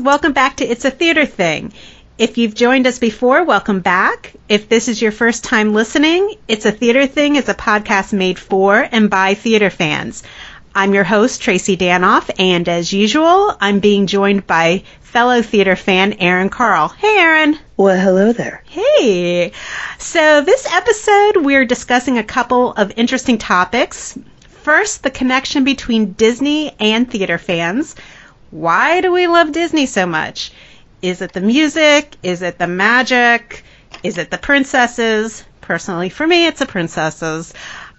Welcome 0.00 0.32
back 0.32 0.56
to 0.56 0.64
It's 0.64 0.86
a 0.86 0.90
Theater 0.90 1.26
Thing. 1.26 1.74
If 2.16 2.38
you've 2.38 2.54
joined 2.54 2.86
us 2.86 2.98
before, 2.98 3.44
welcome 3.44 3.80
back. 3.80 4.32
If 4.48 4.66
this 4.66 4.88
is 4.88 5.02
your 5.02 5.12
first 5.12 5.44
time 5.44 5.74
listening, 5.74 6.36
It's 6.48 6.64
a 6.64 6.72
Theater 6.72 7.06
Thing 7.06 7.36
is 7.36 7.50
a 7.50 7.54
podcast 7.54 8.14
made 8.14 8.38
for 8.38 8.88
and 8.90 9.10
by 9.10 9.34
theater 9.34 9.68
fans. 9.68 10.22
I'm 10.74 10.94
your 10.94 11.04
host, 11.04 11.42
Tracy 11.42 11.76
Danoff, 11.76 12.30
and 12.38 12.66
as 12.66 12.94
usual, 12.94 13.54
I'm 13.60 13.80
being 13.80 14.06
joined 14.06 14.46
by 14.46 14.84
fellow 15.02 15.42
theater 15.42 15.76
fan 15.76 16.14
Erin 16.14 16.48
Carl. 16.48 16.88
Hey, 16.88 17.18
Erin. 17.18 17.58
Well, 17.76 18.00
hello 18.00 18.32
there. 18.32 18.62
Hey. 18.68 19.52
So, 19.98 20.40
this 20.40 20.66
episode, 20.72 21.44
we're 21.44 21.66
discussing 21.66 22.16
a 22.16 22.24
couple 22.24 22.72
of 22.72 22.94
interesting 22.96 23.36
topics. 23.36 24.18
First, 24.62 25.02
the 25.02 25.10
connection 25.10 25.64
between 25.64 26.12
Disney 26.14 26.74
and 26.80 27.10
theater 27.10 27.36
fans. 27.36 27.96
Why 28.50 29.00
do 29.00 29.12
we 29.12 29.26
love 29.26 29.52
Disney 29.52 29.86
so 29.86 30.06
much? 30.06 30.52
Is 31.02 31.22
it 31.22 31.32
the 31.32 31.40
music? 31.40 32.16
Is 32.22 32.42
it 32.42 32.58
the 32.58 32.66
magic? 32.66 33.64
Is 34.02 34.18
it 34.18 34.30
the 34.30 34.38
princesses? 34.38 35.44
Personally, 35.60 36.08
for 36.08 36.26
me, 36.26 36.46
it's 36.46 36.58
the 36.58 36.66
princesses. 36.66 37.54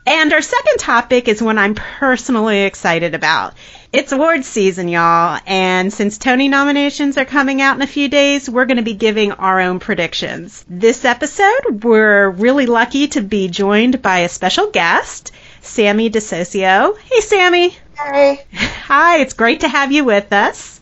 And 0.05 0.33
our 0.33 0.41
second 0.41 0.79
topic 0.79 1.27
is 1.27 1.41
one 1.41 1.57
I'm 1.57 1.75
personally 1.75 2.63
excited 2.63 3.13
about. 3.13 3.53
It's 3.93 4.11
awards 4.11 4.47
season, 4.47 4.87
y'all, 4.87 5.39
and 5.45 5.93
since 5.93 6.17
Tony 6.17 6.49
nominations 6.49 7.17
are 7.17 7.25
coming 7.25 7.61
out 7.61 7.75
in 7.75 7.81
a 7.81 7.87
few 7.87 8.09
days, 8.09 8.49
we're 8.49 8.65
going 8.65 8.77
to 8.77 8.83
be 8.83 8.93
giving 8.93 9.31
our 9.33 9.59
own 9.59 9.79
predictions. 9.79 10.65
This 10.67 11.05
episode, 11.05 11.83
we're 11.83 12.29
really 12.29 12.65
lucky 12.65 13.09
to 13.09 13.21
be 13.21 13.47
joined 13.47 14.01
by 14.01 14.19
a 14.19 14.29
special 14.29 14.71
guest, 14.71 15.31
Sami 15.61 16.09
DeSocio. 16.09 16.97
Hey, 16.97 17.19
Sami. 17.19 17.77
Hey. 17.97 18.43
Hi, 18.53 19.19
it's 19.19 19.33
great 19.33 19.61
to 19.61 19.67
have 19.67 19.91
you 19.91 20.03
with 20.03 20.31
us. 20.33 20.79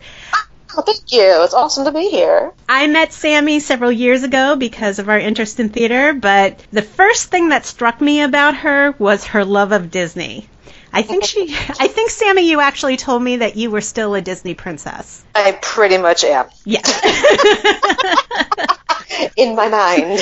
Oh, 0.77 0.81
thank 0.81 1.11
you. 1.11 1.43
It's 1.43 1.53
awesome 1.53 1.85
to 1.85 1.91
be 1.91 2.09
here. 2.09 2.53
I 2.67 2.87
met 2.87 3.11
Sami 3.11 3.59
several 3.59 3.91
years 3.91 4.23
ago 4.23 4.55
because 4.55 4.99
of 4.99 5.09
our 5.09 5.19
interest 5.19 5.59
in 5.59 5.69
theater, 5.69 6.13
but 6.13 6.63
the 6.71 6.81
first 6.81 7.31
thing 7.31 7.49
that 7.49 7.65
struck 7.65 7.99
me 7.99 8.21
about 8.21 8.57
her 8.57 8.93
was 8.99 9.25
her 9.25 9.43
love 9.43 9.71
of 9.71 9.91
Disney. 9.91 10.47
I 10.91 11.01
think 11.01 11.23
she, 11.23 11.55
I 11.79 11.87
think 11.87 12.09
Sami, 12.09 12.49
you 12.49 12.59
actually 12.59 12.97
told 12.97 13.21
me 13.21 13.37
that 13.37 13.55
you 13.55 13.71
were 13.71 13.81
still 13.81 14.15
a 14.15 14.21
Disney 14.21 14.55
princess. 14.55 15.23
I 15.35 15.51
pretty 15.51 15.97
much 15.97 16.23
am. 16.23 16.47
Yes. 16.65 16.89
In 19.35 19.55
my 19.55 19.67
mind. 19.67 20.19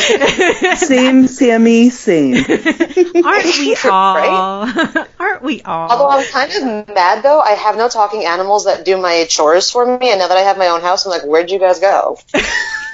Same, 0.78 1.28
Sami, 1.28 1.90
same. 1.90 2.36
Aren't 3.26 3.58
we 3.60 3.76
all? 3.86 4.68
Aren't 5.20 5.44
we 5.44 5.62
all? 5.62 5.92
Although 5.92 6.10
I'm 6.10 6.26
kind 6.26 6.52
of 6.52 6.94
mad 6.94 7.24
though, 7.24 7.40
I 7.40 7.52
have 7.52 7.78
no 7.78 7.90
talking 7.90 8.26
animals 8.26 8.66
that 8.66 8.86
do 8.86 8.98
my 8.98 9.26
chores 9.30 9.70
for 9.70 9.86
me, 9.86 10.10
and 10.10 10.20
now 10.20 10.28
that 10.28 10.38
I 10.38 10.42
have 10.42 10.58
my 10.58 10.70
own 10.70 10.82
house, 10.82 11.06
I'm 11.06 11.12
like, 11.12 11.24
where'd 11.24 11.52
you 11.52 11.60
guys 11.60 11.80
go? 11.80 12.18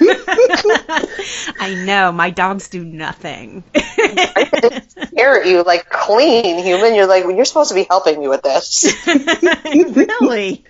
I 1.60 1.74
know 1.84 2.12
my 2.12 2.30
dogs 2.30 2.68
do 2.68 2.84
nothing. 2.84 3.64
I 3.74 4.82
stare 4.88 5.40
at 5.40 5.46
you 5.46 5.62
like 5.62 5.88
clean 5.88 6.58
human. 6.62 6.94
You're 6.94 7.06
like, 7.06 7.24
well, 7.24 7.34
you're 7.34 7.44
supposed 7.44 7.70
to 7.70 7.74
be 7.74 7.86
helping 7.88 8.20
me 8.20 8.28
with 8.28 8.42
this. 8.42 8.84
really? 9.06 10.64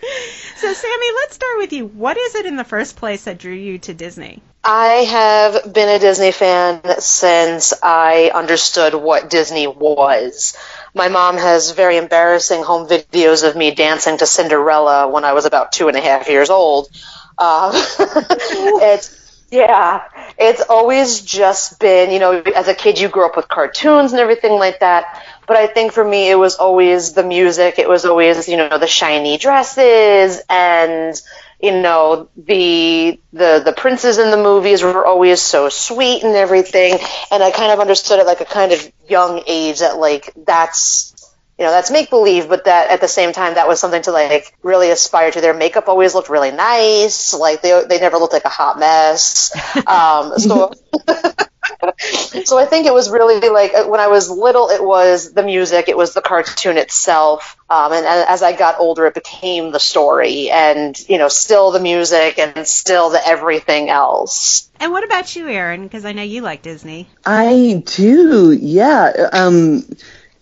So, 0.57 0.73
Sami, 0.73 1.07
let's 1.17 1.35
start 1.35 1.59
with 1.59 1.73
you. 1.73 1.87
What 1.87 2.17
is 2.17 2.35
it 2.35 2.47
in 2.47 2.57
the 2.57 2.65
first 2.65 2.97
place 2.97 3.25
that 3.25 3.39
drew 3.39 3.53
you 3.55 3.79
to 3.79 3.95
Disney? 3.95 4.43
I 4.63 5.05
have 5.05 5.75
been 5.75 5.89
a 5.91 5.99
Disney 5.99 6.33
fan 6.33 6.81
since 7.01 7.75
I 7.83 8.31
understood 8.35 8.95
what 8.95 9.29
Disney 9.29 9.67
was. 9.67 10.57
My 10.95 11.09
mom 11.09 11.37
has 11.37 11.73
very 11.73 11.99
embarrassing 11.99 12.63
home 12.63 12.89
videos 12.89 13.47
of 13.47 13.57
me 13.57 13.75
dancing 13.75 14.17
to 14.19 14.27
Cinderella 14.27 15.09
when 15.09 15.25
I 15.25 15.35
was 15.35 15.45
about 15.45 15.73
two 15.73 15.89
and 15.89 15.97
a 15.97 16.01
half 16.01 16.31
years 16.31 16.49
old. 16.49 16.89
Uh, 17.37 17.73
it's 17.99 19.24
yeah, 19.55 20.03
it's 20.37 20.63
always 20.63 21.21
just 21.21 21.79
been, 21.79 22.11
you 22.11 22.19
know, 22.19 22.43
as 22.55 22.67
a 22.67 22.75
kid 22.75 22.99
you 22.99 23.09
grew 23.09 23.25
up 23.25 23.37
with 23.37 23.47
cartoons 23.49 24.13
and 24.13 24.21
everything 24.21 24.53
like 24.59 24.81
that. 24.81 25.23
But 25.47 25.57
I 25.57 25.69
think 25.69 25.93
for 25.93 26.05
me 26.05 26.29
it 26.31 26.35
was 26.35 26.57
always 26.57 27.13
the 27.13 27.23
music. 27.23 27.79
It 27.79 27.89
was 27.89 28.05
always, 28.05 28.49
you 28.49 28.57
know, 28.57 28.79
the 28.79 28.89
shiny 28.89 29.39
dresses 29.39 30.43
and 30.51 31.21
you 31.63 31.71
know 31.81 32.29
the 32.37 33.19
the 33.33 33.63
the 33.65 33.73
princes 33.73 34.19
in 34.19 34.31
the 34.33 34.37
movies 34.37 34.83
were 34.83 35.07
always 35.07 35.41
so 35.41 35.69
sweet 35.69 36.25
and 36.25 36.35
everything 36.35 36.99
and 37.31 37.43
i 37.43 37.51
kind 37.53 37.71
of 37.73 37.79
understood 37.79 38.19
at 38.19 38.27
like 38.27 38.41
a 38.41 38.45
kind 38.45 38.73
of 38.73 38.93
young 39.09 39.41
age 39.47 39.79
that 39.79 39.97
like 39.97 40.31
that's 40.45 41.24
you 41.59 41.65
know 41.65 41.71
that's 41.71 41.91
make 41.91 42.11
believe 42.11 42.49
but 42.49 42.65
that 42.65 42.91
at 42.91 43.01
the 43.01 43.09
same 43.09 43.33
time 43.33 43.55
that 43.55 43.69
was 43.69 43.81
something 43.81 44.03
to 44.03 44.11
like 44.11 44.57
really 44.63 44.91
aspire 44.91 45.31
to 45.31 45.41
their 45.41 45.55
makeup 45.55 45.89
always 45.89 46.15
looked 46.15 46.29
really 46.29 46.51
nice 46.51 47.33
like 47.33 47.63
they 47.63 47.85
they 47.89 48.01
never 48.01 48.19
looked 48.19 48.33
like 48.33 48.45
a 48.45 48.49
hot 48.49 48.79
mess 48.79 49.53
um, 49.87 50.39
so 50.39 50.73
so 52.45 52.59
I 52.59 52.67
think 52.67 52.87
it 52.87 52.93
was 52.93 53.11
really 53.11 53.49
like 53.49 53.75
uh, 53.75 53.85
when 53.85 54.01
I 54.01 54.09
was 54.09 54.31
little, 54.31 54.69
it 54.69 54.83
was 54.83 55.33
the 55.33 55.43
music, 55.43 55.89
it 55.89 55.97
was 55.97 56.15
the 56.15 56.21
cartoon 56.21 56.77
itself, 56.77 57.57
um, 57.71 57.93
and, 57.93 58.07
and 58.07 58.29
as 58.29 58.43
I 58.43 58.57
got 58.57 58.79
older, 58.79 59.07
it 59.07 59.15
became 59.15 59.73
the 59.73 59.81
story, 59.81 60.51
and 60.51 60.99
you 61.09 61.19
know, 61.19 61.29
still 61.29 61.71
the 61.71 61.81
music 61.81 62.39
and 62.39 62.67
still 62.67 63.11
the 63.11 63.27
everything 63.27 63.91
else. 63.91 64.69
And 64.81 64.93
what 64.93 65.05
about 65.05 65.35
you, 65.37 65.49
Erin? 65.49 65.85
Because 65.85 66.05
I 66.05 66.13
know 66.13 66.23
you 66.23 66.43
like 66.43 66.63
Disney. 66.63 67.09
I 67.25 67.83
do, 67.87 68.53
yeah. 68.53 69.29
Um, 69.33 69.85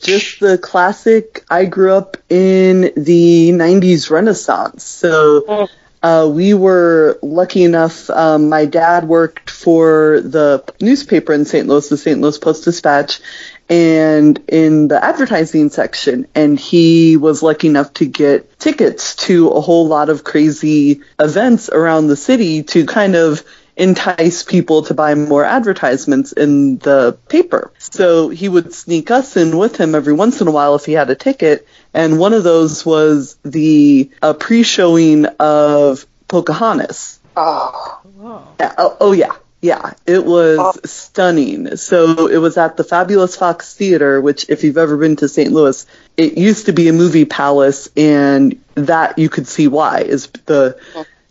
just 0.03 0.41
the 0.41 0.59
classic. 0.59 1.45
I 1.49 1.65
grew 1.65 1.93
up 1.93 2.17
in 2.29 2.93
the 2.97 3.53
'90s 3.53 4.11
Renaissance, 4.11 4.85
so 4.85 5.69
uh, 6.03 6.29
we 6.31 6.53
were 6.53 7.19
lucky 7.23 7.63
enough. 7.63 8.11
Um, 8.11 8.49
my 8.49 8.67
dad 8.67 9.07
worked 9.07 9.49
for 9.51 10.21
the 10.21 10.65
newspaper 10.81 11.33
in 11.33 11.45
St. 11.45 11.69
Louis, 11.69 11.89
the 11.89 11.97
St. 11.97 12.21
Louis 12.21 12.39
Post 12.39 12.65
Dispatch, 12.65 13.21
and 13.69 14.39
in 14.49 14.89
the 14.89 15.03
advertising 15.03 15.71
section, 15.71 16.27
and 16.35 16.59
he 16.59 17.17
was 17.17 17.43
lucky 17.43 17.69
enough 17.69 17.95
to 17.95 18.07
get 18.07 18.59
tickets 18.59 19.15
to 19.17 19.49
a 19.51 19.61
whole 19.61 19.87
lot 19.87 20.11
of 20.11 20.25
crazy 20.25 21.01
events 21.21 21.69
around 21.69 22.09
the 22.09 22.17
city 22.17 22.65
to 22.65 22.85
kind 22.85 23.15
of 23.15 23.43
entice 23.77 24.43
people 24.43 24.83
to 24.85 24.95
buy 24.95 25.15
more 25.15 25.45
advertisements 25.45 26.33
in 26.33 26.79
the 26.79 27.17
paper. 27.29 27.73
So 27.79 28.29
he 28.29 28.49
would 28.49 28.75
sneak 28.75 29.11
us 29.11 29.37
in 29.37 29.57
with 29.57 29.77
him 29.77 29.95
every 29.95 30.13
once 30.13 30.41
in 30.41 30.49
a 30.49 30.51
while 30.51 30.75
if 30.75 30.85
he 30.85 30.93
had 30.93 31.09
a 31.11 31.15
ticket. 31.15 31.67
And 31.95 32.19
one 32.19 32.35
of 32.35 32.45
those 32.45 32.85
was 32.85 33.37
the 33.43 34.11
uh, 34.21 34.35
pre-showing 34.35 35.25
of 35.41 36.07
Pocahontas. 36.29 37.19
Oh, 37.37 38.01
Yeah, 38.61 38.75
oh, 38.79 38.97
oh 39.01 39.13
yeah. 39.13 39.33
Yeah, 39.65 39.93
it 40.07 40.25
was 40.27 40.59
Oh. 40.59 40.73
stunning. 40.85 41.77
So 41.77 42.27
it 42.27 42.39
was 42.39 42.57
at 42.59 42.77
the 42.77 42.83
Fabulous 42.83 43.37
Fox 43.37 43.75
Theater, 43.77 44.21
which 44.21 44.47
if 44.51 44.65
you've 44.65 44.77
ever 44.77 44.97
been 44.97 45.15
to 45.17 45.29
St. 45.29 45.53
Louis, 45.53 45.87
it 46.17 46.37
used 46.37 46.67
to 46.67 46.73
be 46.73 46.89
a 46.89 46.93
movie 46.93 47.27
palace 47.27 47.89
and 47.97 48.61
that 48.75 49.21
you 49.21 49.29
could 49.29 49.47
see 49.47 49.69
why 49.69 50.01
is 50.01 50.27
the 50.47 50.77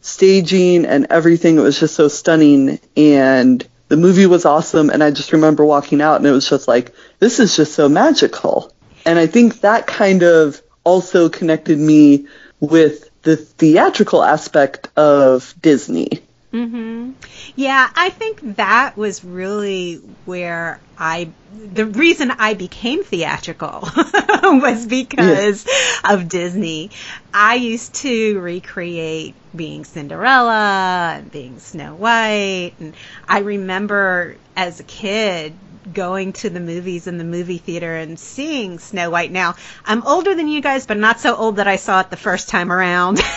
staging 0.01 0.85
and 0.85 1.07
everything. 1.09 1.57
It 1.57 1.61
was 1.61 1.79
just 1.79 1.95
so 1.95 2.07
stunning 2.07 2.79
and 2.97 3.65
the 3.87 3.97
movie 3.97 4.25
was 4.25 4.45
awesome. 4.45 4.89
And 4.89 5.03
I 5.03 5.11
just 5.11 5.33
remember 5.33 5.63
walking 5.65 6.01
out 6.01 6.17
and 6.17 6.27
it 6.27 6.31
was 6.31 6.49
just 6.49 6.67
like, 6.67 6.93
this 7.19 7.39
is 7.39 7.55
just 7.55 7.73
so 7.73 7.87
magical. 7.87 8.73
And 9.05 9.17
I 9.17 9.27
think 9.27 9.61
that 9.61 9.87
kind 9.87 10.23
of 10.23 10.61
also 10.83 11.29
connected 11.29 11.77
me 11.77 12.27
with 12.59 13.09
the 13.23 13.35
theatrical 13.35 14.23
aspect 14.23 14.89
of 14.97 15.53
Disney. 15.61 16.23
Hmm 16.51 17.11
Yeah, 17.55 17.89
I 17.95 18.09
think 18.09 18.55
that 18.57 18.97
was 18.97 19.23
really 19.23 19.95
where 20.25 20.81
I, 20.97 21.29
the 21.53 21.85
reason 21.85 22.31
I 22.31 22.55
became 22.55 23.03
theatrical 23.03 23.87
was 24.43 24.85
because 24.85 25.65
of 26.03 26.27
Disney. 26.27 26.91
I 27.33 27.55
used 27.55 27.95
to 27.95 28.39
recreate 28.39 29.35
being 29.55 29.85
Cinderella 29.85 31.15
and 31.17 31.31
being 31.31 31.59
Snow 31.59 31.95
White. 31.95 32.73
And 32.79 32.95
I 33.27 33.39
remember 33.39 34.35
as 34.55 34.81
a 34.81 34.83
kid 34.83 35.53
going 35.93 36.33
to 36.33 36.49
the 36.49 36.59
movies 36.59 37.07
in 37.07 37.17
the 37.17 37.23
movie 37.23 37.57
theater 37.57 37.95
and 37.95 38.19
seeing 38.19 38.77
Snow 38.79 39.09
White. 39.09 39.31
Now, 39.31 39.55
I'm 39.85 40.05
older 40.05 40.35
than 40.35 40.47
you 40.49 40.61
guys, 40.61 40.85
but 40.85 40.97
not 40.97 41.19
so 41.21 41.35
old 41.35 41.55
that 41.55 41.67
I 41.67 41.77
saw 41.77 42.01
it 42.01 42.09
the 42.09 42.17
first 42.17 42.49
time 42.49 42.71
around. 42.71 43.19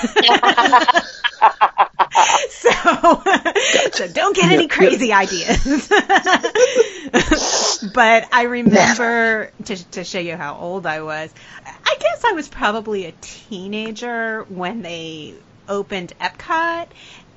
so, 2.50 3.22
so 3.92 4.08
don't 4.08 4.33
get 4.48 4.58
any 4.58 4.68
crazy 4.68 5.12
ideas. 5.12 5.88
but 7.94 8.28
I 8.32 8.46
remember 8.48 9.52
to, 9.64 9.90
to 9.92 10.04
show 10.04 10.18
you 10.18 10.36
how 10.36 10.56
old 10.56 10.86
I 10.86 11.02
was. 11.02 11.32
I 11.64 11.96
guess 11.98 12.24
I 12.24 12.32
was 12.32 12.48
probably 12.48 13.06
a 13.06 13.12
teenager 13.20 14.44
when 14.44 14.82
they 14.82 15.34
opened 15.68 16.12
Epcot. 16.20 16.88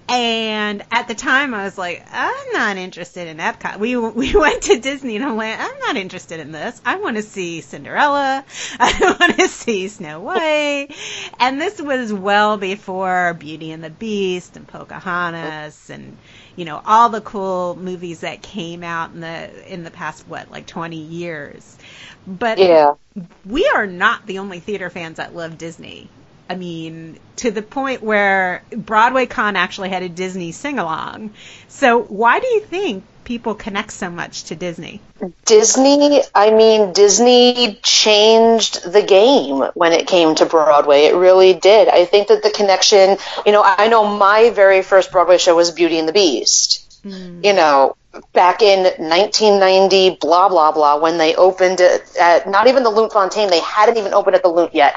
And 0.10 0.86
at 0.90 1.10
the 1.10 1.16
time, 1.16 1.54
I 1.54 1.66
was 1.66 1.78
like, 1.78 2.06
I'm 2.10 2.54
not 2.54 2.78
interested 2.78 3.28
in 3.28 3.38
Epcot. 3.38 3.78
We 3.78 3.98
we 4.22 4.36
went 4.36 4.64
to 4.64 4.80
Disney, 4.80 5.18
and 5.18 5.26
I'm 5.26 5.36
like, 5.36 5.60
I'm 5.60 5.80
not 5.80 5.98
interested 5.98 6.40
in 6.40 6.54
this. 6.54 6.82
I 6.86 6.96
want 6.96 7.18
to 7.18 7.24
see 7.24 7.60
Cinderella. 7.60 8.46
I 8.80 9.16
want 9.20 9.38
to 9.38 9.50
see 9.50 9.90
Snow 9.90 10.22
White. 10.22 10.90
And 11.40 11.60
this 11.60 11.82
was 11.82 12.14
well 12.14 12.58
before 12.58 13.34
Beauty 13.34 13.72
and 13.72 13.84
the 13.84 13.90
Beast 13.90 14.56
and 14.56 14.66
Pocahontas 14.66 15.90
and 15.90 16.16
you 16.58 16.66
know 16.66 16.82
all 16.86 17.10
the 17.10 17.22
cool 17.22 17.78
movies 17.78 18.22
that 18.22 18.42
came 18.44 18.84
out 18.84 19.14
in 19.14 19.22
the 19.22 19.74
in 19.74 19.86
the 19.86 19.92
past 19.92 20.28
what 20.28 20.52
like 20.52 20.68
20 20.68 20.98
years. 20.98 21.78
But 22.28 22.60
Yeah. 22.60 22.96
we 23.46 23.72
are 23.76 23.88
not 23.88 24.26
the 24.28 24.40
only 24.40 24.60
theater 24.60 24.90
fans 24.90 25.18
that 25.18 25.36
love 25.36 25.58
Disney. 25.58 26.10
I 26.50 26.56
mean, 26.56 27.20
to 27.38 27.52
the 27.52 27.62
point 27.62 28.04
where 28.04 28.64
BroadwayCon 28.72 29.56
actually 29.56 29.90
had 29.90 30.04
a 30.04 30.10
Disney 30.10 30.52
sing 30.54 30.80
along. 30.80 31.34
So 31.68 32.02
why 32.04 32.40
do 32.40 32.48
you 32.48 32.62
think 32.62 33.04
people 33.28 33.54
connect 33.54 33.92
so 33.92 34.10
much 34.10 34.46
to 34.46 34.56
Disney? 34.56 35.02
Disney, 35.44 36.22
I 36.34 36.50
mean, 36.50 36.94
Disney 36.94 37.78
changed 37.84 38.90
the 38.90 39.04
game 39.04 39.70
when 39.74 39.92
it 39.92 40.08
came 40.08 40.34
to 40.36 40.46
Broadway. 40.46 41.04
It 41.08 41.16
really 41.16 41.54
did. 41.54 41.90
I 41.90 42.06
think 42.06 42.30
that 42.30 42.42
the 42.42 42.50
connection, 42.52 43.18
you 43.46 43.52
know, 43.52 43.62
I 43.64 43.90
know 43.90 44.08
my 44.08 44.50
very 44.52 44.82
first 44.82 45.12
Broadway 45.12 45.38
show 45.38 45.58
was 45.58 45.72
Beauty 45.72 46.00
and 46.00 46.08
the 46.08 46.14
Beast. 46.14 47.02
Hmm. 47.04 47.42
You 47.44 47.52
know, 47.52 47.98
back 48.32 48.62
in 48.62 48.84
1990, 48.84 50.18
blah, 50.22 50.48
blah, 50.48 50.72
blah, 50.72 50.98
when 51.00 51.18
they 51.18 51.36
opened 51.36 51.82
it 51.82 52.16
at, 52.20 52.50
not 52.50 52.68
even 52.68 52.84
the 52.84 52.90
Lunt-Fontanne, 52.90 53.50
they 53.50 53.60
hadn't 53.60 53.98
even 53.98 54.14
opened 54.14 54.36
at 54.38 54.42
the 54.44 54.50
Loot 54.50 54.74
yet. 54.74 54.96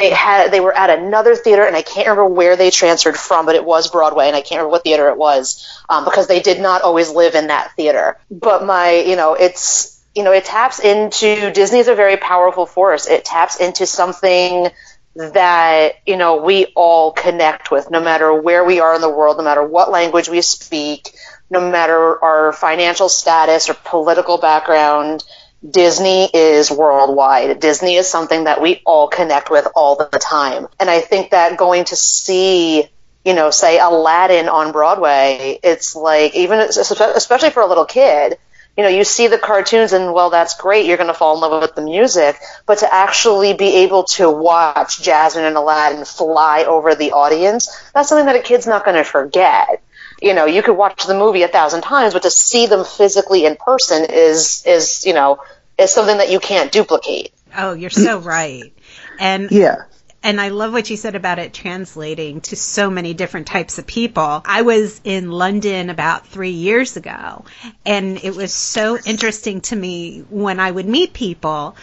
They 0.00 0.10
had, 0.10 0.50
they 0.50 0.60
were 0.60 0.76
at 0.76 0.90
another 0.90 1.36
theater, 1.36 1.64
and 1.64 1.76
I 1.76 1.82
can't 1.82 2.08
remember 2.08 2.26
where 2.26 2.56
they 2.56 2.70
transferred 2.70 3.18
from, 3.18 3.46
but 3.46 3.54
it 3.54 3.64
was 3.64 3.90
Broadway, 3.90 4.28
and 4.28 4.36
I 4.36 4.40
can't 4.40 4.58
remember 4.60 4.70
what 4.70 4.84
theater 4.84 5.08
it 5.10 5.18
was, 5.18 5.64
um, 5.90 6.04
because 6.06 6.26
they 6.26 6.40
did 6.40 6.60
not 6.60 6.82
always 6.82 7.10
live 7.10 7.34
in 7.34 7.48
that 7.48 7.72
theater. 7.76 8.18
But 8.30 8.64
my, 8.64 8.92
you 8.92 9.16
know, 9.16 9.34
it's, 9.34 10.02
you 10.14 10.24
know, 10.24 10.32
it 10.32 10.46
taps 10.46 10.80
into 10.80 11.52
Disney 11.52 11.80
is 11.80 11.88
a 11.88 11.94
very 11.94 12.16
powerful 12.16 12.66
force. 12.66 13.06
It 13.08 13.26
taps 13.26 13.56
into 13.60 13.86
something 13.86 14.70
that 15.16 15.96
you 16.06 16.16
know 16.16 16.36
we 16.42 16.66
all 16.76 17.12
connect 17.12 17.70
with, 17.70 17.90
no 17.90 18.00
matter 18.00 18.32
where 18.32 18.64
we 18.64 18.80
are 18.80 18.94
in 18.94 19.00
the 19.00 19.10
world, 19.10 19.38
no 19.38 19.44
matter 19.44 19.62
what 19.64 19.90
language 19.90 20.28
we 20.28 20.40
speak, 20.40 21.12
no 21.50 21.70
matter 21.70 22.22
our 22.24 22.52
financial 22.52 23.08
status 23.08 23.68
or 23.68 23.74
political 23.84 24.38
background. 24.38 25.24
Disney 25.68 26.30
is 26.32 26.70
worldwide. 26.70 27.60
Disney 27.60 27.96
is 27.96 28.08
something 28.08 28.44
that 28.44 28.62
we 28.62 28.80
all 28.86 29.08
connect 29.08 29.50
with 29.50 29.68
all 29.74 29.96
the 29.96 30.18
time. 30.18 30.66
And 30.78 30.88
I 30.88 31.00
think 31.00 31.30
that 31.30 31.58
going 31.58 31.84
to 31.86 31.96
see, 31.96 32.88
you 33.24 33.34
know, 33.34 33.50
say 33.50 33.78
Aladdin 33.78 34.48
on 34.48 34.72
Broadway, 34.72 35.58
it's 35.62 35.94
like, 35.94 36.34
even, 36.34 36.60
especially 36.60 37.50
for 37.50 37.62
a 37.62 37.66
little 37.66 37.84
kid, 37.84 38.38
you 38.76 38.84
know, 38.84 38.88
you 38.88 39.04
see 39.04 39.26
the 39.26 39.36
cartoons 39.36 39.92
and 39.92 40.14
well, 40.14 40.30
that's 40.30 40.54
great. 40.56 40.86
You're 40.86 40.96
going 40.96 41.08
to 41.08 41.14
fall 41.14 41.34
in 41.34 41.42
love 41.42 41.60
with 41.60 41.74
the 41.74 41.82
music, 41.82 42.40
but 42.64 42.78
to 42.78 42.92
actually 42.92 43.52
be 43.52 43.82
able 43.82 44.04
to 44.04 44.30
watch 44.30 45.02
Jasmine 45.02 45.44
and 45.44 45.56
Aladdin 45.56 46.06
fly 46.06 46.64
over 46.64 46.94
the 46.94 47.12
audience, 47.12 47.68
that's 47.92 48.08
something 48.08 48.26
that 48.26 48.36
a 48.36 48.40
kid's 48.40 48.66
not 48.66 48.84
going 48.84 48.96
to 48.96 49.04
forget. 49.04 49.82
You 50.20 50.34
know, 50.34 50.46
you 50.46 50.62
could 50.62 50.76
watch 50.76 51.06
the 51.06 51.14
movie 51.14 51.42
a 51.42 51.48
thousand 51.48 51.82
times, 51.82 52.12
but 52.12 52.22
to 52.22 52.30
see 52.30 52.66
them 52.66 52.84
physically 52.84 53.46
in 53.46 53.56
person 53.56 54.06
is, 54.10 54.62
is, 54.66 55.06
you 55.06 55.14
know, 55.14 55.40
is 55.78 55.92
something 55.92 56.18
that 56.18 56.30
you 56.30 56.40
can't 56.40 56.70
duplicate. 56.70 57.32
Oh, 57.56 57.72
you're 57.72 57.90
so 57.90 58.18
right. 58.18 58.72
And 59.18 59.50
Yeah. 59.50 59.84
And 60.22 60.38
I 60.38 60.48
love 60.48 60.72
what 60.74 60.90
you 60.90 60.98
said 60.98 61.14
about 61.14 61.38
it 61.38 61.54
translating 61.54 62.42
to 62.42 62.56
so 62.56 62.90
many 62.90 63.14
different 63.14 63.46
types 63.46 63.78
of 63.78 63.86
people. 63.86 64.42
I 64.44 64.62
was 64.62 65.00
in 65.02 65.30
London 65.30 65.88
about 65.88 66.26
three 66.26 66.50
years 66.50 66.98
ago, 66.98 67.46
and 67.86 68.22
it 68.22 68.36
was 68.36 68.52
so 68.52 68.98
interesting 68.98 69.62
to 69.62 69.76
me 69.76 70.24
when 70.28 70.60
I 70.60 70.70
would 70.70 70.86
meet 70.86 71.14
people, 71.14 71.74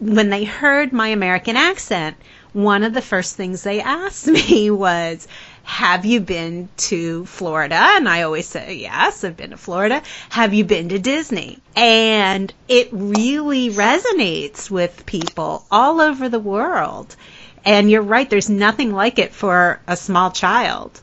when 0.00 0.28
they 0.28 0.42
heard 0.42 0.92
my 0.92 1.08
American 1.08 1.56
accent, 1.56 2.16
one 2.52 2.82
of 2.82 2.94
the 2.94 3.02
first 3.02 3.36
things 3.36 3.62
they 3.62 3.80
asked 3.80 4.26
me 4.48 4.70
was, 4.72 5.28
have 5.64 6.04
you 6.04 6.20
been 6.20 6.68
to 6.76 7.24
Florida? 7.26 7.74
And 7.74 8.08
I 8.08 8.22
always 8.22 8.46
say, 8.46 8.74
yes, 8.74 9.24
I've 9.24 9.36
been 9.36 9.50
to 9.50 9.56
Florida. 9.56 10.02
Have 10.28 10.54
you 10.54 10.64
been 10.64 10.90
to 10.90 10.98
Disney? 10.98 11.58
And 11.74 12.52
it 12.68 12.90
really 12.92 13.70
resonates 13.70 14.70
with 14.70 15.06
people 15.06 15.64
all 15.70 16.00
over 16.00 16.28
the 16.28 16.38
world. 16.38 17.16
And 17.64 17.90
you're 17.90 18.02
right, 18.02 18.28
there's 18.28 18.50
nothing 18.50 18.92
like 18.92 19.18
it 19.18 19.32
for 19.32 19.80
a 19.88 19.96
small 19.96 20.30
child. 20.30 21.00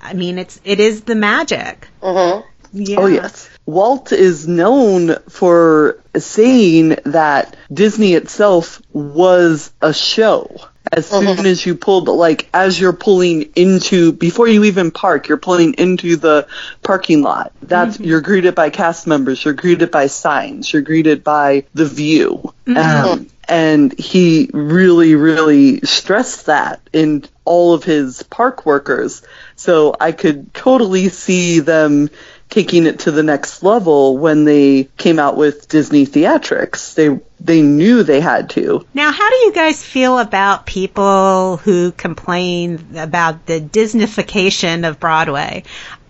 I 0.00 0.12
mean, 0.12 0.38
it's, 0.38 0.60
it 0.64 0.80
is 0.80 1.00
the 1.02 1.14
magic. 1.14 1.88
Mm-hmm. 2.02 2.46
Yeah. 2.74 2.98
Oh 2.98 3.06
yes. 3.06 3.48
Walt 3.66 4.12
is 4.12 4.46
known 4.48 5.16
for 5.28 6.02
saying 6.16 6.96
that 7.04 7.56
Disney 7.72 8.14
itself 8.14 8.82
was 8.92 9.72
a 9.80 9.94
show. 9.94 10.60
As 10.92 11.10
mm-hmm. 11.10 11.36
soon 11.36 11.46
as 11.46 11.64
you 11.64 11.74
pulled, 11.74 12.08
like, 12.08 12.48
as 12.52 12.78
you're 12.78 12.92
pulling 12.92 13.50
into, 13.56 14.12
before 14.12 14.48
you 14.48 14.64
even 14.64 14.90
park, 14.90 15.28
you're 15.28 15.38
pulling 15.38 15.74
into 15.74 16.16
the 16.16 16.46
parking 16.82 17.22
lot. 17.22 17.52
That's, 17.62 17.96
mm-hmm. 17.96 18.04
you're 18.04 18.20
greeted 18.20 18.54
by 18.54 18.70
cast 18.70 19.06
members, 19.06 19.44
you're 19.44 19.54
greeted 19.54 19.90
by 19.90 20.08
signs, 20.08 20.72
you're 20.72 20.82
greeted 20.82 21.24
by 21.24 21.64
the 21.72 21.86
view. 21.86 22.52
Mm-hmm. 22.66 23.08
Um, 23.08 23.26
and 23.48 23.98
he 23.98 24.50
really, 24.52 25.14
really 25.14 25.80
stressed 25.80 26.46
that 26.46 26.80
in 26.92 27.24
all 27.44 27.74
of 27.74 27.84
his 27.84 28.22
park 28.22 28.64
workers. 28.64 29.22
So 29.56 29.94
I 29.98 30.12
could 30.12 30.52
totally 30.54 31.08
see 31.08 31.60
them 31.60 32.10
taking 32.54 32.86
it 32.86 33.00
to 33.00 33.10
the 33.10 33.24
next 33.24 33.64
level 33.64 34.16
when 34.16 34.44
they 34.44 34.84
came 34.96 35.18
out 35.18 35.36
with 35.36 35.68
Disney 35.68 36.06
theatrics. 36.06 36.94
They 36.94 37.18
they 37.40 37.62
knew 37.62 38.04
they 38.04 38.20
had 38.20 38.50
to. 38.50 38.86
Now, 38.94 39.10
how 39.10 39.28
do 39.28 39.36
you 39.36 39.52
guys 39.52 39.82
feel 39.82 40.20
about 40.20 40.64
people 40.64 41.56
who 41.56 41.90
complain 41.90 42.96
about 42.96 43.44
the 43.46 43.60
Disneyfication 43.60 44.88
of 44.88 45.00
Broadway? 45.00 45.64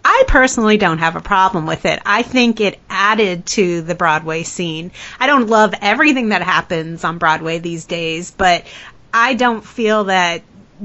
I 0.04 0.24
personally 0.28 0.76
don't 0.76 0.98
have 0.98 1.16
a 1.16 1.22
problem 1.22 1.64
with 1.64 1.86
it. 1.86 1.98
I 2.04 2.22
think 2.22 2.60
it 2.60 2.78
added 2.90 3.46
to 3.46 3.80
the 3.80 3.94
Broadway 3.94 4.42
scene. 4.42 4.92
I 5.18 5.26
don't 5.26 5.48
love 5.48 5.72
everything 5.80 6.28
that 6.28 6.42
happens 6.42 7.04
on 7.04 7.16
Broadway 7.16 7.58
these 7.58 7.86
days, 7.86 8.30
but 8.30 8.66
I 9.14 9.32
don't 9.32 9.64
feel 9.64 10.04
that 10.04 10.42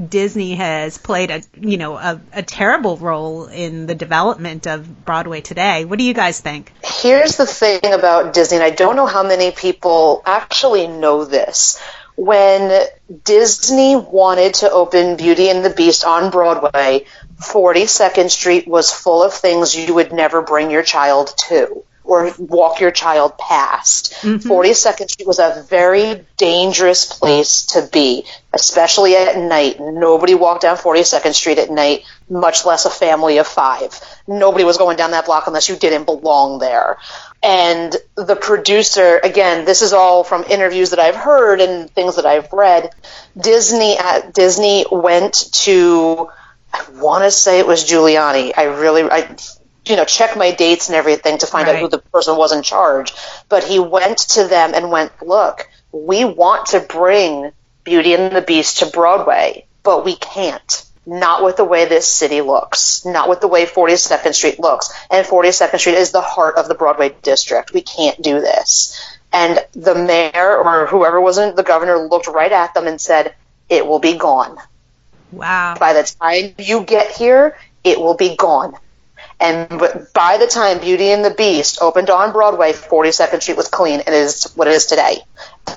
Disney 0.08 0.56
has 0.56 0.98
played 0.98 1.32
a 1.32 1.42
you 1.60 1.78
know 1.78 1.98
a, 1.98 2.22
a 2.34 2.44
terrible 2.44 2.98
role 2.98 3.46
in 3.46 3.88
the 3.88 3.96
development 3.96 4.68
of 4.68 5.06
Broadway 5.06 5.42
today. 5.42 5.86
What 5.86 6.00
do 6.00 6.06
you 6.06 6.14
guys 6.14 6.40
think? 6.40 6.72
Here's 6.84 7.38
the 7.38 7.46
thing 7.46 7.80
about 7.84 8.34
Disney, 8.34 8.58
and 8.58 8.64
I 8.64 8.70
don't 8.70 8.96
know 8.96 9.08
how 9.08 9.24
many 9.24 9.52
people 9.52 10.22
actually 10.26 10.88
know 10.88 11.26
this. 11.26 11.82
When 12.16 12.86
Disney 13.24 13.96
wanted 13.96 14.56
to 14.56 14.70
open 14.70 15.16
Beauty 15.16 15.50
and 15.50 15.64
the 15.64 15.70
Beast 15.70 16.04
on 16.04 16.32
Broadway, 16.32 17.06
42nd 17.40 18.30
Street 18.30 18.68
was 18.68 18.92
full 18.92 19.24
of 19.24 19.34
things 19.34 19.74
you 19.74 19.94
would 19.94 20.12
never 20.12 20.42
bring 20.42 20.70
your 20.70 20.84
child 20.84 21.34
to 21.48 21.86
or 22.10 22.34
walk 22.40 22.80
your 22.80 22.92
child 22.92 23.38
past. 23.38 24.14
Mm-hmm. 24.22 24.50
42nd 24.50 25.10
Street 25.10 25.28
was 25.28 25.40
a 25.40 25.66
very 25.70 26.26
dangerous 26.38 27.06
place 27.06 27.68
to 27.68 27.88
be, 27.92 28.26
especially 28.52 29.16
at 29.16 29.38
night. 29.38 29.80
Nobody 29.80 30.34
walked 30.34 30.64
down 30.64 30.78
42nd 30.78 31.34
Street 31.34 31.60
at 31.60 31.70
night, 31.70 32.04
much 32.30 32.66
less 32.66 32.86
a 32.86 32.90
family 32.90 33.38
of 33.38 33.48
five. 33.48 34.00
Nobody 34.28 34.64
was 34.64 34.78
going 34.78 34.98
down 34.98 35.12
that 35.12 35.26
block 35.26 35.46
unless 35.48 35.70
you 35.70 35.76
didn't 35.76 36.06
belong 36.06 36.60
there. 36.60 36.98
And 37.42 37.96
the 38.16 38.36
producer, 38.36 39.20
again, 39.24 39.66
this 39.66 39.82
is 39.82 39.94
all 39.94 40.24
from 40.24 40.44
interviews 40.44 40.90
that 40.90 41.00
I've 41.00 41.16
heard 41.16 41.62
and 41.62 41.90
things 41.92 42.16
that 42.16 42.26
I've 42.26 42.52
read. 42.52 42.90
Disney 43.40 43.98
at 43.98 44.34
Disney 44.34 44.86
went 44.92 45.52
to, 45.64 46.30
I 46.74 46.86
want 46.96 47.24
to 47.24 47.32
say 47.32 47.60
it 47.60 47.68
was 47.68 47.86
Giuliani. 47.86 48.52
I 48.58 48.64
really, 48.64 49.04
I 49.04 49.38
you 49.90 49.96
know, 49.96 50.06
check 50.06 50.38
my 50.38 50.52
dates 50.52 50.88
and 50.88 50.96
everything 50.96 51.40
to 51.40 51.48
find 51.48 51.68
out 51.68 51.78
who 51.78 51.88
the 51.88 51.98
person 51.98 52.38
was 52.38 52.52
in 52.52 52.62
charge. 52.62 53.12
But 53.50 53.64
he 53.64 53.80
went 53.80 54.20
to 54.30 54.48
them 54.48 54.74
and 54.76 54.92
went, 54.92 55.12
look, 55.22 55.68
we 55.92 56.24
want 56.26 56.68
to 56.68 56.80
bring 56.80 57.52
Beauty 57.84 58.14
and 58.14 58.36
the 58.36 58.42
Beast 58.42 58.80
to 58.80 58.86
Broadway, 58.86 59.66
but 59.84 60.06
we 60.06 60.16
can't. 60.16 60.86
Not 61.06 61.44
with 61.44 61.58
the 61.58 61.66
way 61.66 61.86
this 61.86 62.08
city 62.08 62.42
looks, 62.42 63.04
not 63.04 63.30
with 63.30 63.42
the 63.42 63.48
way 63.48 63.66
42nd 63.66 64.36
Street 64.36 64.60
looks. 64.60 64.94
And 65.10 65.26
42nd 65.26 65.80
Street 65.80 65.96
is 65.96 66.12
the 66.12 66.22
heart 66.22 66.58
of 66.58 66.68
the 66.68 66.76
Broadway 66.76 67.16
district. 67.24 67.74
We 67.74 67.82
can't 67.82 68.22
do 68.22 68.40
this. 68.42 69.18
And 69.34 69.60
the 69.72 69.96
mayor 69.96 70.58
or 70.58 70.86
whoever 70.86 71.20
wasn't 71.20 71.56
the 71.56 71.64
governor 71.64 71.98
looked 71.98 72.28
right 72.28 72.52
at 72.52 72.76
them 72.76 72.86
and 72.86 73.02
said, 73.02 73.34
it 73.70 73.88
will 73.88 73.98
be 73.98 74.18
gone. 74.18 74.58
Wow. 75.32 75.76
By 75.80 75.94
the 75.94 76.04
time 76.04 76.54
you 76.60 76.84
get 76.84 77.12
here, 77.12 77.58
it 77.84 78.00
will 78.00 78.16
be 78.16 78.36
gone. 78.36 78.76
And 79.40 79.70
by 80.14 80.38
the 80.38 80.48
time 80.48 80.80
Beauty 80.80 81.12
and 81.12 81.24
the 81.24 81.30
Beast 81.30 81.80
opened 81.82 82.10
on 82.10 82.34
Broadway, 82.34 82.74
42nd 82.74 83.42
Street 83.42 83.58
was 83.58 83.70
clean 83.70 84.02
and 84.02 84.14
is 84.14 84.52
what 84.56 84.68
it 84.68 84.74
is 84.74 84.86
today. 84.86 85.20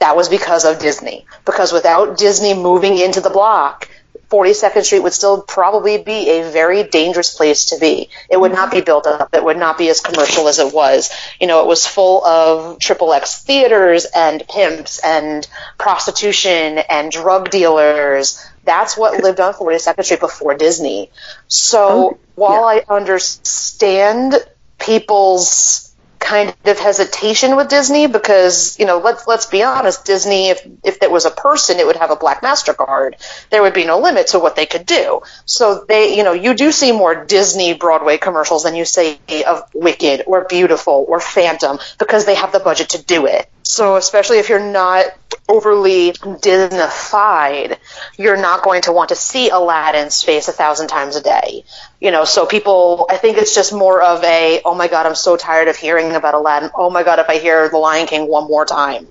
That 0.01 0.17
was 0.17 0.29
because 0.29 0.65
of 0.65 0.81
Disney. 0.81 1.27
Because 1.45 1.73
without 1.73 2.19
Disney 2.19 2.55
moving 2.55 2.99
into 2.99 3.21
the 3.21 3.31
block, 3.31 3.89
42nd 4.33 4.83
Street 4.85 5.03
would 5.03 5.13
still 5.13 5.43
probably 5.43 6.03
be 6.03 6.31
a 6.31 6.51
very 6.51 6.85
dangerous 6.85 7.37
place 7.37 7.67
to 7.67 7.79
be. 7.79 8.09
It 8.31 8.41
would 8.41 8.53
not 8.53 8.71
be 8.73 8.81
built 8.81 9.07
up. 9.07 9.35
It 9.35 9.45
would 9.45 9.59
not 9.59 9.77
be 9.77 9.91
as 9.91 10.01
commercial 10.01 10.49
as 10.49 10.59
it 10.59 10.73
was. 10.73 11.13
You 11.39 11.47
know, 11.47 11.61
it 11.61 11.67
was 11.67 11.87
full 11.87 12.25
of 12.25 12.79
triple 12.79 13.13
X 13.13 13.43
theaters 13.43 14.07
and 14.07 14.43
pimps 14.49 15.01
and 15.05 15.47
prostitution 15.77 16.79
and 16.79 17.13
drug 17.13 17.51
dealers. 17.51 18.43
That's 18.65 18.97
what 18.97 19.23
lived 19.23 19.41
on 19.41 19.55
42nd 19.55 20.05
Street 20.05 20.21
before 20.21 20.55
Disney. 20.55 21.11
So 21.49 21.89
Oh, 21.89 22.19
while 22.35 22.73
yeah. 22.75 22.83
I 22.89 22.95
understand 22.95 24.35
people's 24.79 25.89
kind 26.19 26.55
of 26.67 26.79
hesitation 26.79 27.57
with 27.57 27.69
Disney 27.69 28.07
because 28.07 28.79
you 28.79 28.87
know 28.87 28.99
let's 28.99 29.27
let's 29.27 29.47
be 29.47 29.65
honest 29.65 30.05
Disney 30.05 30.51
if 30.51 30.65
if 30.85 31.03
it 31.03 31.11
was 31.11 31.25
a 31.25 31.33
person 31.33 31.81
it 31.81 31.87
would 31.87 31.97
have 31.97 32.13
a 32.13 32.17
black 32.17 32.43
mastercard 32.43 33.15
there 33.51 33.61
would 33.61 33.75
be 33.75 33.85
no 33.85 33.99
limit 33.99 34.29
to 34.29 34.39
what 34.39 34.55
they 34.55 34.65
could 34.65 34.87
do 34.87 35.21
so 35.47 35.85
they 35.89 36.17
you 36.17 36.23
know 36.23 36.33
you 36.33 36.55
do 36.55 36.71
see 36.71 36.93
more 36.93 37.25
Disney 37.25 37.75
Broadway 37.75 38.19
commercials 38.19 38.63
than 38.63 38.77
you 38.77 38.85
say 38.85 39.19
of 39.49 39.65
Wicked 39.75 40.23
or 40.29 40.45
Beautiful 40.49 41.05
or 41.09 41.19
Phantom 41.19 41.81
because 41.99 42.25
they 42.25 42.37
have 42.37 42.53
the 42.53 42.61
budget 42.61 42.91
to 42.91 43.03
do 43.03 43.27
it 43.27 43.51
so 43.65 43.97
especially 43.97 44.39
if 44.39 44.49
you're 44.49 44.61
not 44.61 45.07
overly 45.49 46.13
Disneyfied 46.13 47.79
you're 48.17 48.37
not 48.37 48.63
going 48.63 48.83
to 48.83 48.93
want 48.93 49.09
to 49.11 49.17
see 49.17 49.51
Aladdin's 49.51 50.23
face 50.23 50.49
a 50.49 50.53
thousand 50.53 50.89
times 50.89 51.17
a 51.17 51.23
day. 51.23 51.65
You 52.01 52.11
know 52.11 52.25
so 52.25 52.47
people 52.47 53.07
i 53.11 53.17
think 53.17 53.39
it's 53.39 53.55
just 53.55 53.73
more 53.73 54.03
of 54.03 54.23
a 54.25 54.61
oh 54.65 54.75
my 54.75 54.89
god 54.89 55.07
i'm 55.07 55.15
so 55.15 55.37
tired 55.37 55.69
of 55.69 55.77
hearing 55.77 56.13
about 56.13 56.35
aladdin. 56.35 56.71
Oh 56.75 56.91
my 56.91 57.03
god 57.03 57.19
if 57.19 57.29
i 57.29 57.39
hear 57.39 57.69
the 57.69 57.79
lion 57.79 58.07
king 58.07 58.29
one 58.29 58.47
more 58.49 58.65
time 58.65 59.07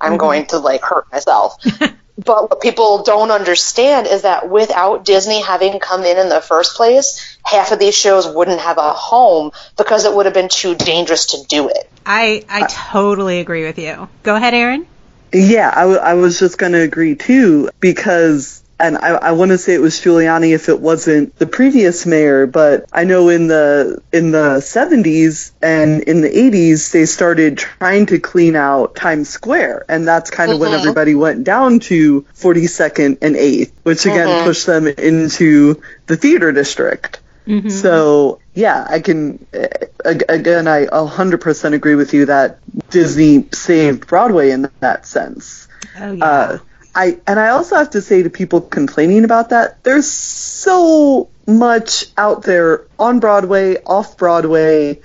i'm 0.00 0.12
mm-hmm. 0.12 0.18
going 0.18 0.46
to 0.46 0.58
like 0.58 0.82
hurt 0.82 1.10
myself. 1.12 1.56
But 2.18 2.48
what 2.48 2.62
people 2.62 3.02
don't 3.02 3.30
understand 3.30 4.06
is 4.06 4.22
that 4.22 4.48
without 4.48 5.04
disney 5.04 5.42
having 5.42 5.78
come 5.78 6.02
in 6.02 6.16
in 6.16 6.30
the 6.30 6.40
first 6.40 6.74
place 6.74 7.36
half 7.44 7.72
of 7.72 7.78
these 7.78 7.94
shows 7.94 8.26
wouldn't 8.26 8.60
have 8.60 8.78
a 8.78 8.92
home 8.94 9.52
because 9.76 10.06
it 10.06 10.14
would 10.14 10.24
have 10.24 10.34
been 10.34 10.48
too 10.48 10.74
dangerous 10.74 11.26
to 11.26 11.44
do 11.46 11.68
it. 11.68 11.90
I 12.06 12.44
I 12.48 12.66
totally 12.66 13.40
agree 13.40 13.64
with 13.64 13.78
you. 13.78 14.08
Go 14.22 14.34
ahead, 14.34 14.54
Erin. 14.54 14.86
Yeah, 15.32 15.72
I, 15.74 15.80
w- 15.82 15.98
I 15.98 16.14
was 16.14 16.38
just 16.38 16.58
going 16.58 16.72
to 16.72 16.80
agree 16.82 17.14
too, 17.14 17.68
because, 17.80 18.62
and 18.78 18.96
I, 18.96 19.08
I 19.08 19.32
want 19.32 19.50
to 19.50 19.58
say 19.58 19.74
it 19.74 19.80
was 19.80 19.94
Giuliani 20.00 20.54
if 20.54 20.68
it 20.68 20.80
wasn't 20.80 21.36
the 21.38 21.46
previous 21.46 22.06
mayor, 22.06 22.46
but 22.46 22.86
I 22.92 23.04
know 23.04 23.28
in 23.28 23.48
the 23.48 24.00
in 24.12 24.30
the 24.30 24.58
70s 24.60 25.50
and 25.62 26.02
in 26.04 26.20
the 26.20 26.28
80s 26.30 26.92
they 26.92 27.06
started 27.06 27.58
trying 27.58 28.06
to 28.06 28.18
clean 28.18 28.54
out 28.54 28.94
Times 28.94 29.28
Square, 29.28 29.84
and 29.88 30.06
that's 30.06 30.30
kind 30.30 30.52
of 30.52 30.60
when 30.60 30.70
Mhm. 30.70 30.78
everybody 30.78 31.14
went 31.14 31.44
down 31.44 31.80
to 31.80 32.22
42nd 32.34 33.18
and 33.22 33.34
8th, 33.36 33.72
which 33.82 34.04
again 34.06 34.28
Mhm. 34.28 34.44
pushed 34.44 34.66
them 34.66 34.86
into 34.86 35.80
the 36.06 36.16
theater 36.16 36.52
district. 36.52 37.20
Mhm. 37.46 37.70
So 37.70 38.40
yeah, 38.54 38.86
I 38.88 39.00
can 39.00 39.44
uh, 39.54 39.66
again. 40.04 40.66
I 40.68 40.86
100% 40.86 41.74
agree 41.74 41.94
with 41.94 42.12
you 42.12 42.26
that 42.26 42.58
Disney 42.90 43.46
saved 43.52 44.06
Broadway 44.06 44.50
in 44.50 44.68
that 44.80 45.06
sense. 45.06 45.68
oh 46.00 46.12
yeah. 46.12 46.24
Uh, 46.24 46.58
I 46.94 47.18
and 47.26 47.38
I 47.38 47.48
also 47.50 47.76
have 47.76 47.90
to 47.90 48.00
say 48.00 48.22
to 48.22 48.30
people 48.30 48.60
complaining 48.62 49.24
about 49.24 49.50
that, 49.50 49.82
there's 49.84 50.10
so 50.10 51.28
much 51.46 52.06
out 52.16 52.42
there 52.42 52.84
on 52.98 53.20
Broadway, 53.20 53.76
off 53.84 54.16
Broadway, 54.16 55.00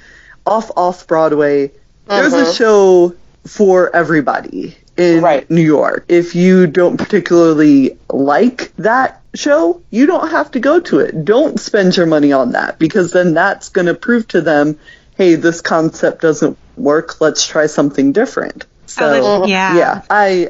off 0.46 0.72
off 0.76 1.06
Broadway. 1.08 1.72
There's 2.08 2.34
a 2.34 2.46
Mhm. 2.46 2.58
show 2.58 3.16
for 3.46 3.96
everybody 3.96 4.78
in 4.98 5.22
Right. 5.22 5.50
New 5.50 5.62
York. 5.62 6.06
If 6.08 6.36
you 6.36 6.68
don't 6.68 6.98
particularly 6.98 7.98
like 8.10 8.74
that 8.78 9.22
show, 9.34 9.82
you 9.90 10.06
don't 10.06 10.30
have 10.30 10.52
to 10.52 10.60
go 10.60 10.80
to 10.82 11.00
it. 11.00 11.26
Don't 11.26 11.60
spend 11.60 11.96
your 11.98 12.06
money 12.06 12.34
on 12.34 12.52
that 12.52 12.78
because 12.80 13.12
then 13.12 13.34
that's 13.34 13.70
going 13.70 13.88
to 13.88 13.94
prove 13.94 14.28
to 14.30 14.42
them, 14.42 14.78
hey, 15.18 15.36
this 15.36 15.62
concept 15.62 16.22
doesn't 16.22 16.58
work. 16.76 17.22
Let's 17.22 17.46
try 17.48 17.68
something 17.68 18.12
different. 18.12 18.66
So 18.86 19.22
Oh, 19.24 19.46
yeah. 19.46 19.78
yeah, 19.78 20.02
I 20.10 20.50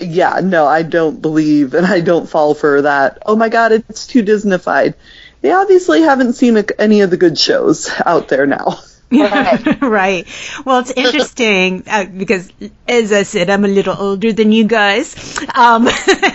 yeah, 0.00 0.40
no, 0.42 0.66
I 0.66 0.82
don't 0.82 1.20
believe 1.20 1.74
and 1.74 1.86
I 1.86 2.00
don't 2.00 2.28
fall 2.28 2.54
for 2.54 2.82
that. 2.82 3.18
Oh 3.26 3.36
my 3.36 3.48
god, 3.48 3.72
it's 3.72 4.06
too 4.06 4.22
Disneyfied. 4.22 4.94
They 5.40 5.50
obviously 5.50 6.02
haven't 6.02 6.34
seen 6.34 6.62
any 6.78 7.00
of 7.00 7.10
the 7.10 7.16
good 7.16 7.36
shows 7.38 7.90
out 8.06 8.28
there 8.28 8.46
now. 8.46 8.78
Right. 9.80 10.26
Well, 10.64 10.80
it's 10.80 10.90
interesting 10.90 11.84
uh, 11.86 12.04
because, 12.06 12.50
as 12.88 13.12
I 13.12 13.24
said, 13.24 13.50
I'm 13.50 13.64
a 13.64 13.68
little 13.68 13.96
older 13.98 14.32
than 14.32 14.52
you 14.52 14.64
guys. 14.64 15.38
Um, 15.54 15.88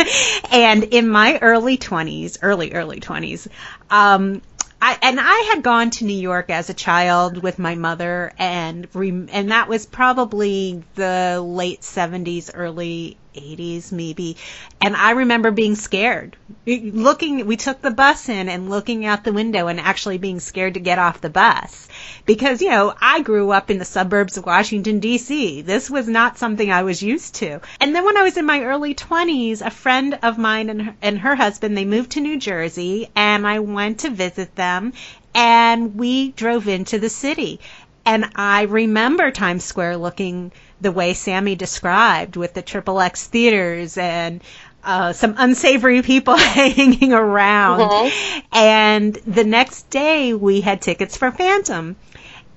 and 0.52 0.84
in 0.84 1.10
my 1.10 1.40
early 1.42 1.78
20s, 1.78 2.38
early, 2.42 2.74
early 2.74 3.00
20s, 3.00 3.48
um, 3.90 4.42
I, 4.80 4.98
and 5.02 5.20
I 5.20 5.52
had 5.54 5.64
gone 5.64 5.90
to 5.92 6.06
New 6.06 6.18
York 6.20 6.52
as 6.52 6.70
a 6.70 6.74
child 6.74 7.42
with 7.42 7.58
my 7.58 7.74
mother, 7.76 8.32
and 8.38 8.88
rem- 8.94 9.30
and 9.32 9.50
that 9.52 9.68
was 9.68 9.88
probably 9.88 10.84
the 10.94 11.42
late 11.42 11.84
70s, 11.84 12.52
early 12.54 13.18
80s, 13.38 13.92
maybe. 13.92 14.38
And 14.82 14.96
I 14.96 15.12
remember 15.12 15.52
being 15.52 15.76
scared. 15.76 16.36
Looking, 16.66 17.46
we 17.46 17.56
took 17.56 17.82
the 17.82 17.92
bus 17.92 18.28
in 18.30 18.50
and 18.50 18.70
looking 18.70 19.06
out 19.06 19.24
the 19.24 19.32
window 19.32 19.68
and 19.68 19.80
actually 19.80 20.18
being 20.18 20.40
scared 20.40 20.74
to 20.74 20.80
get 20.80 21.00
off 21.00 21.22
the 21.22 21.30
bus. 21.30 21.88
Because, 22.26 22.62
you 22.62 22.70
know, 22.70 22.94
I 23.00 23.22
grew 23.22 23.52
up 23.52 23.72
in 23.72 23.78
the 23.78 23.86
suburbs 23.86 24.38
of 24.38 24.46
Washington, 24.46 25.00
D.C. 25.00 25.62
This 25.62 25.90
was 25.90 26.08
not 26.08 26.38
something 26.38 26.72
I 26.72 26.84
was 26.84 27.02
used 27.02 27.36
to. 27.36 27.62
And 27.80 27.96
then 27.96 28.04
when 28.04 28.18
I 28.18 28.24
was 28.24 28.38
in 28.38 28.46
my 28.46 28.64
early 28.64 28.96
20s, 28.96 29.66
a 29.66 29.72
friend 29.72 30.20
of 30.22 30.38
mine 30.38 30.70
and 30.70 30.82
her, 30.82 30.96
and 31.02 31.20
her 31.20 31.36
husband, 31.36 31.78
they 31.78 31.86
moved 31.86 32.12
to 32.12 32.22
New 32.22 32.40
Jersey, 32.40 33.10
and 33.16 33.48
I 33.48 33.60
went 33.60 34.00
to 34.00 34.10
visit 34.10 34.56
them, 34.56 34.94
and 35.34 35.96
we 35.96 36.32
drove 36.32 36.68
into 36.68 37.00
the 37.00 37.10
city. 37.10 37.60
And 38.06 38.30
I 38.36 38.64
remember 38.64 39.32
Times 39.32 39.66
Square 39.66 39.98
looking 39.98 40.52
the 40.82 40.92
way 40.92 41.14
Sami 41.14 41.56
described 41.56 42.36
with 42.36 42.54
the 42.54 42.62
triple 42.62 43.00
X 43.00 43.28
theaters 43.28 43.98
and 43.98 44.42
uh, 44.84 45.12
some 45.14 45.36
unsavory 45.38 46.02
people 46.02 46.38
hanging 46.38 47.14
around. 47.14 47.80
Mhm. 47.82 48.44
And 48.54 49.16
the 49.28 49.44
next 49.44 49.90
day 49.90 50.34
we 50.34 50.62
had 50.62 50.82
tickets 50.82 51.18
for 51.18 51.32
Phantom. 51.32 51.96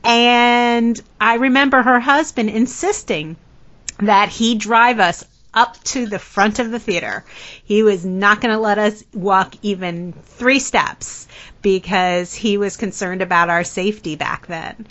And 0.04 1.00
I 1.20 1.34
remember 1.34 1.82
her 1.82 2.00
husband 2.00 2.50
insisting 2.50 3.36
that 3.98 4.28
he 4.30 4.54
drive 4.54 4.98
us 5.00 5.24
up 5.52 5.82
to 5.82 6.06
the 6.06 6.18
front 6.18 6.58
of 6.60 6.70
the 6.70 6.78
theater. 6.78 7.24
He 7.64 7.82
was 7.82 8.04
not 8.04 8.40
going 8.40 8.54
to 8.54 8.60
let 8.60 8.78
us 8.78 9.02
walk 9.12 9.54
even 9.62 10.12
three 10.12 10.60
steps 10.60 11.26
because 11.60 12.32
he 12.32 12.56
was 12.56 12.76
concerned 12.76 13.20
about 13.20 13.50
our 13.50 13.64
safety 13.64 14.14
back 14.16 14.46
then. 14.46 14.86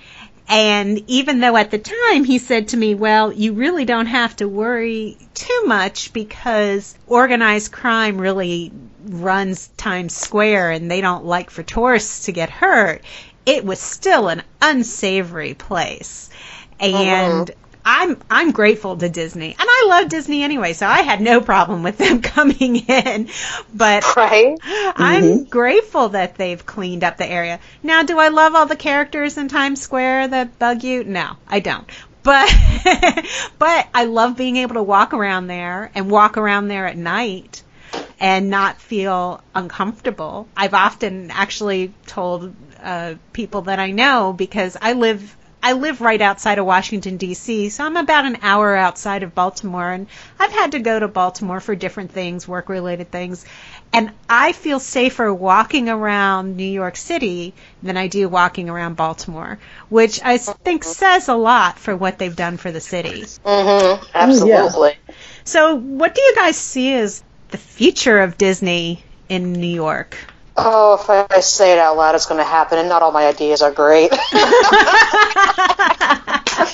And 0.50 1.04
even 1.06 1.42
though 1.42 1.56
at 1.56 1.70
the 1.70 1.78
time 1.78 2.24
he 2.24 2.40
said 2.40 2.70
to 2.70 2.78
me, 2.78 2.96
well, 2.96 3.32
you 3.32 3.54
really 3.54 3.86
don't 3.86 4.08
have 4.08 4.36
to 4.38 4.48
worry 4.48 5.16
too 5.36 5.64
much 5.68 6.12
because 6.12 6.98
organized 7.06 7.72
crime 7.72 8.18
really 8.18 8.72
runs 9.06 9.68
Times 9.78 10.16
Square 10.16 10.72
and 10.72 10.90
they 10.90 11.02
don't 11.02 11.24
like 11.24 11.52
for 11.52 11.62
tourists 11.62 12.26
to 12.26 12.32
get 12.32 12.50
hurt, 12.50 13.04
it 13.46 13.64
was 13.64 13.80
still 13.80 14.28
an 14.28 14.42
unsavory 14.60 15.54
place. 15.54 16.32
Uh-huh. 16.80 16.98
And 16.98 17.52
I'm 17.84 18.18
I'm 18.30 18.52
grateful 18.52 18.98
to 18.98 19.10
Disney, 19.10 19.52
and 19.52 19.58
I 19.60 19.86
love 19.88 20.10
Disney 20.10 20.44
anyway, 20.44 20.74
so 20.74 20.86
I 20.86 21.02
had 21.02 21.22
no 21.22 21.42
problem 21.42 21.84
with 21.84 21.98
them 21.98 22.22
coming 22.36 22.76
in. 22.76 23.30
But 23.74 24.04
right 24.16 24.58
I'm 24.64 25.46
grateful 25.46 26.10
that 26.10 26.36
they've 26.36 26.64
cleaned 26.66 27.04
up 27.04 27.18
the 27.18 27.26
area. 27.26 27.60
Now, 27.82 28.04
do 28.04 28.20
I 28.20 28.30
love 28.30 28.56
all 28.56 28.66
the 28.66 28.76
characters 28.76 29.38
in 29.38 29.48
Times 29.48 29.82
Square 29.82 30.30
that 30.30 30.60
bug 30.60 30.84
you? 30.84 31.04
No, 31.04 31.38
I 31.48 31.60
don't. 31.60 31.90
But 32.22 32.54
but 33.60 33.88
I 33.94 34.06
love 34.06 34.36
being 34.36 34.58
able 34.58 34.76
to 34.76 34.84
walk 34.84 35.14
around 35.14 35.48
there 35.48 35.90
and 35.96 36.12
walk 36.12 36.38
around 36.38 36.68
there 36.68 36.86
at 36.86 36.98
night 36.98 37.64
and 38.20 38.50
not 38.50 38.82
feel 38.82 39.42
uncomfortable. 39.56 40.48
I've 40.56 40.74
often 40.74 41.32
actually 41.32 41.94
told 42.06 42.54
uh, 42.82 43.16
people 43.34 43.64
that 43.64 43.80
I 43.80 43.92
know 43.92 44.34
because 44.34 44.78
I 44.80 44.94
live 44.94 45.36
I 45.62 45.74
live 45.74 46.00
right 46.00 46.22
outside 46.22 46.58
of 46.58 46.66
Washington 46.66 47.18
D.C., 47.18 47.70
so 47.70 47.84
I'm 47.84 47.98
about 47.98 48.26
an 48.26 48.38
hour 48.42 48.76
outside 48.76 49.24
of 49.24 49.36
Baltimore, 49.36 49.92
and 49.92 50.08
I've 50.40 50.52
had 50.52 50.72
to 50.72 50.80
go 50.80 51.00
to 51.00 51.08
Baltimore 51.08 51.60
for 51.60 51.76
different 51.76 52.12
things, 52.12 52.48
work-related 52.48 53.12
things, 53.12 53.46
and 53.92 54.12
I 54.30 54.54
feel 54.54 54.80
safer 54.80 55.34
walking 55.34 55.90
around 55.90 56.56
New 56.56 56.64
York 56.64 56.96
City 56.96 57.54
than 57.84 57.98
I 57.98 58.08
do 58.08 58.30
walking 58.30 58.70
around 58.70 58.96
Baltimore, 58.96 59.60
which 59.90 60.22
I 60.24 60.38
think 60.38 60.84
says 60.84 61.28
a 61.28 61.36
lot 61.36 61.78
for 61.78 61.96
what 61.96 62.18
they've 62.20 62.36
done 62.36 62.58
for 62.58 62.72
the 62.72 62.82
city. 62.82 63.24
mm-hmm. 63.24 64.06
absolutely 64.14 64.96
So, 65.44 65.76
what 65.76 66.16
do 66.16 66.22
you 66.22 66.36
guys 66.36 66.56
see 66.56 66.94
as 66.94 67.24
the 67.50 67.58
future 67.58 68.20
of 68.20 68.38
Disney 68.38 69.04
in 69.28 69.54
New 69.54 69.68
York? 69.68 70.18
Oh, 70.62 71.00
if 71.00 71.10
I 71.10 71.40
say 71.40 71.72
it 71.72 71.80
out 71.80 71.96
loud, 71.96 72.16
it's 72.16 72.26
going 72.26 72.40
to 72.40 72.44
happen, 72.44 72.78
and 72.80 72.90
not 72.90 73.02
all 73.02 73.14
my 73.14 73.28
ideas 73.28 73.62
are 73.62 73.72
great. 73.72 74.12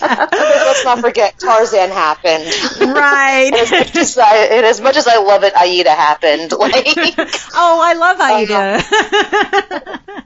Let's 0.01 0.83
not 0.83 0.99
forget 1.01 1.37
Tarzan 1.37 1.91
happened. 1.91 2.45
Right. 2.79 3.51
and, 3.53 3.55
as 3.55 3.71
much 3.71 3.95
as 3.95 4.17
I, 4.17 4.37
and 4.51 4.65
as 4.65 4.81
much 4.81 4.97
as 4.97 5.07
I 5.07 5.17
love 5.17 5.43
it, 5.43 5.53
Aida 5.55 5.91
happened. 5.91 6.53
Like, 6.65 6.87
oh, 7.53 7.79
I 7.83 7.93
love 7.93 8.19
Aida. 8.19 8.81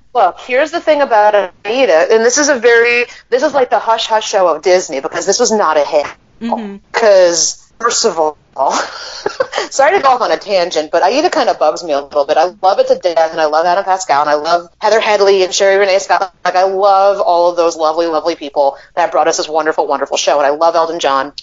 look, 0.13 0.39
here's 0.39 0.71
the 0.71 0.79
thing 0.79 1.01
about 1.01 1.35
Aida, 1.65 2.07
and 2.13 2.23
this 2.23 2.37
is 2.37 2.47
a 2.47 2.57
very, 2.57 3.05
this 3.29 3.43
is 3.43 3.53
like 3.53 3.69
the 3.69 3.79
hush 3.79 4.05
hush 4.05 4.29
show 4.29 4.47
of 4.47 4.61
Disney 4.61 5.01
because 5.01 5.25
this 5.25 5.39
was 5.39 5.51
not 5.51 5.75
a 5.75 5.83
hit. 5.83 6.05
Because 6.39 7.55
mm-hmm. 7.55 7.83
first 7.83 8.05
of 8.05 8.17
all, 8.17 8.37
sorry 9.71 9.95
to 9.95 10.03
go 10.03 10.09
off 10.09 10.21
on 10.21 10.31
a 10.31 10.37
tangent, 10.37 10.91
but 10.91 11.03
Aida 11.03 11.29
kind 11.29 11.49
of 11.49 11.59
bugs 11.59 11.83
me 11.83 11.93
a 11.93 12.01
little 12.01 12.25
bit. 12.25 12.37
I 12.37 12.45
love 12.61 12.79
it 12.79 12.87
to 12.87 12.95
death, 12.95 13.31
and 13.31 13.39
I 13.39 13.45
love 13.45 13.65
Adam 13.65 13.83
Pascal, 13.83 14.21
and 14.21 14.29
I 14.29 14.35
love 14.35 14.69
Heather 14.81 14.99
Headley 14.99 15.43
and 15.43 15.53
Sherie 15.53 15.77
Rene 15.77 15.99
Scott. 15.99 16.33
Like 16.43 16.55
I 16.55 16.63
love 16.63 17.21
all 17.21 17.49
of 17.49 17.57
those 17.57 17.77
lovely, 17.77 18.07
lovely 18.07 18.35
people 18.35 18.77
that 18.95 19.11
brought 19.11 19.27
us 19.27 19.37
this 19.37 19.47
wonderful, 19.47 19.87
wonderful 19.87 20.17
show, 20.17 20.37
and 20.39 20.47
I 20.47 20.51
love 20.51 20.75
Elton 20.75 20.99
John. 20.99 21.33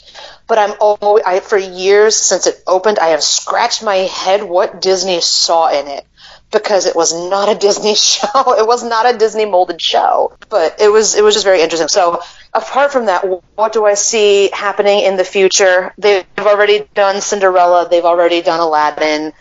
But 0.47 0.59
I'm 0.59 0.75
always, 0.81 1.25
I, 1.27 1.41
for 1.41 1.59
years 1.59 2.17
since 2.17 2.47
it 2.47 2.63
opened, 2.67 2.99
I 2.99 3.09
have 3.09 3.23
scratched 3.23 3.83
my 3.83 3.97
head 3.97 4.43
what 4.43 4.81
Disney 4.81 5.21
saw 5.21 5.69
in 5.69 5.89
it 5.89 6.07
because 6.53 6.87
it 6.87 6.95
was 6.95 7.13
not 7.13 7.49
a 7.49 7.55
Disney 7.59 7.95
show. 7.95 8.55
It 8.59 8.67
was 8.67 8.83
not 8.83 9.13
a 9.13 9.19
Disney 9.19 9.47
molded 9.47 9.81
show, 9.81 10.37
but 10.49 10.81
it 10.81 10.89
was 10.89 11.15
it 11.15 11.23
was 11.25 11.35
just 11.35 11.47
very 11.47 11.63
interesting. 11.63 11.89
So 11.89 12.23
apart 12.57 12.91
from 12.91 13.07
that, 13.07 13.25
what 13.55 13.73
do 13.73 13.85
I 13.85 13.95
see 13.95 14.51
happening 14.53 15.01
in 15.01 15.17
the 15.17 15.25
future? 15.25 15.93
They've 15.99 16.25
already 16.39 16.89
done 16.95 17.21
Cinderella. 17.21 17.89
They've 17.89 18.05
already 18.05 18.43
done 18.43 18.61
Aladdin. 18.61 19.33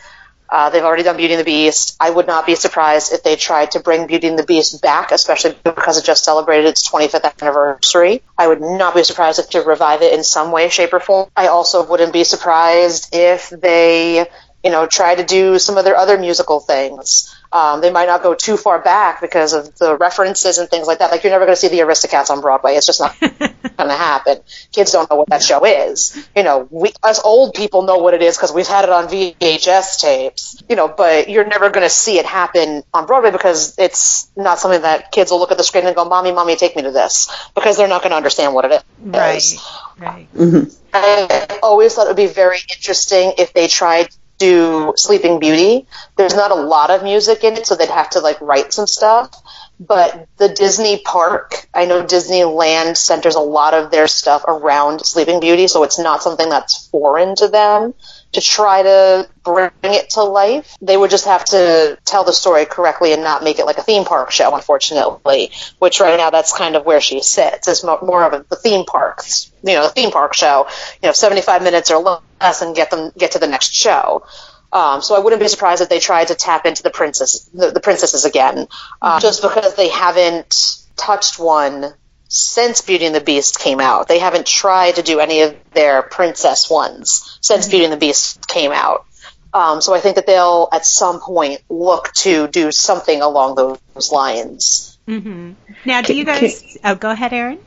Uh, 0.47 0.69
they've 0.69 0.83
already 0.83 1.01
done 1.01 1.17
Beauty 1.17 1.33
and 1.33 1.41
the 1.41 1.45
Beast. 1.45 1.97
I 1.99 2.09
would 2.11 2.27
not 2.27 2.45
be 2.45 2.53
surprised 2.53 3.13
if 3.13 3.23
they 3.23 3.35
tried 3.35 3.71
to 3.71 3.79
bring 3.79 4.05
Beauty 4.05 4.27
and 4.27 4.37
the 4.37 4.45
Beast 4.45 4.79
back, 4.81 5.11
especially 5.11 5.57
because 5.63 5.97
it 5.97 6.05
just 6.05 6.23
celebrated 6.23 6.67
its 6.67 6.87
25th 6.87 7.41
anniversary. 7.41 8.21
I 8.37 8.47
would 8.47 8.61
not 8.61 8.93
be 8.93 9.03
surprised 9.03 9.39
if 9.39 9.49
to 9.51 9.61
revive 9.61 10.03
it 10.03 10.13
in 10.13 10.23
some 10.23 10.51
way, 10.51 10.69
shape, 10.69 10.93
or 10.93 10.99
form. 10.99 11.29
I 11.35 11.47
also 11.47 11.83
wouldn't 11.83 12.13
be 12.13 12.23
surprised 12.23 13.09
if 13.13 13.49
they 13.49 14.27
you 14.65 14.71
know, 14.71 14.87
try 14.87 15.13
to 15.13 15.23
do 15.23 15.59
some 15.59 15.77
of 15.77 15.85
their 15.85 15.95
other 15.95 16.17
musical 16.17 16.59
things. 16.59 17.34
Um, 17.55 17.79
they 17.79 17.89
might 17.89 18.07
not 18.07 18.21
go 18.21 18.33
too 18.33 18.57
far 18.57 18.79
back 18.79 19.21
because 19.21 19.53
of 19.53 19.77
the 19.77 19.95
references 19.95 20.57
and 20.57 20.69
things 20.69 20.87
like 20.87 20.99
that. 20.99 21.09
Like 21.09 21.23
you're 21.23 21.31
never 21.31 21.45
going 21.45 21.55
to 21.55 21.59
see 21.59 21.69
the 21.69 21.79
Aristocats 21.79 22.29
on 22.29 22.41
Broadway. 22.41 22.73
It's 22.73 22.85
just 22.85 22.99
not 22.99 23.17
going 23.21 23.39
to 23.39 23.95
happen. 23.95 24.39
Kids 24.73 24.91
don't 24.91 25.09
know 25.09 25.15
what 25.15 25.29
that 25.29 25.41
show 25.41 25.63
is. 25.63 26.27
You 26.35 26.43
know, 26.43 26.67
we 26.69 26.91
us 27.01 27.21
old 27.23 27.53
people 27.53 27.83
know 27.83 27.99
what 27.99 28.13
it 28.13 28.21
is 28.21 28.35
because 28.35 28.51
we've 28.51 28.67
had 28.67 28.83
it 28.83 28.89
on 28.89 29.07
VHS 29.07 30.01
tapes. 30.01 30.61
You 30.67 30.75
know, 30.75 30.89
but 30.89 31.29
you're 31.29 31.47
never 31.47 31.69
going 31.69 31.85
to 31.85 31.89
see 31.89 32.19
it 32.19 32.25
happen 32.25 32.83
on 32.93 33.05
Broadway 33.05 33.31
because 33.31 33.75
it's 33.77 34.29
not 34.35 34.59
something 34.59 34.81
that 34.81 35.13
kids 35.13 35.31
will 35.31 35.39
look 35.39 35.53
at 35.53 35.57
the 35.57 35.63
screen 35.63 35.85
and 35.85 35.95
go, 35.95 36.03
"Mommy, 36.03 36.33
mommy, 36.33 36.57
take 36.57 36.75
me 36.75 36.81
to 36.81 36.91
this," 36.91 37.31
because 37.55 37.77
they're 37.77 37.87
not 37.87 38.01
going 38.01 38.11
to 38.11 38.17
understand 38.17 38.53
what 38.53 38.65
it 38.65 38.71
is. 38.73 38.83
Right. 38.99 39.55
Right. 39.97 40.27
Mm-hmm. 40.35 40.69
I 40.93 41.59
always 41.63 41.93
thought 41.93 42.07
it 42.07 42.09
would 42.09 42.17
be 42.17 42.27
very 42.27 42.59
interesting 42.69 43.31
if 43.37 43.53
they 43.53 43.69
tried 43.69 44.09
do 44.37 44.93
Sleeping 44.97 45.39
Beauty. 45.39 45.87
There's 46.17 46.35
not 46.35 46.51
a 46.51 46.55
lot 46.55 46.89
of 46.89 47.03
music 47.03 47.43
in 47.43 47.53
it, 47.53 47.65
so 47.65 47.75
they'd 47.75 47.89
have 47.89 48.09
to 48.11 48.19
like 48.19 48.41
write 48.41 48.73
some 48.73 48.87
stuff. 48.87 49.35
But 49.79 50.27
the 50.37 50.49
Disney 50.49 50.99
park, 50.99 51.67
I 51.73 51.85
know 51.85 52.03
Disneyland 52.03 52.95
centers 52.95 53.35
a 53.35 53.41
lot 53.41 53.73
of 53.73 53.91
their 53.91 54.07
stuff 54.07 54.45
around 54.47 55.05
Sleeping 55.05 55.39
Beauty, 55.39 55.67
so 55.67 55.83
it's 55.83 55.99
not 55.99 56.23
something 56.23 56.47
that's 56.47 56.87
foreign 56.87 57.35
to 57.35 57.47
them 57.47 57.93
to 58.35 58.41
try 58.41 58.83
to 58.83 59.29
bring 59.43 59.71
it 59.83 60.11
to 60.11 60.23
life. 60.23 60.77
They 60.81 60.95
would 60.95 61.09
just 61.09 61.25
have 61.25 61.45
to 61.45 61.97
tell 62.05 62.23
the 62.23 62.33
story 62.33 62.65
correctly 62.65 63.13
and 63.13 63.23
not 63.23 63.43
make 63.43 63.59
it 63.59 63.65
like 63.65 63.77
a 63.77 63.83
theme 63.83 64.05
park 64.05 64.31
show, 64.31 64.53
unfortunately. 64.53 65.51
Which 65.79 65.99
right 65.99 66.17
now 66.17 66.29
that's 66.29 66.55
kind 66.55 66.75
of 66.75 66.85
where 66.85 67.01
she 67.01 67.21
sits. 67.21 67.67
It's 67.67 67.83
more 67.83 68.23
of 68.23 68.33
a 68.33 68.45
the 68.49 68.55
theme 68.55 68.85
parks, 68.85 69.51
you 69.63 69.73
know, 69.73 69.83
the 69.87 69.93
theme 69.93 70.11
park 70.11 70.33
show. 70.33 70.67
You 71.01 71.07
know, 71.07 71.13
75 71.13 71.63
minutes 71.63 71.91
or 71.91 72.21
less, 72.41 72.61
and 72.61 72.75
get 72.75 72.91
them 72.91 73.11
get 73.17 73.31
to 73.31 73.39
the 73.39 73.47
next 73.47 73.73
show. 73.73 74.25
Um, 74.73 75.01
so 75.01 75.15
I 75.15 75.19
wouldn't 75.19 75.41
be 75.41 75.47
surprised 75.47 75.81
if 75.81 75.87
they 75.89 75.99
tried 75.99 76.27
to 76.27 76.35
tap 76.35 76.65
into 76.65 76.83
the 76.83 76.89
princess, 76.89 77.49
the, 77.53 77.71
the 77.71 77.79
princesses 77.79 78.25
again, 78.25 78.67
uh, 79.01 79.21
just 79.21 79.41
because 79.41 79.75
they 79.75 79.87
haven't 79.87 80.83
touched 80.97 81.39
one 81.39 81.93
since 82.35 82.81
Beauty 82.81 83.05
and 83.05 83.15
the 83.15 83.21
Beast 83.21 83.59
came 83.59 83.79
out. 83.79 84.09
They 84.09 84.19
haven't 84.19 84.45
tried 84.45 84.95
to 84.95 85.01
do 85.01 85.21
any 85.21 85.41
of 85.41 85.55
their 85.71 86.01
princess 86.01 86.69
ones 86.69 87.39
since 87.39 87.69
Beauty 87.69 87.85
and 87.85 87.93
the 87.93 87.97
Beast 87.97 88.45
came 88.47 88.73
out. 88.73 89.05
Um, 89.53 89.79
so 89.79 89.95
I 89.95 90.01
think 90.01 90.17
that 90.17 90.27
they'll 90.27 90.67
at 90.73 90.85
some 90.85 91.21
point 91.21 91.61
look 91.69 92.11
to 92.15 92.49
do 92.49 92.73
something 92.73 93.21
along 93.21 93.55
those 93.55 94.11
lines. 94.11 94.97
Mm-hmm. 95.07 95.53
Now, 95.85 96.01
do 96.01 96.13
you 96.13 96.25
guys? 96.25 96.59
Can, 96.59 96.81
oh, 96.83 96.95
go 96.95 97.09
ahead, 97.09 97.31
Erin. 97.31 97.59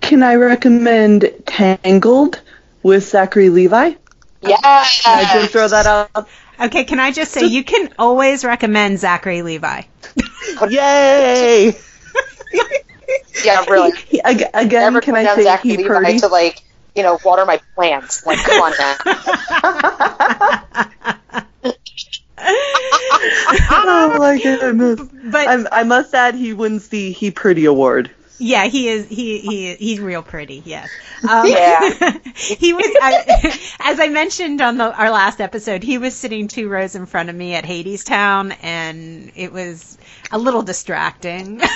Can 0.00 0.24
I 0.24 0.34
recommend 0.34 1.32
Tangled 1.46 2.42
with 2.82 3.08
Zachary 3.08 3.50
Levi? 3.50 3.92
Yeah, 4.42 4.56
I 4.62 5.30
just 5.34 5.52
throw 5.52 5.68
that 5.68 5.86
out. 5.86 6.28
Okay, 6.58 6.84
can 6.84 6.98
I 6.98 7.12
just 7.12 7.30
say 7.30 7.46
you 7.46 7.62
can 7.62 7.92
always 7.96 8.44
recommend 8.44 8.98
Zachary 8.98 9.42
Levi. 9.42 9.82
Yay! 10.68 11.76
yeah, 13.44 13.64
really. 13.68 13.96
He, 13.96 14.20
again, 14.20 14.50
Never 14.54 15.00
can 15.00 15.16
I 15.16 15.34
say 15.34 15.44
Zachary 15.44 15.70
he 15.70 15.88
Levi 15.88 16.18
to 16.18 16.28
like 16.28 16.62
you 16.94 17.02
know 17.02 17.18
water 17.24 17.44
my 17.44 17.60
plants? 17.74 18.24
Like, 18.26 18.38
come 18.38 18.62
on, 18.62 18.72
man. 18.78 18.96
oh 23.70 24.16
my 24.18 24.38
goodness! 24.42 25.00
But 25.24 25.48
I, 25.48 25.80
I 25.80 25.82
must 25.84 26.14
add, 26.14 26.34
he 26.34 26.52
wins 26.52 26.88
the 26.88 27.12
He 27.12 27.30
Pretty 27.30 27.64
award. 27.64 28.10
Yeah, 28.38 28.66
he 28.66 28.88
is. 28.88 29.08
He 29.08 29.38
he 29.38 29.74
he's 29.76 30.00
real 30.00 30.22
pretty. 30.22 30.62
Yes. 30.64 30.88
Um, 31.26 31.46
yeah. 31.46 31.80
he 32.34 32.74
was. 32.74 32.86
I, 33.02 33.58
as 33.80 33.98
I 33.98 34.10
mentioned 34.10 34.60
on 34.60 34.76
the, 34.76 34.94
our 34.94 35.10
last 35.10 35.40
episode, 35.40 35.82
he 35.82 35.96
was 35.96 36.14
sitting 36.14 36.46
two 36.46 36.68
rows 36.68 36.94
in 36.94 37.06
front 37.06 37.30
of 37.30 37.34
me 37.34 37.54
at 37.54 37.64
Hadestown, 37.64 38.54
and 38.62 39.32
it 39.34 39.50
was 39.50 39.96
a 40.30 40.38
little 40.38 40.62
distracting. 40.62 41.60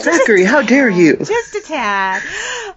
Zachary, 0.00 0.44
how 0.44 0.62
dare 0.62 0.88
you? 0.88 1.16
Just 1.16 1.54
a 1.54 1.62
tad. 1.64 2.22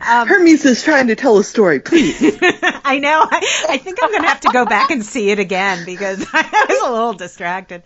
Um, 0.08 0.28
Hermes 0.28 0.66
is 0.66 0.84
trying 0.84 1.08
to 1.08 1.16
tell 1.16 1.38
a 1.38 1.44
story, 1.44 1.80
please. 1.80 2.22
I 2.42 3.00
know. 3.00 3.26
I, 3.30 3.66
I 3.70 3.78
think 3.78 4.00
I'm 4.02 4.12
going 4.12 4.24
to 4.24 4.28
have 4.28 4.42
to 4.42 4.50
go 4.52 4.66
back 4.66 4.92
and 4.92 5.04
see 5.04 5.30
it 5.30 5.40
again 5.40 5.86
because 5.86 6.26
I 6.34 6.66
was 6.70 6.88
a 6.88 6.92
little 6.92 7.14
distracted. 7.14 7.84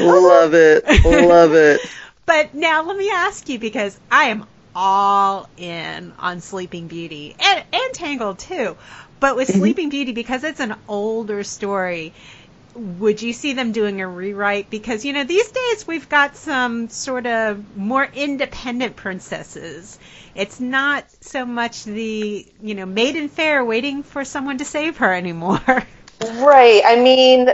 Love 0.00 0.54
it. 0.54 1.04
Love 1.04 1.54
it. 1.54 1.80
But 2.26 2.54
now 2.54 2.84
let 2.84 2.96
me 2.96 3.10
ask 3.10 3.48
you 3.48 3.58
because 3.58 3.98
I 4.10 4.24
am 4.24 4.46
all 4.74 5.48
in 5.56 6.12
on 6.18 6.40
Sleeping 6.40 6.86
Beauty 6.86 7.34
and, 7.40 7.64
and 7.72 7.94
Tangled 7.94 8.38
too. 8.38 8.76
But 9.20 9.36
with 9.36 9.48
mm-hmm. 9.48 9.60
Sleeping 9.60 9.88
Beauty, 9.90 10.12
because 10.12 10.42
it's 10.44 10.60
an 10.60 10.74
older 10.88 11.44
story, 11.44 12.12
would 12.74 13.20
you 13.20 13.32
see 13.32 13.52
them 13.52 13.72
doing 13.72 14.00
a 14.00 14.08
rewrite? 14.08 14.70
Because, 14.70 15.04
you 15.04 15.12
know, 15.12 15.24
these 15.24 15.50
days 15.50 15.86
we've 15.86 16.08
got 16.08 16.36
some 16.36 16.88
sort 16.88 17.26
of 17.26 17.76
more 17.76 18.04
independent 18.04 18.96
princesses. 18.96 19.98
It's 20.34 20.60
not 20.60 21.04
so 21.20 21.44
much 21.44 21.84
the, 21.84 22.46
you 22.62 22.74
know, 22.74 22.86
maiden 22.86 23.28
fair 23.28 23.64
waiting 23.64 24.02
for 24.02 24.24
someone 24.24 24.58
to 24.58 24.64
save 24.64 24.98
her 24.98 25.12
anymore. 25.12 25.60
Right. 26.20 26.82
I 26.84 26.96
mean, 26.96 27.48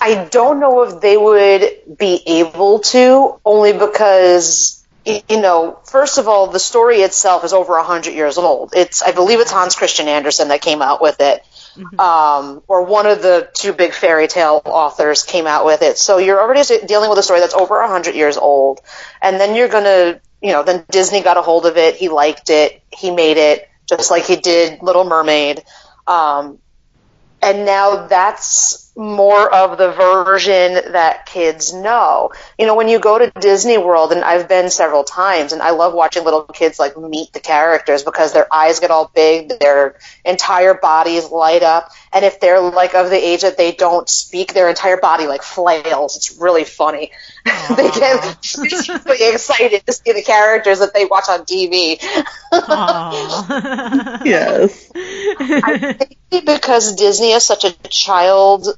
I 0.00 0.28
don't 0.30 0.60
know 0.60 0.82
if 0.82 1.00
they 1.00 1.16
would 1.16 1.98
be 1.98 2.22
able 2.24 2.78
to, 2.78 3.40
only 3.44 3.72
because, 3.72 4.79
you 5.28 5.40
know, 5.40 5.78
first 5.84 6.18
of 6.18 6.28
all, 6.28 6.46
the 6.46 6.58
story 6.58 6.98
itself 6.98 7.44
is 7.44 7.52
over 7.52 7.74
100 7.74 8.12
years 8.12 8.38
old. 8.38 8.72
It's, 8.74 9.02
I 9.02 9.12
believe 9.12 9.40
it's 9.40 9.50
Hans 9.50 9.74
Christian 9.74 10.08
Andersen 10.08 10.48
that 10.48 10.60
came 10.60 10.82
out 10.82 11.00
with 11.02 11.20
it 11.20 11.44
mm-hmm. 11.76 12.00
um, 12.00 12.62
or 12.68 12.84
one 12.84 13.06
of 13.06 13.22
the 13.22 13.48
two 13.54 13.72
big 13.72 13.92
fairy 13.92 14.28
tale 14.28 14.62
authors 14.64 15.22
came 15.22 15.46
out 15.46 15.64
with 15.64 15.82
it. 15.82 15.98
So 15.98 16.18
you're 16.18 16.40
already 16.40 16.62
dealing 16.86 17.10
with 17.10 17.18
a 17.18 17.22
story 17.22 17.40
that's 17.40 17.54
over 17.54 17.80
100 17.80 18.14
years 18.14 18.36
old. 18.36 18.80
And 19.22 19.40
then 19.40 19.54
you're 19.54 19.68
going 19.68 19.84
to, 19.84 20.20
you 20.42 20.52
know, 20.52 20.62
then 20.62 20.84
Disney 20.90 21.22
got 21.22 21.36
a 21.36 21.42
hold 21.42 21.66
of 21.66 21.76
it. 21.76 21.96
He 21.96 22.08
liked 22.08 22.50
it. 22.50 22.82
He 22.92 23.10
made 23.10 23.36
it 23.36 23.68
just 23.88 24.10
like 24.10 24.24
he 24.24 24.36
did 24.36 24.82
Little 24.82 25.04
Mermaid. 25.04 25.62
Um, 26.06 26.58
and 27.42 27.64
now 27.64 28.06
that's 28.06 28.89
more 29.00 29.52
of 29.52 29.78
the 29.78 29.90
version 29.92 30.92
that 30.92 31.24
kids 31.24 31.72
know. 31.72 32.30
You 32.58 32.66
know, 32.66 32.74
when 32.74 32.88
you 32.88 33.00
go 33.00 33.18
to 33.18 33.30
Disney 33.40 33.78
World, 33.78 34.12
and 34.12 34.22
I've 34.22 34.46
been 34.46 34.68
several 34.68 35.04
times, 35.04 35.54
and 35.54 35.62
I 35.62 35.70
love 35.70 35.94
watching 35.94 36.22
little 36.22 36.42
kids 36.42 36.78
like 36.78 36.98
meet 36.98 37.32
the 37.32 37.40
characters 37.40 38.02
because 38.02 38.34
their 38.34 38.46
eyes 38.52 38.78
get 38.78 38.90
all 38.90 39.10
big, 39.14 39.58
their 39.58 39.98
entire 40.24 40.74
bodies 40.74 41.30
light 41.30 41.62
up, 41.62 41.90
and 42.12 42.26
if 42.26 42.40
they're 42.40 42.60
like 42.60 42.94
of 42.94 43.08
the 43.08 43.16
age 43.16 43.40
that 43.40 43.56
they 43.56 43.72
don't 43.72 44.06
speak, 44.08 44.52
their 44.52 44.68
entire 44.68 44.98
body 44.98 45.26
like 45.26 45.42
flails. 45.42 46.16
It's 46.16 46.38
really 46.38 46.64
funny. 46.64 47.10
they 47.76 47.90
get 47.90 48.36
really 48.58 49.32
excited 49.32 49.86
to 49.86 49.92
see 49.94 50.12
the 50.12 50.22
characters 50.22 50.80
that 50.80 50.92
they 50.92 51.06
watch 51.06 51.24
on 51.30 51.46
TV. 51.46 51.98
yes. 54.26 54.90
I 54.94 55.94
think 56.30 56.44
because 56.44 56.96
Disney 56.96 57.32
is 57.32 57.44
such 57.44 57.64
a 57.64 57.72
child 57.88 58.68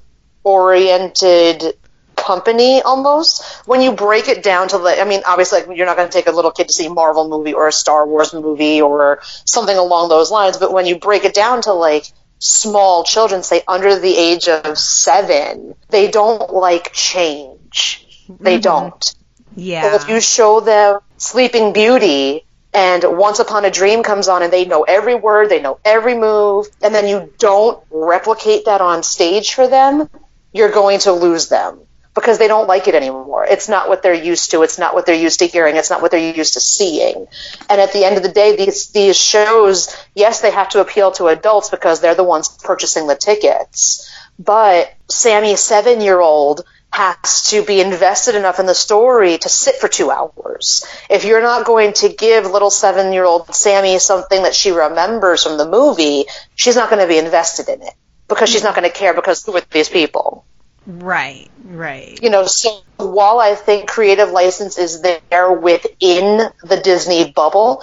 oriented 0.45 1.75
company 2.17 2.81
almost 2.83 3.43
when 3.67 3.81
you 3.81 3.93
break 3.93 4.29
it 4.29 4.43
down 4.43 4.69
to 4.69 4.79
the. 4.79 5.01
I 5.01 5.05
mean, 5.05 5.23
obviously, 5.27 5.63
like, 5.63 5.77
you're 5.77 5.87
not 5.87 5.97
going 5.97 6.09
to 6.09 6.13
take 6.13 6.27
a 6.29 6.33
little 6.33 6.51
kid 6.53 6.69
to 6.69 6.75
see 6.75 6.87
a 6.87 6.91
Marvel 6.91 7.29
movie 7.29 7.53
or 7.53 7.69
a 7.69 7.73
Star 7.73 8.07
Wars 8.07 8.33
movie 8.33 8.81
or 8.81 9.21
something 9.45 9.77
along 9.77 10.09
those 10.09 10.31
lines, 10.31 10.57
but 10.59 10.73
when 10.73 10.87
you 10.87 10.99
break 10.99 11.25
it 11.25 11.35
down 11.35 11.63
to 11.63 11.73
like 11.73 12.05
small 12.39 13.05
children, 13.05 13.43
say 13.43 13.63
under 13.67 13.99
the 13.99 14.17
age 14.17 14.49
of 14.49 14.79
seven, 14.79 15.75
they 15.91 16.11
don't 16.11 16.53
like 16.53 16.93
change. 16.93 18.07
They 18.43 18.59
Mm-hmm. 18.59 18.61
don't. 18.61 19.15
Yeah. 19.57 19.83
But 19.83 20.03
if 20.03 20.09
you 20.09 20.21
show 20.21 20.61
them 20.61 21.01
Sleeping 21.19 21.73
Beauty 21.73 22.45
and 22.73 23.05
Once 23.05 23.39
Upon 23.39 23.65
a 23.65 23.71
Dream 23.71 24.03
comes 24.03 24.29
on 24.29 24.43
and 24.43 24.53
they 24.53 24.65
know 24.65 24.83
every 24.83 25.15
word, 25.15 25.49
they 25.51 25.61
know 25.61 25.79
every 25.85 26.17
move, 26.17 26.67
and 26.83 26.95
then 26.95 27.07
you 27.07 27.33
don't 27.39 27.83
replicate 27.91 28.65
that 28.67 28.81
on 28.81 29.03
stage 29.03 29.55
for 29.55 29.69
them, 29.69 30.09
you're 30.53 30.71
going 30.71 31.01
to 31.01 31.13
lose 31.13 31.49
them 31.49 31.81
because 32.15 32.39
they 32.39 32.49
don't 32.49 32.67
like 32.67 32.89
it 32.89 32.95
anymore. 32.95 33.47
It's 33.47 33.69
not 33.69 33.89
what 33.89 34.03
they're 34.03 34.13
used 34.13 34.51
to. 34.51 34.63
It's 34.63 34.79
not 34.79 34.95
what 34.95 35.07
they're 35.07 35.15
used 35.15 35.39
to 35.39 35.47
hearing. 35.47 35.77
It's 35.77 35.91
not 35.91 36.03
what 36.03 36.11
they're 36.11 36.35
used 36.35 36.55
to 36.55 36.61
seeing. 36.61 37.27
And 37.71 37.81
at 37.81 37.93
the 37.93 38.05
end 38.05 38.17
of 38.17 38.23
the 38.23 38.29
day, 38.29 38.57
these 38.57 38.89
these 38.89 39.17
shows, 39.17 39.95
yes, 40.15 40.41
they 40.41 40.51
have 40.51 40.69
to 40.71 40.81
appeal 40.81 41.13
to 41.13 41.29
adults 41.29 41.71
because 41.71 42.01
they're 42.01 42.15
the 42.15 42.25
ones 42.25 42.49
purchasing 42.49 43.07
the 43.07 43.17
tickets. 43.17 44.11
But 44.39 44.93
Sami, 45.09 45.57
seven 45.57 46.01
year 46.01 46.21
old, 46.21 46.65
has 46.93 47.49
to 47.49 47.65
be 47.65 47.81
invested 47.81 48.35
enough 48.35 48.61
in 48.61 48.67
the 48.67 48.75
story 48.75 49.39
to 49.39 49.49
sit 49.49 49.77
for 49.77 49.89
two 49.89 50.11
hours. 50.11 50.85
If 51.09 51.25
you're 51.25 51.41
not 51.41 51.65
going 51.65 51.95
to 51.95 52.11
give 52.11 52.45
little 52.45 52.71
seven 52.71 53.15
year 53.15 53.25
old 53.25 53.55
Sami 53.55 53.99
something 53.99 54.43
that 54.43 54.55
she 54.55 54.71
remembers 54.71 55.45
from 55.45 55.57
the 55.57 55.69
movie, 55.69 56.27
she's 56.55 56.77
not 56.77 56.91
going 56.91 57.01
to 57.01 57.09
be 57.09 57.17
invested 57.17 57.71
in 57.71 57.81
it 57.81 57.95
because 58.35 58.51
she's 58.51 58.63
not 58.63 58.75
going 58.75 58.89
to 58.89 58.95
care 58.97 59.15
because 59.15 59.45
who 59.45 59.57
are 59.57 59.63
these 59.71 59.89
people? 59.89 60.45
right. 60.87 61.49
Right. 61.65 62.19
You 62.21 62.29
know, 62.29 62.45
so 62.47 62.81
while 62.97 63.39
I 63.39 63.55
think 63.55 63.89
creative 63.89 64.31
license 64.31 64.79
is 64.79 65.01
there 65.03 65.53
within 65.53 66.51
the 66.63 66.81
Disney 66.83 67.31
bubble, 67.31 67.83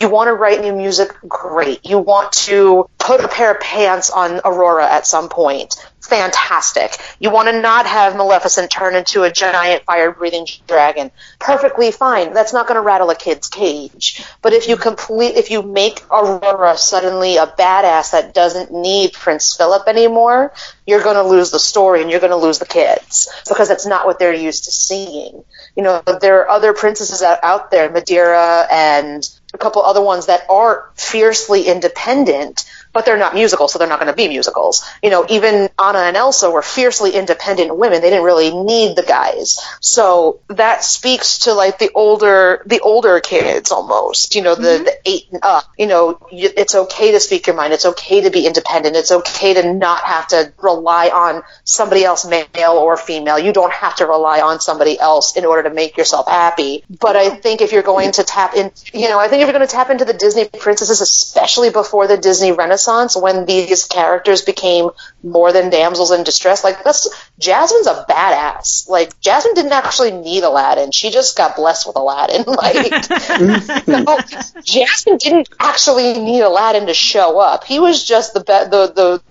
you 0.00 0.08
want 0.08 0.28
to 0.28 0.34
write 0.34 0.60
new 0.60 0.74
music, 0.74 1.12
great. 1.26 1.84
You 1.84 1.98
want 1.98 2.32
to 2.32 2.88
put 2.98 3.20
a 3.20 3.28
pair 3.28 3.52
of 3.52 3.60
pants 3.60 4.10
on 4.10 4.40
Aurora 4.44 4.86
at 4.86 5.06
some 5.06 5.28
point, 5.28 5.74
fantastic. 6.00 6.96
You 7.18 7.30
want 7.30 7.48
to 7.48 7.60
not 7.60 7.86
have 7.86 8.16
Maleficent 8.16 8.70
turn 8.70 8.94
into 8.94 9.22
a 9.22 9.30
giant 9.30 9.84
fire 9.84 10.10
breathing 10.12 10.46
dragon, 10.66 11.10
perfectly 11.38 11.90
fine. 11.90 12.32
That's 12.32 12.52
not 12.52 12.66
going 12.66 12.76
to 12.76 12.82
rattle 12.82 13.10
a 13.10 13.14
kid's 13.14 13.48
cage. 13.48 14.24
But 14.40 14.52
if 14.52 14.68
you 14.68 14.76
complete, 14.76 15.36
if 15.36 15.50
you 15.50 15.62
make 15.62 16.02
Aurora 16.10 16.76
suddenly 16.76 17.36
a 17.36 17.46
badass 17.46 18.12
that 18.12 18.34
doesn't 18.34 18.72
need 18.72 19.12
Prince 19.12 19.56
Philip 19.56 19.86
anymore, 19.86 20.52
you're 20.86 21.02
going 21.02 21.16
to 21.16 21.22
lose 21.22 21.50
the 21.50 21.58
story 21.58 22.00
and 22.02 22.10
you're 22.10 22.20
going 22.20 22.30
to 22.30 22.36
lose 22.36 22.58
the 22.58 22.66
kids 22.66 23.28
because 23.48 23.68
that's 23.68 23.86
not 23.86 24.06
what 24.06 24.18
they're 24.18 24.32
used 24.32 24.64
to 24.64 24.70
seeing. 24.70 25.44
You 25.76 25.82
know, 25.82 26.02
there 26.20 26.40
are 26.40 26.48
other 26.48 26.72
princesses 26.72 27.22
out, 27.22 27.40
out 27.42 27.70
there, 27.70 27.90
Merida 27.90 28.66
and 28.70 29.28
a 29.54 29.58
couple 29.58 29.82
other 29.82 30.02
ones 30.02 30.26
that 30.26 30.42
are 30.50 30.90
fiercely 30.94 31.66
independent, 31.66 32.64
but 32.92 33.04
they're 33.04 33.18
not 33.18 33.34
musicals, 33.34 33.72
so 33.72 33.78
they're 33.78 33.88
not 33.88 34.00
going 34.00 34.10
to 34.10 34.16
be 34.16 34.28
musicals. 34.28 34.84
You 35.02 35.10
know, 35.10 35.26
even 35.28 35.68
Anna 35.78 35.98
and 35.98 36.16
Elsa 36.16 36.50
were 36.50 36.62
fiercely 36.62 37.12
independent 37.12 37.76
women. 37.76 38.00
They 38.00 38.10
didn't 38.10 38.24
really 38.24 38.50
need 38.50 38.96
the 38.96 39.02
guys. 39.02 39.60
So 39.80 40.40
that 40.48 40.82
speaks 40.82 41.40
to 41.40 41.52
like 41.52 41.78
the 41.78 41.90
older, 41.94 42.62
the 42.66 42.80
older 42.80 43.20
kids 43.20 43.70
almost, 43.70 44.34
you 44.34 44.42
know, 44.42 44.54
the, 44.54 44.68
mm-hmm. 44.68 44.84
the 44.84 44.98
eight 45.04 45.26
and 45.30 45.40
up, 45.42 45.64
you 45.78 45.86
know, 45.86 46.26
it's 46.32 46.74
okay 46.74 47.12
to 47.12 47.20
speak 47.20 47.46
your 47.46 47.56
mind. 47.56 47.72
It's 47.72 47.86
okay 47.86 48.22
to 48.22 48.30
be 48.30 48.46
independent. 48.46 48.96
It's 48.96 49.12
okay 49.12 49.54
to 49.54 49.72
not 49.72 50.04
have 50.04 50.28
to 50.28 50.52
rely 50.62 51.08
on 51.08 51.42
somebody 51.64 52.04
else, 52.04 52.26
male 52.26 52.72
or 52.72 52.96
female. 52.96 53.38
You 53.38 53.52
don't 53.52 53.72
have 53.72 53.96
to 53.96 54.06
rely 54.06 54.40
on 54.40 54.60
somebody 54.60 54.98
else 54.98 55.36
in 55.36 55.44
order 55.44 55.68
to 55.68 55.74
make 55.74 55.96
yourself 55.96 56.28
happy. 56.28 56.84
But 56.88 57.16
I 57.16 57.30
think 57.30 57.60
if 57.60 57.72
you're 57.72 57.82
going 57.82 58.12
to 58.12 58.24
tap 58.24 58.54
in, 58.54 58.72
you 58.92 59.08
know, 59.08 59.18
I 59.18 59.28
think 59.28 59.42
if 59.42 59.46
you're 59.46 59.56
going 59.56 59.66
to 59.66 59.72
tap 59.72 59.90
into 59.90 60.04
the 60.04 60.14
Disney 60.14 60.46
princesses, 60.46 61.00
especially 61.00 61.70
before 61.70 62.06
the 62.06 62.16
Disney 62.16 62.52
Renaissance, 62.52 62.77
when 62.86 63.44
these 63.46 63.84
characters 63.84 64.42
became 64.42 64.90
more 65.22 65.52
than 65.52 65.70
damsels 65.70 66.10
in 66.10 66.22
distress, 66.24 66.62
like 66.62 66.84
that's 66.84 67.08
Jasmine's 67.38 67.86
a 67.86 68.04
badass. 68.08 68.88
Like 68.88 69.18
Jasmine 69.20 69.54
didn't 69.54 69.72
actually 69.72 70.12
need 70.12 70.42
Aladdin; 70.44 70.92
she 70.92 71.10
just 71.10 71.36
got 71.36 71.56
blessed 71.56 71.86
with 71.86 71.96
Aladdin. 71.96 72.44
Like 72.58 73.88
no, 73.88 74.18
Jasmine 74.62 75.18
didn't 75.18 75.48
actually 75.60 76.18
need 76.18 76.42
Aladdin 76.42 76.86
to 76.86 76.94
show 76.94 77.38
up. 77.38 77.64
He 77.64 77.78
was 77.78 78.04
just 78.04 78.34
the 78.34 78.40
be- 78.40 78.70
the 78.70 78.92
the 78.94 79.22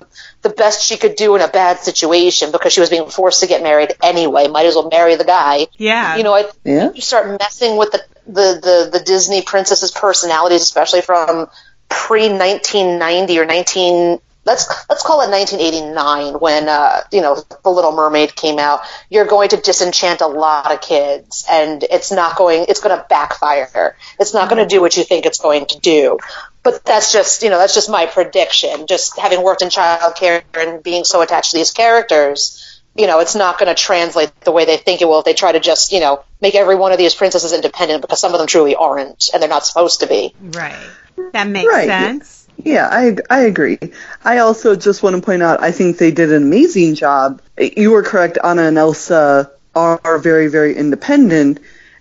the 0.42 0.50
best 0.50 0.84
she 0.86 0.98
could 0.98 1.16
do 1.16 1.36
in 1.36 1.42
a 1.42 1.48
bad 1.48 1.80
situation 1.80 2.52
because 2.52 2.72
she 2.74 2.80
was 2.80 2.90
being 2.90 3.10
forced 3.10 3.42
to 3.42 3.48
get 3.48 3.64
married 3.64 3.94
anyway. 4.04 4.48
Might 4.48 4.66
as 4.66 4.76
well 4.76 4.90
marry 4.90 5.16
the 5.16 5.26
guy. 5.26 5.68
Yeah. 5.78 6.16
You 6.16 6.24
know, 6.24 6.34
I 6.34 6.46
Yeah. 6.64 6.92
you 6.94 7.02
start 7.02 7.40
messing 7.40 7.76
with 7.78 7.92
the, 7.92 8.02
the, 8.28 8.60
the, 8.62 9.00
the 9.00 9.04
Disney 9.04 9.42
princesses' 9.42 9.92
personalities, 9.92 10.62
especially 10.62 11.02
from 11.02 11.50
pre 11.90 12.30
1990 12.30 13.40
or 13.40 13.46
19. 13.46 14.20
Let's 14.46 14.66
let's 14.90 15.04
call 15.04 15.22
it 15.22 15.30
1989 15.30 16.40
when 16.40 16.70
uh, 16.70 17.02
you 17.12 17.22
know 17.22 17.36
the 17.64 17.70
Little 17.70 17.92
Mermaid 17.92 18.34
came 18.36 18.60
out. 18.60 18.80
You're 19.10 19.26
going 19.26 19.50
to 19.50 19.58
disenchant 19.58 20.22
a 20.22 20.28
lot 20.28 20.72
of 20.72 20.80
kids, 20.80 21.46
and 21.50 21.84
it's 21.84 22.12
not 22.12 22.38
going. 22.38 22.66
It's 22.70 22.80
going 22.80 22.98
to 22.98 23.06
backfire. 23.10 23.98
It's 24.20 24.34
not 24.34 24.50
going 24.50 24.64
to 24.64 24.68
do 24.74 24.80
what 24.80 24.96
you 24.96 25.04
think 25.04 25.26
it's 25.26 25.40
going 25.40 25.66
to 25.66 25.80
do. 25.80 26.18
But 26.64 26.86
that's 26.86 27.12
just 27.12 27.44
you 27.44 27.50
know 27.50 27.58
that's 27.58 27.74
just 27.74 27.90
my 27.90 28.06
prediction. 28.06 28.88
Just 28.88 29.20
having 29.20 29.44
worked 29.44 29.64
in 29.64 29.68
childcare 29.68 30.44
and 30.54 30.82
being 30.82 31.04
so 31.04 31.22
attached 31.22 31.52
to 31.52 31.58
these 31.58 31.72
characters, 31.72 32.78
you 32.98 33.06
know, 33.06 33.20
it's 33.20 33.36
not 33.36 33.60
going 33.60 33.74
to 33.74 33.80
translate 33.80 34.32
the 34.42 34.52
way 34.52 34.66
they 34.66 34.78
think 34.78 35.02
it 35.02 35.06
will 35.06 35.20
if 35.20 35.26
they 35.26 35.36
try 35.36 35.52
to 35.52 35.60
just, 35.60 35.92
you 35.92 36.00
know, 36.00 36.24
make 36.42 36.56
every 36.56 36.76
one 36.76 36.92
of 36.92 36.98
these 36.98 37.14
princesses 37.14 37.54
independent 37.54 38.02
because 38.02 38.20
some 38.20 38.34
of 38.34 38.40
them 38.40 38.48
truly 38.48 38.76
aren't 38.76 39.30
and 39.32 39.42
they're 39.42 39.50
not 39.50 39.66
supposed 39.66 40.00
to 40.00 40.08
be. 40.08 40.34
Right. 40.42 40.76
That 41.34 41.48
makes 41.48 41.68
Right. 41.68 41.88
sense. 41.88 42.48
Yeah, 42.64 42.88
I 42.92 43.18
I 43.30 43.42
agree. 43.42 43.80
I 44.26 44.40
also 44.40 44.76
just 44.76 45.04
want 45.04 45.16
to 45.16 45.22
point 45.22 45.44
out 45.44 45.62
I 45.62 45.72
think 45.72 45.98
they 45.98 46.12
did 46.12 46.32
an 46.32 46.44
amazing 46.44 46.96
job. 46.96 47.42
You 47.60 47.92
were 47.92 48.04
correct. 48.04 48.38
Anna 48.44 48.64
and 48.64 48.78
Elsa 48.78 49.52
are 49.76 50.18
very 50.18 50.48
very 50.48 50.76
independent, 50.76 51.60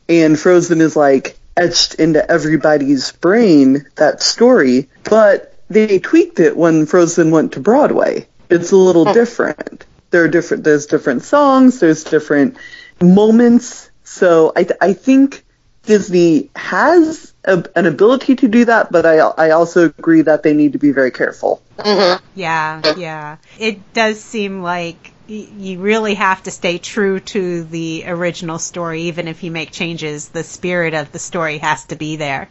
and 0.08 0.38
Frozen 0.38 0.80
is 0.80 0.96
like 0.96 1.36
etched 1.56 1.94
into 1.94 2.28
everybody's 2.30 3.12
brain 3.12 3.86
that 3.96 4.22
story. 4.22 4.88
But 5.04 5.54
they 5.68 5.98
tweaked 5.98 6.40
it 6.40 6.56
when 6.56 6.86
Frozen 6.86 7.30
went 7.30 7.52
to 7.52 7.60
Broadway. 7.60 8.26
It's 8.48 8.72
a 8.72 8.76
little 8.76 9.08
oh. 9.08 9.12
different. 9.14 9.84
There 10.10 10.24
are 10.24 10.28
different. 10.28 10.64
There's 10.64 10.86
different 10.86 11.24
songs. 11.24 11.80
There's 11.80 12.04
different 12.04 12.56
moments. 13.00 13.90
So 14.04 14.52
I 14.56 14.66
I 14.80 14.92
think 14.94 15.44
Disney 15.84 16.50
has 16.56 17.32
a, 17.46 17.64
an 17.76 17.86
ability 17.86 18.36
to 18.36 18.48
do 18.48 18.64
that, 18.66 18.90
but 18.90 19.06
I 19.06 19.18
I 19.18 19.50
also 19.50 19.86
agree 19.98 20.22
that 20.22 20.42
they 20.42 20.54
need 20.54 20.72
to 20.72 20.78
be 20.78 20.92
very 20.92 21.10
careful. 21.10 21.62
Mm-hmm. 21.78 22.24
Yeah, 22.38 22.94
yeah. 22.96 23.36
It 23.58 23.92
does 23.92 24.20
seem 24.20 24.62
like 24.62 25.12
y- 25.28 25.48
you 25.58 25.78
really 25.78 26.14
have 26.14 26.42
to 26.44 26.50
stay 26.50 26.78
true 26.78 27.20
to 27.20 27.64
the 27.64 28.04
original 28.06 28.58
story, 28.58 29.02
even 29.02 29.28
if 29.28 29.42
you 29.42 29.50
make 29.50 29.70
changes. 29.72 30.28
The 30.28 30.44
spirit 30.44 30.94
of 30.94 31.12
the 31.12 31.18
story 31.18 31.58
has 31.58 31.84
to 31.86 31.96
be 31.96 32.16
there. 32.16 32.48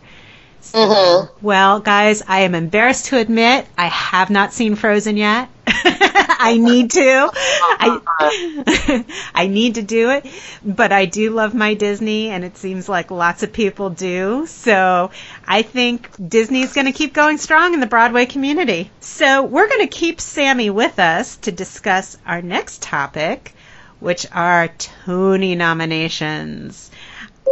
So, 0.66 1.30
Well, 1.42 1.80
guys, 1.80 2.22
I 2.28 2.42
am 2.42 2.56
embarrassed 2.56 3.06
to 3.08 3.18
admit 3.18 3.66
I 3.78 3.88
have 3.88 4.30
not 4.30 4.54
seen 4.54 4.76
Frozen 4.76 5.18
yet. 5.18 5.50
I 5.68 6.58
need 6.58 6.92
to. 6.92 7.30
I, 7.34 9.06
I 9.36 9.48
need 9.48 9.76
to 9.76 9.82
do 9.82 10.12
it, 10.12 10.26
but 10.64 10.92
I 10.92 11.06
do 11.06 11.32
love 11.32 11.54
my 11.54 11.74
Disney, 11.74 12.30
and 12.30 12.44
it 12.44 12.58
seems 12.58 12.88
like 12.88 13.10
lots 13.12 13.44
of 13.44 13.52
people 13.54 13.90
do. 13.90 14.46
So 14.48 15.12
I 15.48 15.62
think 15.64 16.10
Disney's 16.30 16.74
going 16.74 16.86
to 16.86 16.92
keep 16.92 17.14
going 17.14 17.38
strong 17.38 17.74
in 17.74 17.80
the 17.80 17.88
Broadway 17.88 18.26
community. 18.26 18.92
So 19.00 19.44
we're 19.44 19.68
going 19.68 19.82
to 19.82 19.88
keep 19.88 20.22
Sami 20.22 20.70
with 20.70 21.00
us 21.00 21.38
to 21.38 21.52
discuss 21.52 22.18
our 22.26 22.42
next 22.42 22.82
topic, 22.82 23.54
which 24.00 24.26
are 24.32 24.68
Tony 24.68 25.56
nominations. 25.56 26.92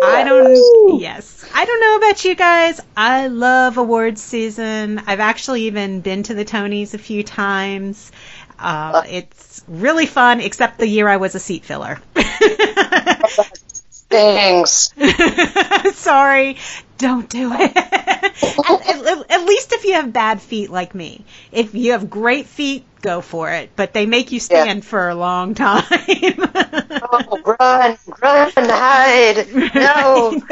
I 0.03 0.23
don't. 0.23 0.99
Yes, 0.99 1.49
I 1.53 1.65
don't 1.65 1.79
know 1.79 1.97
about 1.97 2.25
you 2.25 2.35
guys. 2.35 2.79
I 2.95 3.27
love 3.27 3.77
awards 3.77 4.21
season. 4.21 5.01
I've 5.05 5.19
actually 5.19 5.63
even 5.63 6.01
been 6.01 6.23
to 6.23 6.33
the 6.33 6.45
Tonys 6.45 6.93
a 6.93 6.97
few 6.97 7.23
times. 7.23 8.11
Uh, 8.59 9.03
it's 9.07 9.63
really 9.67 10.05
fun, 10.05 10.39
except 10.39 10.77
the 10.79 10.87
year 10.87 11.07
I 11.07 11.17
was 11.17 11.35
a 11.35 11.39
seat 11.39 11.65
filler. 11.65 11.99
Thanks. 14.09 14.93
Sorry, 15.93 16.57
don't 17.03 17.29
do 17.29 17.51
it. 17.53 17.75
at, 17.77 19.05
at- 19.05 19.31
at 19.31 19.45
least 19.45 19.73
if 19.73 19.83
you 19.83 19.93
have 19.93 20.13
bad 20.13 20.41
feet 20.41 20.69
like 20.69 20.95
me. 20.95 21.25
If 21.51 21.75
you 21.75 21.91
have 21.91 22.09
great 22.09 22.45
feet, 22.45 22.85
go 23.01 23.19
for 23.19 23.51
it. 23.51 23.71
But 23.75 23.93
they 23.93 24.05
make 24.05 24.31
you 24.31 24.39
stand 24.39 24.85
for 24.85 25.09
a 25.09 25.15
long 25.15 25.53
time. 25.53 25.83
Oh, 27.15 27.55
run, 27.59 27.97
run, 28.21 28.51
hide. 28.55 29.47
No. 29.75 30.41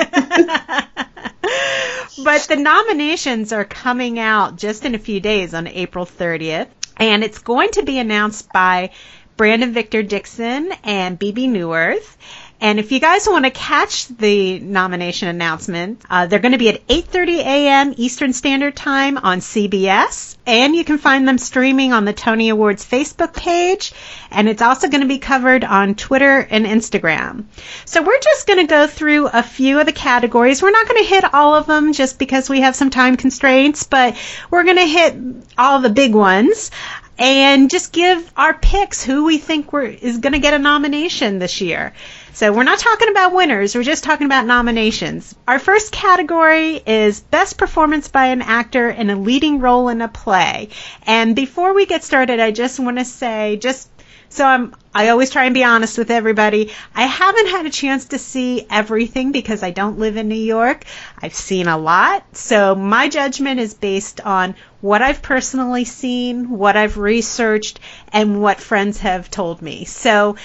but 2.24 2.42
the 2.48 2.58
nominations 2.58 3.54
are 3.54 3.64
coming 3.66 4.20
out 4.20 4.58
just 4.58 4.86
in 4.86 4.94
a 4.94 5.00
few 5.00 5.20
days 5.20 5.54
on 5.54 5.68
April 5.68 6.06
30th, 6.06 6.68
and 6.98 7.24
it's 7.24 7.40
going 7.40 7.72
to 7.72 7.84
be 7.84 7.98
announced 7.98 8.52
by 8.52 8.92
Brandon 9.38 9.74
Victor 9.74 10.04
Dixon, 10.04 10.72
and 10.84 11.18
Bebe 11.18 11.48
Neuwirth. 11.48 12.16
And 12.62 12.78
if 12.78 12.92
you 12.92 13.00
guys 13.00 13.28
want 13.28 13.46
to 13.46 13.50
catch 13.50 14.08
the 14.08 14.60
nomination 14.60 15.28
announcement, 15.28 16.04
uh, 16.08 16.28
they're 16.28 16.38
going 16.38 16.52
to 16.52 16.60
be 16.60 16.70
at 16.70 16.88
8:30 16.88 17.40
a.m. 17.40 17.94
Eastern 17.98 18.34
Standard 18.34 18.76
Time 18.76 19.18
on 19.18 19.40
CBS, 19.40 20.38
and 20.46 20.76
you 20.76 20.84
can 20.84 21.00
find 21.00 21.28
them 21.28 21.40
streaming 21.40 21.92
on 21.92 22.06
the 22.06 22.14
Tony 22.14 22.50
Awards 22.50 22.86
Facebook 22.86 23.36
page, 23.36 23.94
and 24.30 24.48
it's 24.48 24.62
also 24.62 24.90
going 24.90 25.02
to 25.02 25.08
be 25.08 25.18
covered 25.18 25.64
on 25.64 25.96
Twitter 25.96 26.38
and 26.38 26.68
Instagram. 26.68 27.46
So 27.86 28.04
we're 28.04 28.20
just 28.20 28.46
going 28.46 28.60
to 28.60 28.68
go 28.68 28.86
through 28.86 29.26
a 29.26 29.42
few 29.42 29.80
of 29.80 29.88
the 29.88 29.92
categories. 29.92 30.62
We're 30.62 30.70
not 30.70 30.88
going 30.88 31.04
to 31.04 31.10
hit 31.10 31.34
all 31.34 31.56
of 31.56 31.66
them 31.66 31.94
just 31.94 32.20
because 32.20 32.48
we 32.48 32.62
have 32.62 32.76
some 32.76 32.92
time 32.92 33.18
constraints, 33.18 33.86
but 33.86 34.16
we're 34.52 34.66
going 34.66 34.78
to 34.78 34.86
hit 34.86 35.16
all 35.58 35.80
the 35.80 35.90
big 35.90 36.14
ones 36.14 36.70
and 37.18 37.70
just 37.70 37.92
give 37.92 38.32
our 38.36 38.54
picks 38.54 39.04
who 39.04 39.26
we 39.26 39.38
think 39.38 39.68
is 39.74 40.18
going 40.18 40.34
to 40.34 40.40
get 40.40 40.54
a 40.54 40.60
nomination 40.60 41.40
this 41.40 41.62
year. 41.62 41.94
So 42.34 42.54
we're 42.54 42.64
not 42.64 42.80
talking 42.80 43.10
about 43.10 43.34
winners, 43.34 43.76
we're 43.76 43.84
just 43.84 44.06
talking 44.06 44.26
about 44.26 44.46
nominations. 44.46 45.36
Our 45.50 45.60
first 45.60 45.92
category 45.92 46.76
is 46.78 47.20
Best 47.20 47.58
Performance 47.58 48.08
by 48.08 48.28
an 48.28 48.42
Actor 48.42 48.90
in 48.90 49.10
a 49.10 49.18
Leading 49.18 49.60
Role 49.60 49.90
in 49.90 50.02
a 50.02 50.08
Play. 50.08 50.70
And 51.06 51.36
before 51.36 51.74
we 51.74 51.86
get 51.86 52.06
started, 52.06 52.40
I 52.40 52.52
just 52.52 52.80
want 52.80 53.00
to 53.00 53.06
say, 53.06 53.58
just 53.58 53.91
so 54.32 54.46
I'm, 54.46 54.74
I 54.94 55.10
always 55.10 55.30
try 55.30 55.44
and 55.44 55.54
be 55.54 55.66
honest 55.66 55.98
with 55.98 56.10
everybody. 56.10 56.72
I 56.96 57.04
haven't 57.04 57.48
had 57.48 57.66
a 57.66 57.70
chance 57.70 58.06
to 58.06 58.18
see 58.18 58.66
everything 58.70 59.34
because 59.34 59.62
I 59.62 59.72
don't 59.72 60.00
live 60.00 60.16
in 60.16 60.30
New 60.30 60.36
York. 60.36 60.86
I've 61.22 61.34
seen 61.34 61.68
a 61.68 61.78
lot. 61.78 62.24
So 62.36 62.74
my 62.74 63.10
judgment 63.10 63.60
is 63.60 63.74
based 63.74 64.22
on 64.22 64.56
what 64.80 65.02
I've 65.02 65.22
personally 65.22 65.84
seen, 65.84 66.50
what 66.50 66.78
I've 66.78 66.98
researched, 66.98 67.82
and 68.14 68.42
what 68.42 68.62
friends 68.62 69.00
have 69.00 69.30
told 69.30 69.62
me. 69.62 69.84
So, 69.84 70.38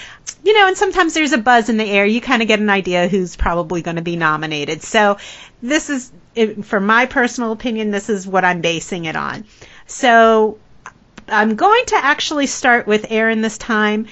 you 0.42 0.53
know, 0.55 0.66
and 0.66 0.77
sometimes 0.77 1.14
there's 1.14 1.33
a 1.33 1.38
buzz 1.38 1.68
in 1.68 1.77
the 1.77 1.88
air. 1.88 2.05
You 2.07 2.20
kind 2.20 2.42
of 2.42 2.49
get 2.49 2.59
an 2.59 2.70
idea 2.70 3.07
who's 3.07 3.37
probably 3.37 3.83
going 3.83 3.96
to 3.96 4.03
be 4.03 4.16
nominated. 4.16 4.83
So 4.83 5.18
this 5.62 5.90
is, 5.90 6.11
for 6.64 6.81
my 6.81 7.07
personal 7.07 7.53
opinion, 7.53 7.92
this 7.92 8.11
is 8.11 8.27
what 8.27 8.44
I'm 8.44 8.62
basing 8.62 9.05
it 9.05 9.14
on. 9.14 9.44
So 9.87 10.59
I'm 11.28 11.56
going 11.56 11.84
to 11.86 11.96
actually 11.96 12.46
start 12.46 12.86
with 12.86 13.06
Aaron 13.10 13.40
this 13.40 13.58
time. 13.58 14.06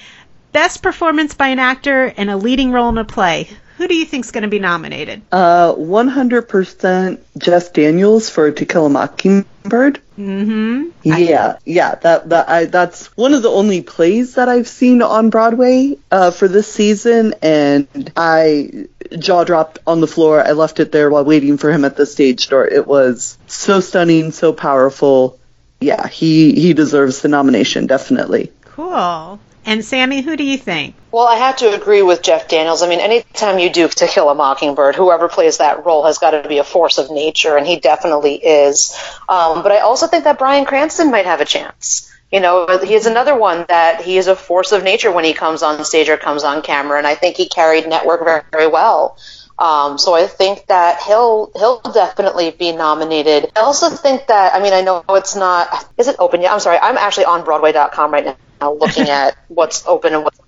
Best 0.52 0.82
performance 0.82 1.34
by 1.34 1.48
an 1.48 1.58
actor 1.58 2.06
in 2.06 2.28
a 2.28 2.36
leading 2.36 2.70
role 2.70 2.88
in 2.88 2.98
a 2.98 3.04
play. 3.04 3.48
Who 3.76 3.88
do 3.88 3.94
you 3.94 4.04
think 4.04 4.24
is 4.24 4.30
going 4.30 4.42
to 4.42 4.48
be 4.48 4.60
nominated? 4.60 5.22
Uh, 5.32 5.74
100% 5.74 7.20
Jeff 7.36 7.72
Daniels 7.72 8.30
for 8.30 8.52
To 8.52 8.64
Kill 8.64 8.86
a 8.86 8.88
Mockingbird. 8.88 10.00
Mm-hmm. 10.16 10.90
Yeah, 11.02 11.58
yeah. 11.64 11.96
That 11.96 12.28
that 12.28 12.48
I, 12.48 12.64
that's 12.66 13.06
one 13.16 13.34
of 13.34 13.42
the 13.42 13.50
only 13.50 13.82
plays 13.82 14.36
that 14.36 14.48
I've 14.48 14.68
seen 14.68 15.02
on 15.02 15.30
Broadway 15.30 15.98
uh, 16.12 16.30
for 16.30 16.46
this 16.46 16.72
season, 16.72 17.34
and 17.42 18.12
I 18.16 18.86
jaw 19.18 19.42
dropped 19.42 19.80
on 19.88 20.00
the 20.00 20.06
floor. 20.06 20.40
I 20.40 20.52
left 20.52 20.78
it 20.78 20.92
there 20.92 21.10
while 21.10 21.24
waiting 21.24 21.58
for 21.58 21.72
him 21.72 21.84
at 21.84 21.96
the 21.96 22.06
stage 22.06 22.46
door. 22.48 22.64
It 22.64 22.86
was 22.86 23.36
so 23.48 23.80
stunning, 23.80 24.30
so 24.30 24.52
powerful 24.52 25.40
yeah, 25.84 26.08
he 26.08 26.54
he 26.54 26.72
deserves 26.72 27.20
the 27.20 27.28
nomination 27.28 27.86
definitely. 27.86 28.50
Cool. 28.62 29.38
And 29.66 29.82
Sami, 29.82 30.20
who 30.20 30.36
do 30.36 30.44
you 30.44 30.58
think? 30.58 30.94
Well, 31.10 31.26
I 31.26 31.36
have 31.36 31.56
to 31.58 31.74
agree 31.74 32.02
with 32.02 32.22
Jeff 32.22 32.48
Daniels. 32.48 32.82
I 32.82 32.88
mean, 32.88 33.00
anytime 33.00 33.58
you 33.58 33.70
do 33.70 33.88
To 33.88 34.06
Kill 34.06 34.28
a 34.28 34.34
Mockingbird, 34.34 34.94
whoever 34.94 35.28
plays 35.28 35.58
that 35.58 35.86
role 35.86 36.04
has 36.04 36.18
got 36.18 36.32
to 36.32 36.46
be 36.46 36.58
a 36.58 36.64
force 36.64 36.98
of 36.98 37.10
nature, 37.10 37.56
and 37.56 37.66
he 37.66 37.80
definitely 37.80 38.34
is. 38.34 38.94
Um, 39.26 39.62
but 39.62 39.72
I 39.72 39.78
also 39.78 40.06
think 40.06 40.24
that 40.24 40.38
Bryan 40.38 40.66
Cranston 40.66 41.10
might 41.10 41.24
have 41.24 41.40
a 41.40 41.46
chance. 41.46 42.10
You 42.30 42.40
know, 42.40 42.78
he 42.82 42.94
is 42.94 43.06
another 43.06 43.34
one 43.36 43.64
that 43.68 44.02
he 44.02 44.18
is 44.18 44.26
a 44.26 44.36
force 44.36 44.72
of 44.72 44.82
nature 44.82 45.12
when 45.12 45.24
he 45.24 45.32
comes 45.32 45.62
on 45.62 45.82
stage 45.84 46.08
or 46.08 46.16
comes 46.16 46.44
on 46.44 46.62
camera, 46.62 46.98
and 46.98 47.06
I 47.06 47.14
think 47.14 47.36
he 47.36 47.48
carried 47.48 47.88
Network 47.88 48.24
very, 48.24 48.42
very 48.50 48.66
well. 48.66 49.16
Um, 49.58 49.98
so 49.98 50.14
I 50.14 50.26
think 50.26 50.66
that 50.66 51.02
he'll 51.02 51.50
he'll 51.54 51.80
definitely 51.80 52.50
be 52.50 52.72
nominated. 52.72 53.52
I 53.54 53.60
also 53.60 53.88
think 53.88 54.26
that 54.26 54.54
I 54.54 54.60
mean 54.60 54.72
I 54.72 54.80
know 54.80 55.04
it's 55.10 55.36
not 55.36 55.88
is 55.96 56.08
it 56.08 56.16
open 56.18 56.42
yet? 56.42 56.52
I'm 56.52 56.60
sorry, 56.60 56.78
I'm 56.78 56.96
actually 56.96 57.26
on 57.26 57.44
Broadway.com 57.44 58.12
right 58.12 58.36
now 58.60 58.72
looking 58.72 59.08
at 59.08 59.36
what's 59.48 59.86
open 59.86 60.14
and 60.14 60.24
what's 60.24 60.40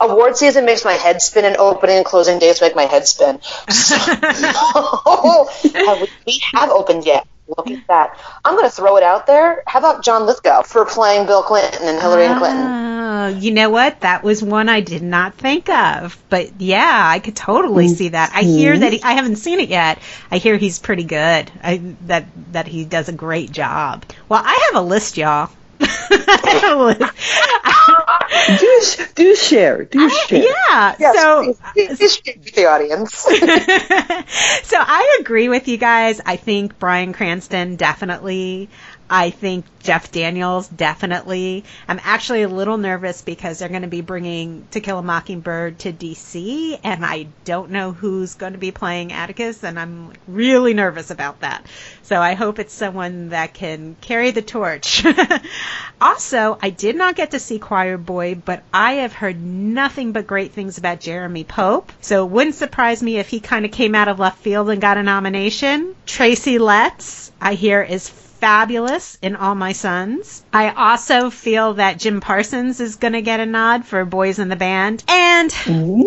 award 0.00 0.36
season 0.36 0.64
makes 0.64 0.84
my 0.84 0.92
head 0.92 1.22
spin 1.22 1.44
and 1.44 1.56
opening 1.56 1.96
and 1.96 2.06
closing 2.06 2.38
days 2.38 2.60
make 2.60 2.76
my 2.76 2.84
head 2.84 3.06
spin. 3.06 3.40
So, 3.70 3.96
have 5.86 6.00
we, 6.00 6.08
we 6.26 6.42
have 6.52 6.70
opened 6.70 7.06
yet. 7.06 7.26
Look 7.56 7.70
at 7.70 7.86
that. 7.88 8.18
I'm 8.44 8.54
going 8.54 8.68
to 8.68 8.74
throw 8.74 8.96
it 8.98 9.02
out 9.02 9.26
there. 9.26 9.62
How 9.66 9.78
about 9.78 10.04
John 10.04 10.26
Lithgow 10.26 10.62
for 10.62 10.84
playing 10.84 11.26
Bill 11.26 11.42
Clinton 11.42 11.88
and 11.88 11.98
Hillary 11.98 12.26
oh, 12.26 12.38
Clinton? 12.38 13.42
You 13.42 13.52
know 13.52 13.70
what? 13.70 14.00
That 14.00 14.22
was 14.22 14.42
one 14.42 14.68
I 14.68 14.80
did 14.80 15.02
not 15.02 15.34
think 15.34 15.68
of. 15.68 16.22
But 16.28 16.60
yeah, 16.60 17.02
I 17.04 17.18
could 17.18 17.34
totally 17.34 17.86
mm-hmm. 17.86 17.94
see 17.94 18.08
that. 18.10 18.32
I 18.34 18.42
hear 18.42 18.78
that 18.78 18.92
he, 18.92 19.02
I 19.02 19.12
haven't 19.12 19.36
seen 19.36 19.60
it 19.60 19.70
yet. 19.70 19.98
I 20.30 20.38
hear 20.38 20.56
he's 20.56 20.78
pretty 20.78 21.04
good. 21.04 21.50
I, 21.62 21.78
that 22.06 22.26
that 22.52 22.66
he 22.66 22.84
does 22.84 23.08
a 23.08 23.12
great 23.12 23.50
job. 23.50 24.04
Well, 24.28 24.42
I 24.44 24.68
have 24.70 24.82
a 24.82 24.86
list, 24.86 25.16
y'all. 25.16 25.50
Do 28.58 28.80
do 29.14 29.36
share, 29.36 29.84
do 29.84 30.00
I, 30.00 30.08
share. 30.26 30.42
Yeah. 30.42 30.96
Yes, 30.98 31.16
so 31.16 31.54
please, 31.72 31.98
please 31.98 32.22
the 32.54 32.66
audience. 32.66 33.14
so 34.68 34.76
I 34.78 35.18
agree 35.20 35.48
with 35.48 35.68
you 35.68 35.76
guys. 35.76 36.20
I 36.24 36.36
think 36.36 36.78
Bryan 36.78 37.12
Cranston 37.12 37.76
definitely 37.76 38.68
I 39.10 39.30
think 39.30 39.64
Jeff 39.80 40.12
Daniels 40.12 40.68
definitely. 40.68 41.64
I'm 41.86 42.00
actually 42.02 42.42
a 42.42 42.48
little 42.48 42.76
nervous 42.76 43.22
because 43.22 43.58
they're 43.58 43.68
going 43.68 43.82
to 43.82 43.88
be 43.88 44.02
bringing 44.02 44.66
To 44.72 44.80
Kill 44.80 44.98
a 44.98 45.02
Mockingbird 45.02 45.78
to 45.80 45.92
DC, 45.92 46.78
and 46.84 47.06
I 47.06 47.28
don't 47.44 47.70
know 47.70 47.92
who's 47.92 48.34
going 48.34 48.52
to 48.52 48.58
be 48.58 48.70
playing 48.70 49.12
Atticus, 49.12 49.64
and 49.64 49.78
I'm 49.78 50.12
really 50.26 50.74
nervous 50.74 51.10
about 51.10 51.40
that. 51.40 51.64
So 52.02 52.20
I 52.20 52.34
hope 52.34 52.58
it's 52.58 52.74
someone 52.74 53.30
that 53.30 53.54
can 53.54 53.96
carry 54.00 54.30
the 54.30 54.42
torch. 54.42 55.04
also, 56.00 56.58
I 56.60 56.70
did 56.70 56.96
not 56.96 57.16
get 57.16 57.30
to 57.30 57.38
see 57.38 57.58
Choir 57.58 57.96
Boy, 57.96 58.34
but 58.34 58.62
I 58.74 58.94
have 58.94 59.12
heard 59.14 59.40
nothing 59.42 60.12
but 60.12 60.26
great 60.26 60.52
things 60.52 60.76
about 60.76 61.00
Jeremy 61.00 61.44
Pope. 61.44 61.92
So 62.00 62.26
it 62.26 62.30
wouldn't 62.30 62.56
surprise 62.56 63.02
me 63.02 63.16
if 63.16 63.28
he 63.28 63.40
kind 63.40 63.64
of 63.64 63.72
came 63.72 63.94
out 63.94 64.08
of 64.08 64.18
left 64.18 64.38
field 64.38 64.68
and 64.68 64.80
got 64.80 64.98
a 64.98 65.02
nomination. 65.02 65.94
Tracy 66.04 66.58
Letts, 66.58 67.32
I 67.40 67.54
hear, 67.54 67.82
is 67.82 68.08
fabulous 68.40 69.18
in 69.20 69.36
All 69.36 69.54
My 69.54 69.72
Sons. 69.72 70.42
I 70.52 70.70
also 70.70 71.30
feel 71.30 71.74
that 71.74 71.98
Jim 71.98 72.20
Parsons 72.20 72.80
is 72.80 72.96
going 72.96 73.12
to 73.12 73.22
get 73.22 73.40
a 73.40 73.46
nod 73.46 73.84
for 73.84 74.04
Boys 74.04 74.38
in 74.38 74.48
the 74.48 74.56
Band. 74.56 75.04
And 75.08 75.50
mm-hmm. 75.50 76.02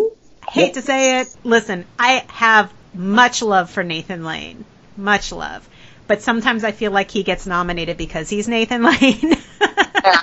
hate 0.48 0.66
yep. 0.66 0.72
to 0.74 0.82
say 0.82 1.20
it, 1.20 1.34
listen, 1.44 1.84
I 1.98 2.24
have 2.28 2.72
much 2.94 3.42
love 3.42 3.70
for 3.70 3.82
Nathan 3.82 4.24
Lane. 4.24 4.64
Much 4.96 5.32
love. 5.32 5.68
But 6.06 6.22
sometimes 6.22 6.64
I 6.64 6.72
feel 6.72 6.90
like 6.90 7.10
he 7.10 7.22
gets 7.22 7.46
nominated 7.46 7.96
because 7.96 8.28
he's 8.28 8.48
Nathan 8.48 8.82
Lane. 8.82 9.20
yeah. 9.60 10.22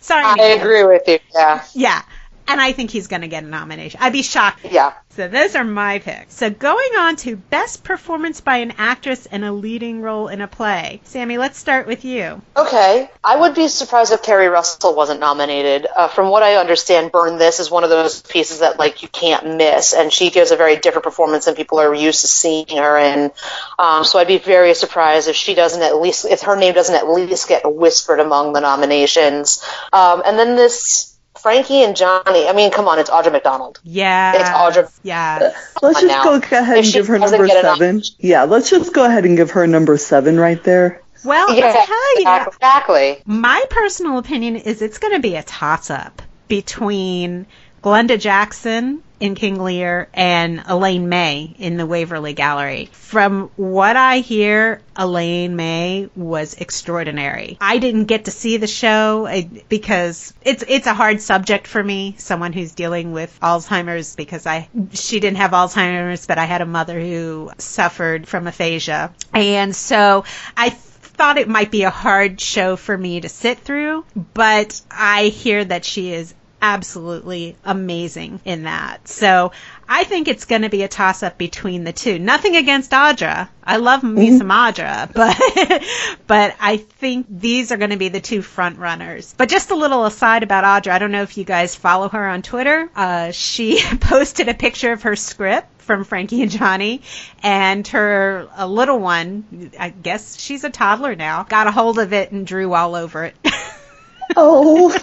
Sorry. 0.00 0.24
I 0.24 0.34
Nathan. 0.34 0.60
agree 0.60 0.84
with 0.84 1.02
you. 1.08 1.18
Yeah. 1.34 1.64
Yeah 1.74 2.02
and 2.48 2.60
I 2.60 2.72
think 2.72 2.90
he's 2.90 3.06
going 3.06 3.22
to 3.22 3.28
get 3.28 3.44
a 3.44 3.46
nomination. 3.46 4.00
I'd 4.02 4.12
be 4.12 4.22
shocked. 4.22 4.64
Yeah. 4.64 4.92
So 5.10 5.28
those 5.28 5.56
are 5.56 5.64
my 5.64 5.98
picks. 5.98 6.34
So 6.34 6.50
going 6.50 6.90
on 6.98 7.16
to 7.16 7.36
best 7.36 7.82
performance 7.82 8.42
by 8.42 8.58
an 8.58 8.74
actress 8.76 9.24
in 9.24 9.44
a 9.44 9.52
leading 9.52 10.02
role 10.02 10.28
in 10.28 10.42
a 10.42 10.46
play. 10.46 11.00
Sami, 11.04 11.38
let's 11.38 11.58
start 11.58 11.86
with 11.86 12.04
you. 12.04 12.42
Okay. 12.54 13.10
I 13.24 13.36
would 13.36 13.54
be 13.54 13.68
surprised 13.68 14.12
if 14.12 14.22
Keri 14.22 14.48
Russell 14.48 14.94
wasn't 14.94 15.20
nominated. 15.20 15.86
Uh, 15.86 16.08
from 16.08 16.28
what 16.28 16.42
I 16.42 16.56
understand, 16.56 17.12
Burn 17.12 17.38
This 17.38 17.60
is 17.60 17.70
one 17.70 17.82
of 17.82 17.88
those 17.88 18.20
pieces 18.20 18.58
that 18.58 18.78
like 18.78 19.02
you 19.02 19.08
can't 19.08 19.56
miss, 19.56 19.94
and 19.94 20.12
she 20.12 20.30
gives 20.30 20.50
a 20.50 20.56
very 20.56 20.76
different 20.76 21.04
performance 21.04 21.46
than 21.46 21.54
people 21.54 21.80
are 21.80 21.94
used 21.94 22.20
to 22.20 22.26
seeing 22.26 22.66
her 22.76 22.98
in. 22.98 23.30
Um, 23.78 24.04
so 24.04 24.18
I'd 24.18 24.28
be 24.28 24.38
very 24.38 24.74
surprised 24.74 25.28
if 25.28 25.36
she 25.36 25.54
doesn't 25.54 25.82
at 25.82 25.96
least 25.96 26.26
if 26.26 26.42
her 26.42 26.56
name 26.56 26.74
doesn't 26.74 26.94
at 26.94 27.08
least 27.08 27.48
get 27.48 27.62
whispered 27.64 28.20
among 28.20 28.52
the 28.52 28.60
nominations. 28.60 29.64
Um, 29.94 30.22
and 30.26 30.38
then 30.38 30.56
this 30.56 31.15
Frankie 31.46 31.84
and 31.84 31.94
Johnny. 31.94 32.48
I 32.48 32.52
mean, 32.52 32.72
come 32.72 32.88
on, 32.88 32.98
it's 32.98 33.08
Audra 33.08 33.30
McDonald. 33.30 33.78
Yeah, 33.84 34.32
it's 34.34 34.50
Audra. 34.50 34.92
Yeah. 35.04 35.52
Let's 35.80 36.00
just 36.00 36.06
now. 36.08 36.24
go 36.24 36.34
ahead 36.34 36.78
and 36.78 36.92
give 36.92 37.06
her 37.06 37.20
number 37.20 37.46
seven. 37.46 38.02
Yeah, 38.18 38.42
let's 38.42 38.68
just 38.68 38.92
go 38.92 39.04
ahead 39.04 39.24
and 39.24 39.36
give 39.36 39.52
her 39.52 39.64
number 39.68 39.96
seven 39.96 40.40
right 40.40 40.60
there. 40.64 41.02
Well, 41.24 41.54
yeah, 41.54 41.66
I'll 41.66 41.86
tell 41.86 42.20
you, 42.20 42.46
exactly. 42.48 43.22
My 43.26 43.64
personal 43.70 44.18
opinion 44.18 44.56
is 44.56 44.82
it's 44.82 44.98
going 44.98 45.14
to 45.14 45.20
be 45.20 45.36
a 45.36 45.44
toss-up 45.44 46.20
between 46.48 47.46
Glenda 47.82 48.18
Jackson 48.18 49.02
in 49.18 49.34
King 49.34 49.62
Lear 49.62 50.08
and 50.12 50.62
Elaine 50.66 51.08
May 51.08 51.54
in 51.58 51.76
the 51.76 51.86
Waverly 51.86 52.34
Gallery. 52.34 52.88
From 52.92 53.50
what 53.56 53.96
I 53.96 54.18
hear, 54.18 54.82
Elaine 54.94 55.56
May 55.56 56.08
was 56.14 56.54
extraordinary. 56.54 57.56
I 57.60 57.78
didn't 57.78 58.04
get 58.04 58.26
to 58.26 58.30
see 58.30 58.56
the 58.56 58.66
show 58.66 59.28
because 59.68 60.34
it's 60.42 60.64
it's 60.68 60.86
a 60.86 60.94
hard 60.94 61.20
subject 61.20 61.66
for 61.66 61.82
me, 61.82 62.14
someone 62.18 62.52
who's 62.52 62.72
dealing 62.72 63.12
with 63.12 63.36
Alzheimer's 63.40 64.16
because 64.16 64.46
I 64.46 64.68
she 64.92 65.20
didn't 65.20 65.38
have 65.38 65.52
Alzheimer's, 65.52 66.26
but 66.26 66.38
I 66.38 66.44
had 66.44 66.60
a 66.60 66.66
mother 66.66 67.00
who 67.00 67.50
suffered 67.58 68.28
from 68.28 68.46
aphasia. 68.46 69.12
And 69.32 69.74
so 69.74 70.24
I 70.56 70.70
thought 71.16 71.38
it 71.38 71.48
might 71.48 71.70
be 71.70 71.84
a 71.84 71.90
hard 71.90 72.40
show 72.40 72.76
for 72.76 72.96
me 72.96 73.20
to 73.22 73.28
sit 73.28 73.60
through, 73.60 74.04
but 74.34 74.80
I 74.90 75.24
hear 75.24 75.64
that 75.64 75.84
she 75.84 76.12
is 76.12 76.34
absolutely 76.60 77.56
amazing 77.64 78.40
in 78.44 78.64
that. 78.64 79.08
So 79.08 79.52
I 79.88 80.04
think 80.04 80.28
it's 80.28 80.46
going 80.46 80.62
to 80.62 80.68
be 80.68 80.82
a 80.82 80.88
toss 80.88 81.22
up 81.22 81.38
between 81.38 81.84
the 81.84 81.92
two. 81.92 82.18
Nothing 82.18 82.56
against 82.56 82.90
Audra. 82.90 83.48
I 83.62 83.76
love 83.76 84.02
me 84.02 84.28
mm-hmm. 84.28 84.38
some 84.38 84.48
Audra, 84.48 85.12
but 85.14 85.84
but 86.26 86.56
I 86.60 86.78
think 86.78 87.26
these 87.30 87.72
are 87.72 87.76
going 87.76 87.90
to 87.90 87.96
be 87.96 88.08
the 88.08 88.20
two 88.20 88.42
front 88.42 88.78
runners. 88.78 89.34
But 89.36 89.48
just 89.48 89.70
a 89.70 89.76
little 89.76 90.04
aside 90.06 90.42
about 90.42 90.64
Audra. 90.64 90.92
I 90.92 90.98
don't 90.98 91.12
know 91.12 91.22
if 91.22 91.36
you 91.36 91.44
guys 91.44 91.74
follow 91.74 92.08
her 92.08 92.28
on 92.28 92.42
Twitter. 92.42 92.90
Uh, 92.94 93.30
she 93.30 93.82
posted 94.00 94.48
a 94.48 94.54
picture 94.54 94.92
of 94.92 95.02
her 95.02 95.16
script 95.16 95.82
from 95.82 96.02
Frankie 96.02 96.42
and 96.42 96.50
Johnny, 96.50 97.02
and 97.44 97.86
her 97.88 98.48
a 98.56 98.66
little 98.66 98.98
one, 98.98 99.70
I 99.78 99.90
guess 99.90 100.36
she's 100.38 100.64
a 100.64 100.70
toddler 100.70 101.14
now, 101.14 101.44
got 101.44 101.68
a 101.68 101.70
hold 101.70 102.00
of 102.00 102.12
it 102.12 102.32
and 102.32 102.44
drew 102.44 102.74
all 102.74 102.96
over 102.96 103.26
it. 103.26 103.36
oh. 104.36 104.98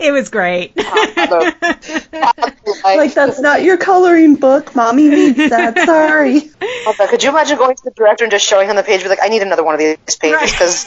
It 0.00 0.12
was 0.12 0.30
great. 0.30 0.76
like 2.84 3.14
that's 3.14 3.40
not 3.40 3.62
your 3.62 3.76
coloring 3.76 4.36
book. 4.36 4.74
Mommy 4.74 5.08
needs 5.08 5.36
that. 5.36 5.78
Sorry. 5.84 6.40
Could 7.08 7.22
you 7.22 7.30
imagine 7.30 7.58
going 7.58 7.76
to 7.76 7.84
the 7.84 7.90
director 7.90 8.24
and 8.24 8.30
just 8.30 8.46
showing 8.46 8.68
him 8.68 8.76
the 8.76 8.82
page? 8.82 9.02
Be 9.02 9.08
like, 9.08 9.18
I 9.22 9.28
need 9.28 9.42
another 9.42 9.64
one 9.64 9.74
of 9.74 9.80
these 9.80 10.16
pages 10.16 10.52
because. 10.52 10.86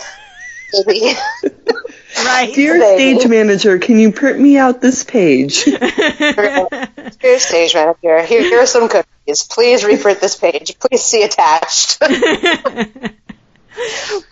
Right. 0.86 1.18
right. 2.18 2.54
Dear 2.54 2.80
stage 2.80 3.28
manager, 3.28 3.80
can 3.80 3.98
you 3.98 4.12
print 4.12 4.40
me 4.40 4.58
out 4.58 4.82
this 4.82 5.04
page? 5.04 5.66
Dear 5.66 7.40
stage 7.40 7.74
manager, 7.74 8.22
here, 8.24 8.44
here 8.44 8.62
are 8.62 8.68
some 8.68 8.88
cookies. 8.88 9.48
Please 9.50 9.84
reprint 9.84 10.22
this 10.22 10.36
page. 10.36 10.78
Please 10.80 11.02
see 11.02 11.24
attached 11.24 12.00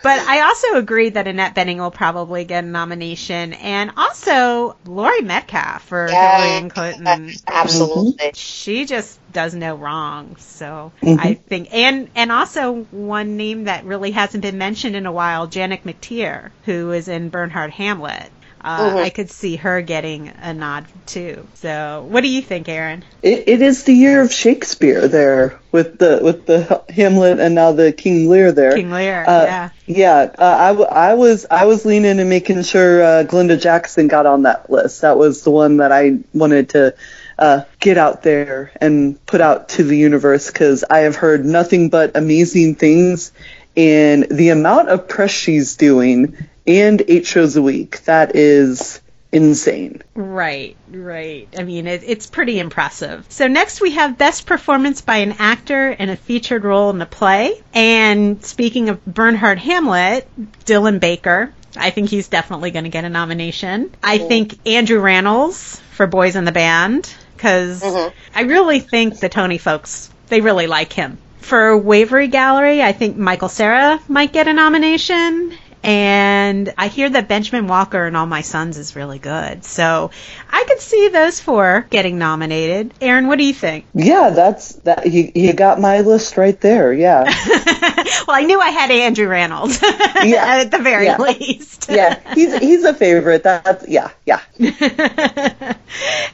but 0.02 0.18
I 0.20 0.40
also 0.42 0.74
agree 0.74 1.10
that 1.10 1.26
Annette 1.26 1.54
Bening 1.54 1.78
will 1.78 1.90
probably 1.90 2.44
get 2.44 2.64
a 2.64 2.66
nomination, 2.66 3.52
and 3.54 3.92
also 3.96 4.76
Laurie 4.84 5.22
Metcalf 5.22 5.82
for 5.84 6.08
yeah, 6.08 6.38
Hillary 6.38 6.58
and 6.58 6.72
Clinton. 6.72 7.30
Absolutely, 7.46 8.32
she 8.34 8.84
just 8.84 9.18
does 9.32 9.54
no 9.54 9.76
wrong. 9.76 10.36
So 10.36 10.92
mm-hmm. 11.02 11.20
I 11.20 11.34
think, 11.34 11.72
and 11.72 12.10
and 12.14 12.32
also 12.32 12.82
one 12.90 13.36
name 13.36 13.64
that 13.64 13.84
really 13.84 14.10
hasn't 14.10 14.42
been 14.42 14.58
mentioned 14.58 14.96
in 14.96 15.06
a 15.06 15.12
while, 15.12 15.46
Janet 15.46 15.84
McTeer, 15.84 16.50
who 16.64 16.92
is 16.92 17.08
in 17.08 17.28
Bernhardt 17.28 17.70
Hamlet. 17.70 18.30
Uh, 18.60 18.88
mm-hmm. 18.88 18.98
I 18.98 19.10
could 19.10 19.30
see 19.30 19.56
her 19.56 19.80
getting 19.82 20.28
a 20.28 20.52
nod 20.52 20.86
too. 21.06 21.46
So, 21.54 22.06
what 22.08 22.22
do 22.22 22.28
you 22.28 22.42
think, 22.42 22.68
Erin? 22.68 23.04
It, 23.22 23.48
it 23.48 23.62
is 23.62 23.84
the 23.84 23.92
year 23.92 24.20
of 24.20 24.32
Shakespeare 24.32 25.06
there 25.08 25.60
with 25.72 25.98
the 25.98 26.20
with 26.22 26.46
the 26.46 26.82
Hamlet 26.88 27.40
and 27.40 27.54
now 27.54 27.72
the 27.72 27.92
King 27.92 28.28
Lear 28.28 28.52
there. 28.52 28.72
King 28.72 28.90
Lear, 28.90 29.24
uh, 29.26 29.44
yeah, 29.44 29.70
yeah. 29.86 30.34
Uh, 30.38 30.56
I, 30.58 30.68
w- 30.68 30.88
I 30.88 31.14
was 31.14 31.46
I 31.50 31.66
was 31.66 31.84
leaning 31.84 32.18
and 32.18 32.28
making 32.28 32.62
sure 32.62 33.02
uh, 33.02 33.24
Glenda 33.24 33.60
Jackson 33.60 34.08
got 34.08 34.26
on 34.26 34.42
that 34.42 34.70
list. 34.70 35.02
That 35.02 35.16
was 35.18 35.44
the 35.44 35.50
one 35.50 35.78
that 35.78 35.92
I 35.92 36.18
wanted 36.32 36.70
to. 36.70 36.94
Uh, 37.40 37.62
get 37.78 37.96
out 37.96 38.24
there 38.24 38.72
and 38.80 39.24
put 39.24 39.40
out 39.40 39.68
to 39.68 39.84
the 39.84 39.96
universe 39.96 40.48
because 40.48 40.82
I 40.82 41.02
have 41.02 41.14
heard 41.14 41.44
nothing 41.44 41.88
but 41.88 42.16
amazing 42.16 42.74
things 42.74 43.30
and 43.78 44.26
the 44.28 44.48
amount 44.48 44.88
of 44.88 45.06
press 45.06 45.30
she's 45.30 45.76
doing 45.76 46.36
and 46.68 47.02
eight 47.08 47.26
shows 47.26 47.56
a 47.56 47.62
week. 47.62 48.04
That 48.04 48.36
is 48.36 49.00
insane. 49.32 50.02
Right, 50.14 50.76
right. 50.90 51.48
I 51.58 51.64
mean, 51.64 51.86
it, 51.86 52.02
it's 52.04 52.26
pretty 52.26 52.60
impressive. 52.60 53.26
So 53.28 53.48
next 53.48 53.80
we 53.80 53.92
have 53.92 54.16
best 54.16 54.46
performance 54.46 55.00
by 55.00 55.18
an 55.18 55.32
actor 55.38 55.90
in 55.90 56.08
a 56.08 56.16
featured 56.16 56.64
role 56.64 56.90
in 56.90 57.00
a 57.02 57.06
play. 57.06 57.60
And 57.74 58.44
speaking 58.44 58.88
of 58.88 59.04
Bernhardt 59.04 59.58
Hamlet, 59.58 60.28
Dylan 60.64 61.00
Baker. 61.00 61.52
I 61.76 61.90
think 61.90 62.08
he's 62.08 62.28
definitely 62.28 62.70
going 62.70 62.84
to 62.84 62.90
get 62.90 63.04
a 63.04 63.10
nomination. 63.10 63.94
I 64.02 64.18
think 64.18 64.66
Andrew 64.66 65.00
Rannells 65.00 65.78
for 65.92 66.06
Boys 66.06 66.34
in 66.34 66.44
the 66.44 66.52
Band 66.52 67.12
because 67.36 67.82
mm-hmm. 67.82 68.16
I 68.34 68.42
really 68.42 68.80
think 68.80 69.20
the 69.20 69.28
Tony 69.28 69.58
folks 69.58 70.10
they 70.28 70.40
really 70.40 70.66
like 70.66 70.92
him. 70.92 71.18
For 71.40 71.76
Waverly 71.76 72.28
Gallery, 72.28 72.82
I 72.82 72.92
think 72.92 73.16
Michael 73.16 73.48
Cera 73.48 74.00
might 74.08 74.32
get 74.32 74.48
a 74.48 74.52
nomination, 74.52 75.56
and 75.82 76.72
I 76.76 76.88
hear 76.88 77.08
that 77.08 77.28
Benjamin 77.28 77.66
Walker 77.66 78.06
and 78.06 78.16
All 78.16 78.26
My 78.26 78.40
Sons 78.40 78.78
is 78.78 78.96
really 78.96 79.18
good. 79.18 79.64
So 79.64 80.10
I 80.50 80.64
could 80.66 80.80
see 80.80 81.08
those 81.08 81.40
four 81.40 81.86
getting 81.90 82.18
nominated. 82.18 82.94
Erin, 83.00 83.28
what 83.28 83.38
do 83.38 83.44
you 83.44 83.54
think? 83.54 83.86
Yeah, 83.94 84.30
that's 84.30 84.74
that. 84.76 85.10
You, 85.10 85.30
you 85.34 85.52
got 85.52 85.80
my 85.80 86.00
list 86.00 86.36
right 86.36 86.60
there. 86.60 86.92
Yeah. 86.92 87.24
well, 88.26 88.36
I 88.36 88.44
knew 88.46 88.60
I 88.60 88.70
had 88.70 88.90
Andrew 88.90 89.28
Rannells. 89.28 89.80
yeah. 90.24 90.58
At 90.58 90.70
the 90.70 90.78
very 90.78 91.06
yeah. 91.06 91.18
least. 91.18 91.88
yeah, 91.90 92.34
he's 92.34 92.56
he's 92.58 92.84
a 92.84 92.94
favorite. 92.94 93.42
That's 93.42 93.88
yeah, 93.88 94.10
yeah. 94.26 94.40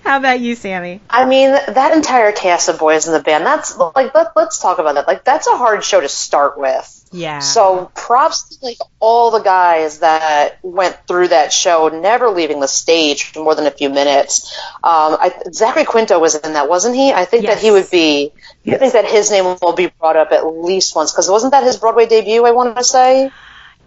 How 0.02 0.18
about 0.18 0.40
you, 0.40 0.54
Sami? 0.54 1.00
I 1.08 1.26
mean, 1.26 1.50
that 1.50 1.92
entire 1.94 2.32
cast 2.32 2.68
of 2.68 2.78
boys 2.78 3.06
in 3.06 3.12
the 3.12 3.20
band. 3.20 3.44
That's 3.46 3.76
like 3.76 4.14
let, 4.14 4.32
let's 4.36 4.58
talk 4.58 4.78
about 4.78 4.94
that. 4.94 5.06
Like 5.06 5.24
that's 5.24 5.46
a 5.46 5.56
hard 5.56 5.84
show 5.84 6.00
to 6.00 6.08
start 6.08 6.58
with. 6.58 7.03
Yeah. 7.14 7.38
So 7.38 7.92
props 7.94 8.56
to 8.56 8.64
like 8.64 8.78
all 8.98 9.30
the 9.30 9.38
guys 9.38 10.00
that 10.00 10.58
went 10.62 10.98
through 11.06 11.28
that 11.28 11.52
show, 11.52 11.88
never 11.88 12.28
leaving 12.30 12.58
the 12.58 12.66
stage 12.66 13.30
for 13.30 13.44
more 13.44 13.54
than 13.54 13.66
a 13.66 13.70
few 13.70 13.88
minutes. 13.88 14.52
Um, 14.82 15.16
I, 15.20 15.32
Zachary 15.52 15.84
Quinto 15.84 16.18
was 16.18 16.34
in 16.34 16.54
that, 16.54 16.68
wasn't 16.68 16.96
he? 16.96 17.12
I 17.12 17.24
think 17.24 17.44
yes. 17.44 17.54
that 17.54 17.64
he 17.64 17.70
would 17.70 17.88
be. 17.88 18.32
Yes. 18.64 18.74
I 18.74 18.78
think 18.78 18.92
that 18.94 19.04
his 19.04 19.30
name 19.30 19.44
will 19.62 19.74
be 19.74 19.86
brought 19.86 20.16
up 20.16 20.32
at 20.32 20.44
least 20.44 20.96
once 20.96 21.12
because 21.12 21.30
wasn't 21.30 21.52
that 21.52 21.62
his 21.62 21.76
Broadway 21.76 22.06
debut? 22.06 22.44
I 22.44 22.50
want 22.50 22.76
to 22.76 22.82
say. 22.82 23.30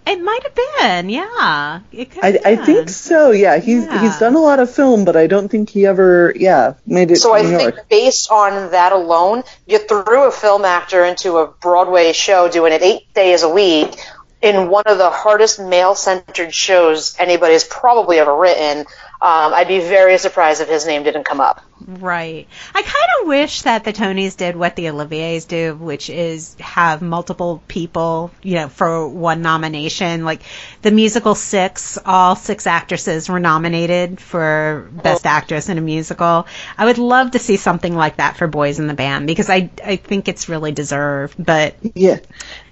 It 0.09 0.21
might 0.23 0.43
have 0.43 0.55
been, 0.55 1.09
yeah. 1.09 1.25
I, 1.27 2.39
I, 2.45 2.55
think 2.55 2.89
so. 2.89 3.31
Yeah, 3.31 3.57
he's 3.57 3.83
yeah. 3.83 4.01
he's 4.01 4.17
done 4.19 4.35
a 4.35 4.39
lot 4.39 4.59
of 4.59 4.73
film, 4.73 5.03
but 5.03 5.17
I 5.17 5.27
don't 5.27 5.49
think 5.49 5.69
he 5.69 5.85
ever, 5.85 6.33
yeah, 6.35 6.75
made 6.85 7.11
it. 7.11 7.17
So 7.17 7.35
I 7.35 7.41
New 7.41 7.49
think 7.49 7.75
York. 7.75 7.89
based 7.89 8.31
on 8.31 8.71
that 8.71 8.93
alone, 8.93 9.43
you 9.65 9.79
threw 9.79 10.27
a 10.27 10.31
film 10.31 10.63
actor 10.63 11.03
into 11.03 11.37
a 11.37 11.47
Broadway 11.47 12.13
show 12.13 12.49
doing 12.49 12.71
it 12.71 12.81
eight 12.81 13.13
days 13.13 13.43
a 13.43 13.49
week 13.49 13.97
in 14.41 14.69
one 14.69 14.83
of 14.85 14.97
the 14.97 15.09
hardest 15.09 15.59
male-centered 15.59 16.53
shows 16.53 17.15
anybody's 17.19 17.63
probably 17.63 18.19
ever 18.19 18.35
written. 18.35 18.85
Um, 19.19 19.53
I'd 19.53 19.67
be 19.67 19.79
very 19.79 20.17
surprised 20.19 20.61
if 20.61 20.69
his 20.69 20.85
name 20.85 21.03
didn't 21.03 21.23
come 21.23 21.41
up. 21.41 21.63
Right. 21.85 22.47
I 22.73 22.81
kind 22.81 23.09
of 23.21 23.27
wish 23.27 23.63
that 23.63 23.83
the 23.83 23.93
Tonys 23.93 24.35
did 24.35 24.55
what 24.55 24.75
the 24.75 24.89
Olivier's 24.89 25.45
do, 25.45 25.75
which 25.75 26.09
is 26.09 26.55
have 26.59 27.01
multiple 27.01 27.61
people, 27.67 28.31
you 28.43 28.55
know, 28.55 28.67
for 28.67 29.07
one 29.07 29.41
nomination. 29.41 30.25
Like 30.25 30.41
the 30.81 30.91
musical 30.91 31.33
Six, 31.33 31.97
all 32.05 32.35
six 32.35 32.67
actresses 32.67 33.29
were 33.29 33.39
nominated 33.39 34.19
for 34.19 34.89
Best. 34.91 35.25
Actress 35.25 35.69
in 35.69 35.77
a 35.77 35.81
Musical. 35.81 36.47
I 36.77 36.85
would 36.85 36.97
love 36.97 37.31
to 37.31 37.39
see 37.39 37.57
something 37.57 37.95
like 37.95 38.17
that 38.17 38.37
for 38.37 38.47
Boys 38.47 38.79
in 38.79 38.87
the 38.87 38.93
Band 38.93 39.27
because 39.27 39.49
I 39.49 39.69
I 39.83 39.95
think 39.95 40.27
it's 40.27 40.49
really 40.49 40.71
deserved. 40.71 41.43
But 41.43 41.75
yeah, 41.95 42.19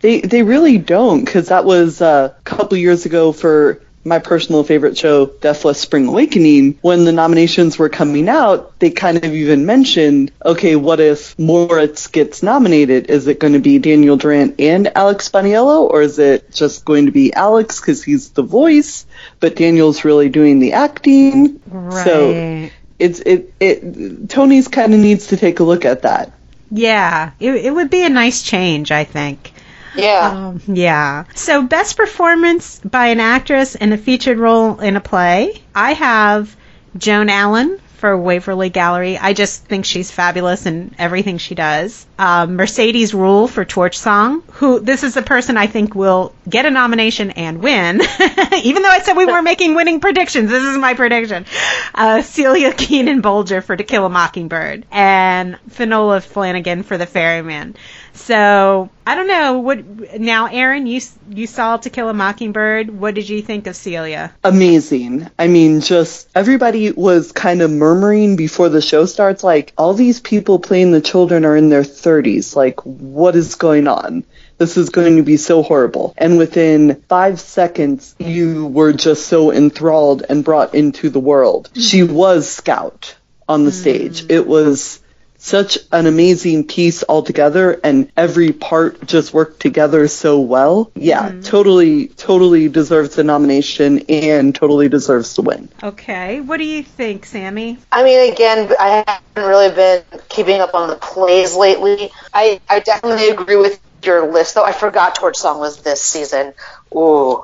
they 0.01 0.21
they 0.21 0.43
really 0.43 0.77
don't 0.77 1.23
because 1.23 1.49
that 1.49 1.65
was 1.65 2.01
uh, 2.01 2.33
a 2.37 2.41
couple 2.41 2.77
years 2.77 3.05
ago 3.05 3.31
for 3.31 3.81
my 4.05 4.19
personal 4.19 4.63
favorite 4.63 4.97
show, 4.97 5.25
Deaf 5.25 5.65
West 5.65 5.81
Spring 5.81 6.05
Awakening, 6.05 6.77
when 6.81 7.05
the 7.05 7.11
nominations 7.11 7.77
were 7.77 7.89
coming 7.89 8.29
out, 8.29 8.79
they 8.79 8.91
kind 8.91 9.17
of 9.17 9.33
even 9.33 9.65
mentioned, 9.65 10.31
okay, 10.45 10.75
what 10.75 10.99
if 10.99 11.37
Moritz 11.39 12.07
gets 12.07 12.43
nominated? 12.43 13.09
Is 13.09 13.27
it 13.27 13.39
going 13.39 13.53
to 13.53 13.59
be 13.59 13.79
Daniel 13.79 14.15
Durant 14.15 14.59
and 14.59 14.95
Alex 14.95 15.29
Boniello, 15.29 15.89
or 15.89 16.03
is 16.03 16.19
it 16.19 16.51
just 16.51 16.85
going 16.85 17.07
to 17.07 17.11
be 17.11 17.33
Alex 17.33 17.81
because 17.81 18.03
he's 18.03 18.29
the 18.29 18.43
voice, 18.43 19.07
but 19.39 19.55
Daniel's 19.55 20.05
really 20.05 20.29
doing 20.29 20.59
the 20.59 20.73
acting? 20.73 21.59
Right. 21.65 22.03
So 22.03 22.69
it's 22.99 23.19
it 23.19 23.53
it 23.59 24.29
Tony's 24.29 24.67
kind 24.67 24.93
of 24.93 24.99
needs 24.99 25.27
to 25.27 25.37
take 25.37 25.59
a 25.59 25.63
look 25.63 25.83
at 25.83 26.03
that. 26.03 26.31
Yeah, 26.71 27.31
it, 27.39 27.55
it 27.55 27.71
would 27.71 27.89
be 27.89 28.05
a 28.05 28.09
nice 28.09 28.41
change, 28.41 28.91
I 28.91 29.03
think. 29.03 29.51
Yeah. 29.95 30.31
Um, 30.33 30.61
yeah. 30.67 31.25
So, 31.35 31.63
best 31.63 31.97
performance 31.97 32.79
by 32.79 33.07
an 33.07 33.19
actress 33.19 33.75
in 33.75 33.93
a 33.93 33.97
featured 33.97 34.37
role 34.37 34.79
in 34.79 34.95
a 34.95 35.01
play. 35.01 35.61
I 35.73 35.93
have 35.93 36.55
Joan 36.97 37.29
Allen 37.29 37.79
for 37.95 38.17
Waverly 38.17 38.69
Gallery. 38.69 39.17
I 39.17 39.33
just 39.33 39.65
think 39.65 39.85
she's 39.85 40.11
fabulous 40.11 40.65
in 40.65 40.93
everything 40.99 41.37
she 41.37 41.55
does. 41.55 42.05
Um, 42.19 42.55
Mercedes 42.55 43.13
Ruehl 43.13 43.49
for 43.49 43.65
Torch 43.65 43.97
Song, 43.97 44.43
who 44.53 44.79
this 44.79 45.03
is 45.03 45.13
the 45.13 45.21
person 45.21 45.57
I 45.57 45.67
think 45.67 45.95
will 45.95 46.33
get 46.47 46.65
a 46.65 46.71
nomination 46.71 47.31
and 47.31 47.61
win. 47.61 48.01
Even 48.63 48.83
though 48.83 48.89
I 48.89 48.99
said 49.03 49.17
we 49.17 49.25
weren't 49.25 49.43
making 49.43 49.75
winning 49.75 50.01
predictions, 50.01 50.49
this 50.49 50.63
is 50.63 50.77
my 50.77 50.93
prediction. 50.93 51.45
Uh, 51.93 52.21
Celia 52.21 52.73
Keenan 52.73 53.21
Bolger 53.21 53.63
for 53.63 53.75
To 53.75 53.83
Kill 53.83 54.05
a 54.05 54.09
Mockingbird, 54.09 54.85
and 54.91 55.57
Fionnula 55.69 56.21
Flanagan 56.21 56.83
for 56.83 56.97
The 56.97 57.05
Ferryman. 57.05 57.75
So 58.15 58.89
I 59.05 59.15
don't 59.15 59.27
know 59.27 59.59
what. 59.59 60.19
Now, 60.19 60.47
Erin, 60.47 60.87
you 60.87 61.01
you 61.29 61.47
saw 61.47 61.77
To 61.77 61.89
Kill 61.89 62.09
a 62.09 62.13
Mockingbird. 62.13 62.89
What 62.89 63.13
did 63.13 63.29
you 63.29 63.41
think 63.41 63.67
of 63.67 63.75
Celia? 63.75 64.33
Amazing. 64.43 65.29
I 65.37 65.47
mean, 65.47 65.81
just 65.81 66.29
everybody 66.33 66.91
was 66.91 67.31
kind 67.31 67.61
of 67.61 67.71
murmuring 67.71 68.35
before 68.35 68.69
the 68.69 68.81
show 68.81 69.05
starts, 69.05 69.43
like 69.43 69.73
all 69.77 69.93
these 69.93 70.19
people 70.21 70.59
playing 70.59 70.91
the 70.91 71.01
children 71.01 71.45
are 71.45 71.55
in 71.55 71.69
their 71.69 71.83
30s. 71.83 72.55
Like, 72.55 72.79
what 72.81 73.35
is 73.35 73.55
going 73.55 73.87
on? 73.87 74.23
this 74.57 74.77
is 74.77 74.89
going 74.89 75.17
to 75.17 75.23
be 75.23 75.37
so 75.37 75.61
horrible. 75.63 76.13
And 76.17 76.37
within 76.37 77.01
five 77.09 77.39
seconds, 77.39 78.15
you 78.19 78.67
were 78.67 78.93
just 78.93 79.27
so 79.27 79.51
enthralled 79.51 80.23
and 80.27 80.43
brought 80.43 80.75
into 80.75 81.09
the 81.09 81.19
world. 81.19 81.69
She 81.75 82.01
mm-hmm. 82.01 82.13
was 82.13 82.49
Scout 82.49 83.15
on 83.47 83.65
the 83.65 83.71
stage. 83.71 84.23
Mm. 84.23 84.31
It 84.31 84.47
was 84.47 85.01
such 85.45 85.77
an 85.91 86.07
amazing 86.07 86.65
piece 86.65 87.03
altogether 87.07 87.79
and 87.83 88.11
every 88.17 88.51
part 88.51 89.05
just 89.05 89.31
worked 89.31 89.59
together 89.59 90.07
so 90.07 90.39
well. 90.39 90.91
Yeah, 90.95 91.29
mm-hmm. 91.29 91.41
totally, 91.41 92.07
totally 92.07 92.67
deserves 92.67 93.15
the 93.15 93.23
nomination 93.23 93.99
and 94.09 94.55
totally 94.55 94.89
deserves 94.89 95.35
to 95.35 95.43
win. 95.43 95.69
Okay. 95.83 96.41
What 96.41 96.57
do 96.57 96.63
you 96.63 96.81
think, 96.81 97.27
Sami? 97.27 97.77
I 97.91 98.03
mean, 98.03 98.33
again, 98.33 98.73
I 98.79 99.03
haven't 99.05 99.47
really 99.49 99.73
been 99.73 100.03
keeping 100.29 100.61
up 100.61 100.73
on 100.73 100.89
the 100.89 100.95
plays 100.95 101.55
lately. 101.55 102.09
I, 102.33 102.59
I 102.67 102.79
definitely 102.79 103.29
agree 103.29 103.57
with 103.57 103.79
your 104.03 104.31
list, 104.31 104.55
though. 104.55 104.63
I 104.63 104.71
forgot 104.71 105.13
Torch 105.13 105.37
Song 105.37 105.59
was 105.59 105.83
this 105.83 106.01
season. 106.01 106.53
Ooh. 106.95 107.43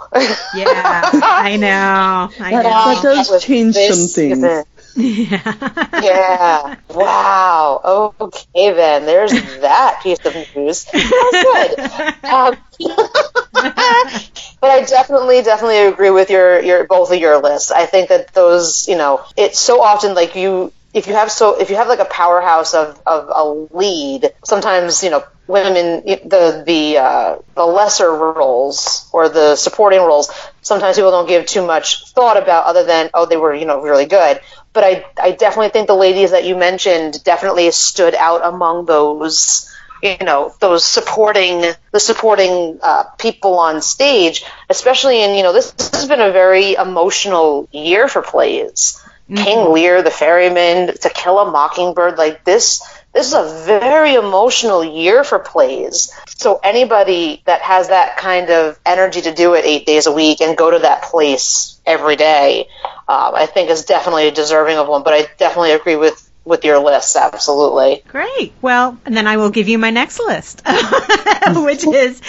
Yeah, 0.55 1.09
I 1.13 1.57
know. 1.57 2.29
I 2.39 2.51
know. 2.51 2.63
That 2.63 2.99
does 3.03 3.29
was 3.29 3.43
change 3.43 3.75
some 3.75 3.83
things. 3.85 4.13
season. 4.13 4.63
Yeah. 4.95 5.89
Yeah. 5.97 6.75
Wow. 6.89 8.13
Okay, 8.19 8.71
then. 8.73 9.05
There's 9.05 9.31
that 9.61 9.99
piece 10.03 10.19
of 10.25 10.35
news. 10.55 10.85
That's 10.85 11.41
good. 11.41 11.79
Um, 12.23 12.57
but 13.53 14.69
I 14.71 14.83
definitely, 14.87 15.41
definitely 15.41 15.79
agree 15.87 16.09
with 16.11 16.29
your, 16.29 16.61
your 16.61 16.85
both 16.85 17.11
of 17.11 17.19
your 17.19 17.41
lists. 17.41 17.71
I 17.71 17.85
think 17.85 18.09
that 18.09 18.33
those, 18.33 18.87
you 18.87 18.97
know, 18.97 19.23
it's 19.37 19.59
so 19.59 19.81
often 19.81 20.13
like 20.13 20.35
you, 20.35 20.73
if 20.93 21.07
you 21.07 21.13
have 21.13 21.31
so, 21.31 21.59
if 21.59 21.69
you 21.69 21.77
have 21.77 21.87
like 21.87 21.99
a 21.99 22.05
powerhouse 22.05 22.73
of, 22.73 23.01
of 23.05 23.29
a 23.33 23.75
lead, 23.77 24.31
sometimes 24.43 25.03
you 25.03 25.09
know 25.09 25.23
women, 25.47 26.03
the 26.05 26.63
the 26.65 26.97
uh, 26.97 27.37
the 27.55 27.65
lesser 27.65 28.11
roles 28.11 29.09
or 29.13 29.29
the 29.29 29.55
supporting 29.55 29.99
roles, 29.99 30.29
sometimes 30.61 30.97
people 30.97 31.11
don't 31.11 31.29
give 31.29 31.45
too 31.45 31.65
much 31.65 32.09
thought 32.11 32.35
about 32.35 32.65
other 32.65 32.83
than 32.83 33.09
oh 33.13 33.25
they 33.25 33.37
were 33.37 33.53
you 33.53 33.65
know 33.65 33.81
really 33.81 34.05
good. 34.05 34.41
But 34.73 34.83
I 34.83 35.05
I 35.17 35.31
definitely 35.31 35.69
think 35.69 35.87
the 35.87 35.95
ladies 35.95 36.31
that 36.31 36.45
you 36.45 36.55
mentioned 36.55 37.23
definitely 37.23 37.69
stood 37.71 38.15
out 38.15 38.41
among 38.43 38.85
those 38.85 39.69
you 40.01 40.17
know 40.21 40.53
those 40.59 40.83
supporting 40.83 41.63
the 41.91 41.99
supporting 41.99 42.79
uh, 42.81 43.03
people 43.17 43.59
on 43.59 43.81
stage, 43.81 44.43
especially 44.69 45.23
in 45.23 45.35
you 45.35 45.43
know 45.43 45.53
this, 45.53 45.71
this 45.71 45.91
has 45.91 46.07
been 46.07 46.21
a 46.21 46.31
very 46.31 46.73
emotional 46.73 47.67
year 47.71 48.07
for 48.07 48.21
plays. 48.21 49.01
King 49.33 49.71
Lear, 49.71 50.01
The 50.01 50.11
Ferryman, 50.11 50.93
To 50.93 51.09
Kill 51.09 51.39
a 51.39 51.49
Mockingbird, 51.49 52.17
like 52.17 52.43
this. 52.43 52.81
This 53.13 53.27
is 53.27 53.33
a 53.33 53.65
very 53.65 54.13
emotional 54.15 54.83
year 54.83 55.23
for 55.23 55.39
plays. 55.39 56.13
So 56.29 56.59
anybody 56.63 57.41
that 57.45 57.61
has 57.61 57.89
that 57.89 58.17
kind 58.17 58.49
of 58.49 58.79
energy 58.85 59.21
to 59.21 59.33
do 59.33 59.53
it 59.53 59.65
eight 59.65 59.85
days 59.85 60.07
a 60.07 60.11
week 60.11 60.41
and 60.41 60.55
go 60.55 60.71
to 60.71 60.79
that 60.79 61.03
place 61.03 61.79
every 61.85 62.15
day, 62.15 62.67
um, 63.07 63.35
I 63.35 63.47
think 63.47 63.69
is 63.69 63.83
definitely 63.83 64.31
deserving 64.31 64.77
of 64.77 64.87
one. 64.87 65.03
But 65.03 65.13
I 65.13 65.27
definitely 65.37 65.73
agree 65.73 65.97
with 65.97 66.27
with 66.43 66.65
your 66.65 66.79
list, 66.79 67.15
absolutely. 67.15 68.03
Great. 68.07 68.53
Well, 68.61 68.97
and 69.05 69.15
then 69.15 69.27
I 69.27 69.37
will 69.37 69.51
give 69.51 69.67
you 69.67 69.77
my 69.77 69.91
next 69.91 70.19
list, 70.19 70.63
which 71.53 71.85
is 71.85 72.19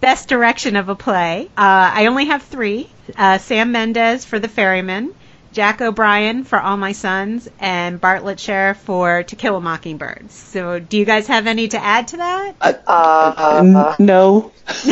best 0.00 0.28
direction 0.28 0.74
of 0.76 0.88
a 0.88 0.96
play. 0.96 1.46
Uh, 1.56 1.90
I 1.94 2.06
only 2.06 2.26
have 2.26 2.42
three: 2.42 2.88
uh, 3.16 3.38
Sam 3.38 3.72
Mendes 3.72 4.24
for 4.24 4.38
The 4.38 4.48
Ferryman, 4.48 5.14
Jack 5.52 5.80
O'Brien 5.80 6.44
for 6.44 6.60
All 6.60 6.76
My 6.76 6.92
Sons, 6.92 7.48
and 7.58 8.00
Bartlett 8.00 8.38
Sheriff 8.38 8.76
for 8.78 9.22
To 9.24 9.36
Kill 9.36 9.56
a 9.56 9.60
Mockingbird. 9.60 10.30
So, 10.30 10.78
do 10.78 10.96
you 10.96 11.04
guys 11.04 11.26
have 11.26 11.46
any 11.48 11.66
to 11.68 11.78
add 11.82 12.08
to 12.08 12.18
that? 12.18 12.54
Uh, 12.60 12.72
uh, 12.86 13.34
uh 13.36 13.58
N- 13.58 13.76
uh. 13.76 13.96
no. 13.98 14.52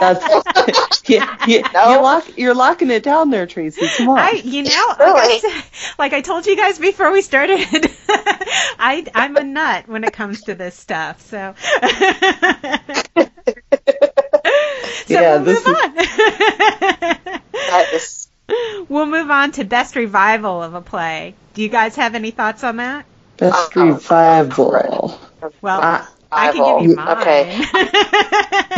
That's 0.00 1.02
yeah, 1.08 1.36
yeah, 1.46 1.68
No? 1.74 1.90
you're, 1.90 2.02
lock, 2.02 2.38
you're 2.38 2.54
locking 2.54 2.90
it 2.90 3.02
down 3.02 3.30
there, 3.30 3.46
Tracy. 3.46 3.86
Come 3.96 4.08
on. 4.10 4.18
I, 4.18 4.30
you 4.44 4.62
know, 4.62 4.86
like, 4.88 4.98
Really? 4.98 5.34
I 5.34 5.38
said, 5.40 5.62
like 5.98 6.12
I 6.14 6.20
told 6.22 6.46
you 6.46 6.56
guys 6.56 6.78
before 6.78 7.12
we 7.12 7.20
started, 7.22 7.58
I, 8.08 9.04
I'm 9.14 9.36
a 9.36 9.44
nut 9.44 9.88
when 9.88 10.04
it 10.04 10.12
comes 10.12 10.42
to 10.44 10.54
this 10.54 10.74
stuff. 10.74 11.20
So, 11.26 11.54
so 11.58 11.68
Yeah, 15.08 15.36
we'll 15.36 15.44
this 15.44 15.66
move 15.66 15.76
is- 15.76 15.82
on. 15.82 15.94
that 17.52 17.88
is, 17.92 18.27
we'll 18.88 19.06
move 19.06 19.30
on 19.30 19.52
to 19.52 19.64
best 19.64 19.96
revival 19.96 20.62
of 20.62 20.74
a 20.74 20.80
play. 20.80 21.34
Do 21.54 21.62
you 21.62 21.68
guys 21.68 21.96
have 21.96 22.14
any 22.14 22.30
thoughts 22.30 22.64
on 22.64 22.76
that? 22.76 23.04
Best 23.36 23.76
Uh, 23.76 23.84
revival. 23.84 25.20
Well, 25.60 25.80
Uh, 25.80 26.04
I 26.30 26.52
can 26.52 26.80
give 26.82 26.90
you 26.90 26.96
mine. 26.96 27.18
Okay. 27.18 27.64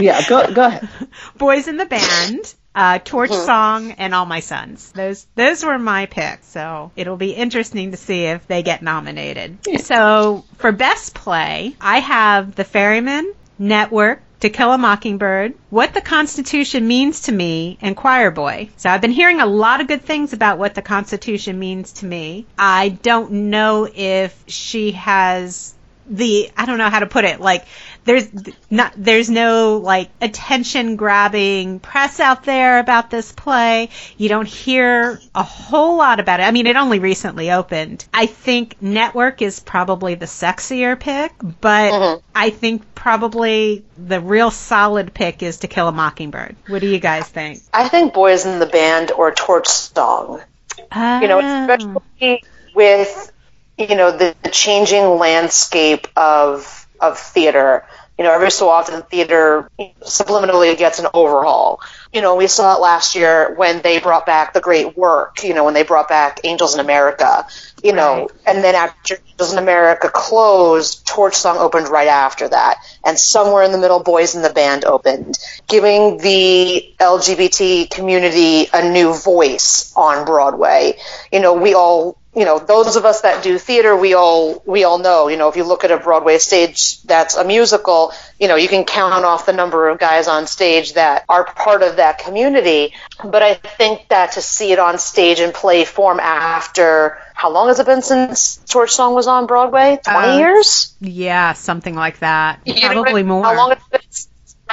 Yeah, 0.00 0.26
go 0.28 0.50
go 0.54 0.64
ahead. 0.66 0.88
Boys 1.36 1.68
in 1.68 1.76
the 1.76 1.84
Band, 1.84 2.54
uh, 2.74 3.00
Torch 3.04 3.32
Song, 3.32 3.92
and 3.92 4.14
All 4.14 4.24
My 4.24 4.40
Sons. 4.40 4.92
Those 4.92 5.26
those 5.34 5.62
were 5.62 5.78
my 5.78 6.06
picks. 6.06 6.46
So 6.46 6.90
it'll 6.96 7.18
be 7.18 7.32
interesting 7.32 7.90
to 7.90 7.98
see 7.98 8.24
if 8.24 8.46
they 8.46 8.62
get 8.62 8.82
nominated. 8.82 9.58
So 9.80 10.44
for 10.56 10.72
best 10.72 11.12
play, 11.12 11.76
I 11.80 11.98
have 11.98 12.54
The 12.54 12.64
Ferryman, 12.64 13.34
Network, 13.58 14.22
To 14.40 14.48
Kill 14.48 14.72
a 14.72 14.78
Mockingbird, 14.78 15.52
What 15.68 15.92
the 15.92 16.00
Constitution 16.00 16.88
Means 16.88 17.20
to 17.22 17.32
Me, 17.32 17.76
and 17.82 17.94
Choir 17.94 18.30
Boy. 18.30 18.70
So 18.78 18.88
I've 18.88 19.02
been 19.02 19.10
hearing 19.10 19.40
a 19.40 19.46
lot 19.46 19.82
of 19.82 19.86
good 19.86 20.02
things 20.02 20.32
about 20.32 20.56
what 20.56 20.74
the 20.74 20.80
Constitution 20.80 21.58
means 21.58 21.92
to 21.94 22.06
me. 22.06 22.46
I 22.58 22.88
don't 22.88 23.50
know 23.50 23.86
if 23.94 24.42
she 24.46 24.92
has 24.92 25.74
the 26.06 26.50
I 26.56 26.66
don't 26.66 26.78
know 26.78 26.88
how 26.88 27.00
to 27.00 27.06
put 27.06 27.24
it 27.24 27.40
like 27.40 27.66
there's 28.04 28.28
not 28.70 28.92
there's 28.96 29.30
no 29.30 29.76
like 29.78 30.10
attention 30.20 30.96
grabbing 30.96 31.80
press 31.80 32.20
out 32.20 32.44
there 32.44 32.78
about 32.78 33.10
this 33.10 33.32
play. 33.32 33.90
You 34.16 34.28
don't 34.28 34.48
hear 34.48 35.20
a 35.34 35.42
whole 35.42 35.96
lot 35.96 36.20
about 36.20 36.40
it. 36.40 36.44
I 36.44 36.50
mean 36.50 36.66
it 36.66 36.76
only 36.76 36.98
recently 36.98 37.50
opened. 37.50 38.04
I 38.12 38.26
think 38.26 38.80
network 38.80 39.42
is 39.42 39.60
probably 39.60 40.14
the 40.14 40.26
sexier 40.26 40.98
pick 40.98 41.32
but 41.60 41.92
mm-hmm. 41.92 42.20
I 42.34 42.50
think 42.50 42.94
probably 42.94 43.84
the 43.96 44.20
real 44.20 44.50
solid 44.50 45.14
pick 45.14 45.42
is 45.42 45.58
to 45.58 45.68
kill 45.68 45.88
a 45.88 45.92
mockingbird. 45.92 46.56
What 46.68 46.80
do 46.80 46.88
you 46.88 46.98
guys 46.98 47.28
think? 47.28 47.60
I 47.72 47.88
think 47.88 48.14
Boys 48.14 48.46
in 48.46 48.58
the 48.58 48.66
Band 48.66 49.10
or 49.12 49.32
Torch 49.32 49.68
Song. 49.68 50.40
You 50.78 51.28
know, 51.28 51.40
Oh. 51.42 51.62
especially 51.62 52.42
with 52.74 53.32
you 53.78 53.94
know 53.96 54.10
the, 54.16 54.34
the 54.42 54.50
changing 54.50 55.18
landscape 55.18 56.06
of 56.16 56.79
of 57.00 57.18
theater. 57.18 57.84
You 58.18 58.24
know, 58.24 58.32
every 58.34 58.50
so 58.50 58.68
often 58.68 59.02
theater 59.04 59.70
subliminally 60.02 60.76
gets 60.76 60.98
an 60.98 61.06
overhaul. 61.14 61.80
You 62.12 62.20
know, 62.20 62.36
we 62.36 62.48
saw 62.48 62.76
it 62.76 62.80
last 62.80 63.14
year 63.14 63.54
when 63.56 63.80
they 63.80 63.98
brought 63.98 64.26
back 64.26 64.52
the 64.52 64.60
great 64.60 64.96
work. 64.96 65.42
You 65.42 65.54
know, 65.54 65.64
when 65.64 65.72
they 65.74 65.84
brought 65.84 66.08
back 66.08 66.40
Angels 66.44 66.74
in 66.74 66.80
America. 66.80 67.46
You 67.82 67.92
know, 67.94 68.22
Right. 68.22 68.30
and 68.46 68.62
then 68.62 68.74
after 68.74 69.16
Angels 69.30 69.52
in 69.52 69.58
America 69.58 70.10
closed, 70.12 71.06
Torch 71.06 71.34
Song 71.34 71.56
opened 71.58 71.88
right 71.88 72.08
after 72.08 72.46
that, 72.48 72.76
and 73.04 73.18
somewhere 73.18 73.62
in 73.62 73.72
the 73.72 73.78
middle, 73.78 74.00
Boys 74.00 74.34
in 74.34 74.42
the 74.42 74.50
Band 74.50 74.84
opened, 74.84 75.38
giving 75.66 76.18
the 76.18 76.94
LGBT 77.00 77.86
community 77.86 78.68
a 78.72 78.86
new 78.90 79.14
voice 79.14 79.92
on 79.96 80.26
Broadway. 80.26 80.98
You 81.32 81.40
know, 81.40 81.54
we 81.54 81.74
all 81.74 82.18
you 82.40 82.46
know 82.46 82.58
those 82.58 82.96
of 82.96 83.04
us 83.04 83.20
that 83.20 83.42
do 83.44 83.58
theater 83.58 83.94
we 83.94 84.14
all 84.14 84.62
we 84.64 84.84
all 84.84 84.98
know 84.98 85.28
you 85.28 85.36
know 85.36 85.48
if 85.50 85.56
you 85.56 85.64
look 85.64 85.84
at 85.84 85.90
a 85.90 85.98
broadway 85.98 86.38
stage 86.38 87.02
that's 87.02 87.34
a 87.36 87.44
musical 87.44 88.12
you 88.38 88.48
know 88.48 88.56
you 88.56 88.66
can 88.66 88.84
count 88.84 89.26
off 89.26 89.44
the 89.44 89.52
number 89.52 89.90
of 89.90 89.98
guys 89.98 90.26
on 90.26 90.46
stage 90.46 90.94
that 90.94 91.24
are 91.28 91.44
part 91.44 91.82
of 91.82 91.96
that 91.96 92.18
community. 92.18 92.94
But 93.22 93.42
i 93.42 93.54
think 93.54 94.08
that 94.08 94.32
to 94.32 94.40
see 94.40 94.72
it 94.72 94.78
on 94.78 94.98
stage 94.98 95.38
in 95.40 95.52
play 95.52 95.84
form 95.84 96.18
after 96.18 97.18
how 97.34 97.50
long 97.50 97.68
has 97.68 97.78
it 97.78 97.84
been 97.86 98.00
since 98.02 98.56
torch 98.68 98.90
song 98.92 99.14
was 99.14 99.26
on 99.26 99.46
broadway? 99.46 99.98
20 100.02 100.18
Uh, 100.28 100.38
years? 100.38 100.94
yeah 101.00 101.52
something 101.52 101.94
like 101.94 102.20
that. 102.20 102.60
You 102.64 102.74
know, 102.88 103.02
probably 103.02 103.22
more. 103.22 103.44
How 103.44 103.54
long 103.54 103.70
has 103.70 103.78
it 103.78 103.90
been 103.92 104.00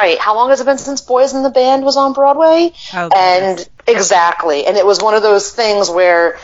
right 0.03 0.19
how 0.19 0.35
long 0.35 0.49
has 0.51 0.61
it 0.61 0.65
been 0.65 0.77
since 0.77 1.01
boys 1.01 1.33
in 1.33 1.43
the 1.43 1.49
band 1.49 1.83
was 1.83 1.97
on 1.97 2.13
broadway? 2.13 2.71
Oh, 2.93 3.09
and 3.13 3.67
exactly. 3.87 4.65
And 4.65 4.77
it 4.77 4.85
was 4.85 4.99
one 5.01 5.15
of 5.15 5.21
those 5.21 5.51
things 5.51 5.89
where 5.89 6.39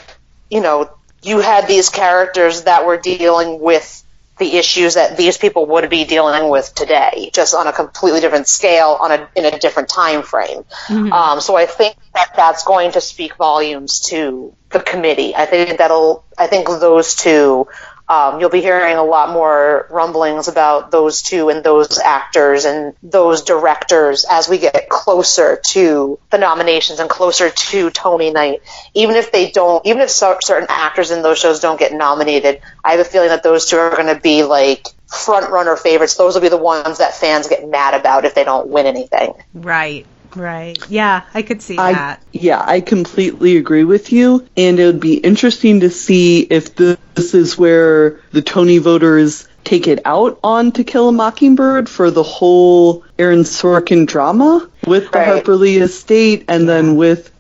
you 0.52 0.60
know 0.60 0.90
you 1.24 1.40
had 1.40 1.68
these 1.68 1.90
characters 1.90 2.64
that 2.64 2.86
were 2.86 2.98
dealing 2.98 3.60
with 3.60 4.04
the 4.40 4.58
issues 4.58 4.96
that 4.96 5.16
these 5.16 5.38
people 5.38 5.68
would 5.68 5.90
be 5.90 6.06
dealing 6.06 6.50
with 6.50 6.74
today 6.74 7.30
just 7.34 7.54
on 7.54 7.68
a 7.68 7.74
completely 7.74 8.20
different 8.20 8.48
scale 8.48 8.98
on 9.00 9.12
a 9.12 9.30
in 9.36 9.46
a 9.46 9.60
different 9.60 9.90
time 9.90 10.24
frame 10.24 10.66
um, 10.90 11.40
so 11.40 11.56
i 11.56 11.66
think 11.66 11.96
that 12.14 12.32
that's 12.36 12.64
going 12.64 12.92
to 12.92 13.00
speak 13.02 13.36
volumes 13.36 14.00
to 14.00 14.54
the 14.74 14.80
committee. 14.80 15.36
I 15.36 15.46
think 15.46 15.78
that'll 15.78 16.26
i 16.38 16.48
think 16.48 16.68
those 16.68 17.16
two 17.16 17.68
um, 18.08 18.40
you'll 18.40 18.50
be 18.50 18.62
hearing 18.62 18.98
a 18.98 19.04
lot 19.04 19.30
more 19.30 19.88
rumblings 19.90 20.48
about 20.48 20.92
those 20.92 21.22
two 21.22 21.50
and 21.50 21.64
those 21.64 21.98
actors 22.00 22.66
and 22.66 22.94
those 23.02 23.44
directors 23.44 24.26
as 24.30 24.50
we 24.50 24.58
get 24.58 24.90
closer 24.90 25.62
to 25.70 26.20
the 26.30 26.38
nominations 26.38 27.00
and 27.00 27.10
closer 27.10 27.50
to 27.50 27.90
Tony 27.92 28.32
night. 28.32 28.62
Even 28.94 29.16
if 29.16 29.32
they 29.32 29.52
don't, 29.52 29.86
even 29.86 30.02
if 30.02 30.10
cer- 30.10 30.40
certain 30.42 30.68
actors 30.70 31.12
in 31.12 31.22
those 31.22 31.40
shows 31.40 31.62
don't 31.62 31.80
get 31.80 31.94
nominated, 31.94 32.62
I 32.84 32.92
have 32.92 33.00
a 33.00 33.06
feeling 33.06 33.30
that 33.30 33.44
those 33.44 33.68
two 33.68 33.78
are 33.78 33.96
going 33.96 34.14
to 34.14 34.20
be 34.20 34.44
like 34.44 34.88
front 35.08 35.50
runner 35.50 35.78
favorites. 35.78 36.16
Those 36.16 36.34
will 36.34 36.42
be 36.42 36.50
the 36.50 36.58
ones 36.58 36.98
that 36.98 37.16
fans 37.16 37.48
get 37.48 37.68
mad 37.68 37.94
about 37.94 38.26
if 38.26 38.36
they 38.36 38.44
don't 38.44 38.68
win 38.68 38.86
anything. 38.86 39.34
Right. 39.54 40.06
Right. 40.36 40.78
Yeah, 40.90 41.24
I 41.34 41.42
could 41.42 41.62
see 41.62 41.78
I, 41.78 41.94
that. 41.94 42.24
Yeah, 42.32 42.62
I 42.64 42.82
completely 42.82 43.58
agree 43.58 43.84
with 43.84 44.12
you. 44.12 44.48
And 44.58 44.80
it 44.80 44.86
would 44.86 45.00
be 45.00 45.16
interesting 45.16 45.82
to 45.82 45.90
see 45.90 46.42
if 46.42 46.76
this 46.76 47.34
is 47.34 47.58
where 47.58 48.20
the 48.32 48.42
Tony 48.42 48.78
voters 48.80 49.48
take 49.64 49.88
it 49.88 50.02
out 50.06 50.40
on 50.44 50.72
To 50.74 50.84
Kill 50.84 51.10
a 51.10 51.12
Mockingbird 51.12 51.88
for 51.88 52.12
the 52.12 52.24
whole 52.24 53.04
Aaron 53.18 53.44
Sorkin 53.44 54.06
drama 54.06 54.70
with 54.86 55.12
the 55.12 55.20
Right. 55.20 55.28
Harper 55.28 55.56
Lee 55.56 55.78
estate 55.78 56.46
and 56.48 56.68
then 56.68 56.96
with 56.96 57.32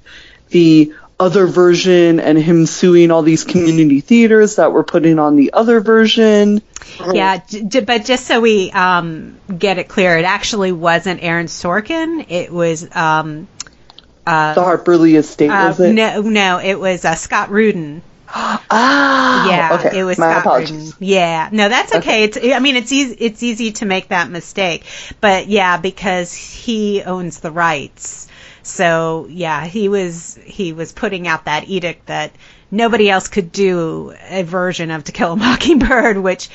the 0.49 0.93
other 1.19 1.45
version 1.47 2.19
and 2.19 2.37
him 2.37 2.65
suing 2.65 3.11
all 3.11 3.21
these 3.21 3.43
community 3.43 4.01
theaters 4.01 4.55
that 4.57 4.71
were 4.73 4.83
putting 4.83 5.19
on 5.19 5.35
the 5.35 5.53
other 5.53 5.79
version. 5.79 6.61
Yeah, 7.13 7.37
j- 7.47 7.79
but 7.81 8.05
just 8.05 8.25
so 8.27 8.41
we 8.41 8.71
um, 8.71 9.37
get 9.57 9.77
it 9.77 9.87
clear, 9.87 10.17
it 10.17 10.25
actually 10.25 10.71
wasn't 10.71 11.23
Aaron 11.23 11.47
Sorkin. 11.47 12.25
It 12.29 12.51
was 12.51 12.83
um, 12.95 13.47
the 14.25 14.53
Harper 14.55 14.97
Lee 14.97 15.15
estate, 15.15 15.49
uh, 15.49 15.67
was 15.69 15.79
it? 15.79 15.93
no, 15.93 16.21
no, 16.21 16.59
it 16.59 16.79
was 16.79 17.05
uh, 17.05 17.15
Scott 17.15 17.49
Rudin. 17.49 18.01
Ah, 18.35 19.47
Yeah, 19.49 19.77
okay. 19.79 19.99
it 19.99 20.03
was 20.03 20.17
My 20.17 20.31
Scott 20.31 20.41
apologies. 20.45 20.71
Rudin. 20.71 20.93
Yeah, 20.99 21.49
no, 21.51 21.69
that's 21.69 21.93
okay. 21.95 22.23
It's 22.23 22.37
I 22.41 22.57
mean 22.59 22.75
it's 22.75 22.91
easy 22.91 23.15
it's 23.19 23.43
easy 23.43 23.71
to 23.73 23.85
make 23.85 24.07
that 24.07 24.29
mistake, 24.31 24.85
but 25.21 25.47
yeah, 25.47 25.77
because 25.77 26.33
he 26.33 27.03
owns 27.03 27.39
the 27.41 27.51
rights. 27.51 28.27
So 28.63 29.27
yeah, 29.29 29.65
he 29.65 29.89
was 29.89 30.39
he 30.43 30.73
was 30.73 30.91
putting 30.91 31.27
out 31.27 31.45
that 31.45 31.67
edict 31.67 32.07
that 32.07 32.31
nobody 32.71 33.09
else 33.09 33.27
could 33.27 33.51
do 33.51 34.13
a 34.29 34.43
version 34.43 34.89
of 34.89 35.03
To 35.03 35.11
Kill 35.11 35.33
a 35.33 35.35
Mockingbird, 35.37 36.17
which 36.17 36.49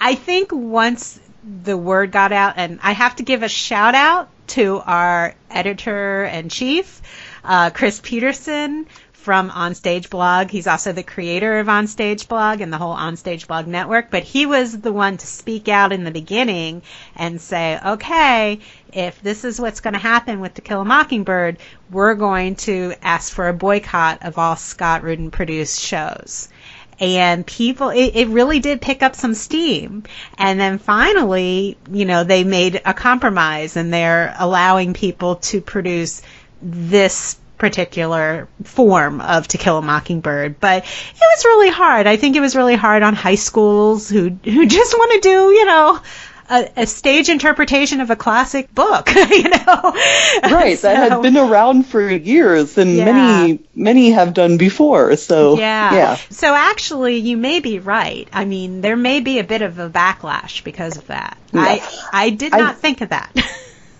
I 0.00 0.14
think 0.14 0.50
once 0.52 1.20
the 1.64 1.76
word 1.76 2.12
got 2.12 2.32
out, 2.32 2.54
and 2.56 2.78
I 2.82 2.92
have 2.92 3.16
to 3.16 3.22
give 3.22 3.42
a 3.42 3.48
shout 3.48 3.94
out 3.94 4.28
to 4.48 4.80
our 4.84 5.34
editor 5.50 6.24
and 6.24 6.50
chief, 6.50 7.02
uh, 7.44 7.70
Chris 7.70 8.00
Peterson 8.02 8.86
from 9.28 9.50
Onstage 9.50 10.08
Blog. 10.08 10.48
He's 10.48 10.66
also 10.66 10.92
the 10.92 11.02
creator 11.02 11.58
of 11.58 11.66
Onstage 11.66 12.28
Blog 12.28 12.62
and 12.62 12.72
the 12.72 12.78
whole 12.78 12.96
Onstage 12.96 13.46
Blog 13.46 13.66
network, 13.66 14.10
but 14.10 14.22
he 14.22 14.46
was 14.46 14.80
the 14.80 14.90
one 14.90 15.18
to 15.18 15.26
speak 15.26 15.68
out 15.68 15.92
in 15.92 16.04
the 16.04 16.10
beginning 16.10 16.80
and 17.14 17.38
say, 17.38 17.78
okay, 17.84 18.60
if 18.90 19.20
this 19.20 19.44
is 19.44 19.60
what's 19.60 19.80
going 19.80 19.92
to 19.92 20.00
happen 20.00 20.40
with 20.40 20.54
To 20.54 20.62
Kill 20.62 20.80
a 20.80 20.84
Mockingbird, 20.86 21.58
we're 21.90 22.14
going 22.14 22.54
to 22.54 22.94
ask 23.02 23.30
for 23.30 23.48
a 23.48 23.52
boycott 23.52 24.22
of 24.22 24.38
all 24.38 24.56
Scott 24.56 25.02
Rudin 25.02 25.30
produced 25.30 25.78
shows 25.78 26.48
and 26.98 27.46
people 27.46 27.90
it, 27.90 28.12
it 28.14 28.28
really 28.28 28.60
did 28.60 28.80
pick 28.80 29.02
up 29.02 29.14
some 29.14 29.34
steam 29.34 30.04
and 30.36 30.58
then 30.58 30.78
finally 30.78 31.76
you 31.92 32.04
know 32.04 32.24
they 32.24 32.42
made 32.42 32.80
a 32.84 32.92
compromise 32.92 33.76
and 33.76 33.92
they're 33.92 34.34
allowing 34.38 34.94
people 34.94 35.36
to 35.36 35.60
produce 35.60 36.22
this 36.60 37.37
particular 37.58 38.48
form 38.64 39.20
of 39.20 39.48
To 39.48 39.58
Kill 39.58 39.78
a 39.78 39.82
Mockingbird, 39.82 40.60
but 40.60 40.84
it 40.84 41.20
was 41.20 41.44
really 41.44 41.70
hard. 41.70 42.06
I 42.06 42.16
think 42.16 42.36
it 42.36 42.40
was 42.40 42.56
really 42.56 42.76
hard 42.76 43.02
on 43.02 43.14
high 43.14 43.34
schools 43.34 44.08
who 44.08 44.30
who 44.30 44.66
just 44.66 44.94
want 44.94 45.12
to 45.22 45.28
do, 45.28 45.50
you 45.50 45.64
know, 45.66 46.00
a, 46.50 46.70
a 46.78 46.86
stage 46.86 47.28
interpretation 47.28 48.00
of 48.00 48.08
a 48.10 48.16
classic 48.16 48.74
book, 48.74 49.10
you 49.14 49.42
know. 49.50 49.92
Right, 50.44 50.78
that 50.80 51.10
had 51.10 51.20
been 51.20 51.36
around 51.36 51.84
for 51.86 52.08
years, 52.08 52.78
and 52.78 52.94
Yeah. 52.96 53.04
many 53.12 53.60
many 53.74 54.10
have 54.12 54.32
done 54.34 54.56
before. 54.56 55.14
So 55.16 55.58
Yeah. 55.58 55.92
yeah, 55.94 56.14
So 56.30 56.54
actually, 56.54 57.18
you 57.18 57.36
may 57.36 57.60
be 57.60 57.80
right. 57.80 58.26
I 58.32 58.44
mean, 58.46 58.80
there 58.80 58.96
may 58.96 59.20
be 59.20 59.40
a 59.40 59.44
bit 59.44 59.60
of 59.62 59.78
a 59.78 59.90
backlash 59.90 60.64
because 60.64 60.96
of 60.96 61.06
that. 61.08 61.36
I 61.52 61.82
I 62.12 62.30
did 62.30 62.54
I- 62.54 62.58
not 62.58 62.78
think 62.78 63.00
of 63.02 63.10
that. 63.10 63.30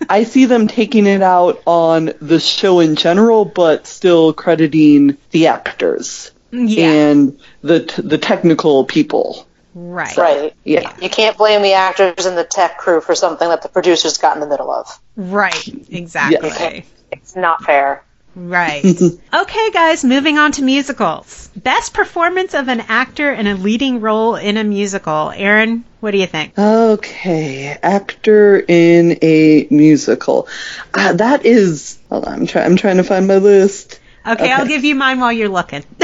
I 0.08 0.24
see 0.24 0.46
them 0.46 0.68
taking 0.68 1.06
it 1.06 1.22
out 1.22 1.62
on 1.66 2.12
the 2.20 2.40
show 2.40 2.80
in 2.80 2.96
general, 2.96 3.44
but 3.44 3.86
still 3.86 4.32
crediting 4.32 5.16
the 5.30 5.48
actors 5.48 6.30
yeah. 6.52 6.90
and 6.90 7.38
the 7.62 7.84
t- 7.84 8.02
the 8.02 8.18
technical 8.18 8.84
people. 8.84 9.46
right. 9.74 10.16
Right. 10.16 10.54
Yeah. 10.64 10.94
You 11.00 11.10
can't 11.10 11.36
blame 11.36 11.62
the 11.62 11.74
actors 11.74 12.26
and 12.26 12.36
the 12.36 12.44
tech 12.44 12.78
crew 12.78 13.00
for 13.00 13.14
something 13.14 13.48
that 13.48 13.62
the 13.62 13.68
producers 13.68 14.18
got 14.18 14.36
in 14.36 14.40
the 14.40 14.48
middle 14.48 14.70
of. 14.70 14.98
Right. 15.16 15.68
Exactly. 15.90 16.84
It's 17.10 17.36
not 17.36 17.62
fair. 17.64 18.04
Right. 18.34 18.84
okay, 19.34 19.70
guys, 19.72 20.04
moving 20.04 20.38
on 20.38 20.52
to 20.52 20.62
musicals. 20.62 21.50
Best 21.56 21.92
performance 21.92 22.54
of 22.54 22.68
an 22.68 22.80
actor 22.80 23.32
in 23.32 23.46
a 23.46 23.54
leading 23.54 24.00
role 24.00 24.36
in 24.36 24.56
a 24.56 24.64
musical. 24.64 25.30
Erin, 25.34 25.84
what 26.00 26.12
do 26.12 26.18
you 26.18 26.26
think? 26.26 26.56
Okay, 26.56 27.66
actor 27.82 28.58
in 28.68 29.18
a 29.22 29.66
musical. 29.70 30.46
Uh, 30.94 31.14
that 31.14 31.44
is. 31.44 31.98
Hold 32.10 32.26
on, 32.26 32.32
I'm 32.34 32.46
trying. 32.46 32.66
I'm 32.66 32.76
trying 32.76 32.98
to 32.98 33.04
find 33.04 33.26
my 33.26 33.38
list. 33.38 33.98
Okay, 34.26 34.52
I'll 34.52 34.66
give 34.66 34.84
you 34.84 34.94
mine 34.94 35.20
while 35.20 35.32
you're 35.32 35.48
looking. 35.48 35.82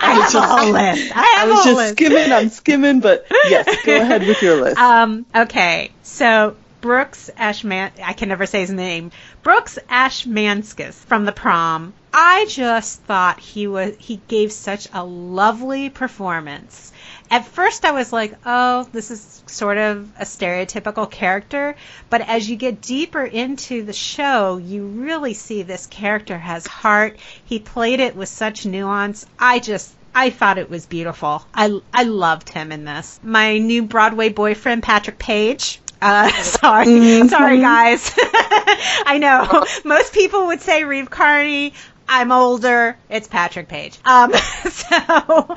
I 0.00 0.26
have 0.30 0.34
a 0.34 0.40
whole 0.46 0.72
list. 0.72 1.12
I 1.16 1.20
I 1.20 1.40
have 1.40 1.48
was 1.48 1.60
a 1.60 1.64
just 1.64 1.76
list. 1.76 1.92
skimming. 1.92 2.32
I'm 2.32 2.48
skimming, 2.50 3.00
but 3.00 3.26
yes, 3.48 3.66
go 3.84 3.96
ahead 4.00 4.26
with 4.26 4.42
your 4.42 4.60
list. 4.62 4.78
Um, 4.78 5.26
okay, 5.34 5.90
so 6.02 6.56
Brooks 6.80 7.28
Ashman, 7.36 7.90
I 8.04 8.12
can 8.12 8.28
never 8.28 8.46
say 8.46 8.60
his 8.60 8.70
name. 8.70 9.10
Brooks 9.42 9.80
Ashmanskas 9.90 10.94
from 10.94 11.24
the 11.24 11.32
prom. 11.32 11.92
I 12.14 12.46
just 12.48 13.02
thought 13.02 13.40
he 13.40 13.66
was 13.66 13.94
he 13.98 14.20
gave 14.28 14.52
such 14.52 14.86
a 14.92 15.02
lovely 15.04 15.90
performance. 15.90 16.92
At 17.30 17.48
first 17.48 17.84
I 17.84 17.90
was 17.90 18.12
like, 18.12 18.34
"Oh, 18.46 18.88
this 18.92 19.10
is 19.10 19.42
sort 19.46 19.76
of 19.76 20.08
a 20.20 20.24
stereotypical 20.24 21.10
character," 21.10 21.74
but 22.10 22.20
as 22.20 22.48
you 22.48 22.54
get 22.54 22.80
deeper 22.80 23.24
into 23.24 23.82
the 23.82 23.92
show, 23.92 24.58
you 24.58 24.86
really 24.86 25.34
see 25.34 25.62
this 25.62 25.86
character 25.86 26.38
has 26.38 26.66
heart. 26.66 27.18
He 27.44 27.58
played 27.58 27.98
it 27.98 28.14
with 28.14 28.28
such 28.28 28.66
nuance. 28.66 29.26
I 29.36 29.58
just 29.58 29.92
I 30.14 30.30
thought 30.30 30.58
it 30.58 30.70
was 30.70 30.86
beautiful. 30.86 31.44
I 31.52 31.80
I 31.92 32.04
loved 32.04 32.48
him 32.48 32.70
in 32.70 32.84
this. 32.84 33.18
My 33.22 33.58
new 33.58 33.82
Broadway 33.82 34.28
boyfriend, 34.28 34.82
Patrick 34.82 35.18
Page. 35.18 35.80
Uh, 36.00 36.30
sorry, 36.42 37.28
sorry 37.28 37.60
guys. 37.60 38.12
I 38.18 39.18
know 39.20 39.64
most 39.84 40.12
people 40.12 40.46
would 40.48 40.60
say 40.60 40.84
Reeve 40.84 41.10
Carney. 41.10 41.74
I'm 42.08 42.32
older. 42.32 42.96
It's 43.10 43.28
Patrick 43.28 43.68
Page. 43.68 43.98
Um, 44.04 44.32
so 44.70 45.56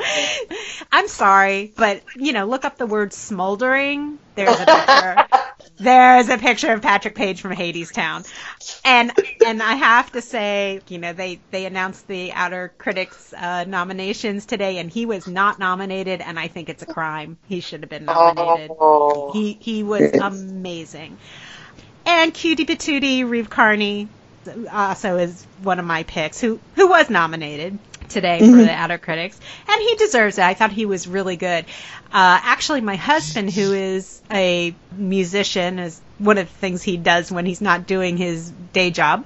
I'm 0.91 1.07
sorry, 1.07 1.73
but 1.77 2.03
you 2.15 2.33
know, 2.33 2.45
look 2.45 2.65
up 2.65 2.77
the 2.77 2.85
word 2.85 3.13
smoldering. 3.13 4.19
There's 4.35 4.59
a 4.59 4.65
picture. 4.65 5.50
There's 5.81 6.29
a 6.29 6.37
picture 6.37 6.71
of 6.71 6.81
Patrick 6.81 7.15
Page 7.15 7.41
from 7.41 7.53
Hadestown. 7.53 8.27
And 8.85 9.11
and 9.45 9.63
I 9.63 9.73
have 9.73 10.11
to 10.11 10.21
say, 10.21 10.81
you 10.87 10.99
know, 10.99 11.13
they 11.13 11.39
they 11.49 11.65
announced 11.65 12.07
the 12.07 12.31
Outer 12.33 12.71
Critics 12.77 13.33
uh, 13.33 13.63
nominations 13.63 14.45
today, 14.45 14.77
and 14.77 14.91
he 14.91 15.05
was 15.05 15.27
not 15.27 15.57
nominated, 15.57 16.21
and 16.21 16.39
I 16.39 16.47
think 16.47 16.69
it's 16.69 16.83
a 16.83 16.85
crime. 16.85 17.37
He 17.47 17.61
should 17.61 17.81
have 17.81 17.89
been 17.89 18.05
nominated. 18.05 18.71
Oh. 18.79 19.31
He 19.33 19.57
he 19.59 19.83
was 19.83 20.13
amazing. 20.13 21.17
And 22.05 22.33
Cutie 22.33 22.65
Patootie, 22.65 23.27
Reeve 23.27 23.49
Carney, 23.49 24.07
also 24.71 25.17
is 25.17 25.45
one 25.61 25.79
of 25.79 25.85
my 25.85 26.03
picks, 26.03 26.39
who 26.39 26.59
who 26.75 26.89
was 26.89 27.09
nominated 27.09 27.77
today 28.11 28.39
for 28.39 28.57
the 28.57 28.71
Outer 28.71 28.97
Critics, 28.97 29.39
and 29.67 29.81
he 29.81 29.95
deserves 29.95 30.37
it. 30.37 30.43
I 30.43 30.53
thought 30.53 30.71
he 30.71 30.85
was 30.85 31.07
really 31.07 31.35
good. 31.35 31.65
Uh, 32.11 32.39
actually, 32.43 32.81
my 32.81 32.95
husband, 32.95 33.51
who 33.51 33.73
is 33.73 34.21
a 34.31 34.75
musician, 34.95 35.79
is 35.79 36.01
one 36.17 36.37
of 36.37 36.47
the 36.47 36.57
things 36.59 36.83
he 36.83 36.97
does 36.97 37.31
when 37.31 37.45
he's 37.45 37.61
not 37.61 37.87
doing 37.87 38.17
his 38.17 38.51
day 38.73 38.91
job. 38.91 39.25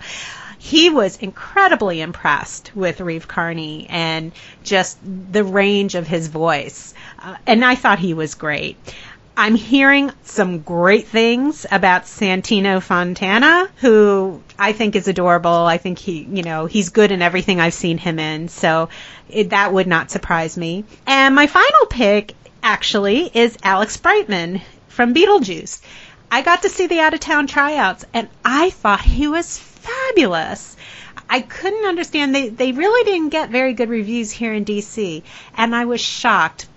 He 0.57 0.89
was 0.89 1.17
incredibly 1.17 2.01
impressed 2.01 2.71
with 2.75 2.99
Reeve 2.99 3.27
Carney 3.27 3.85
and 3.87 4.31
just 4.63 4.97
the 5.03 5.43
range 5.43 5.93
of 5.93 6.07
his 6.07 6.27
voice, 6.27 6.93
uh, 7.19 7.35
and 7.45 7.63
I 7.63 7.75
thought 7.75 7.99
he 7.99 8.15
was 8.15 8.33
great. 8.33 8.77
I'm 9.37 9.55
hearing 9.55 10.11
some 10.23 10.59
great 10.59 11.07
things 11.07 11.65
about 11.69 12.03
Santino 12.03 12.81
Fontana, 12.81 13.69
who 13.77 14.41
I 14.57 14.71
think 14.71 14.95
is 14.95 15.09
adorable. 15.09 15.51
I 15.51 15.77
think 15.77 15.99
he, 15.99 16.21
you 16.23 16.41
know, 16.41 16.67
he's 16.67 16.89
good 16.89 17.11
in 17.11 17.21
everything 17.21 17.59
I've 17.59 17.73
seen 17.73 17.97
him 17.97 18.17
in, 18.17 18.47
so 18.47 18.87
it, 19.27 19.49
that 19.49 19.73
would 19.73 19.87
not 19.87 20.09
surprise 20.09 20.57
me. 20.57 20.85
And 21.05 21.35
my 21.35 21.47
final 21.47 21.85
pick, 21.89 22.33
actually, 22.63 23.29
is 23.33 23.57
Alex 23.61 23.97
Brightman 23.97 24.61
from 24.87 25.13
Beetlejuice. 25.13 25.81
I 26.31 26.41
got 26.41 26.61
to 26.61 26.69
see 26.69 26.87
the 26.87 27.01
out 27.01 27.13
of 27.13 27.19
town 27.19 27.47
tryouts, 27.47 28.05
and 28.13 28.29
I 28.43 28.69
thought 28.69 29.01
he 29.01 29.27
was 29.27 29.57
fabulous. 29.57 30.77
I 31.29 31.41
couldn't 31.41 31.85
understand 31.85 32.33
they 32.33 32.49
they 32.49 32.71
really 32.71 33.03
didn't 33.03 33.29
get 33.29 33.49
very 33.49 33.73
good 33.73 33.89
reviews 33.89 34.31
here 34.31 34.53
in 34.53 34.63
DC, 34.63 35.23
and 35.57 35.75
I 35.75 35.85
was 35.85 35.99
shocked. 35.99 36.67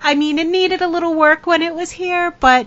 I, 0.00 0.14
mean, 0.14 0.38
it 0.38 0.46
needed 0.46 0.82
a 0.82 0.88
little 0.88 1.14
work 1.14 1.46
when 1.46 1.62
it 1.62 1.74
was 1.74 1.90
here, 1.90 2.30
but 2.40 2.66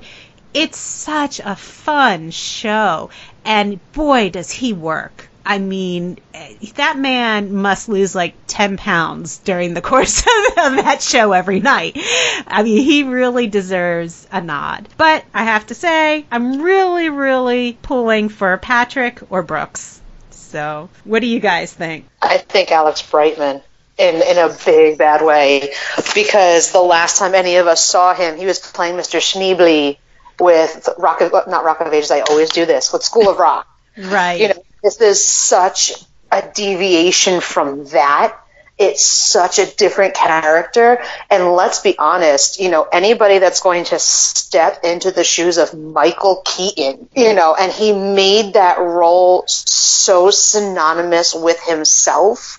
it's 0.54 0.78
such 0.78 1.40
a 1.40 1.56
fun 1.56 2.32
show, 2.32 3.10
and 3.46 3.80
boy, 3.94 4.30
does 4.30 4.52
he 4.52 4.74
work. 4.74 5.30
I 5.46 5.58
mean, 5.58 6.20
eh, 6.34 6.56
that 6.76 6.98
man 6.98 7.54
must 7.54 7.90
lose 7.90 8.14
like 8.14 8.36
10 8.48 8.78
pounds 8.78 9.40
during 9.40 9.74
the 9.74 9.82
course 9.92 10.20
of, 10.20 10.26
that 10.56 11.02
show 11.02 11.32
every 11.32 11.60
night. 11.60 11.98
I 12.48 12.62
mean, 12.64 12.84
he 12.84 13.04
really 13.04 13.48
deserves 13.48 14.28
a 14.32 14.42
nod. 14.42 14.88
But 14.98 15.24
I 15.34 15.46
have 15.46 15.68
to 15.68 15.76
say, 15.76 16.26
I'm 16.32 16.62
really, 16.62 17.10
really 17.10 17.78
pulling 17.82 18.30
for 18.30 18.58
Patrick 18.58 19.20
or 19.32 19.42
Brooks. 19.42 20.00
So, 20.30 20.90
what 21.06 21.22
do 21.22 21.28
you 21.28 21.40
guys 21.40 21.74
think? 21.74 22.06
I 22.22 22.38
think 22.38 22.72
Alex 22.72 23.02
Brightman 23.02 23.62
in 24.02 24.22
in 24.24 24.38
a 24.38 24.56
big 24.66 24.98
bad 24.98 25.22
way 25.22 25.74
because 26.16 26.72
the 26.72 26.82
last 26.82 27.20
time 27.20 27.36
any 27.36 27.58
of 27.58 27.68
us 27.68 27.84
saw 27.84 28.14
him, 28.14 28.38
he 28.38 28.46
was 28.46 28.60
playing 28.60 28.96
Mr. 28.96 29.20
Schneebly 29.20 29.98
with 30.40 30.90
Rock 30.98 31.22
of 31.22 31.32
not 31.48 31.64
Rock 31.64 31.82
of 31.82 31.94
Ages. 31.94 32.12
I 32.12 32.22
always 32.22 32.50
do 32.50 32.66
this 32.66 32.92
with 32.92 33.04
School 33.04 33.30
of 33.30 33.38
Rock. 33.38 33.68
right. 33.98 34.42
You 34.42 34.48
know, 34.50 34.64
this 34.84 35.00
is 35.00 35.24
such 35.24 35.94
a 36.32 36.42
deviation 36.54 37.42
from 37.42 37.86
that. 37.88 38.38
It's 38.78 39.06
such 39.06 39.60
a 39.60 39.68
different 39.76 40.16
character. 40.16 41.04
And 41.30 41.52
let's 41.52 41.82
be 41.82 41.96
honest, 42.00 42.60
you 42.60 42.72
know, 42.72 42.88
anybody 42.92 43.38
that's 43.38 43.62
going 43.62 43.84
to 43.86 44.00
step 44.00 44.84
into 44.84 45.12
the 45.12 45.24
shoes 45.24 45.60
of 45.60 45.76
Michael 45.76 46.42
Keaton, 46.44 47.08
you 47.16 47.36
know, 47.36 47.54
and 47.54 47.72
he 47.72 47.94
made 47.94 48.54
that 48.54 48.80
role 48.80 49.44
so 49.46 50.32
synonymous 50.32 51.36
with 51.36 51.62
himself 51.62 52.58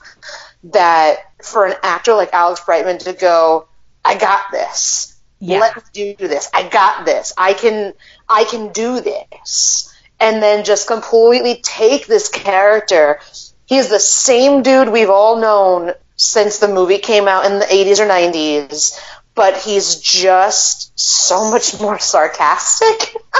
that 0.64 1.31
for 1.44 1.66
an 1.66 1.74
actor 1.82 2.14
like 2.14 2.32
Alex 2.32 2.60
Brightman 2.64 2.98
to 2.98 3.12
go, 3.12 3.66
I 4.04 4.16
got 4.16 4.50
this. 4.50 5.20
Yeah. 5.38 5.58
Let 5.58 5.76
me 5.76 6.14
do 6.16 6.28
this. 6.28 6.48
I 6.54 6.68
got 6.68 7.04
this. 7.04 7.32
I 7.36 7.54
can 7.54 7.94
I 8.28 8.44
can 8.44 8.72
do 8.72 9.00
this. 9.00 9.92
And 10.20 10.40
then 10.40 10.64
just 10.64 10.86
completely 10.86 11.60
take 11.62 12.06
this 12.06 12.28
character. 12.28 13.18
He's 13.66 13.88
the 13.88 13.98
same 13.98 14.62
dude 14.62 14.88
we've 14.88 15.10
all 15.10 15.40
known 15.40 15.94
since 16.14 16.58
the 16.58 16.68
movie 16.68 16.98
came 16.98 17.26
out 17.26 17.44
in 17.46 17.58
the 17.58 17.64
80s 17.64 17.98
or 17.98 18.06
90s, 18.06 19.00
but 19.34 19.56
he's 19.56 19.96
just 19.96 20.92
so 20.94 21.50
much 21.50 21.80
more 21.80 21.98
sarcastic. 21.98 23.16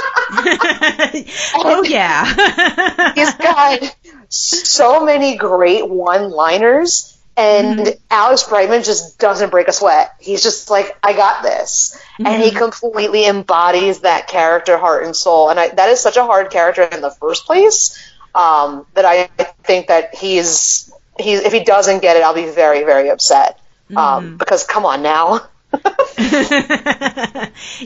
oh 1.55 1.85
yeah. 1.87 3.13
he's 3.15 3.33
got 3.35 3.95
so 4.27 5.05
many 5.05 5.37
great 5.37 5.87
one-liners 5.87 7.12
and 7.35 7.79
mm-hmm. 7.79 7.99
Alex 8.11 8.43
Brightman 8.43 8.83
just 8.83 9.17
doesn't 9.17 9.49
break 9.49 9.67
a 9.67 9.71
sweat. 9.71 10.13
He's 10.19 10.43
just 10.43 10.69
like, 10.69 10.95
I 11.01 11.13
got 11.13 11.41
this. 11.41 11.99
Mm-hmm. 12.13 12.27
And 12.27 12.43
he 12.43 12.49
mm-hmm. 12.49 12.59
completely 12.59 13.25
embodies 13.25 14.01
that 14.01 14.27
character, 14.27 14.77
heart 14.77 15.03
and 15.05 15.15
soul. 15.15 15.49
And 15.49 15.59
I, 15.59 15.69
that 15.69 15.89
is 15.89 15.99
such 15.99 16.17
a 16.17 16.23
hard 16.23 16.51
character 16.51 16.83
in 16.83 17.01
the 17.01 17.09
first 17.09 17.45
place 17.45 17.97
um, 18.35 18.85
that 18.93 19.05
I 19.05 19.25
think 19.63 19.87
that 19.87 20.13
he's, 20.15 20.91
he's, 21.19 21.39
if 21.41 21.51
he 21.53 21.63
doesn't 21.63 22.01
get 22.01 22.17
it, 22.17 22.23
I'll 22.23 22.35
be 22.35 22.49
very, 22.49 22.83
very 22.83 23.09
upset. 23.09 23.59
Um, 23.89 23.97
mm-hmm. 23.97 24.37
because 24.37 24.63
come 24.65 24.85
on 24.85 25.01
now. 25.01 25.41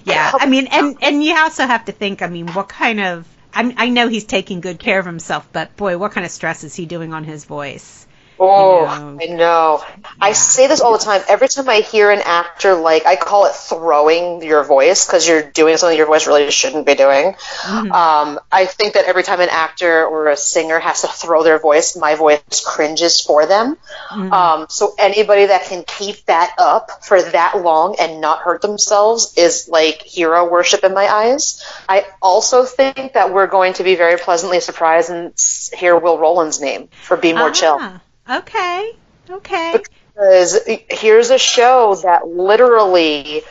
yeah, 0.04 0.32
I 0.34 0.46
mean, 0.48 0.68
and 0.68 0.98
and 1.02 1.24
you 1.24 1.38
also 1.38 1.66
have 1.66 1.86
to 1.86 1.94
think. 1.94 2.22
I 2.22 2.28
mean, 2.28 2.48
what 2.48 2.68
kind 2.68 3.00
of? 3.00 3.28
I, 3.54 3.74
I 3.78 3.90
know 3.90 4.10
he's 4.10 4.26
taking 4.26 4.60
good 4.60 4.78
care 4.78 5.00
of 5.00 5.06
himself, 5.06 5.48
but 5.54 5.76
boy, 5.78 5.98
what 5.98 6.12
kind 6.12 6.26
of 6.26 6.32
stress 6.32 6.66
is 6.66 6.76
he 6.76 6.86
doing 6.86 7.14
on 7.14 7.24
his 7.24 7.46
voice? 7.46 8.07
Oh, 8.40 8.86
I 8.86 9.26
know. 9.26 9.84
Yeah. 9.88 10.10
I 10.22 10.34
say 10.34 10.68
this 10.68 10.82
all 10.82 10.98
the 10.98 11.04
time. 11.04 11.22
Every 11.28 11.48
time 11.48 11.68
I 11.70 11.78
hear 11.78 12.12
an 12.12 12.22
actor, 12.24 12.76
like, 12.76 13.06
I 13.06 13.16
call 13.16 13.46
it 13.46 13.56
throwing 13.56 14.44
your 14.44 14.64
voice 14.64 15.06
because 15.06 15.28
you're 15.28 15.44
doing 15.44 15.78
something 15.78 15.98
your 15.98 16.08
voice 16.08 16.28
really 16.28 16.50
shouldn't 16.52 16.86
be 16.86 16.96
doing. 16.96 17.34
Mm-hmm. 17.34 17.92
Um, 17.92 18.40
I 18.52 18.66
think 18.66 18.94
that 18.94 19.06
every 19.06 19.24
time 19.24 19.40
an 19.40 19.50
actor 19.50 20.06
or 20.06 20.30
a 20.30 20.38
singer 20.38 20.80
has 20.80 21.02
to 21.02 21.08
throw 21.08 21.44
their 21.44 21.60
voice, 21.60 21.96
my 21.96 22.16
voice 22.16 22.64
cringes 22.66 23.22
for 23.22 23.46
them. 23.46 23.78
Mm-hmm. 24.10 24.34
Um, 24.34 24.68
so 24.70 24.94
anybody 25.00 25.48
that 25.48 25.66
can 25.66 25.84
keep 25.84 26.26
that 26.26 26.56
up 26.58 27.04
for 27.04 27.22
that 27.22 27.62
long 27.62 27.96
and 28.00 28.22
not 28.22 28.40
hurt 28.40 28.62
themselves 28.62 29.34
is 29.38 29.68
like 29.68 30.02
hero 30.04 30.50
worship 30.50 30.84
in 30.84 30.94
my 30.94 31.08
eyes. 31.08 31.64
I 31.90 32.06
also 32.22 32.66
think 32.66 33.14
that 33.14 33.34
we're 33.34 33.48
going 33.48 33.74
to 33.74 33.84
be 33.84 33.96
very 33.96 34.18
pleasantly 34.18 34.60
surprised 34.60 35.10
and 35.10 35.34
hear 35.78 35.98
Will 35.98 36.18
Roland's 36.18 36.62
name 36.62 36.90
for 37.04 37.18
Be 37.18 37.34
More 37.34 37.50
ah. 37.50 37.52
Chill. 37.52 38.02
Okay. 38.30 38.94
Okay. 39.30 39.76
Because 40.14 40.60
here's 40.90 41.30
a 41.30 41.38
show 41.38 41.96
that 42.04 42.28
literally 42.28 43.44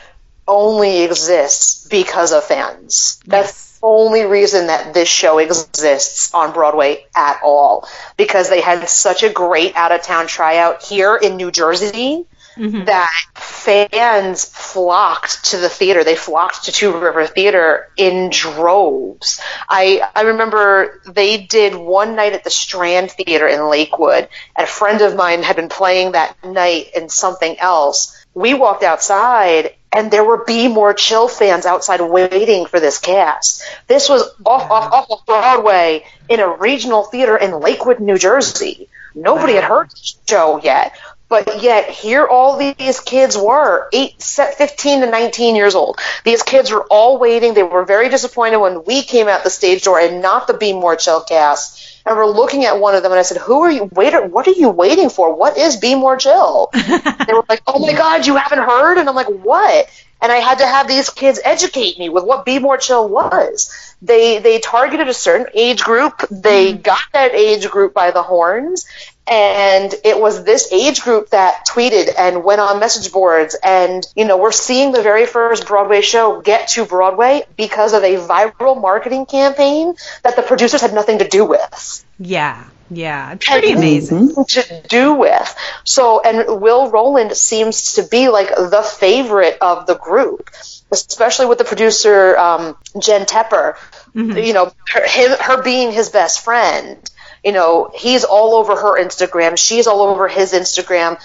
only 0.47 1.03
exists 1.03 1.87
because 1.87 2.31
of 2.31 2.43
fans. 2.43 3.19
That's 3.25 3.47
yes. 3.47 3.79
the 3.79 3.87
only 3.87 4.25
reason 4.25 4.67
that 4.67 4.93
this 4.93 5.09
show 5.09 5.39
exists 5.39 6.33
on 6.33 6.53
Broadway 6.53 7.05
at 7.15 7.39
all. 7.43 7.87
Because 8.17 8.49
they 8.49 8.61
had 8.61 8.87
such 8.89 9.23
a 9.23 9.31
great 9.31 9.75
out 9.75 9.91
of 9.91 10.01
town 10.03 10.27
tryout 10.27 10.83
here 10.83 11.15
in 11.15 11.37
New 11.37 11.51
Jersey 11.51 12.25
mm-hmm. 12.57 12.85
that 12.85 13.11
fans 13.35 14.45
flocked 14.45 15.45
to 15.45 15.57
the 15.57 15.69
theater. 15.69 16.03
They 16.03 16.15
flocked 16.15 16.65
to 16.65 16.71
Two 16.71 16.97
River 16.97 17.27
Theater 17.27 17.89
in 17.97 18.29
droves. 18.29 19.41
I 19.69 20.01
I 20.15 20.23
remember 20.23 21.01
they 21.05 21.37
did 21.37 21.75
one 21.75 22.15
night 22.15 22.33
at 22.33 22.43
the 22.43 22.49
Strand 22.49 23.11
Theater 23.11 23.47
in 23.47 23.69
Lakewood, 23.69 24.29
and 24.55 24.67
a 24.67 24.71
friend 24.71 25.01
of 25.01 25.15
mine 25.15 25.43
had 25.43 25.55
been 25.55 25.69
playing 25.69 26.13
that 26.13 26.35
night 26.43 26.91
in 26.95 27.09
something 27.09 27.59
else. 27.59 28.13
We 28.33 28.53
walked 28.53 28.83
outside 28.83 29.73
and 29.91 30.11
there 30.11 30.23
were 30.23 30.43
Be 30.45 30.67
More 30.67 30.93
Chill 30.93 31.27
fans 31.27 31.65
outside 31.65 32.01
waiting 32.01 32.65
for 32.65 32.79
this 32.79 32.99
cast. 32.99 33.63
This 33.87 34.09
was 34.09 34.21
off, 34.45 34.69
off, 34.69 34.93
off 34.93 35.07
of 35.09 35.25
Broadway 35.25 36.05
in 36.29 36.39
a 36.39 36.47
regional 36.47 37.03
theater 37.03 37.37
in 37.37 37.59
Lakewood, 37.59 37.99
New 37.99 38.17
Jersey. 38.17 38.89
Nobody 39.15 39.53
wow. 39.53 39.61
had 39.61 39.67
heard 39.67 39.89
the 39.89 40.13
show 40.27 40.61
yet. 40.61 40.95
But 41.29 41.61
yet, 41.61 41.89
here 41.89 42.25
all 42.25 42.57
these 42.57 43.01
kids 43.01 43.37
were, 43.37 43.89
eight, 43.91 44.21
15 44.21 45.01
to 45.01 45.11
19 45.11 45.55
years 45.55 45.75
old. 45.75 45.99
These 46.23 46.41
kids 46.43 46.71
were 46.71 46.85
all 46.89 47.17
waiting. 47.17 47.53
They 47.53 47.63
were 47.63 47.83
very 47.83 48.07
disappointed 48.07 48.57
when 48.57 48.85
we 48.85 49.03
came 49.03 49.27
out 49.27 49.43
the 49.43 49.49
stage 49.49 49.83
door 49.83 49.99
and 49.99 50.21
not 50.21 50.47
the 50.47 50.53
Be 50.53 50.71
More 50.71 50.95
Chill 50.95 51.21
cast. 51.21 52.01
And 52.05 52.15
we're 52.15 52.25
looking 52.25 52.63
at 52.63 52.79
one 52.79 52.95
of 52.95 53.03
them 53.03 53.11
and 53.11 53.19
I 53.19 53.23
said, 53.23 53.39
Who 53.39 53.61
are 53.63 53.71
you 53.71 53.89
wait 53.91 54.13
what 54.31 54.47
are 54.47 54.51
you 54.51 54.69
waiting 54.69 55.09
for? 55.09 55.35
What 55.35 55.57
is 55.57 55.75
Be 55.75 55.95
More 55.95 56.15
Chill? 56.15 56.69
they 56.73 57.33
were 57.33 57.43
like, 57.49 57.61
Oh 57.67 57.79
my 57.79 57.91
god, 57.91 58.25
you 58.25 58.37
haven't 58.37 58.59
heard? 58.63 58.97
And 58.97 59.09
I'm 59.09 59.15
like, 59.15 59.27
What? 59.27 59.89
And 60.21 60.31
I 60.31 60.37
had 60.37 60.59
to 60.59 60.65
have 60.65 60.87
these 60.87 61.09
kids 61.09 61.39
educate 61.43 61.99
me 61.99 62.07
with 62.07 62.23
what 62.23 62.45
Be 62.45 62.59
More 62.59 62.77
Chill 62.77 63.09
was. 63.09 63.95
They 64.01 64.39
they 64.39 64.59
targeted 64.59 65.09
a 65.09 65.13
certain 65.13 65.47
age 65.53 65.83
group. 65.83 66.25
They 66.31 66.73
mm. 66.73 66.81
got 66.81 67.01
that 67.11 67.35
age 67.35 67.69
group 67.69 67.93
by 67.93 68.11
the 68.11 68.23
horns, 68.23 68.87
and 69.29 69.93
it 70.03 70.19
was 70.19 70.43
this 70.43 70.71
age 70.71 71.01
group 71.01 71.29
that 71.29 71.65
tweeted 71.69 72.13
and 72.17 72.43
went 72.43 72.61
on 72.61 72.79
message 72.79 73.11
boards. 73.11 73.55
And 73.63 74.05
you 74.15 74.25
know 74.25 74.37
we're 74.37 74.51
seeing 74.51 74.91
the 74.91 75.01
very 75.01 75.25
first 75.25 75.67
broadway 75.67 76.01
show 76.01 76.41
get 76.41 76.69
to 76.69 76.85
broadway 76.85 77.43
because 77.55 77.93
of 77.93 78.03
a 78.03 78.15
viral 78.15 78.79
marketing 78.79 79.25
campaign 79.25 79.95
that 80.23 80.35
the 80.35 80.41
producers 80.41 80.81
had 80.81 80.93
nothing 80.93 81.19
to 81.19 81.27
do 81.27 81.45
with. 81.45 82.05
Yeah 82.19 82.63
yeah. 82.89 83.35
Pretty 83.35 83.71
amazing. 83.71 84.33
to 84.33 84.83
do 84.87 85.13
with. 85.13 85.55
So 85.83 86.21
and 86.21 86.61
will 86.61 86.89
Roland 86.89 87.35
seems 87.35 87.95
to 87.95 88.03
be 88.03 88.29
like 88.29 88.49
the 88.49 88.81
favorite 88.81 89.57
of 89.61 89.87
the 89.87 89.95
group 89.95 90.49
especially 90.91 91.47
with 91.47 91.57
the 91.57 91.65
producer 91.65 92.37
um, 92.37 92.77
jen 92.99 93.25
tepper. 93.25 93.75
Mm-hmm. 94.15 94.37
you 94.37 94.53
know 94.53 94.71
her, 94.87 95.05
him, 95.05 95.37
her 95.39 95.61
being 95.61 95.91
his 95.91 96.09
best 96.09 96.43
friend 96.43 96.97
you 97.43 97.51
know, 97.51 97.91
he's 97.95 98.23
all 98.23 98.55
over 98.55 98.75
her 98.75 99.01
Instagram. 99.01 99.57
She's 99.57 99.87
all 99.87 100.01
over 100.01 100.27
his 100.27 100.53
Instagram. 100.53 101.19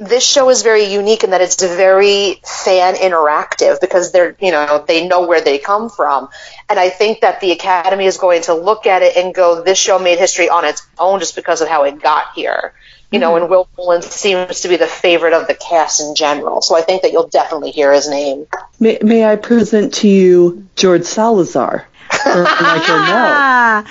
This 0.00 0.26
show 0.26 0.50
is 0.50 0.62
very 0.62 0.84
unique 0.84 1.22
in 1.22 1.30
that 1.30 1.40
it's 1.40 1.62
very 1.62 2.40
fan 2.44 2.94
interactive 2.94 3.80
because 3.80 4.10
they're, 4.10 4.36
you 4.40 4.50
know, 4.50 4.84
they 4.86 5.06
know 5.06 5.26
where 5.26 5.40
they 5.40 5.58
come 5.58 5.90
from. 5.90 6.28
And 6.68 6.78
I 6.78 6.90
think 6.90 7.20
that 7.20 7.40
the 7.40 7.52
Academy 7.52 8.06
is 8.06 8.16
going 8.16 8.42
to 8.42 8.54
look 8.54 8.86
at 8.86 9.02
it 9.02 9.16
and 9.16 9.32
go, 9.32 9.62
this 9.62 9.78
show 9.78 9.98
made 10.00 10.18
history 10.18 10.48
on 10.48 10.64
its 10.64 10.84
own 10.98 11.20
just 11.20 11.36
because 11.36 11.60
of 11.60 11.68
how 11.68 11.84
it 11.84 12.02
got 12.02 12.32
here. 12.34 12.72
You 13.12 13.20
know, 13.20 13.34
mm-hmm. 13.34 13.42
and 13.42 13.50
Will 13.50 13.68
Roland 13.78 14.02
seems 14.02 14.62
to 14.62 14.68
be 14.68 14.76
the 14.76 14.88
favorite 14.88 15.32
of 15.32 15.46
the 15.46 15.54
cast 15.54 16.00
in 16.00 16.16
general. 16.16 16.60
So 16.60 16.76
I 16.76 16.82
think 16.82 17.02
that 17.02 17.12
you'll 17.12 17.28
definitely 17.28 17.70
hear 17.70 17.92
his 17.92 18.08
name. 18.08 18.46
May, 18.80 18.98
may 19.00 19.24
I 19.24 19.36
present 19.36 19.94
to 19.94 20.08
you 20.08 20.66
George 20.74 21.04
Salazar? 21.04 21.86
well, 22.26 23.84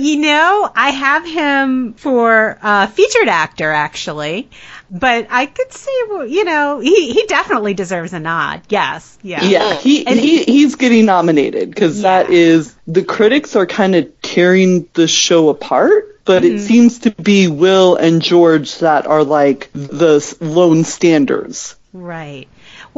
you 0.00 0.16
know, 0.18 0.70
I 0.74 0.90
have 0.90 1.26
him 1.26 1.94
for 1.94 2.58
uh, 2.60 2.86
featured 2.88 3.28
actor 3.28 3.70
actually, 3.70 4.48
but 4.90 5.26
I 5.30 5.46
could 5.46 5.72
see, 5.72 6.04
you 6.28 6.44
know, 6.44 6.80
he, 6.80 7.12
he 7.12 7.26
definitely 7.26 7.74
deserves 7.74 8.12
a 8.12 8.20
nod. 8.20 8.62
Yes, 8.68 9.18
yeah, 9.22 9.44
yeah. 9.44 9.74
He 9.74 10.06
and 10.06 10.18
he 10.18 10.44
he's 10.44 10.76
getting 10.76 11.06
nominated 11.06 11.70
because 11.70 11.98
yeah. 11.98 12.22
that 12.22 12.30
is 12.30 12.74
the 12.86 13.04
critics 13.04 13.56
are 13.56 13.66
kind 13.66 13.94
of 13.94 14.20
tearing 14.22 14.88
the 14.94 15.08
show 15.08 15.48
apart. 15.48 16.14
But 16.24 16.42
mm-hmm. 16.42 16.56
it 16.56 16.60
seems 16.60 16.98
to 17.00 17.10
be 17.10 17.48
Will 17.48 17.96
and 17.96 18.20
George 18.20 18.78
that 18.78 19.06
are 19.06 19.24
like 19.24 19.70
the 19.72 20.36
lone 20.40 20.84
standards. 20.84 21.74
Right. 21.94 22.48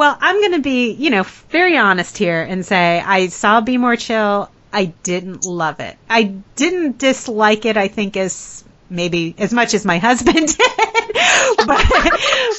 Well, 0.01 0.17
I'm 0.19 0.41
going 0.41 0.53
to 0.53 0.61
be, 0.61 0.93
you 0.93 1.11
know, 1.11 1.25
very 1.51 1.77
honest 1.77 2.17
here 2.17 2.41
and 2.41 2.65
say 2.65 3.03
I 3.05 3.27
saw 3.27 3.61
Be 3.61 3.77
More 3.77 3.97
Chill. 3.97 4.51
I 4.73 4.87
didn't 5.03 5.45
love 5.45 5.79
it. 5.79 5.99
I 6.09 6.23
didn't 6.57 6.97
dislike 6.97 7.67
it, 7.67 7.77
I 7.77 7.89
think, 7.89 8.17
as 8.17 8.65
maybe 8.89 9.35
as 9.37 9.53
much 9.53 9.75
as 9.75 9.85
my 9.85 9.99
husband 10.09 10.57
did. 10.57 10.57
but, 11.67 11.87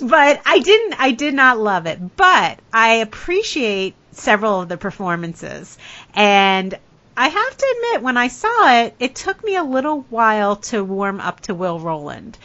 but 0.04 0.42
I 0.46 0.62
didn't, 0.64 1.02
I 1.02 1.14
did 1.18 1.34
not 1.34 1.58
love 1.58 1.88
it. 1.88 2.16
But 2.16 2.60
I 2.72 2.98
appreciate 2.98 3.96
several 4.12 4.62
of 4.62 4.70
the 4.70 4.78
performances. 4.78 5.80
And 6.14 6.78
I 7.18 7.28
have 7.28 7.58
to 7.58 7.76
admit, 7.76 8.04
when 8.04 8.18
I 8.18 8.28
saw 8.28 8.82
it, 8.82 8.96
it 9.00 9.16
took 9.16 9.44
me 9.44 9.56
a 9.56 9.64
little 9.64 10.06
while 10.12 10.58
to 10.58 10.84
warm 10.84 11.20
up 11.20 11.42
to 11.42 11.56
Will 11.56 11.80
Roland. 11.80 12.38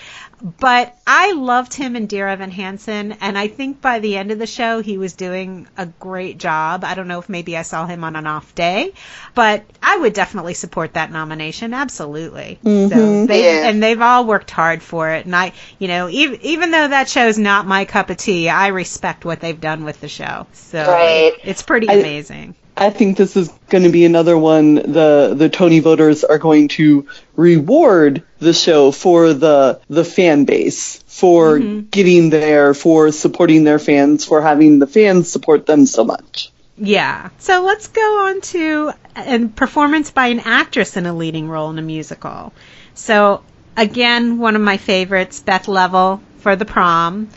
But 0.43 0.95
I 1.07 1.32
loved 1.32 1.72
him 1.72 1.97
in 1.97 2.07
Dear 2.07 2.28
Evan 2.28 2.51
Hansen, 2.51 3.12
and 3.22 3.39
I 3.39 3.49
think 3.49 3.80
by 3.80 4.01
the 4.01 4.16
end 4.18 4.30
of 4.30 4.39
the 4.39 4.47
show, 4.47 4.82
he 4.82 4.99
was 4.99 5.14
doing 5.14 5.66
a 5.78 5.87
great 5.87 6.37
job. 6.37 6.84
I 6.84 6.95
don't 6.95 7.09
know 7.09 7.18
if 7.18 7.28
maybe 7.30 7.57
I 7.57 7.62
saw 7.62 7.87
him 7.87 8.05
on 8.05 8.16
an 8.16 8.26
off 8.26 8.55
day, 8.55 8.93
but 9.34 9.64
I 9.82 9.97
would 9.97 10.12
definitely 10.12 10.53
support 10.53 10.93
that 10.95 11.11
nomination. 11.11 11.72
Absolutely. 11.72 12.59
Mhm. 12.62 12.89
So 12.91 13.26
they, 13.26 13.45
Yeah. 13.62 13.68
and 13.68 13.82
they've 13.82 14.01
all 14.01 14.26
worked 14.26 14.51
hard 14.51 14.82
for 14.82 15.11
it. 15.11 15.24
And 15.24 15.34
I, 15.34 15.53
you 15.78 15.89
know, 15.89 16.09
even, 16.11 16.39
even 16.43 16.70
though 16.70 16.89
that 16.89 17.09
show's 17.09 17.39
not 17.39 17.66
my 17.66 17.87
cup 17.87 18.11
of 18.11 18.18
tea, 18.18 18.51
I 18.51 18.68
respect 18.68 19.24
what 19.24 19.41
they've 19.41 19.61
done 19.61 19.84
with 19.84 20.01
the 20.03 20.09
show. 20.09 20.47
So 20.53 20.84
Right. 20.87 21.32
it's 21.45 21.62
pretty 21.62 21.89
I- 21.89 21.95
amazing. 21.95 22.55
I 22.77 22.91
think 22.91 23.16
this 23.16 23.37
is 23.37 23.49
going 23.70 23.85
to 23.85 23.91
be 23.91 24.05
another 24.05 24.37
one. 24.37 24.74
The 24.74 25.35
the 25.37 25.49
Tony 25.49 25.81
voters 25.81 26.24
are 26.24 26.39
going 26.39 26.68
to 26.68 27.09
reward 27.35 28.22
the 28.39 28.53
show 28.53 28.91
for 28.91 29.33
the 29.33 29.81
the 29.89 30.05
fan 30.05 30.45
base 30.45 31.03
for 31.07 31.59
mm-hmm. 31.59 31.89
getting 31.89 32.29
there, 32.31 32.74
for 32.74 33.11
supporting 33.12 33.64
their 33.64 33.79
fans, 33.79 34.24
for 34.24 34.43
having 34.43 34.79
the 34.79 34.87
fans 34.87 35.31
support 35.31 35.64
them 35.64 35.87
so 35.87 36.05
much. 36.05 36.53
Yeah. 36.77 37.31
So 37.39 37.62
let's 37.62 37.89
go 37.89 38.27
on 38.27 38.43
to 38.43 38.93
a 39.16 39.49
performance 39.49 40.11
by 40.11 40.27
an 40.27 40.41
actress 40.41 40.99
in 40.99 41.07
a 41.07 41.14
leading 41.14 41.49
role 41.49 41.70
in 41.70 41.79
a 41.79 41.83
musical. 41.83 42.53
So 42.95 43.43
again, 43.77 44.39
one 44.39 44.57
of 44.57 44.62
my 44.62 44.77
favorites, 44.77 45.41
Beth 45.41 45.68
Leavel 45.68 46.20
for 46.39 46.57
The 46.57 46.66
Prom. 46.66 47.29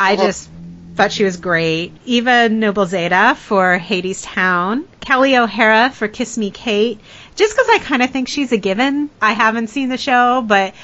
I 0.00 0.14
uh-huh. 0.14 0.26
just 0.26 0.50
thought 0.96 1.12
she 1.12 1.24
was 1.24 1.36
great. 1.36 1.92
Eva 2.06 2.48
Noblezada 2.48 3.36
for 3.36 3.78
Hadestown. 3.78 4.84
Kelly 5.00 5.36
O'Hara 5.36 5.90
for 5.90 6.08
Kiss 6.08 6.38
Me 6.38 6.50
Kate. 6.50 6.98
Just 7.36 7.54
because 7.54 7.68
I 7.68 7.78
kind 7.78 8.02
of 8.02 8.10
think 8.10 8.28
she's 8.28 8.50
a 8.52 8.56
given. 8.56 9.10
I 9.20 9.32
haven't 9.32 9.68
seen 9.68 9.90
the 9.90 9.98
show, 9.98 10.42
but 10.42 10.74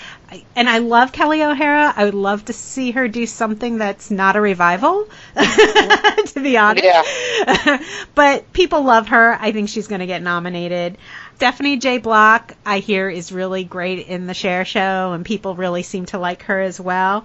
and 0.55 0.69
I 0.69 0.79
love 0.79 1.13
Kelly 1.13 1.43
O'Hara. 1.43 1.93
I 1.97 2.05
would 2.05 2.15
love 2.15 2.45
to 2.47 2.53
see 2.53 2.93
her 2.93 3.09
do 3.09 3.27
something 3.27 3.79
that's 3.79 4.11
not 4.11 4.37
a 4.37 4.41
revival, 4.41 5.09
to 5.35 6.41
be 6.43 6.57
honest. 6.57 6.85
Yeah. 6.85 7.83
but 8.15 8.53
people 8.53 8.83
love 8.83 9.09
her. 9.09 9.37
I 9.41 9.53
think 9.53 9.69
she's 9.69 9.89
going 9.89 10.01
to 10.01 10.07
get 10.07 10.23
nominated. 10.23 10.99
Stephanie 11.43 11.77
J. 11.77 11.99
Block, 11.99 12.55
I 12.65 12.79
hear, 12.79 13.11
is 13.11 13.33
really 13.33 13.65
great 13.65 14.07
in 14.07 14.29
the 14.29 14.33
Cher 14.33 14.65
Show, 14.65 15.11
and 15.13 15.25
people 15.25 15.57
really 15.57 15.83
seem 15.83 16.07
to 16.07 16.19
like 16.21 16.45
her 16.45 16.61
as 16.61 16.79
well. 16.79 17.25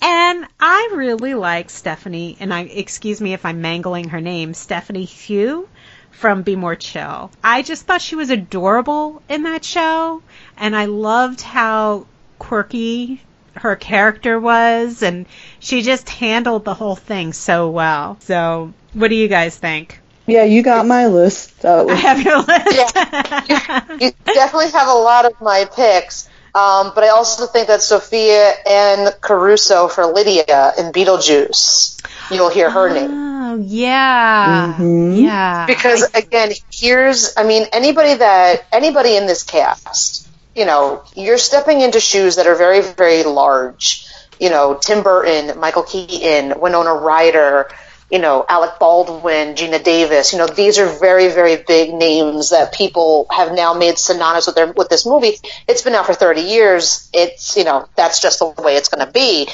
And 0.00 0.46
I 0.60 0.90
really 0.94 1.34
like 1.34 1.68
Stephanie, 1.70 2.36
and 2.38 2.54
I 2.54 2.60
excuse 2.60 3.20
me 3.20 3.32
if 3.32 3.44
I'm 3.44 3.62
mangling 3.62 4.10
her 4.10 4.20
name, 4.20 4.54
Stephanie 4.54 5.06
Hsu 5.06 5.68
from 6.12 6.42
Be 6.42 6.54
More 6.54 6.76
Chill. 6.76 7.32
I 7.42 7.62
just 7.62 7.86
thought 7.86 8.02
she 8.02 8.14
was 8.14 8.30
adorable 8.30 9.20
in 9.28 9.42
that 9.42 9.64
show, 9.64 10.22
and 10.56 10.76
I 10.76 10.84
loved 10.84 11.40
how 11.40 12.06
quirky 12.38 13.20
her 13.56 13.74
character 13.74 14.38
was, 14.38 15.02
and 15.02 15.26
she 15.58 15.82
just 15.82 16.08
handled 16.08 16.64
the 16.64 16.74
whole 16.74 16.94
thing 16.94 17.32
so 17.32 17.68
well. 17.68 18.16
So, 18.20 18.72
what 18.92 19.08
do 19.08 19.16
you 19.16 19.26
guys 19.26 19.56
think? 19.56 20.00
Yeah, 20.26 20.44
you 20.44 20.62
got 20.62 20.86
my 20.86 21.06
list. 21.06 21.62
That 21.62 21.88
I 21.88 21.94
have 21.94 22.20
your 22.22 22.38
list. 22.38 24.00
you 24.02 24.34
definitely 24.34 24.70
have 24.70 24.88
a 24.88 24.92
lot 24.94 25.24
of 25.24 25.40
my 25.40 25.64
picks. 25.74 26.28
Um, 26.54 26.92
but 26.94 27.04
I 27.04 27.08
also 27.10 27.46
think 27.46 27.68
that 27.68 27.82
Sophia 27.82 28.52
Anne 28.66 29.12
Caruso 29.20 29.88
for 29.88 30.06
Lydia 30.06 30.72
in 30.78 30.90
Beetlejuice, 30.90 32.00
you'll 32.32 32.48
hear 32.48 32.70
her 32.70 32.88
name. 32.92 33.10
Oh, 33.12 33.56
yeah. 33.62 34.74
Mhm. 34.78 35.22
Yeah. 35.22 35.66
Because 35.66 36.04
I- 36.14 36.18
again, 36.18 36.52
here's 36.72 37.34
I 37.36 37.44
mean 37.44 37.66
anybody 37.72 38.14
that 38.14 38.64
anybody 38.72 39.16
in 39.16 39.26
this 39.26 39.42
cast, 39.42 40.26
you 40.54 40.64
know, 40.64 41.02
you're 41.14 41.38
stepping 41.38 41.82
into 41.82 42.00
shoes 42.00 42.36
that 42.36 42.46
are 42.46 42.54
very 42.54 42.80
very 42.80 43.22
large. 43.22 44.06
You 44.40 44.48
know, 44.50 44.78
Tim 44.80 45.02
Burton, 45.02 45.58
Michael 45.60 45.82
Keaton, 45.84 46.58
Winona 46.60 46.94
Ryder, 46.94 47.68
you 48.10 48.20
know, 48.20 48.44
Alec 48.48 48.78
Baldwin, 48.78 49.54
Geena 49.56 49.82
Davis. 49.82 50.32
You 50.32 50.38
know, 50.38 50.46
these 50.46 50.78
are 50.78 50.86
very 50.86 51.28
very 51.28 51.56
big 51.56 51.92
names 51.92 52.50
that 52.50 52.72
people 52.72 53.26
have 53.30 53.52
now 53.52 53.74
made 53.74 53.98
synonymous 53.98 54.46
with 54.46 54.54
their 54.54 54.72
with 54.72 54.88
this 54.88 55.06
movie. 55.06 55.38
It's 55.66 55.82
been 55.82 55.94
out 55.94 56.06
for 56.06 56.14
30 56.14 56.42
years. 56.42 57.08
It's, 57.12 57.56
you 57.56 57.64
know, 57.64 57.88
that's 57.96 58.20
just 58.20 58.38
the 58.38 58.46
way 58.62 58.76
it's 58.76 58.88
going 58.88 59.04
to 59.04 59.12
be. 59.12 59.48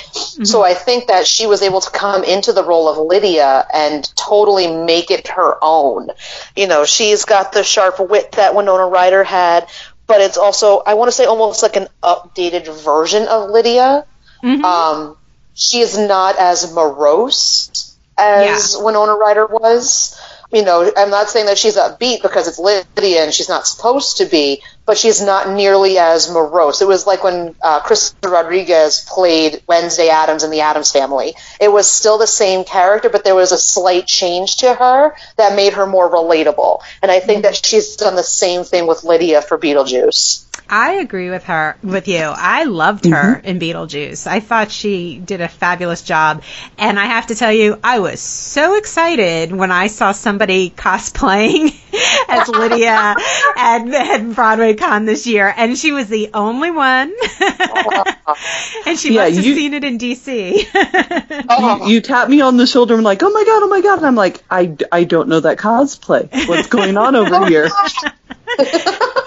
So 0.44 0.62
I 0.62 0.74
think 0.74 1.06
that 1.06 1.26
she 1.26 1.46
was 1.46 1.62
able 1.62 1.80
to 1.80 1.90
come 1.90 2.24
into 2.24 2.52
the 2.52 2.64
role 2.64 2.88
of 2.88 2.98
Lydia 2.98 3.66
and 3.72 4.04
totally 4.16 4.66
make 4.66 5.10
it 5.10 5.28
her 5.28 5.56
own. 5.62 6.08
You 6.56 6.66
know, 6.66 6.84
she's 6.84 7.24
got 7.24 7.52
the 7.52 7.62
sharp 7.62 8.00
wit 8.00 8.32
that 8.32 8.54
Winona 8.54 8.86
Ryder 8.86 9.24
had, 9.24 9.68
but 10.06 10.20
it's 10.20 10.36
also, 10.36 10.78
I 10.78 10.94
want 10.94 11.08
to 11.08 11.12
say, 11.12 11.24
almost 11.24 11.62
like 11.62 11.76
an 11.76 11.88
updated 12.02 12.68
version 12.84 13.28
of 13.28 13.50
Lydia. 13.50 14.04
Mhm. 14.42 14.62
Um, 14.62 15.16
she 15.54 15.80
is 15.80 15.96
not 15.96 16.38
as 16.38 16.72
morose 16.74 17.91
as 18.18 18.76
Winona 18.78 19.14
Ryder 19.14 19.46
was. 19.46 20.18
You 20.52 20.62
know, 20.62 20.92
I'm 20.98 21.08
not 21.08 21.30
saying 21.30 21.46
that 21.46 21.56
she's 21.56 21.76
upbeat 21.76 22.20
because 22.20 22.46
it's 22.46 22.58
Lydia 22.58 23.24
and 23.24 23.32
she's 23.32 23.48
not 23.48 23.66
supposed 23.66 24.18
to 24.18 24.26
be, 24.26 24.62
but 24.84 24.98
she's 24.98 25.22
not 25.22 25.48
nearly 25.48 25.96
as 25.96 26.30
morose. 26.30 26.82
It 26.82 26.88
was 26.88 27.06
like 27.06 27.24
when 27.24 27.54
uh, 27.62 27.80
Chris 27.80 28.14
Rodriguez 28.22 29.06
played 29.08 29.62
Wednesday 29.66 30.10
Addams 30.10 30.44
in 30.44 30.50
the 30.50 30.60
Addams 30.60 30.92
Family. 30.92 31.34
It 31.58 31.72
was 31.72 31.90
still 31.90 32.18
the 32.18 32.26
same 32.26 32.64
character, 32.64 33.08
but 33.08 33.24
there 33.24 33.34
was 33.34 33.52
a 33.52 33.56
slight 33.56 34.06
change 34.06 34.56
to 34.56 34.74
her 34.74 35.16
that 35.36 35.56
made 35.56 35.72
her 35.72 35.86
more 35.86 36.10
relatable. 36.10 36.82
And 37.00 37.10
I 37.10 37.20
think 37.20 37.44
that 37.44 37.64
she's 37.64 37.96
done 37.96 38.14
the 38.14 38.22
same 38.22 38.64
thing 38.64 38.86
with 38.86 39.04
Lydia 39.04 39.40
for 39.40 39.56
Beetlejuice. 39.56 40.44
I 40.74 40.92
agree 40.94 41.28
with 41.28 41.44
her, 41.44 41.76
with 41.82 42.08
you. 42.08 42.16
I 42.16 42.64
loved 42.64 43.04
her 43.04 43.36
mm-hmm. 43.36 43.46
in 43.46 43.58
Beetlejuice. 43.58 44.26
I 44.26 44.40
thought 44.40 44.70
she 44.70 45.18
did 45.18 45.42
a 45.42 45.48
fabulous 45.48 46.00
job. 46.00 46.42
And 46.78 46.98
I 46.98 47.04
have 47.04 47.26
to 47.26 47.34
tell 47.34 47.52
you, 47.52 47.78
I 47.84 47.98
was 47.98 48.22
so 48.22 48.76
excited 48.76 49.52
when 49.52 49.70
I 49.70 49.88
saw 49.88 50.12
somebody 50.12 50.70
cosplaying 50.70 51.78
as 52.28 52.48
Lydia 52.48 52.88
at, 53.56 53.86
at 53.86 54.20
BroadwayCon 54.22 55.04
this 55.04 55.26
year. 55.26 55.52
And 55.54 55.76
she 55.76 55.92
was 55.92 56.08
the 56.08 56.30
only 56.32 56.70
one. 56.70 57.12
and 58.86 58.98
she 58.98 59.14
Yeah, 59.14 59.24
must 59.24 59.36
have 59.36 59.44
you- 59.44 59.54
seen 59.54 59.74
it 59.74 59.84
in 59.84 59.98
DC. 59.98 60.68
Oh. 61.50 61.86
you, 61.86 61.94
you 61.96 62.00
tap 62.00 62.30
me 62.30 62.40
on 62.40 62.56
the 62.56 62.66
shoulder 62.66 62.94
and 62.94 63.04
like, 63.04 63.22
oh 63.22 63.30
my 63.30 63.44
god, 63.44 63.62
oh 63.62 63.68
my 63.68 63.82
god, 63.82 63.98
and 63.98 64.06
I'm 64.06 64.14
like, 64.14 64.42
I, 64.50 64.74
I 64.90 65.04
don't 65.04 65.28
know 65.28 65.40
that 65.40 65.58
cosplay. 65.58 66.30
What's 66.48 66.68
going 66.68 66.96
on 66.96 67.14
over 67.14 67.46
here? 67.46 67.68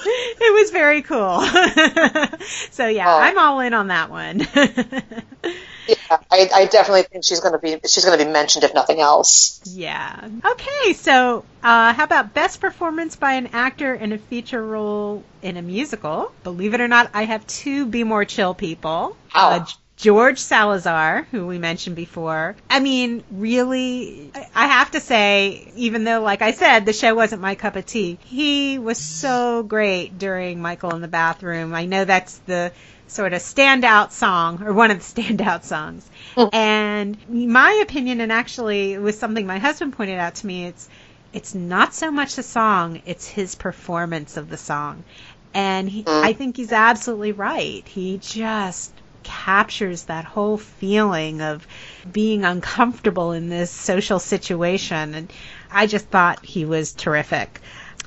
It 0.06 0.54
was 0.54 0.72
very 0.72 1.02
cool. 1.02 1.42
so 2.72 2.88
yeah. 2.88 3.14
I'm 3.14 3.38
all 3.38 3.60
in 3.60 3.74
on 3.74 3.88
that 3.88 4.10
one. 4.10 4.46
Yeah, 5.88 6.18
I, 6.32 6.50
I 6.54 6.66
definitely 6.66 7.04
think 7.04 7.24
she's 7.24 7.42
going 7.42 7.54
to 7.54 7.60
be 7.60 7.80
she's 7.88 8.06
going 8.06 8.18
to 8.18 8.26
be 8.26 8.32
mentioned 8.32 8.64
if 8.64 8.74
nothing 8.74 9.00
else. 9.02 9.62
yeah. 9.66 10.28
Okay, 10.44 10.94
so 10.94 11.46
uh, 11.62 11.94
how 11.94 12.04
about 12.04 12.34
best 12.34 12.60
performance 12.60 13.16
by 13.16 13.34
an 13.34 13.48
actor 13.54 13.94
in 13.94 14.12
a 14.12 14.18
feature 14.18 14.66
role 14.66 15.24
in 15.44 15.58
a 15.58 15.62
musical? 15.62 16.32
Believe 16.44 16.74
it 16.74 16.82
or 16.82 16.88
not, 16.88 17.12
I 17.14 17.26
have 17.26 17.46
two 17.46 17.86
Be 17.86 18.04
More 18.04 18.26
Chill 18.26 18.56
people. 18.56 19.16
Wow. 19.36 19.50
Uh, 19.52 19.66
George 19.98 20.40
Salazar, 20.40 21.26
who 21.32 21.48
we 21.48 21.58
mentioned 21.58 21.96
before. 21.96 22.56
I 22.70 22.82
mean, 22.82 23.24
really, 23.32 24.30
I- 24.54 24.68
have 24.68 24.92
to 24.92 25.00
say, 25.00 25.72
even 25.76 26.04
though, 26.04 26.22
like 26.22 26.42
I 26.42 26.52
said, 26.52 26.86
the 26.86 26.92
show 26.94 27.16
wasn't 27.16 27.42
my 27.42 27.56
cup 27.56 27.78
of 27.78 27.86
tea, 27.86 28.18
he 28.26 28.78
was 28.78 28.98
so 28.98 29.64
great 29.64 30.20
during 30.20 30.62
Michael 30.62 30.94
in 30.94 31.02
the 31.02 31.08
Bathroom. 31.08 31.74
I 31.74 31.86
know 31.86 32.04
that's 32.04 32.38
the 32.40 32.74
sort 33.08 33.32
of 33.34 33.42
standout 33.42 34.12
song, 34.12 34.64
or 34.64 34.74
one 34.74 34.92
of 34.92 34.98
the 34.98 35.22
standout 35.22 35.64
songs. 35.64 36.10
Oh. 36.36 36.50
and 36.52 37.18
my 37.30 37.80
opinion, 37.82 38.20
and 38.20 38.32
actually 38.32 38.94
it 38.94 39.02
was 39.02 39.18
something 39.18 39.48
my 39.48 39.60
husband 39.60 39.94
pointed 39.94 40.20
out 40.20 40.36
to 40.36 40.48
me, 40.48 40.66
it's, 40.66 40.90
it's 41.32 41.56
not 41.56 41.94
so 41.94 42.12
much 42.12 42.36
the 42.36 42.44
song, 42.44 43.02
it's 43.06 43.28
his 43.28 43.56
performance 43.56 44.36
of 44.36 44.50
the 44.50 44.58
song. 44.58 45.06
And 45.54 45.90
he, 45.90 46.04
mm. 46.04 46.24
I 46.24 46.34
think 46.34 46.58
he's 46.58 46.74
absolutely 46.74 47.32
right. 47.32 47.88
He 47.88 48.18
just 48.18 48.92
captures 49.26 50.04
that 50.04 50.24
whole 50.24 50.58
feeling 50.58 51.42
of 51.42 51.68
being 52.10 52.46
uncomfortable 52.46 53.34
in 53.34 53.50
this 53.50 53.70
social 53.72 54.20
situation. 54.20 55.14
And 55.16 55.34
I 55.70 55.88
just 55.88 56.06
thought 56.08 56.46
he 56.46 56.64
was 56.64 56.94
terrific. 56.94 57.60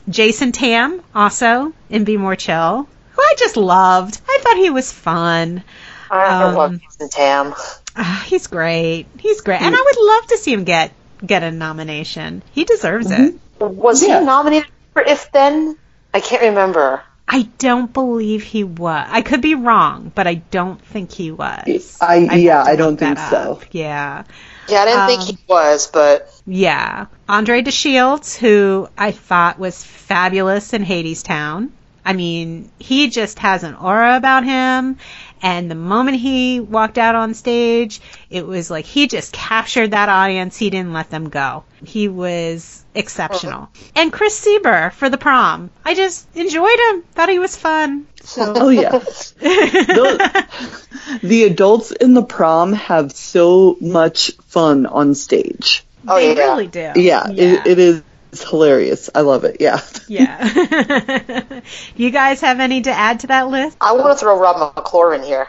Jason 0.08 0.52
Tam, 0.52 1.02
also 1.14 1.74
in 1.90 2.04
Be 2.04 2.16
More 2.16 2.36
Chill, 2.36 2.88
who 3.12 3.22
I 3.22 3.34
just 3.38 3.56
loved. 3.58 4.18
I 4.26 4.38
thought 4.40 4.56
he 4.56 4.70
was 4.70 4.90
fun. 4.90 5.62
I 6.10 6.42
Um, 6.44 6.54
love 6.54 6.80
Jason 6.80 7.10
Tam. 7.10 7.54
Ah, 7.94 8.24
he's 8.26 8.46
great. 8.46 9.06
He's 9.18 9.42
great. 9.42 9.60
And 9.60 9.74
I 9.74 9.82
would 9.84 10.06
love 10.06 10.26
to 10.28 10.38
see 10.38 10.52
him 10.54 10.64
get 10.64 10.92
get 11.26 11.42
a 11.42 11.50
nomination. 11.50 12.42
He 12.52 12.64
deserves 12.64 13.10
it. 13.10 13.34
Was 13.58 14.02
Yeah. 14.06 14.20
he 14.20 14.24
nominated 14.24 14.70
for 14.92 15.02
If 15.02 15.32
Then? 15.32 15.76
I 16.14 16.20
can't 16.20 16.42
remember. 16.42 17.02
I 17.29 17.43
don't 17.59 17.93
believe 17.93 18.43
he 18.43 18.64
was. 18.64 19.07
I 19.11 19.20
could 19.22 19.43
be 19.43 19.55
wrong, 19.55 20.11
but 20.14 20.26
I 20.26 20.35
don't 20.35 20.81
think 20.81 21.12
he 21.12 21.31
was. 21.31 21.99
I 22.01 22.26
I'd 22.31 22.41
yeah, 22.41 22.62
I 22.64 22.74
don't 22.76 22.97
think 22.97 23.18
so. 23.18 23.37
up. 23.37 23.64
Yeah. 23.72 24.24
Yeah, 24.68 24.81
I 24.81 24.85
didn't 24.87 25.07
think 25.07 25.20
Um, 25.20 25.26
he 25.26 25.39
was, 25.47 25.87
but 25.89 26.31
Yeah. 26.47 27.07
André 27.29 27.62
De 27.64 27.70
Shields, 27.70 28.37
who 28.37 28.89
I 28.97 29.12
thought 29.12 29.59
was 29.59 29.83
fabulous 29.85 30.72
in 30.72 30.85
Hadestown. 30.85 31.70
I 32.05 32.14
mean, 32.14 32.70
he 32.79 33.11
just 33.11 33.39
has 33.41 33.64
an 33.64 33.74
aura 33.74 34.16
about 34.16 34.45
him. 34.45 34.97
And 35.43 35.70
the 35.70 35.74
moment 35.74 36.16
he 36.18 36.61
walked 36.61 36.99
out 36.99 37.14
on 37.14 37.34
stage, 37.34 38.01
it 38.30 38.47
was 38.47 38.70
like 38.70 38.84
he 38.84 39.07
just 39.07 39.32
captured 39.32 39.93
that 39.93 40.09
audience. 40.09 40.57
He 40.57 40.70
didn't 40.70 40.93
let 40.93 41.11
them 41.11 41.28
go. 41.28 41.64
He 41.84 42.09
was 42.09 42.84
exceptional. 42.95 43.68
And 43.95 44.12
Chris 44.12 44.45
Sieber 44.45 44.93
for 44.93 45.09
the 45.09 45.18
prom. 45.18 45.70
I 45.84 45.95
just 45.95 46.26
enjoyed 46.36 46.78
him. 46.91 47.03
Thought 47.14 47.28
he 47.28 47.39
was 47.39 47.57
fun. 47.57 48.07
So. 48.22 48.53
Oh 48.57 48.68
yeah. 48.68 48.91
Those- 49.41 50.18
the 51.22 51.45
adults 51.45 51.91
in 51.93 52.14
the 52.14 52.22
prom 52.24 52.72
have 52.72 53.12
so 53.12 53.76
much 53.80 54.32
fun 54.47 54.86
on 54.86 55.14
stage. 55.14 55.84
Oh, 56.07 56.16
they 56.16 56.36
yeah. 56.36 56.43
really 56.45 56.66
do. 56.66 56.93
Yeah, 56.97 57.28
It, 57.30 57.66
it 57.66 57.78
is 57.78 58.03
hilarious. 58.33 59.11
I 59.14 59.20
love 59.22 59.45
it. 59.45 59.59
Yeah. 59.61 59.81
Yeah. 60.07 61.61
you 61.97 62.11
guys 62.11 62.41
have 62.41 62.61
any 62.61 62.83
to 62.83 62.91
add 62.91 63.20
to 63.20 63.26
that 63.29 63.49
list? 63.49 63.76
I 63.81 63.93
want 63.93 64.16
to 64.16 64.20
throw 64.20 64.39
Rob 64.39 64.74
McClure 64.76 65.14
in 65.14 65.22
here 65.22 65.49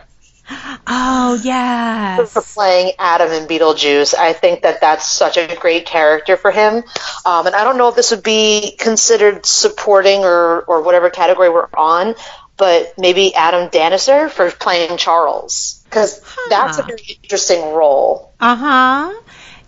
Oh, 0.87 1.39
yeah, 1.43 2.25
for 2.25 2.41
playing 2.41 2.93
Adam 2.97 3.31
in 3.31 3.47
Beetlejuice. 3.47 4.15
I 4.15 4.33
think 4.33 4.63
that 4.63 4.81
that's 4.81 5.07
such 5.07 5.37
a 5.37 5.55
great 5.59 5.85
character 5.85 6.37
for 6.37 6.49
him. 6.49 6.83
Um, 7.25 7.45
and 7.45 7.55
I 7.55 7.63
don't 7.63 7.77
know 7.77 7.89
if 7.89 7.95
this 7.95 8.11
would 8.11 8.23
be 8.23 8.75
considered 8.79 9.45
supporting 9.45 10.23
or, 10.23 10.61
or 10.61 10.81
whatever 10.81 11.11
category 11.11 11.49
we're 11.49 11.67
on, 11.77 12.15
but 12.57 12.95
maybe 12.97 13.35
Adam 13.35 13.69
Dannheisser 13.69 14.29
for 14.29 14.49
playing 14.49 14.97
Charles. 14.97 15.81
Because 15.85 16.21
that's 16.49 16.79
a 16.79 16.83
very 16.83 17.19
interesting 17.23 17.73
role. 17.73 18.33
Uh 18.39 18.55
huh. 18.55 19.21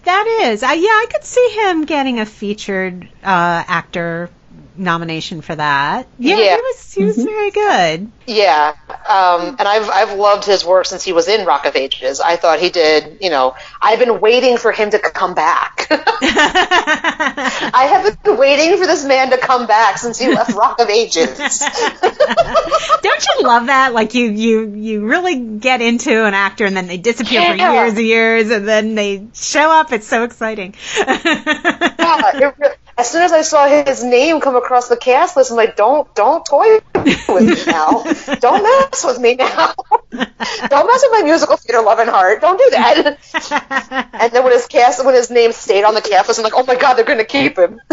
That 0.03 0.39
is. 0.43 0.63
I, 0.63 0.73
yeah, 0.73 0.87
I 0.89 1.05
could 1.11 1.23
see 1.23 1.49
him 1.61 1.85
getting 1.85 2.19
a 2.19 2.25
featured 2.25 3.05
uh, 3.23 3.63
actor 3.67 4.29
nomination 4.82 5.41
for 5.41 5.55
that. 5.55 6.07
Yeah, 6.19 6.38
Yeah. 6.38 6.55
he 6.55 6.61
was 6.61 6.93
he 6.93 7.03
was 7.05 7.15
very 7.17 7.51
good. 7.51 8.11
Yeah, 8.27 8.75
um, 9.07 9.55
and 9.59 9.67
I've 9.67 9.89
I've 9.89 10.17
loved 10.17 10.45
his 10.45 10.65
work 10.65 10.86
since 10.86 11.03
he 11.03 11.13
was 11.13 11.27
in 11.27 11.45
Rock 11.45 11.65
of 11.65 11.75
Ages. 11.75 12.19
I 12.19 12.36
thought 12.36 12.59
he 12.59 12.69
did. 12.69 13.19
You 13.21 13.29
know, 13.29 13.55
I've 13.82 13.99
been 13.99 14.19
waiting 14.19 14.57
for 14.57 14.71
him 14.71 14.89
to 14.91 14.99
come 14.99 15.34
back. 15.34 15.88
I 15.91 17.88
have 17.91 18.23
been 18.23 18.38
waiting 18.38 18.77
for 18.77 18.86
this 18.86 19.05
man 19.05 19.29
to 19.32 19.38
come 19.38 19.67
back 19.67 19.97
since 19.97 20.17
he 20.19 20.27
left 20.34 20.53
Rock 20.53 20.79
of 20.79 20.89
Ages. 20.89 21.38
Don't 23.01 23.25
you 23.27 23.43
love 23.43 23.67
that? 23.67 23.91
Like 23.93 24.13
you 24.13 24.29
you 24.32 24.73
you 24.75 25.05
really 25.07 25.39
get 25.57 25.82
into 25.82 26.25
an 26.25 26.34
actor 26.34 26.65
and 26.65 26.75
then 26.75 26.88
they 26.88 26.97
disappear 26.97 27.41
for 27.51 27.55
years 27.55 27.93
and 27.97 28.05
years 28.07 28.49
and 28.51 28.67
then 28.67 28.95
they 28.95 29.27
show 29.34 29.69
up. 29.71 29.91
It's 29.91 30.07
so 30.07 30.23
exciting. 30.23 30.75
Yeah, 32.01 32.32
it 32.36 32.55
re- 32.57 32.69
as 32.97 33.09
soon 33.09 33.21
as 33.23 33.31
I 33.31 33.41
saw 33.41 33.67
his 33.67 34.03
name 34.03 34.41
come 34.41 34.55
across 34.55 34.87
the 34.89 34.97
cast 34.97 35.35
list, 35.37 35.51
I'm 35.51 35.57
like, 35.57 35.75
don't 35.75 36.13
don't 36.15 36.45
toy 36.45 36.79
with 36.95 37.29
me 37.67 37.71
now. 37.71 38.03
Don't 38.39 38.63
mess 38.63 39.03
with 39.03 39.19
me 39.19 39.35
now. 39.35 39.73
don't 40.11 40.87
mess 40.87 41.03
with 41.03 41.11
my 41.11 41.21
musical 41.23 41.57
theater 41.57 41.81
loving 41.81 42.07
heart. 42.07 42.41
Don't 42.41 42.57
do 42.57 42.69
that. 42.71 44.09
And 44.13 44.31
then 44.31 44.43
when 44.43 44.53
his 44.53 44.67
cast, 44.67 45.03
when 45.03 45.15
his 45.15 45.31
name 45.31 45.51
stayed 45.51 45.83
on 45.83 45.95
the 45.95 46.01
cast 46.01 46.27
list, 46.27 46.39
I'm 46.39 46.43
like, 46.43 46.53
oh 46.55 46.63
my 46.65 46.75
god, 46.75 46.93
they're 46.95 47.05
going 47.05 47.17
to 47.17 47.25
keep 47.25 47.57
him. 47.57 47.79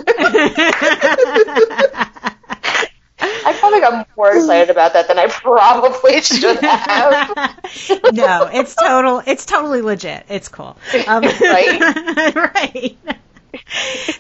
I 3.21 3.53
probably 3.59 3.81
got 3.81 4.09
more 4.17 4.33
excited 4.37 4.71
about 4.71 4.93
that 4.93 5.09
than 5.09 5.19
I 5.19 5.27
probably 5.27 6.21
should 6.21 6.59
have. 6.61 7.31
no, 8.13 8.49
it's 8.53 8.75
total. 8.75 9.23
It's 9.27 9.45
totally 9.45 9.83
legit. 9.83 10.27
It's 10.29 10.49
cool. 10.49 10.77
Um, 11.07 11.23
Right? 11.23 12.35
right. 12.35 12.97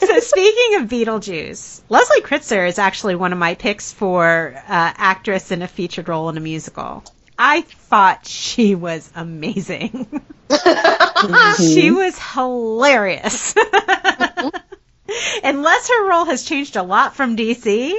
So 0.01 0.20
speaking 0.20 0.81
of 0.81 0.89
Beetlejuice, 0.89 1.83
Leslie 1.89 2.22
Kritzer 2.22 2.66
is 2.66 2.79
actually 2.79 3.14
one 3.14 3.33
of 3.33 3.39
my 3.39 3.55
picks 3.55 3.93
for 3.93 4.55
uh, 4.57 4.62
actress 4.66 5.51
in 5.51 5.61
a 5.61 5.68
featured 5.68 6.09
role 6.09 6.29
in 6.31 6.37
a 6.37 6.41
musical. 6.41 7.05
I 7.39 7.61
thought 7.61 8.26
she 8.26 8.74
was 8.74 9.11
amazing. 9.14 10.22
She 11.59 11.91
was 11.91 12.18
hilarious. 12.18 13.55
Unless 15.45 15.89
her 15.89 16.09
role 16.09 16.24
has 16.26 16.45
changed 16.45 16.76
a 16.76 16.83
lot 16.83 17.16
from 17.16 17.37
DC, 17.37 17.93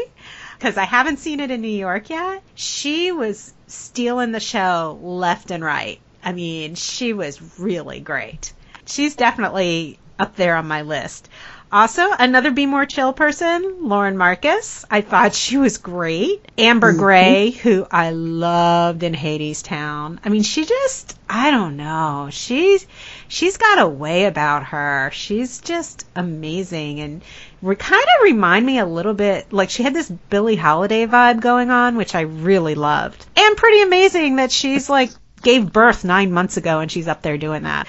because 0.57 0.77
I 0.77 0.86
haven't 0.86 1.19
seen 1.19 1.39
it 1.39 1.51
in 1.51 1.61
New 1.61 1.67
York 1.67 2.09
yet, 2.09 2.41
she 2.55 3.11
was 3.11 3.53
stealing 3.67 4.32
the 4.32 4.39
show 4.39 4.99
left 5.01 5.51
and 5.51 5.63
right. 5.63 5.99
I 6.23 6.32
mean, 6.32 6.75
she 6.75 7.13
was 7.13 7.59
really 7.59 7.99
great. 7.99 8.53
She's 8.86 9.15
definitely 9.15 9.99
up 10.20 10.36
there 10.36 10.55
on 10.55 10.67
my 10.67 10.84
list. 10.84 11.30
Also, 11.72 12.01
another 12.17 12.49
Be 12.49 12.65
More 12.65 12.88
Chill 12.88 13.13
person, 13.13 13.88
Lauren 13.88 14.17
Marcus. 14.17 14.86
I 14.89 15.01
thought 15.01 15.36
she 15.36 15.57
was 15.57 15.78
great. 15.78 16.43
Amber 16.57 16.93
Gray, 16.93 17.51
who 17.51 17.86
I 17.91 18.09
loved 18.09 19.03
in 19.03 19.13
Hadestown. 19.13 20.17
I 20.26 20.30
mean, 20.30 20.41
she 20.41 20.65
just, 20.65 21.15
I 21.30 21.51
don't 21.51 21.78
know. 21.78 22.30
She's, 22.32 22.88
she's 23.28 23.57
got 23.57 23.78
a 23.78 23.88
way 23.88 24.26
about 24.26 24.63
her. 24.63 25.11
She's 25.13 25.59
just 25.61 26.07
amazing 26.15 27.01
and 27.01 27.22
re- 27.61 27.76
kind 27.76 28.01
of 28.17 28.24
remind 28.24 28.65
me 28.65 28.80
a 28.80 28.86
little 28.88 29.13
bit, 29.13 29.53
like 29.53 29.70
she 29.70 29.84
had 29.84 29.93
this 29.93 30.09
Billie 30.09 30.55
Holiday 30.55 31.05
vibe 31.05 31.39
going 31.39 31.70
on, 31.70 31.97
which 31.97 32.15
I 32.15 32.22
really 32.22 32.74
loved. 32.74 33.24
And 33.36 33.55
pretty 33.55 33.84
amazing 33.84 34.38
that 34.38 34.51
she's 34.51 34.89
like, 34.89 35.11
gave 35.43 35.72
birth 35.72 36.03
nine 36.03 36.32
months 36.32 36.57
ago 36.57 36.80
and 36.80 36.91
she's 36.91 37.07
up 37.07 37.22
there 37.22 37.38
doing 37.38 37.63
that. 37.63 37.88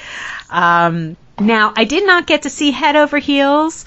Um, 0.51 1.17
now, 1.41 1.73
I 1.77 1.85
did 1.85 2.07
not 2.07 2.27
get 2.27 2.43
to 2.43 2.51
see 2.51 2.71
Head 2.71 2.97
Over 2.97 3.19
Heels, 3.19 3.85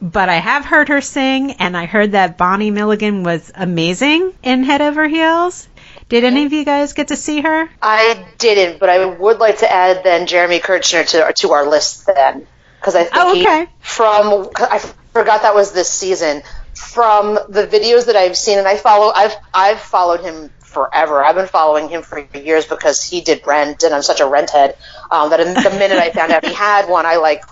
but 0.00 0.28
I 0.28 0.36
have 0.36 0.64
heard 0.64 0.88
her 0.88 1.00
sing, 1.00 1.52
and 1.52 1.76
I 1.76 1.86
heard 1.86 2.12
that 2.12 2.36
Bonnie 2.38 2.70
Milligan 2.70 3.22
was 3.22 3.50
amazing 3.54 4.32
in 4.42 4.64
Head 4.64 4.80
Over 4.80 5.08
Heels. 5.08 5.68
Did 6.08 6.24
any 6.24 6.44
of 6.44 6.52
you 6.52 6.64
guys 6.64 6.92
get 6.92 7.08
to 7.08 7.16
see 7.16 7.40
her? 7.40 7.68
I 7.80 8.26
didn't, 8.38 8.78
but 8.78 8.90
I 8.90 9.04
would 9.06 9.38
like 9.38 9.58
to 9.58 9.70
add 9.72 10.04
then 10.04 10.26
Jeremy 10.26 10.60
Kushnier 10.60 11.08
to 11.10 11.32
to 11.32 11.52
our 11.52 11.66
list 11.66 12.06
then, 12.06 12.46
because 12.78 12.94
I 12.94 13.04
think 13.04 13.16
Oh, 13.16 13.34
he, 13.34 13.42
okay. 13.42 13.66
from 13.80 14.50
I 14.56 14.78
forgot 15.12 15.42
that 15.42 15.54
was 15.54 15.72
this 15.72 15.88
season. 15.90 16.42
From 16.74 17.34
the 17.34 17.66
videos 17.66 18.06
that 18.06 18.16
I've 18.16 18.36
seen, 18.36 18.58
and 18.58 18.66
I 18.66 18.76
follow, 18.76 19.12
I've 19.14 19.34
I've 19.52 19.80
followed 19.80 20.20
him 20.20 20.50
forever. 20.74 21.24
I've 21.24 21.36
been 21.36 21.46
following 21.46 21.88
him 21.88 22.02
for 22.02 22.26
years 22.34 22.66
because 22.66 23.02
he 23.02 23.20
did 23.20 23.46
Rent, 23.46 23.84
and 23.84 23.94
I'm 23.94 24.02
such 24.02 24.20
a 24.20 24.26
Rent 24.26 24.50
head 24.50 24.76
um, 25.10 25.30
that 25.30 25.38
the 25.38 25.70
minute 25.70 25.98
I 25.98 26.10
found 26.10 26.32
out 26.32 26.44
he 26.44 26.52
had 26.52 26.88
one, 26.88 27.06
I 27.06 27.16
like, 27.16 27.44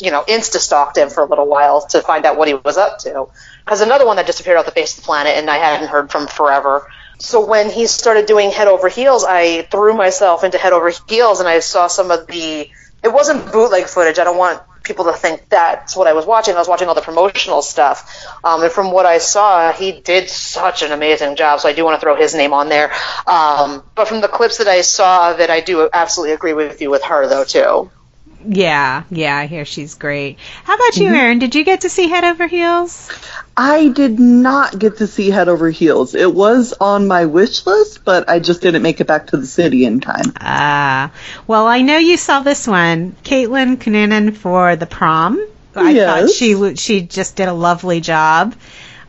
you 0.00 0.10
know, 0.10 0.24
insta 0.26 0.56
stalked 0.56 0.96
him 0.96 1.10
for 1.10 1.22
a 1.22 1.26
little 1.26 1.46
while 1.46 1.86
to 1.88 2.00
find 2.00 2.24
out 2.24 2.36
what 2.38 2.48
he 2.48 2.54
was 2.54 2.78
up 2.78 2.98
to. 3.00 3.28
Because 3.64 3.82
another 3.82 4.06
one 4.06 4.16
that 4.16 4.26
disappeared 4.26 4.56
off 4.56 4.64
the 4.64 4.72
face 4.72 4.96
of 4.96 5.02
the 5.02 5.06
planet, 5.06 5.34
and 5.36 5.48
I 5.50 5.58
hadn't 5.58 5.88
heard 5.88 6.10
from 6.10 6.26
forever. 6.26 6.86
So 7.18 7.46
when 7.46 7.68
he 7.68 7.86
started 7.86 8.24
doing 8.26 8.50
Head 8.50 8.66
Over 8.66 8.88
Heels, 8.88 9.24
I 9.28 9.62
threw 9.62 9.92
myself 9.94 10.42
into 10.42 10.56
Head 10.56 10.72
Over 10.72 10.90
Heels, 11.06 11.40
and 11.40 11.48
I 11.48 11.60
saw 11.60 11.86
some 11.86 12.10
of 12.10 12.26
the. 12.26 12.68
It 13.02 13.12
wasn't 13.12 13.52
bootleg 13.52 13.86
footage. 13.86 14.18
I 14.18 14.24
don't 14.24 14.38
want 14.38 14.60
people 14.82 15.04
to 15.06 15.12
think 15.12 15.48
that's 15.48 15.96
what 15.96 16.06
I 16.06 16.12
was 16.12 16.26
watching. 16.26 16.54
I 16.54 16.58
was 16.58 16.68
watching 16.68 16.88
all 16.88 16.94
the 16.94 17.00
promotional 17.00 17.62
stuff, 17.62 18.26
um, 18.44 18.62
and 18.62 18.72
from 18.72 18.92
what 18.92 19.06
I 19.06 19.18
saw, 19.18 19.72
he 19.72 19.92
did 19.92 20.28
such 20.28 20.82
an 20.82 20.92
amazing 20.92 21.36
job. 21.36 21.60
So 21.60 21.68
I 21.68 21.72
do 21.72 21.84
want 21.84 22.00
to 22.00 22.00
throw 22.00 22.16
his 22.16 22.34
name 22.34 22.52
on 22.52 22.68
there. 22.68 22.92
Um, 23.26 23.82
but 23.94 24.08
from 24.08 24.20
the 24.20 24.28
clips 24.28 24.58
that 24.58 24.68
I 24.68 24.80
saw 24.80 25.32
of 25.32 25.40
it, 25.40 25.50
I 25.50 25.60
do 25.60 25.88
absolutely 25.92 26.34
agree 26.34 26.52
with 26.52 26.80
you 26.80 26.90
with 26.90 27.04
her 27.04 27.28
though 27.28 27.44
too. 27.44 27.90
Yeah, 28.46 29.04
yeah, 29.10 29.36
I 29.36 29.46
hear 29.46 29.64
she's 29.64 29.94
great. 29.94 30.38
How 30.64 30.74
about 30.74 30.96
you, 30.96 31.08
Erin? 31.08 31.38
Did 31.38 31.54
you 31.54 31.62
get 31.62 31.82
to 31.82 31.90
see 31.90 32.08
Head 32.08 32.24
Over 32.24 32.46
Heels? 32.46 33.10
I 33.62 33.88
did 33.88 34.18
not 34.18 34.78
get 34.78 34.96
to 34.96 35.06
see 35.06 35.28
Head 35.28 35.50
Over 35.50 35.68
Heels. 35.68 36.14
It 36.14 36.34
was 36.34 36.72
on 36.80 37.06
my 37.06 37.26
wish 37.26 37.66
list, 37.66 38.06
but 38.06 38.26
I 38.26 38.38
just 38.38 38.62
didn't 38.62 38.80
make 38.80 39.02
it 39.02 39.06
back 39.06 39.26
to 39.28 39.36
the 39.36 39.46
city 39.46 39.84
in 39.84 40.00
time. 40.00 40.32
Ah, 40.40 41.12
well, 41.46 41.66
I 41.66 41.82
know 41.82 41.98
you 41.98 42.16
saw 42.16 42.40
this 42.40 42.66
one, 42.66 43.14
Caitlin 43.22 43.76
Kinnunen 43.76 44.34
for 44.34 44.76
the 44.76 44.86
prom. 44.86 45.46
I 45.76 45.94
thought 45.94 46.30
she 46.30 46.54
w- 46.54 46.74
she 46.74 47.02
just 47.02 47.36
did 47.36 47.48
a 47.48 47.52
lovely 47.52 48.00
job, 48.00 48.54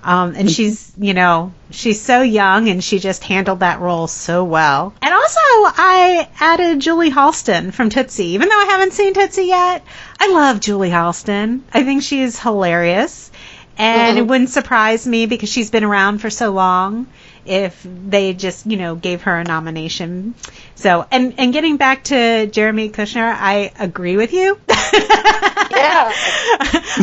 um, 0.03 0.35
and 0.35 0.51
she's 0.51 0.91
you 0.97 1.13
know 1.13 1.53
she's 1.69 2.01
so 2.01 2.21
young 2.21 2.67
and 2.67 2.83
she 2.83 2.99
just 2.99 3.23
handled 3.23 3.61
that 3.61 3.79
role 3.79 4.07
so 4.07 4.43
well. 4.43 4.93
And 5.01 5.13
also, 5.13 5.39
I 5.39 6.27
added 6.41 6.81
Julie 6.81 7.09
Halston 7.09 7.71
from 7.71 7.89
Tootsie, 7.89 8.33
even 8.33 8.49
though 8.49 8.59
I 8.59 8.65
haven't 8.65 8.91
seen 8.91 9.13
Tootsie 9.13 9.45
yet. 9.45 9.85
I 10.19 10.27
love 10.33 10.59
Julie 10.59 10.89
Halston. 10.89 11.61
I 11.73 11.85
think 11.85 12.03
she 12.03 12.21
is 12.21 12.37
hilarious. 12.37 13.30
And 13.77 14.17
it 14.17 14.27
wouldn't 14.27 14.49
surprise 14.49 15.07
me 15.07 15.25
because 15.25 15.49
she's 15.49 15.71
been 15.71 15.83
around 15.83 16.19
for 16.19 16.29
so 16.29 16.51
long 16.51 17.07
if 17.45 17.83
they 17.83 18.33
just, 18.33 18.67
you 18.67 18.77
know, 18.77 18.95
gave 18.95 19.23
her 19.23 19.37
a 19.37 19.43
nomination. 19.43 20.35
So, 20.75 21.05
and, 21.09 21.33
and 21.37 21.51
getting 21.51 21.77
back 21.77 22.03
to 22.05 22.47
Jeremy 22.47 22.89
Kushnier, 22.89 23.35
I 23.35 23.71
agree 23.79 24.17
with 24.17 24.33
you. 24.33 24.59
yeah. 24.69 26.11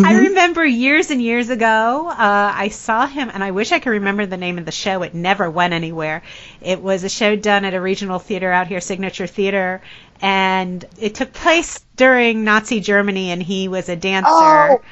I 0.05 0.27
remember 0.29 0.64
years 0.64 1.11
and 1.11 1.21
years 1.21 1.51
ago, 1.51 2.09
uh, 2.09 2.53
I 2.55 2.69
saw 2.69 3.07
him, 3.07 3.31
and 3.33 3.43
I 3.43 3.51
wish 3.51 3.73
I 3.73 3.81
could 3.81 3.91
remember 3.91 4.27
the 4.27 4.37
name 4.37 4.59
of 4.59 4.64
the 4.64 4.73
show. 4.73 5.03
It 5.03 5.14
never 5.14 5.51
went 5.51 5.75
anywhere. 5.75 6.23
It 6.61 6.81
was 6.81 7.03
a 7.03 7.09
show 7.09 7.35
done 7.35 7.64
at 7.64 7.75
a 7.75 7.81
regional 7.81 8.21
theater 8.21 8.53
out 8.53 8.69
here, 8.69 8.81
Signature 8.81 9.27
Theater, 9.27 9.83
and 10.21 10.85
it 11.01 11.14
took 11.14 11.33
place 11.33 11.81
during 11.97 12.45
Nazi 12.45 12.81
Germany, 12.81 13.31
and 13.31 13.43
he 13.43 13.69
was 13.69 13.89
a 13.89 13.97
dancer. 13.97 14.29
Oh. 14.31 14.83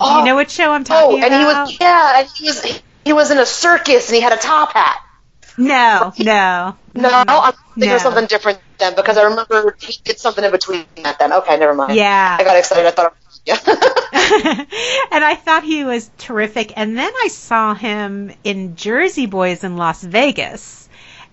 Do 0.00 0.06
you 0.06 0.20
Oh. 0.20 0.24
know 0.24 0.34
what 0.36 0.50
show 0.50 0.70
I'm 0.72 0.84
talking 0.84 1.18
about? 1.18 1.30
Oh, 1.30 1.34
and 1.34 1.34
he 1.34 1.44
was 1.44 1.78
yeah, 1.80 2.18
and 2.20 2.28
he 2.36 2.46
was 2.46 2.80
he 3.04 3.12
was 3.12 3.30
in 3.30 3.38
a 3.38 3.46
circus 3.46 4.08
and 4.08 4.16
he 4.16 4.20
had 4.22 4.32
a 4.32 4.36
top 4.36 4.72
hat. 4.72 4.98
No, 5.56 6.12
no. 6.18 6.76
No, 6.94 7.24
I'm 7.26 7.52
thinking 7.78 7.90
No. 7.90 7.96
of 7.96 8.00
something 8.02 8.26
different 8.26 8.60
then 8.78 8.94
because 8.94 9.16
I 9.18 9.24
remember 9.24 9.76
he 9.80 9.94
did 10.04 10.18
something 10.18 10.44
in 10.44 10.50
between 10.50 10.86
that. 11.02 11.18
Then 11.18 11.32
okay, 11.32 11.58
never 11.58 11.74
mind. 11.74 11.94
Yeah. 11.94 12.36
I 12.38 12.44
got 12.44 12.56
excited. 12.56 12.86
I 12.86 12.90
thought. 12.92 13.06
I 13.06 13.08
was. 13.08 13.40
Yeah. 13.44 13.58
and 15.12 15.24
I 15.24 15.34
thought 15.34 15.64
he 15.64 15.84
was 15.84 16.10
terrific. 16.18 16.72
And 16.76 16.96
then 16.96 17.12
I 17.24 17.28
saw 17.28 17.74
him 17.74 18.32
in 18.44 18.76
Jersey 18.76 19.26
Boys 19.26 19.64
in 19.64 19.76
Las 19.76 20.02
Vegas. 20.02 20.88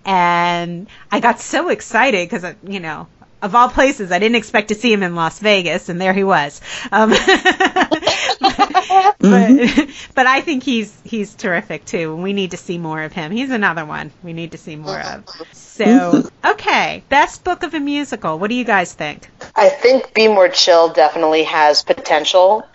And 0.05 0.87
I 1.11 1.19
got 1.19 1.39
so 1.39 1.69
excited 1.69 2.27
because, 2.29 2.43
uh, 2.43 2.53
you 2.63 2.79
know, 2.79 3.07
of 3.41 3.55
all 3.55 3.69
places, 3.69 4.11
I 4.11 4.19
didn't 4.19 4.35
expect 4.35 4.69
to 4.69 4.75
see 4.75 4.91
him 4.91 5.03
in 5.03 5.15
Las 5.15 5.39
Vegas, 5.39 5.89
and 5.89 5.99
there 6.01 6.13
he 6.13 6.23
was. 6.23 6.61
Um, 6.91 7.09
but, 8.39 9.89
but 10.15 10.27
I 10.27 10.41
think 10.41 10.63
he's 10.63 10.97
he's 11.03 11.35
terrific 11.35 11.85
too, 11.85 12.13
and 12.13 12.23
we 12.23 12.33
need 12.33 12.51
to 12.51 12.57
see 12.57 12.77
more 12.77 13.01
of 13.03 13.13
him. 13.13 13.31
He's 13.31 13.51
another 13.51 13.85
one 13.85 14.11
we 14.23 14.33
need 14.33 14.51
to 14.51 14.57
see 14.57 14.75
more 14.75 14.99
of. 14.99 15.23
So, 15.51 16.29
okay, 16.43 17.03
best 17.09 17.43
book 17.43 17.63
of 17.63 17.73
a 17.73 17.79
musical. 17.79 18.39
What 18.39 18.49
do 18.49 18.55
you 18.55 18.63
guys 18.63 18.93
think? 18.93 19.29
I 19.55 19.69
think 19.69 20.13
Be 20.13 20.27
More 20.27 20.49
Chill 20.49 20.89
definitely 20.89 21.43
has 21.43 21.83
potential, 21.83 22.65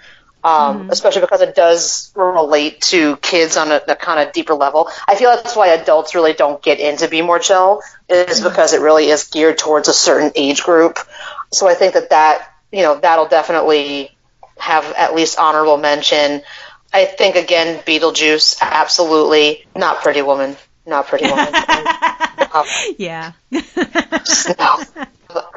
um, 0.43 0.91
especially 0.91 1.21
because 1.21 1.41
it 1.43 1.55
does 1.55 2.13
relate 2.15 2.81
to 2.83 3.17
kids 3.17 3.57
on 3.57 3.71
a, 3.73 3.81
a 3.89 3.97
kind 3.97 4.27
of 4.27 4.33
deeper 4.33 4.55
level. 4.55 4.89
I 5.07 5.15
feel 5.17 5.31
that's 5.31 5.55
why 5.57 5.69
adults 5.69 6.15
really 6.15 6.33
don't 6.33 6.63
get 6.63 6.81
into 6.81 7.09
Be 7.09 7.23
More 7.23 7.39
Chill, 7.39 7.83
is 8.09 8.41
because 8.41 8.73
it 8.73 8.81
really 8.81 9.07
is 9.11 9.25
geared 9.25 9.59
towards 9.59 9.89
a 9.89 9.93
certain 9.93 10.33
age 10.35 10.63
group. 10.63 10.99
So 11.53 11.69
I 11.69 11.75
think 11.75 11.95
that 11.95 12.11
that, 12.11 12.49
you 12.73 12.83
know, 12.83 12.99
that'll 12.99 13.29
definitely 13.29 14.17
have 14.59 14.85
at 14.97 15.15
least 15.15 15.39
honorable 15.39 15.77
mention. 15.77 16.43
I 16.93 17.05
think, 17.05 17.37
again, 17.37 17.83
Beetlejuice, 17.85 18.59
absolutely. 18.61 19.65
Not 19.77 20.03
Pretty 20.03 20.23
Woman. 20.23 20.57
Not 20.87 21.07
Pretty 21.07 21.27
Woman. 21.29 21.49
Um, 22.53 22.65
Yeah. 22.99 23.33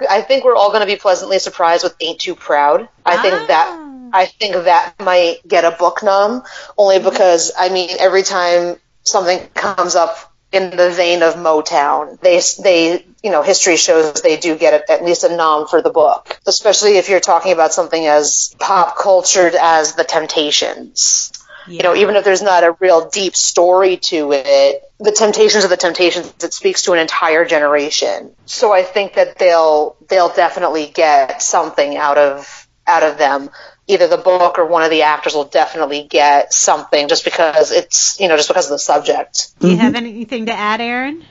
I 0.09 0.21
think 0.27 0.43
we're 0.43 0.55
all 0.55 0.69
going 0.69 0.81
to 0.81 0.85
be 0.85 0.95
pleasantly 0.95 1.39
surprised 1.39 1.83
with 1.83 1.95
"Ain't 1.99 2.19
Too 2.19 2.35
Proud." 2.35 2.87
I 3.05 3.21
think 3.21 3.33
Ah. 3.33 3.45
that 3.47 3.79
I 4.13 4.25
think 4.25 4.53
that 4.53 4.95
might 4.99 5.45
get 5.47 5.65
a 5.65 5.71
book 5.71 6.03
nom 6.03 6.43
only 6.77 6.97
mm-hmm. 6.97 7.09
because 7.09 7.51
I 7.57 7.69
mean 7.69 7.89
every 7.99 8.23
time 8.23 8.77
something 9.03 9.39
comes 9.53 9.95
up 9.95 10.31
in 10.51 10.69
the 10.77 10.91
vein 10.91 11.23
of 11.23 11.33
Motown, 11.33 12.19
they 12.21 12.39
they 12.61 13.05
you 13.23 13.31
know 13.31 13.41
history 13.41 13.75
shows 13.75 14.21
they 14.21 14.37
do 14.37 14.57
get 14.57 14.89
at 14.89 15.03
least 15.03 15.23
a 15.23 15.35
nom 15.35 15.67
for 15.67 15.81
the 15.81 15.89
book, 15.89 16.39
especially 16.45 16.97
if 16.97 17.09
you're 17.09 17.19
talking 17.19 17.51
about 17.51 17.73
something 17.73 18.05
as 18.05 18.55
pop 18.59 18.97
cultured 18.97 19.55
as 19.55 19.95
The 19.95 20.03
Temptations 20.03 21.31
you 21.67 21.83
know, 21.83 21.95
even 21.95 22.15
if 22.15 22.23
there's 22.23 22.41
not 22.41 22.63
a 22.63 22.75
real 22.79 23.09
deep 23.09 23.35
story 23.35 23.97
to 23.97 24.31
it, 24.33 24.83
the 24.99 25.11
Temptations 25.11 25.63
of 25.63 25.69
the 25.69 25.77
Temptations 25.77 26.33
it 26.43 26.53
speaks 26.53 26.83
to 26.83 26.93
an 26.93 26.99
entire 26.99 27.45
generation. 27.45 28.31
So 28.45 28.73
I 28.73 28.83
think 28.83 29.13
that 29.13 29.37
they'll 29.37 29.95
they'll 30.09 30.33
definitely 30.33 30.87
get 30.87 31.41
something 31.41 31.95
out 31.97 32.17
of 32.17 32.67
out 32.85 33.03
of 33.03 33.17
them. 33.17 33.49
Either 33.87 34.07
the 34.07 34.17
book 34.17 34.59
or 34.59 34.65
one 34.65 34.83
of 34.83 34.89
the 34.89 35.01
actors 35.01 35.33
will 35.33 35.43
definitely 35.43 36.07
get 36.09 36.53
something 36.53 37.07
just 37.07 37.25
because 37.25 37.71
it's 37.71 38.19
you 38.19 38.27
know 38.27 38.37
just 38.37 38.47
because 38.47 38.65
of 38.65 38.71
the 38.71 38.79
subject. 38.79 39.59
Do 39.59 39.69
you 39.69 39.77
have 39.77 39.95
anything 39.95 40.45
to 40.45 40.53
add, 40.53 40.79
Erin? 40.81 41.23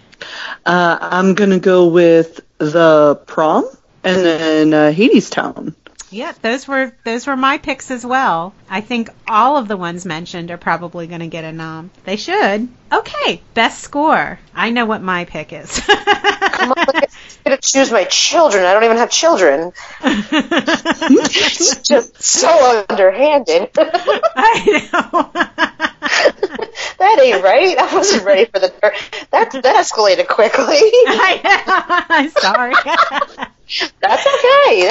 Uh, 0.65 0.99
I'm 1.01 1.35
gonna 1.35 1.59
go 1.59 1.89
with 1.89 2.41
the 2.59 3.21
prom 3.27 3.65
and 4.05 4.17
then 4.25 4.75
uh, 4.75 4.93
Hadestown. 4.93 5.75
Yeah, 6.13 6.33
those 6.43 6.69
were 6.69 6.93
those 7.05 7.27
were 7.27 7.37
my 7.37 7.57
picks 7.57 7.91
as 7.91 8.05
well. 8.05 8.53
I 8.69 8.83
think 8.83 9.09
all 9.27 9.57
of 9.57 9.67
the 9.67 9.79
ones 9.79 10.05
mentioned 10.05 10.51
are 10.51 10.59
probably 10.59 11.07
going 11.07 11.21
to 11.21 11.27
get 11.27 11.43
a 11.45 11.53
nom. 11.53 11.91
They 12.05 12.17
should. 12.17 12.69
Okay, 12.93 13.41
best 13.55 13.81
score. 13.81 14.39
I 14.55 14.71
know 14.71 14.85
what 14.85 15.01
my 15.03 15.25
pick 15.25 15.55
is. 15.55 15.81
I'm 15.89 16.75
gonna 17.45 17.57
choose 17.57 17.91
my 17.91 18.05
children. 18.05 18.65
I 18.65 18.75
don't 18.75 18.85
even 18.85 18.99
have 18.99 19.11
children. 19.11 19.73
It's 20.05 21.77
just 21.89 22.23
so 22.23 22.85
underhanded. 22.89 23.71
I 23.77 24.89
know. 24.93 25.31
that 26.99 27.21
ain't 27.23 27.43
right. 27.43 27.77
I 27.79 27.95
wasn't 27.95 28.25
ready 28.25 28.45
for 28.47 28.59
the 28.59 28.73
that 29.31 29.53
that 29.53 29.77
escalated 29.77 30.29
quickly. 30.29 30.77
I 30.77 31.41
know. 31.67 32.05
I'm 32.17 32.31
sorry. 32.31 33.49
That's 34.01 34.27
okay. 34.27 34.83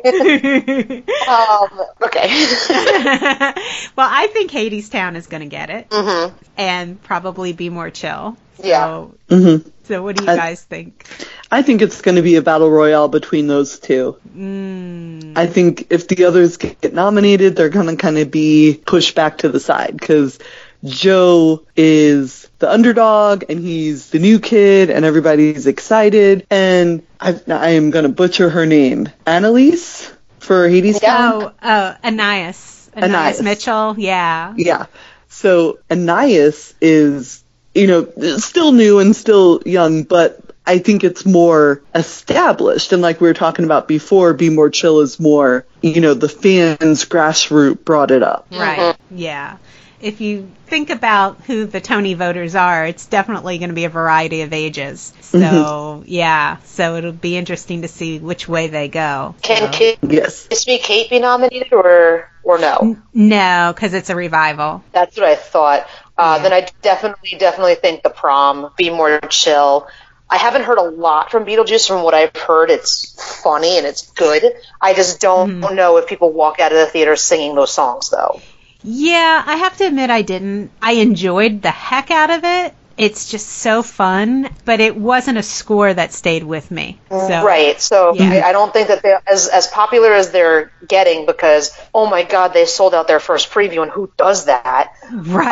That's 0.00 0.20
okay. 0.20 1.02
um, 1.28 1.86
okay. 2.04 2.28
well, 3.96 4.08
I 4.10 4.28
think 4.32 4.50
Hadestown 4.50 5.16
is 5.16 5.26
going 5.26 5.42
to 5.42 5.48
get 5.48 5.70
it, 5.70 5.86
hmm 5.90 6.34
and 6.56 7.00
probably 7.02 7.52
be 7.54 7.70
more 7.70 7.90
chill. 7.90 8.36
So, 8.58 8.66
Yeah. 8.66 9.06
hmm 9.28 9.56
So, 9.84 10.02
what 10.02 10.16
do 10.16 10.24
you 10.24 10.30
I- 10.30 10.36
guys 10.36 10.62
think? 10.62 11.06
I 11.52 11.62
think 11.62 11.82
it's 11.82 12.00
gonna 12.00 12.22
be 12.22 12.36
a 12.36 12.42
battle 12.42 12.70
royale 12.70 13.08
between 13.08 13.48
those 13.48 13.80
two. 13.80 14.16
Mm, 14.36 15.32
I 15.36 15.46
think 15.48 15.88
if 15.90 16.06
the 16.06 16.26
others 16.26 16.58
get 16.58 16.94
nominated, 16.94 17.56
they're 17.56 17.70
gonna 17.70 17.96
kind 17.96 18.18
of 18.18 18.30
be 18.30 18.80
pushed 18.86 19.16
back 19.16 19.38
to 19.38 19.48
the 19.48 19.58
side 19.58 19.96
because 19.98 20.38
Joe 20.84 21.66
is 21.76 22.48
the 22.58 22.70
underdog 22.70 23.44
and 23.48 23.58
he's 23.60 24.10
the 24.10 24.18
new 24.18 24.38
kid 24.38 24.90
and 24.90 25.04
everybody's 25.04 25.66
excited. 25.66 26.46
And 26.50 27.02
I, 27.20 27.38
I 27.48 27.70
am 27.70 27.90
gonna 27.90 28.08
butcher 28.08 28.48
her 28.50 28.66
name, 28.66 29.08
Annalise 29.26 30.10
for 30.38 30.68
Hades 30.68 31.00
Yeah. 31.02 31.16
Town. 31.16 31.42
oh, 31.42 31.52
oh, 31.62 31.96
Anais. 32.02 32.88
Anais, 32.96 33.08
Anais. 33.08 33.42
Mitchell. 33.42 33.94
Yeah. 33.98 34.54
Yeah. 34.56 34.86
So 35.28 35.78
Anais 35.90 36.74
is, 36.80 37.44
you 37.74 37.86
know, 37.86 38.36
still 38.38 38.72
new 38.72 38.98
and 38.98 39.14
still 39.14 39.62
young, 39.64 40.02
but 40.02 40.40
I 40.66 40.78
think 40.78 41.04
it's 41.04 41.24
more 41.24 41.82
established. 41.94 42.92
And 42.92 43.00
like 43.02 43.20
we 43.20 43.28
were 43.28 43.34
talking 43.34 43.64
about 43.64 43.86
before, 43.88 44.34
Be 44.34 44.50
More 44.50 44.70
Chill 44.70 45.00
is 45.00 45.20
more, 45.20 45.66
you 45.82 46.00
know, 46.00 46.14
the 46.14 46.28
fans 46.28 47.04
grassroots 47.04 47.84
brought 47.84 48.10
it 48.10 48.22
up. 48.22 48.46
Right. 48.50 48.78
Mm-hmm. 48.78 49.16
Yeah. 49.18 49.56
If 50.00 50.20
you 50.20 50.50
think 50.66 50.90
about 50.90 51.42
who 51.42 51.66
the 51.66 51.80
Tony 51.80 52.14
voters 52.14 52.54
are, 52.54 52.86
it's 52.86 53.06
definitely 53.06 53.58
going 53.58 53.68
to 53.68 53.74
be 53.74 53.84
a 53.84 53.90
variety 53.90 54.42
of 54.42 54.52
ages. 54.52 55.12
So, 55.20 56.02
yeah. 56.06 56.56
So 56.64 56.96
it'll 56.96 57.12
be 57.12 57.36
interesting 57.36 57.82
to 57.82 57.88
see 57.88 58.18
which 58.18 58.48
way 58.48 58.68
they 58.68 58.88
go. 58.88 59.34
Can 59.42 59.72
So- 59.72 59.78
Kiss 59.78 59.96
Yes. 60.02 60.66
Me 60.66 60.78
Kate 60.78 61.10
be 61.10 61.18
nominated 61.18 61.72
or 61.72 62.30
or 62.42 62.58
no? 62.58 62.96
No, 63.12 63.72
because 63.74 63.92
it's 63.92 64.08
a 64.08 64.16
revival. 64.16 64.82
That's 64.92 65.16
what 65.16 65.26
I 65.26 65.34
thought. 65.36 65.86
Uh, 66.16 66.36
Yeah. 66.36 66.42
Then 66.42 66.52
I 66.54 66.68
definitely 66.82 67.36
definitely 67.38 67.74
think 67.74 68.02
the 68.02 68.10
prom 68.10 68.70
be 68.76 68.88
more 68.90 69.20
chill. 69.28 69.86
I 70.30 70.36
haven't 70.38 70.62
heard 70.62 70.78
a 70.78 70.82
lot 70.82 71.30
from 71.30 71.44
Beetlejuice. 71.44 71.86
From 71.88 72.02
what 72.02 72.14
I've 72.14 72.34
heard, 72.36 72.70
it's 72.70 73.40
funny 73.42 73.76
and 73.78 73.86
it's 73.86 74.10
good. 74.12 74.44
I 74.80 74.94
just 74.94 75.20
don't 75.20 75.60
know 75.74 75.96
if 75.98 76.06
people 76.06 76.32
walk 76.32 76.60
out 76.60 76.72
of 76.72 76.78
the 76.78 76.86
theater 76.86 77.16
singing 77.16 77.54
those 77.54 77.72
songs 77.72 78.08
though. 78.10 78.40
Yeah, 78.82 79.42
I 79.44 79.56
have 79.56 79.76
to 79.78 79.86
admit 79.86 80.10
I 80.10 80.22
didn't. 80.22 80.70
I 80.80 80.92
enjoyed 80.92 81.62
the 81.62 81.70
heck 81.70 82.10
out 82.10 82.30
of 82.30 82.44
it. 82.44 82.74
It's 82.96 83.30
just 83.30 83.48
so 83.48 83.82
fun, 83.82 84.50
but 84.66 84.80
it 84.80 84.94
wasn't 84.94 85.38
a 85.38 85.42
score 85.42 85.92
that 85.92 86.12
stayed 86.12 86.44
with 86.44 86.70
me. 86.70 87.00
So, 87.08 87.42
Right. 87.42 87.80
So 87.80 88.12
Yeah. 88.14 88.28
I, 88.44 88.50
I 88.50 88.52
don't 88.52 88.74
think 88.74 88.88
that 88.88 89.02
they're 89.02 89.22
as 89.26 89.48
as 89.48 89.66
popular 89.68 90.12
as 90.12 90.32
they're 90.32 90.70
getting 90.86 91.24
because 91.24 91.70
oh 91.94 92.10
my 92.10 92.24
god 92.24 92.52
they 92.52 92.66
sold 92.66 92.94
out 92.94 93.08
their 93.08 93.20
first 93.20 93.50
preview 93.50 93.82
and 93.82 93.90
who 93.90 94.12
does 94.18 94.44
that? 94.46 94.92
Right. 95.10 95.46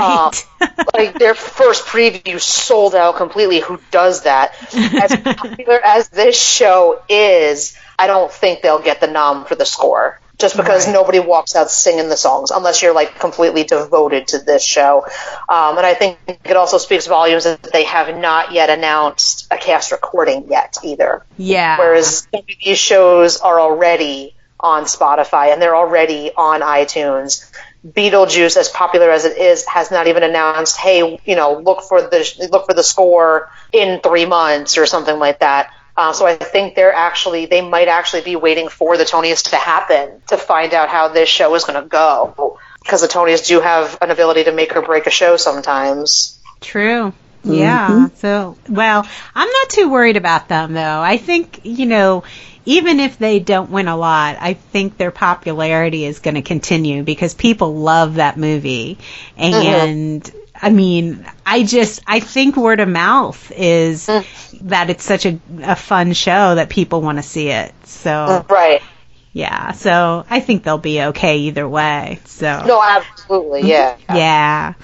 Um, 0.61 0.69
like 0.95 1.19
their 1.19 1.35
first 1.35 1.87
preview 1.87 2.39
sold 2.39 2.95
out 2.95 3.17
completely. 3.17 3.61
Who 3.61 3.81
does 3.91 4.25
that? 4.25 4.55
As 4.75 5.17
popular 5.37 5.81
as 5.83 6.11
this 6.11 6.39
show 6.39 7.01
is, 7.09 7.79
I 7.99 8.09
don't 8.09 8.31
think 8.31 8.61
they'll 8.61 8.83
get 8.83 9.01
the 9.01 9.07
nom 9.07 9.47
for 9.47 9.55
the 9.55 9.65
score. 9.65 10.21
Just 10.39 10.57
because 10.57 10.87
Right. 10.87 10.93
nobody 10.93 11.19
walks 11.19 11.57
out 11.57 11.69
singing 11.71 12.09
the 12.09 12.17
songs, 12.17 12.51
unless 12.53 12.81
you're 12.81 12.95
like 12.95 13.19
completely 13.19 13.65
devoted 13.65 14.29
to 14.29 14.39
this 14.39 14.63
show. 14.63 15.05
Um, 15.49 15.77
and 15.79 15.85
I 15.87 15.95
think 15.95 16.19
it 16.45 16.57
also 16.57 16.79
speaks 16.79 17.07
volumes 17.09 17.45
that 17.45 17.63
they 17.73 17.85
have 17.85 18.17
not 18.17 18.53
yet 18.53 18.71
announced 18.71 19.49
a 19.51 19.57
cast 19.59 19.91
recording 19.91 20.47
yet 20.49 20.79
either. 20.85 21.25
yeah. 21.37 21.77
Whereas 21.79 22.29
these 22.65 22.79
shows 22.79 23.39
are 23.41 23.61
already 23.61 24.35
on 24.61 24.85
Spotify 24.85 25.53
and 25.53 25.61
they're 25.61 25.77
already 25.77 26.31
on 26.37 26.61
iTunes. 26.61 27.51
Beetlejuice, 27.87 28.57
as 28.57 28.69
popular 28.69 29.11
as 29.11 29.25
it 29.25 29.39
is, 29.39 29.65
has 29.67 29.91
not 29.91 30.09
even 30.09 30.25
announced, 30.25 30.77
"Hey, 30.77 31.21
you 31.25 31.37
know, 31.37 31.55
look 31.55 31.83
for 31.83 32.03
the 32.03 32.49
look 32.51 32.67
for 32.67 32.75
the 32.75 32.83
score 32.83 33.51
in 33.73 34.01
three 34.01 34.27
months 34.27 34.77
or 34.79 34.85
something 34.87 35.19
like 35.19 35.39
that." 35.41 35.71
Uh, 35.99 36.13
so 36.13 36.27
I 36.27 36.37
think 36.37 36.77
they're 36.77 36.93
actually 36.93 37.47
they 37.47 37.61
might 37.61 37.89
actually 37.89 38.23
be 38.23 38.37
waiting 38.37 38.69
for 38.69 38.97
the 38.97 39.03
Tonys 39.03 39.51
to 39.51 39.57
happen 39.57 40.23
to 40.29 40.37
find 40.37 40.73
out 40.73 40.89
how 40.89 41.09
this 41.09 41.29
show 41.29 41.53
is 41.57 41.65
going 41.65 41.83
to 41.83 41.89
go 41.89 42.57
because 42.81 43.01
the 43.01 43.09
Tonys 43.09 43.49
do 43.49 43.59
have 43.59 43.99
an 44.01 44.13
ability 44.13 44.45
to 44.45 44.53
make 44.53 44.77
or 44.77 44.83
break 44.83 45.09
a 45.09 45.11
show 45.11 45.37
sometimes. 45.37 46.39
True. 46.61 47.13
Yeah. 47.43 48.09
So, 48.15 48.57
well, 48.69 49.09
I'm 49.35 49.51
not 49.51 49.71
too 49.71 49.91
worried 49.91 50.17
about 50.17 50.47
them 50.47 50.73
though. 50.73 51.01
I 51.01 51.17
think, 51.17 51.63
you 51.65 51.87
know, 51.87 52.23
even 52.65 53.01
if 53.01 53.19
they 53.19 53.41
don't 53.41 53.71
win 53.71 53.89
a 53.89 53.97
lot, 53.97 54.37
I 54.39 54.55
think 54.55 54.99
their 54.99 55.11
popularity 55.11 56.05
is 56.05 56.21
going 56.21 56.37
to 56.37 56.43
continue 56.43 57.03
because 57.03 57.35
people 57.35 57.75
love 57.75 58.15
that 58.15 58.37
movie. 58.37 58.99
And 59.37 60.31
I 60.61 60.71
mean, 60.71 61.25
I 61.47 61.63
just, 61.63 62.01
I 62.07 62.21
think 62.21 62.57
word 62.57 62.81
of 62.81 62.89
mouth 62.89 63.53
is 63.55 64.07
that 64.07 64.91
it's 64.91 65.05
such 65.05 65.25
a, 65.27 65.39
a 65.63 65.77
fun 65.77 66.13
show 66.13 66.55
that 66.57 66.69
people 66.69 67.01
want 67.01 67.19
to 67.19 67.23
see 67.23 67.49
it. 67.51 67.73
So, 67.87 68.45
Right. 68.49 68.83
yeah. 69.33 69.73
So 69.73 70.25
I 70.29 70.41
think 70.41 70.65
they'll 70.65 70.79
be 70.79 71.01
okay 71.03 71.39
either 71.39 71.69
way. 71.69 72.19
So, 72.25 72.65
No, 72.67 72.83
absolutely. 72.83 73.69
Yeah. 73.69 73.97
yeah. 74.13 74.75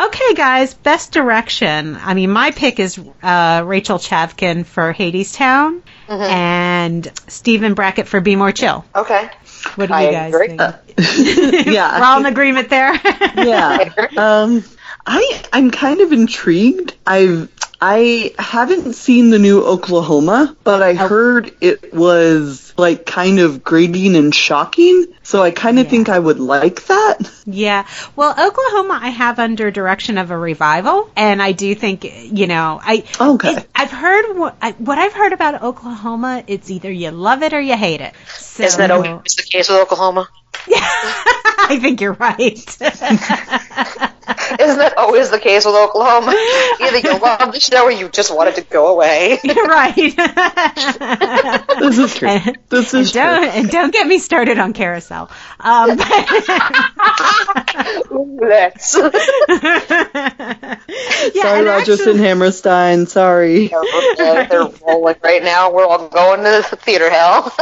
Okay, 0.00 0.34
guys, 0.34 0.74
best 0.74 1.12
direction. 1.12 1.96
I 1.96 2.14
mean, 2.14 2.30
my 2.30 2.50
pick 2.50 2.80
is 2.80 2.98
uh, 3.22 3.62
Rachel 3.64 3.98
Chavkin 3.98 4.64
for 4.66 4.92
Hadestown 4.92 5.82
and 6.08 7.10
Stephen 7.28 7.74
Brackett 7.74 8.08
for 8.08 8.20
Be 8.20 8.34
More 8.34 8.50
Chill. 8.50 8.84
Okay. 8.96 9.30
What 9.76 9.86
do 9.86 9.94
I 9.94 10.06
you 10.06 10.10
guys 10.10 10.34
agree. 10.34 10.48
think? 10.48 10.60
yeah. 11.72 11.98
We're 12.00 12.04
all 12.06 12.18
in 12.20 12.26
agreement 12.26 12.68
there. 12.70 12.94
yeah. 12.94 14.06
Um, 14.16 14.64
I 15.06 15.42
I'm 15.52 15.70
kind 15.70 16.00
of 16.00 16.12
intrigued. 16.12 16.94
I've 17.06 17.48
I 17.84 18.32
haven't 18.38 18.92
seen 18.94 19.30
the 19.30 19.40
new 19.40 19.64
Oklahoma, 19.64 20.56
but 20.62 20.82
I 20.82 20.92
oh. 20.92 21.08
heard 21.08 21.52
it 21.60 21.92
was 21.92 22.72
like 22.76 23.04
kind 23.06 23.40
of 23.40 23.64
grating 23.64 24.14
and 24.14 24.32
shocking. 24.32 25.06
So 25.24 25.42
I 25.42 25.50
kind 25.50 25.80
of 25.80 25.86
Yeah. 25.86 25.90
think 25.90 26.08
I 26.08 26.18
would 26.18 26.38
like 26.38 26.86
that. 26.86 27.18
Yeah. 27.44 27.84
Well, 28.14 28.30
Oklahoma, 28.30 29.00
I 29.02 29.08
have 29.10 29.40
under 29.40 29.72
direction 29.72 30.16
of 30.18 30.30
a 30.30 30.38
revival, 30.38 31.10
and 31.16 31.42
I 31.42 31.50
do 31.52 31.74
think, 31.74 32.04
you 32.04 32.46
know, 32.46 32.80
I. 32.82 33.04
Okay. 33.20 33.54
it- 33.54 33.68
I've 33.74 33.90
heard 33.90 34.36
what, 34.36 34.56
I, 34.62 34.72
what 34.72 34.98
I've 34.98 35.12
heard 35.12 35.32
about 35.32 35.62
Oklahoma. 35.62 36.44
It's 36.46 36.70
either 36.70 36.90
you 36.90 37.10
love 37.10 37.42
it 37.42 37.52
or 37.52 37.60
you 37.60 37.76
hate 37.76 38.00
it. 38.00 38.14
So, 38.36 38.62
Isn't 38.62 38.78
that 38.78 38.90
always 38.92 39.34
the 39.36 39.42
case 39.42 39.68
with 39.68 39.78
Oklahoma? 39.78 40.28
Yeah, 40.68 40.78
I 40.80 41.78
think 41.82 42.00
you're 42.00 42.12
right. 42.12 42.78
Isn't 44.60 44.78
that 44.78 44.94
always 44.98 45.30
the 45.30 45.38
case 45.38 45.64
with 45.64 45.74
Oklahoma? 45.74 46.32
Either 46.80 46.98
you 46.98 47.18
love 47.18 47.52
the 47.52 47.60
show 47.60 47.84
or 47.84 47.90
you 47.90 48.08
just 48.08 48.34
want 48.34 48.48
it 48.50 48.54
to 48.56 48.62
go 48.62 48.88
away. 48.88 49.38
You're 49.44 49.66
right. 49.66 49.96
This 51.82 51.98
is 51.98 52.14
true. 52.14 52.38
This 52.68 52.94
is 52.94 53.12
true. 53.12 53.20
don't 53.20 53.44
and 53.44 53.68
don't 53.70 53.92
get 53.92 54.06
me 54.06 54.18
started 54.18 54.58
on 54.58 54.72
carousel. 54.72 55.30
Um, 55.58 55.98
Let's. 58.10 58.96
yeah, 58.96 59.02
Sorry, 61.42 61.58
and 61.58 61.66
Rodgers 61.66 62.00
actually- 62.00 62.12
and 62.12 62.20
Hammerstein. 62.20 63.06
Sorry. 63.06 63.68
They're 64.16 64.46
they're 64.46 64.68
rolling 64.86 65.16
right 65.22 65.42
now. 65.42 65.72
We're 65.72 65.84
all 65.86 66.08
going 66.08 66.40
to 66.44 66.66
the 66.70 66.76
theater 66.76 67.10
hell. 67.10 67.52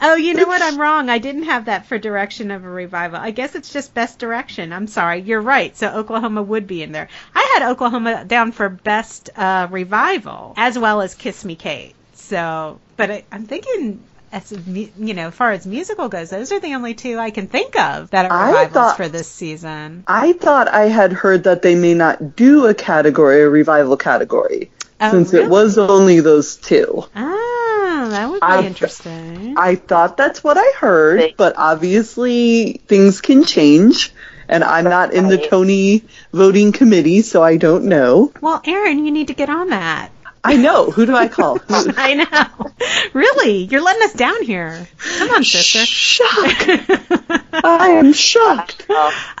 Oh, 0.00 0.16
you 0.16 0.34
know 0.34 0.46
what? 0.46 0.62
I'm 0.62 0.78
wrong. 0.80 1.08
I 1.08 1.18
didn't 1.18 1.44
have 1.44 1.66
that 1.66 1.86
for 1.86 1.98
direction 1.98 2.50
of 2.50 2.64
a 2.64 2.68
revival. 2.70 3.18
I 3.18 3.30
guess 3.30 3.54
it's 3.54 3.72
just 3.72 3.94
best 3.94 4.18
direction. 4.18 4.72
I'm 4.72 4.86
sorry. 4.86 5.20
You're 5.20 5.40
right. 5.40 5.76
So 5.82 5.88
Oklahoma 5.88 6.44
would 6.44 6.68
be 6.68 6.80
in 6.84 6.92
there. 6.92 7.08
I 7.34 7.50
had 7.58 7.68
Oklahoma 7.68 8.24
down 8.24 8.52
for 8.52 8.68
best 8.68 9.30
uh, 9.34 9.66
revival 9.68 10.54
as 10.56 10.78
well 10.78 11.00
as 11.00 11.16
Kiss 11.16 11.44
Me 11.44 11.56
Kate. 11.56 11.96
So, 12.14 12.78
but 12.96 13.10
I, 13.10 13.24
I'm 13.32 13.46
thinking. 13.46 14.00
As 14.30 14.50
you 14.66 15.12
know, 15.12 15.26
as 15.26 15.34
far 15.34 15.50
as 15.52 15.66
musical 15.66 16.08
goes, 16.08 16.30
those 16.30 16.52
are 16.52 16.60
the 16.60 16.74
only 16.76 16.94
two 16.94 17.18
I 17.18 17.30
can 17.32 17.48
think 17.48 17.76
of 17.78 18.08
that 18.10 18.30
are 18.30 18.32
I 18.32 18.46
revivals 18.48 18.72
thought- 18.72 18.96
for 18.96 19.08
this 19.08 19.26
season. 19.28 20.04
I 20.06 20.32
thought 20.34 20.68
I 20.68 20.84
had 20.86 21.12
heard 21.12 21.44
that 21.44 21.60
they 21.62 21.74
may 21.74 21.92
not 21.94 22.34
do 22.36 22.64
a 22.66 22.72
category, 22.74 23.42
a 23.42 23.48
revival 23.50 23.96
category, 23.98 24.70
Oh, 25.00 25.10
since 25.10 25.32
really? 25.34 25.44
it 25.46 25.50
was 25.50 25.76
only 25.76 26.20
those 26.20 26.56
two. 26.56 27.04
Ah, 27.14 28.06
that 28.08 28.30
would 28.30 28.40
be 28.40 28.46
I- 28.46 28.62
interesting. 28.62 29.54
I 29.58 29.74
thought 29.74 30.16
that's 30.16 30.42
what 30.42 30.56
I 30.56 30.72
heard, 30.78 31.34
but 31.36 31.52
obviously 31.58 32.80
things 32.88 33.20
can 33.20 33.44
change, 33.44 34.14
and 34.52 34.62
I'm 34.62 34.84
not 34.84 35.14
in 35.14 35.28
the 35.28 35.38
Tony 35.38 36.04
voting 36.32 36.72
committee, 36.72 37.22
so 37.22 37.42
I 37.42 37.56
don't 37.56 37.86
know. 37.86 38.32
well, 38.42 38.60
Erin, 38.66 39.04
you 39.04 39.10
need 39.10 39.28
to 39.28 39.34
get 39.34 39.48
on 39.48 39.70
that. 39.70 40.10
I 40.44 40.56
know. 40.56 40.90
Who 40.90 41.06
do 41.06 41.14
I 41.16 41.28
call? 41.28 41.58
I 41.68 42.14
know. 42.14 42.70
Really, 43.14 43.64
you're 43.64 43.80
letting 43.80 44.02
us 44.02 44.12
down 44.12 44.42
here. 44.42 44.86
Come 45.18 45.30
on, 45.30 45.44
sister. 45.44 45.86
Shock! 45.86 46.68
I 47.64 47.92
am 47.92 48.12
shocked. 48.12 48.86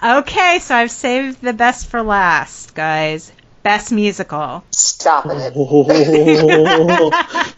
Okay, 0.02 0.60
so 0.60 0.74
I've 0.76 0.90
saved 0.90 1.42
the 1.42 1.52
best 1.52 1.88
for 1.88 2.02
last, 2.02 2.74
guys. 2.74 3.32
Best 3.62 3.92
musical. 3.92 4.64
stop 4.70 5.26
it. 5.26 5.52
Oh, 5.54 5.82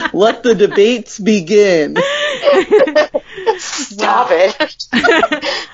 let 0.13 0.43
the 0.43 0.55
debates 0.55 1.19
begin. 1.19 1.97
Stop 3.59 4.29
it. 4.33 5.69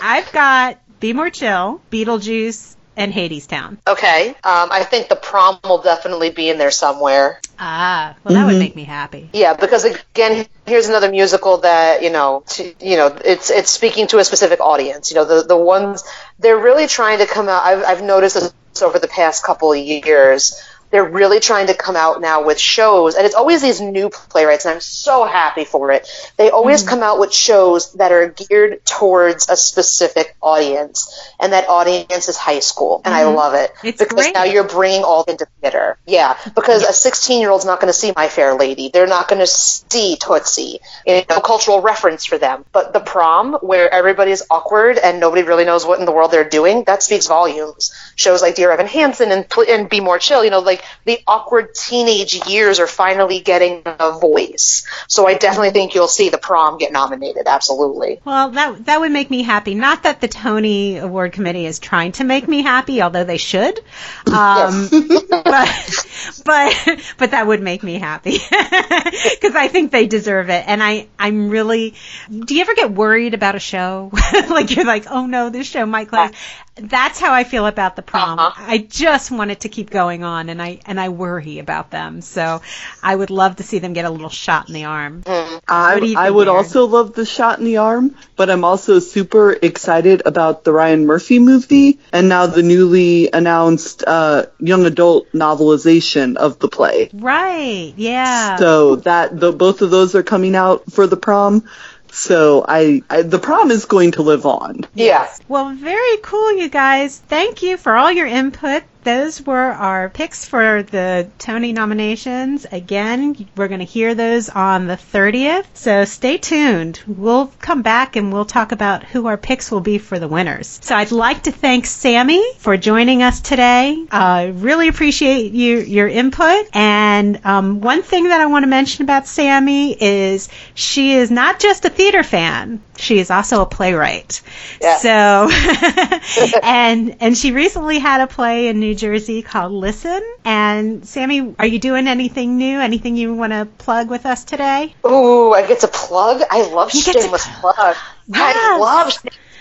I've 0.00 0.32
got 0.32 0.78
Be 1.06 1.12
More 1.12 1.30
Chill, 1.30 1.80
Beetlejuice, 1.92 2.74
and 2.96 3.12
Hadestown. 3.12 3.78
Okay. 3.86 4.30
Um, 4.30 4.68
I 4.72 4.82
think 4.82 5.08
the 5.08 5.14
prom 5.14 5.60
will 5.62 5.80
definitely 5.80 6.30
be 6.30 6.50
in 6.50 6.58
there 6.58 6.72
somewhere. 6.72 7.40
Ah, 7.60 8.16
well, 8.24 8.34
that 8.34 8.44
would 8.44 8.58
make 8.58 8.74
me 8.74 8.82
happy. 8.82 9.30
Yeah, 9.32 9.54
because 9.54 9.84
again, 9.84 10.48
here's 10.66 10.88
another 10.88 11.08
musical 11.08 11.58
that 11.58 12.02
you 12.02 12.10
know, 12.10 12.42
to, 12.48 12.74
you 12.80 12.96
know, 12.96 13.16
it's 13.24 13.50
it's 13.50 13.70
speaking 13.70 14.08
to 14.08 14.18
a 14.18 14.24
specific 14.24 14.58
audience. 14.58 15.12
You 15.12 15.14
know, 15.14 15.24
the 15.24 15.46
the 15.46 15.56
ones 15.56 16.02
they're 16.40 16.58
really 16.58 16.88
trying 16.88 17.18
to 17.18 17.26
come 17.26 17.48
out. 17.48 17.62
I've 17.62 17.84
I've 17.84 18.02
noticed 18.02 18.34
this 18.34 18.82
over 18.82 18.98
the 18.98 19.06
past 19.06 19.44
couple 19.44 19.72
of 19.72 19.78
years. 19.78 20.60
They're 20.96 21.04
really 21.04 21.40
trying 21.40 21.66
to 21.66 21.74
come 21.74 21.94
out 21.94 22.22
now 22.22 22.46
with 22.46 22.58
shows, 22.58 23.16
and 23.16 23.26
it's 23.26 23.34
always 23.34 23.60
these 23.60 23.82
new 23.82 24.08
playwrights, 24.08 24.64
and 24.64 24.72
I'm 24.72 24.80
so 24.80 25.26
happy 25.26 25.66
for 25.66 25.92
it. 25.92 26.08
They 26.38 26.48
always 26.48 26.84
mm. 26.84 26.88
come 26.88 27.02
out 27.02 27.18
with 27.18 27.34
shows 27.34 27.92
that 27.96 28.12
are 28.12 28.28
geared 28.28 28.82
towards 28.86 29.50
a 29.50 29.58
specific 29.58 30.34
audience, 30.40 31.34
and 31.38 31.52
that 31.52 31.68
audience 31.68 32.30
is 32.30 32.38
high 32.38 32.60
school, 32.60 33.02
and 33.04 33.12
I 33.12 33.24
mm. 33.24 33.34
love 33.34 33.52
it 33.52 33.74
It's 33.84 33.98
because 33.98 34.14
great. 34.14 34.32
now 34.32 34.44
you're 34.44 34.66
bringing 34.66 35.04
all 35.04 35.24
into 35.24 35.46
theater. 35.60 35.98
Yeah, 36.06 36.34
because 36.54 36.82
a 36.82 36.94
16 36.94 37.42
year 37.42 37.50
old's 37.50 37.66
not 37.66 37.78
going 37.78 37.92
to 37.92 37.98
see 37.98 38.14
My 38.16 38.30
Fair 38.30 38.54
Lady. 38.54 38.88
They're 38.88 39.06
not 39.06 39.28
going 39.28 39.40
to 39.40 39.46
see 39.46 40.16
Tootsie. 40.16 40.80
You 41.06 41.24
know, 41.28 41.40
cultural 41.40 41.82
reference 41.82 42.24
for 42.24 42.38
them. 42.38 42.64
But 42.72 42.94
the 42.94 43.00
prom, 43.00 43.52
where 43.60 43.92
everybody's 43.92 44.42
awkward 44.50 44.96
and 44.96 45.20
nobody 45.20 45.42
really 45.42 45.66
knows 45.66 45.84
what 45.84 45.98
in 46.00 46.06
the 46.06 46.12
world 46.12 46.30
they're 46.30 46.48
doing, 46.48 46.84
that 46.84 47.02
speaks 47.02 47.26
volumes. 47.26 47.92
Shows 48.14 48.40
like 48.40 48.54
Dear 48.54 48.70
Evan 48.70 48.86
Hansen 48.86 49.30
and, 49.30 49.46
and 49.68 49.90
Be 49.90 50.00
More 50.00 50.18
Chill, 50.18 50.42
you 50.42 50.48
know, 50.48 50.60
like 50.60 50.82
the 51.04 51.18
awkward 51.26 51.74
teenage 51.74 52.46
years 52.46 52.80
are 52.80 52.86
finally 52.86 53.40
getting 53.40 53.82
a 53.84 54.18
voice. 54.18 54.86
So 55.08 55.26
I 55.26 55.34
definitely 55.34 55.70
think 55.70 55.94
you'll 55.94 56.08
see 56.08 56.28
the 56.28 56.38
prom 56.38 56.78
get 56.78 56.92
nominated. 56.92 57.46
Absolutely. 57.46 58.20
Well, 58.24 58.50
that 58.50 58.86
that 58.86 59.00
would 59.00 59.12
make 59.12 59.30
me 59.30 59.42
happy. 59.42 59.74
Not 59.74 60.02
that 60.02 60.20
the 60.20 60.28
Tony 60.28 60.98
Award 60.98 61.32
Committee 61.32 61.66
is 61.66 61.78
trying 61.78 62.12
to 62.12 62.24
make 62.24 62.48
me 62.48 62.62
happy, 62.62 63.02
although 63.02 63.24
they 63.24 63.38
should. 63.38 63.78
Um, 64.26 64.88
but 65.30 66.06
but 66.44 67.00
but 67.18 67.30
that 67.30 67.46
would 67.46 67.62
make 67.62 67.82
me 67.82 67.98
happy 67.98 68.32
because 68.50 69.54
I 69.54 69.68
think 69.70 69.92
they 69.92 70.06
deserve 70.06 70.50
it. 70.50 70.64
And 70.66 70.82
I 70.82 71.08
I'm 71.18 71.50
really. 71.50 71.94
Do 72.28 72.54
you 72.54 72.62
ever 72.62 72.74
get 72.74 72.90
worried 72.90 73.34
about 73.34 73.54
a 73.54 73.60
show? 73.60 74.10
like 74.50 74.74
you're 74.74 74.84
like, 74.84 75.06
oh 75.10 75.26
no, 75.26 75.50
this 75.50 75.66
show 75.66 75.86
might 75.86 76.08
close. 76.08 76.30
That's 76.78 77.18
how 77.18 77.32
I 77.32 77.44
feel 77.44 77.66
about 77.66 77.96
the 77.96 78.02
prom. 78.02 78.38
Uh-huh. 78.38 78.64
I 78.66 78.78
just 78.78 79.30
want 79.30 79.50
it 79.50 79.60
to 79.60 79.70
keep 79.70 79.88
going 79.88 80.24
on, 80.24 80.50
and 80.50 80.60
I 80.60 80.80
and 80.84 81.00
I 81.00 81.08
worry 81.08 81.58
about 81.58 81.90
them. 81.90 82.20
So 82.20 82.60
I 83.02 83.16
would 83.16 83.30
love 83.30 83.56
to 83.56 83.62
see 83.62 83.78
them 83.78 83.94
get 83.94 84.04
a 84.04 84.10
little 84.10 84.28
shot 84.28 84.68
in 84.68 84.74
the 84.74 84.84
arm. 84.84 85.22
I, 85.26 85.98
What 85.98 86.16
I 86.16 86.30
would 86.30 86.48
Erin? 86.48 86.56
also 86.56 86.86
love 86.86 87.14
the 87.14 87.24
shot 87.24 87.58
in 87.58 87.64
the 87.64 87.78
arm, 87.78 88.14
but 88.36 88.50
I'm 88.50 88.62
also 88.64 88.98
super 88.98 89.52
excited 89.52 90.22
about 90.26 90.64
the 90.64 90.72
Ryan 90.72 91.06
Murphy 91.06 91.38
movie 91.38 91.98
and 92.12 92.28
now 92.28 92.46
the 92.46 92.62
newly 92.62 93.30
announced 93.32 94.04
uh, 94.06 94.46
young 94.58 94.84
adult 94.84 95.32
novelization 95.32 96.36
of 96.36 96.58
the 96.58 96.68
play. 96.68 97.08
Right? 97.14 97.94
Yeah. 97.96 98.56
So 98.56 98.96
that 98.96 99.38
the 99.40 99.50
both 99.52 99.80
of 99.80 99.90
those 99.90 100.14
are 100.14 100.22
coming 100.22 100.54
out 100.54 100.92
for 100.92 101.06
the 101.06 101.16
prom. 101.16 101.64
So 102.10 102.64
I, 102.66 103.02
I 103.10 103.22
the 103.22 103.38
prom 103.38 103.70
is 103.70 103.84
going 103.84 104.12
to 104.12 104.22
live 104.22 104.46
on. 104.46 104.86
Yeah. 104.94 105.28
Well, 105.48 105.74
very 105.74 106.16
cool, 106.22 106.56
you 106.56 106.68
guys. 106.68 107.18
Thank 107.18 107.62
you 107.62 107.76
for 107.76 107.96
all 107.96 108.10
your 108.10 108.26
input. 108.26 108.82
Those 109.06 109.40
were 109.40 109.70
our 109.70 110.08
picks 110.08 110.46
for 110.46 110.82
the 110.82 111.28
Tony 111.38 111.72
nominations. 111.72 112.66
Again, 112.72 113.46
we're 113.56 113.68
going 113.68 113.78
to 113.78 113.86
hear 113.86 114.16
those 114.16 114.48
on 114.48 114.88
the 114.88 114.96
30th, 114.96 115.66
so 115.74 116.04
stay 116.04 116.38
tuned. 116.38 117.00
We'll 117.06 117.52
come 117.60 117.82
back 117.82 118.16
and 118.16 118.32
we'll 118.32 118.46
talk 118.46 118.72
about 118.72 119.04
who 119.04 119.28
our 119.28 119.36
picks 119.36 119.70
will 119.70 119.80
be 119.80 119.98
for 119.98 120.18
the 120.18 120.26
winners. 120.26 120.80
So 120.82 120.96
I'd 120.96 121.12
like 121.12 121.44
to 121.44 121.52
thank 121.52 121.86
Sami 121.86 122.42
for 122.58 122.76
joining 122.76 123.22
us 123.22 123.40
today. 123.40 124.04
I 124.10 124.48
uh, 124.48 124.50
really 124.54 124.88
appreciate 124.88 125.52
you, 125.52 125.78
your 125.78 126.08
input. 126.08 126.66
And 126.72 127.46
um, 127.46 127.80
one 127.82 128.02
thing 128.02 128.24
that 128.24 128.40
I 128.40 128.46
want 128.46 128.64
to 128.64 128.68
mention 128.68 129.04
about 129.04 129.28
Sami 129.28 129.92
is 129.92 130.48
she 130.74 131.12
is 131.12 131.30
not 131.30 131.60
just 131.60 131.84
a 131.84 131.90
theater 131.90 132.24
fan. 132.24 132.82
She 132.98 133.18
is 133.18 133.30
also 133.30 133.62
a 133.62 133.66
playwright. 133.66 134.42
Yes. 134.80 135.02
So, 135.02 136.58
and 136.62 137.16
and 137.20 137.36
she 137.36 137.52
recently 137.52 137.98
had 137.98 138.22
a 138.22 138.26
play 138.26 138.68
in 138.68 138.80
New 138.80 138.95
Jersey 138.96 139.42
called 139.42 139.72
Listen. 139.72 140.20
And 140.44 141.06
Sami, 141.06 141.54
are 141.58 141.66
you 141.66 141.78
doing 141.78 142.08
anything 142.08 142.56
new? 142.56 142.80
Anything 142.80 143.16
you 143.16 143.34
want 143.34 143.52
to 143.52 143.66
plug 143.78 144.10
with 144.10 144.26
us 144.26 144.44
today? 144.44 144.94
Oh, 145.04 145.52
I 145.52 145.66
get 145.66 145.80
to 145.80 145.88
plug. 145.88 146.42
I 146.50 146.62
love 146.70 146.92
You 146.94 147.02
get 147.04 147.14
to- 147.14 147.22
shameless 147.22 147.46
plug. 147.60 147.96
Yes. 148.28 148.56
I 148.58 148.78
love 148.78 149.12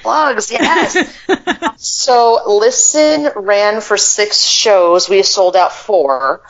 plugs. 0.02 0.52
Yes. 0.52 0.98
so 1.78 2.41
listen 2.48 3.32
ran 3.36 3.82
for 3.82 3.98
six 3.98 4.41
shows. 4.44 5.07
We 5.10 5.24
sold 5.24 5.56
out 5.56 5.74
four. 5.74 6.41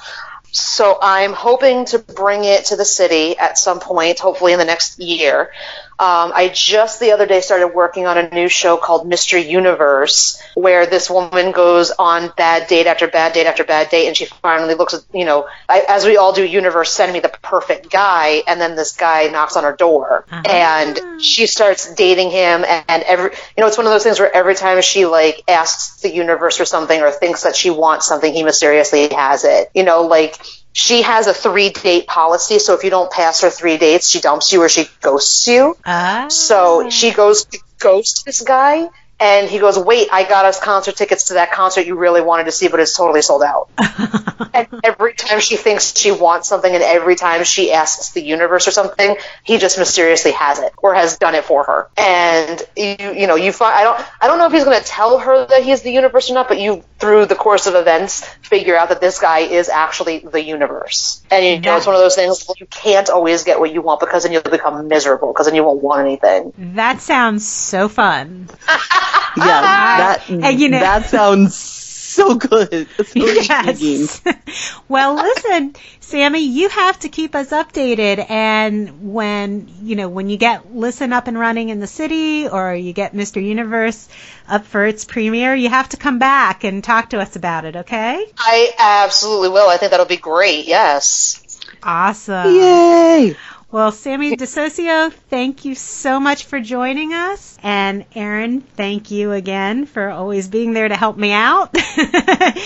So 0.51 0.97
I'm 1.01 1.33
hoping 1.33 1.85
to 1.87 1.99
bring 1.99 2.45
it 2.45 2.65
to 2.65 2.77
the 2.77 2.85
city 2.85 3.37
at 3.37 3.57
some 3.57 3.81
point, 3.81 4.19
hopefully 4.19 4.53
in 4.53 4.59
the 4.59 4.65
next 4.65 4.99
year. 4.99 5.51
Um, 5.97 6.33
I 6.35 6.49
just 6.53 6.99
the 6.99 7.11
other 7.11 7.25
day 7.25 7.39
started 7.39 7.69
working 7.69 8.05
on 8.05 8.17
a 8.17 8.29
new 8.29 8.49
show 8.49 8.75
called 8.75 9.09
Mr. 9.09 9.43
Universe, 9.43 10.41
where 10.53 10.85
this 10.85 11.09
woman 11.09 11.51
goes 11.53 11.91
on 11.91 12.33
bad 12.35 12.67
date 12.67 12.85
after 12.85 13.07
bad 13.07 13.31
date 13.33 13.45
after 13.47 13.63
bad 13.63 13.89
date, 13.89 14.07
and 14.07 14.17
she 14.17 14.25
finally 14.25 14.73
looks 14.73 14.93
at, 14.93 15.01
you 15.13 15.23
know, 15.23 15.47
I, 15.69 15.85
as 15.87 16.05
we 16.05 16.17
all 16.17 16.33
do, 16.33 16.43
universe, 16.43 16.91
send 16.91 17.13
me 17.13 17.21
the 17.21 17.29
perfect 17.29 17.89
guy, 17.89 18.43
and 18.45 18.59
then 18.59 18.75
this 18.75 18.91
guy 18.97 19.27
knocks 19.27 19.55
on 19.55 19.63
her 19.63 19.73
door, 19.75 20.25
Ah. 20.31 20.41
and 20.45 21.21
she 21.23 21.47
starts 21.47 21.93
dating 21.95 22.29
him, 22.29 22.65
and 22.65 23.03
every, 23.03 23.31
you 23.55 23.61
know, 23.61 23.67
it's 23.67 23.77
one 23.77 23.85
of 23.85 23.93
those 23.93 24.03
things 24.03 24.19
where 24.19 24.35
every 24.35 24.55
time 24.55 24.81
she 24.81 25.05
like 25.05 25.43
asks 25.47 26.01
the 26.01 26.13
universe 26.13 26.57
for 26.57 26.65
something 26.65 26.99
or 27.01 27.09
thinks 27.11 27.43
that 27.43 27.55
she 27.55 27.69
wants 27.69 28.05
something, 28.05 28.33
he 28.33 28.43
mysteriously 28.43 29.13
has 29.13 29.45
it. 29.45 29.71
You 29.73 29.83
know, 29.83 30.01
like 30.01 30.35
she 30.75 31.03
has 31.03 31.25
a 31.25 31.33
three 31.33 31.69
date 31.69 32.05
policy, 32.05 32.59
so 32.59 32.73
if 32.73 32.83
you 32.83 32.89
don't 32.89 33.09
pass 33.09 33.39
her 33.41 33.49
three 33.49 33.77
dates, 33.77 34.09
she 34.09 34.19
dumps 34.19 34.51
you 34.51 34.61
or 34.61 34.67
she 34.67 34.89
ghosts 34.99 35.47
you. 35.47 35.77
Ah. 35.85 36.25
So 36.29 36.89
she 36.89 37.11
goes 37.11 37.45
to 37.45 37.59
ghost 37.79 38.23
this 38.25 38.41
guy, 38.41 38.89
and 39.19 39.49
he 39.49 39.59
goes, 39.59 39.77
"Wait, 39.79 40.09
I 40.11 40.23
got 40.23 40.45
us 40.45 40.59
concert 40.59 40.95
tickets 40.95 41.25
to 41.25 41.35
that 41.35 41.51
concert 41.51 41.85
you 41.85 41.95
really 41.95 42.21
wanted 42.21 42.45
to 42.45 42.51
see, 42.51 42.67
but 42.67 42.79
it's 42.79 42.95
totally 42.95 43.21
sold 43.21 43.43
out." 43.43 43.69
and 44.53 44.67
every 44.83 45.13
time 45.13 45.39
she 45.39 45.55
thinks 45.57 45.95
she 45.95 46.11
wants 46.11 46.47
something, 46.47 46.73
and 46.73 46.83
every 46.83 47.15
time 47.15 47.43
she 47.43 47.71
asks 47.71 48.11
the 48.11 48.21
universe 48.21 48.67
or 48.67 48.71
something, 48.71 49.15
he 49.43 49.57
just 49.57 49.77
mysteriously 49.77 50.31
has 50.31 50.59
it 50.59 50.73
or 50.77 50.93
has 50.93 51.17
done 51.17 51.35
it 51.35 51.45
for 51.45 51.63
her. 51.63 51.89
And 51.97 52.61
you, 52.75 53.13
you 53.13 53.27
know, 53.27 53.35
you 53.35 53.51
find 53.51 53.73
I 53.75 53.83
don't, 53.83 54.05
I 54.21 54.27
don't 54.27 54.37
know 54.37 54.47
if 54.47 54.53
he's 54.53 54.63
going 54.65 54.79
to 54.79 54.85
tell 54.85 55.19
her 55.19 55.45
that 55.47 55.63
he's 55.63 55.81
the 55.81 55.91
universe 55.91 56.29
or 56.29 56.33
not, 56.33 56.47
but 56.47 56.59
you, 56.59 56.83
through 56.99 57.25
the 57.25 57.35
course 57.35 57.67
of 57.67 57.75
events, 57.75 58.25
figure 58.41 58.75
out 58.75 58.89
that 58.89 59.01
this 59.01 59.19
guy 59.19 59.39
is 59.39 59.69
actually 59.69 60.19
the 60.19 60.43
universe. 60.43 61.21
And 61.31 61.45
you 61.45 61.59
know, 61.59 61.77
it's 61.77 61.85
one 61.85 61.95
of 61.95 62.01
those 62.01 62.15
things 62.15 62.45
you 62.59 62.65
can't 62.65 63.09
always 63.09 63.43
get 63.43 63.59
what 63.59 63.73
you 63.73 63.81
want 63.81 63.99
because 63.99 64.23
then 64.23 64.31
you'll 64.31 64.41
become 64.41 64.87
miserable 64.87 65.31
because 65.31 65.45
then 65.45 65.55
you 65.55 65.63
won't 65.63 65.81
want 65.81 66.01
anything. 66.01 66.53
that 66.75 67.01
sounds 67.01 67.47
so 67.47 67.87
fun. 67.87 68.49
Yeah, 69.37 69.43
uh-huh. 69.43 69.97
that 69.97 70.29
And, 70.29 70.59
you 70.59 70.69
know- 70.69 70.79
that 70.79 71.05
sounds 71.07 71.55
so 71.55 72.35
good. 72.35 72.87
So. 73.05 73.19
Yes. 73.25 74.21
well, 74.89 75.15
listen, 75.15 75.75
Sami, 75.99 76.39
you 76.39 76.69
have 76.69 76.99
to 76.99 77.09
keep 77.09 77.35
us 77.35 77.49
updated. 77.49 78.25
And 78.29 79.13
when 79.13 79.69
you 79.81 79.95
know 79.95 80.09
when 80.09 80.29
you 80.29 80.37
get 80.37 80.73
Listen 80.73 81.13
up 81.13 81.27
and 81.27 81.37
running 81.37 81.69
in 81.69 81.79
the 81.79 81.87
city, 81.87 82.47
or 82.47 82.73
you 82.73 82.93
get 82.93 83.13
Mr. 83.13 83.43
Universe 83.43 84.07
up 84.47 84.65
for 84.65 84.85
its 84.85 85.05
premiere, 85.05 85.55
you 85.55 85.69
have 85.69 85.89
to 85.89 85.97
come 85.97 86.19
back 86.19 86.63
and 86.63 86.83
talk 86.83 87.11
to 87.11 87.19
us 87.19 87.35
about 87.35 87.65
it. 87.65 87.75
Okay? 87.75 88.25
I 88.37 88.71
absolutely 88.77 89.49
will. 89.49 89.69
I 89.69 89.77
think 89.77 89.91
that'll 89.91 90.05
be 90.05 90.17
great. 90.17 90.65
Yes. 90.65 91.41
Awesome. 91.83 92.55
Yay! 92.55 93.35
Well, 93.75 93.91
Sami 93.91 94.37
DeSocio, 94.37 95.11
thank 95.29 95.65
you 95.65 95.75
so 95.75 96.17
much 96.17 96.45
for 96.45 96.61
joining 96.61 97.13
us. 97.13 97.57
And 97.61 98.05
Erin, 98.15 98.61
thank 98.61 99.11
you 99.11 99.33
again 99.33 99.85
for 99.85 100.11
always 100.11 100.47
being 100.47 100.71
there 100.71 100.87
to 100.87 100.95
help 100.95 101.17
me 101.17 101.33
out. 101.33 101.75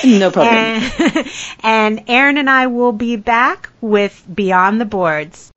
No 0.05 0.29
problem. 0.29 0.55
And, 0.55 1.31
and 1.63 2.03
Erin 2.07 2.37
and 2.37 2.47
I 2.47 2.67
will 2.67 2.91
be 2.91 3.15
back 3.15 3.69
with 3.81 4.23
Beyond 4.31 4.79
the 4.79 4.85
Boards. 4.85 5.51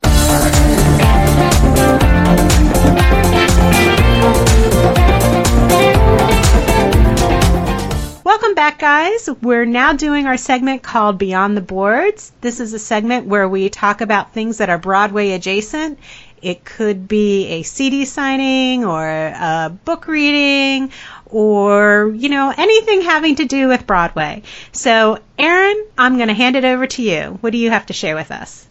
Welcome 8.52 8.64
back, 8.64 8.78
guys. 8.80 9.30
We're 9.40 9.64
now 9.64 9.94
doing 9.94 10.26
our 10.26 10.36
segment 10.36 10.82
called 10.82 11.16
Beyond 11.16 11.56
the 11.56 11.62
Boards. 11.62 12.32
This 12.42 12.60
is 12.60 12.74
a 12.74 12.78
segment 12.78 13.26
where 13.26 13.48
we 13.48 13.70
talk 13.70 14.02
about 14.02 14.34
things 14.34 14.58
that 14.58 14.68
are 14.68 14.76
Broadway 14.76 15.30
adjacent. 15.30 15.98
It 16.42 16.62
could 16.62 17.08
be 17.08 17.46
a 17.46 17.62
CD 17.62 18.04
signing 18.04 18.84
or 18.84 19.08
a 19.08 19.74
book 19.86 20.06
reading 20.06 20.92
or, 21.24 22.12
you 22.14 22.28
know, 22.28 22.52
anything 22.54 23.00
having 23.00 23.36
to 23.36 23.46
do 23.46 23.68
with 23.68 23.86
Broadway. 23.86 24.42
So, 24.72 25.18
Erin, 25.38 25.86
I'm 25.96 26.16
going 26.16 26.28
to 26.28 26.34
hand 26.34 26.54
it 26.54 26.66
over 26.66 26.86
to 26.86 27.02
you. 27.02 27.38
What 27.40 27.52
do 27.52 27.58
you 27.58 27.70
have 27.70 27.86
to 27.86 27.94
share 27.94 28.16
with 28.16 28.30
us? 28.30 28.66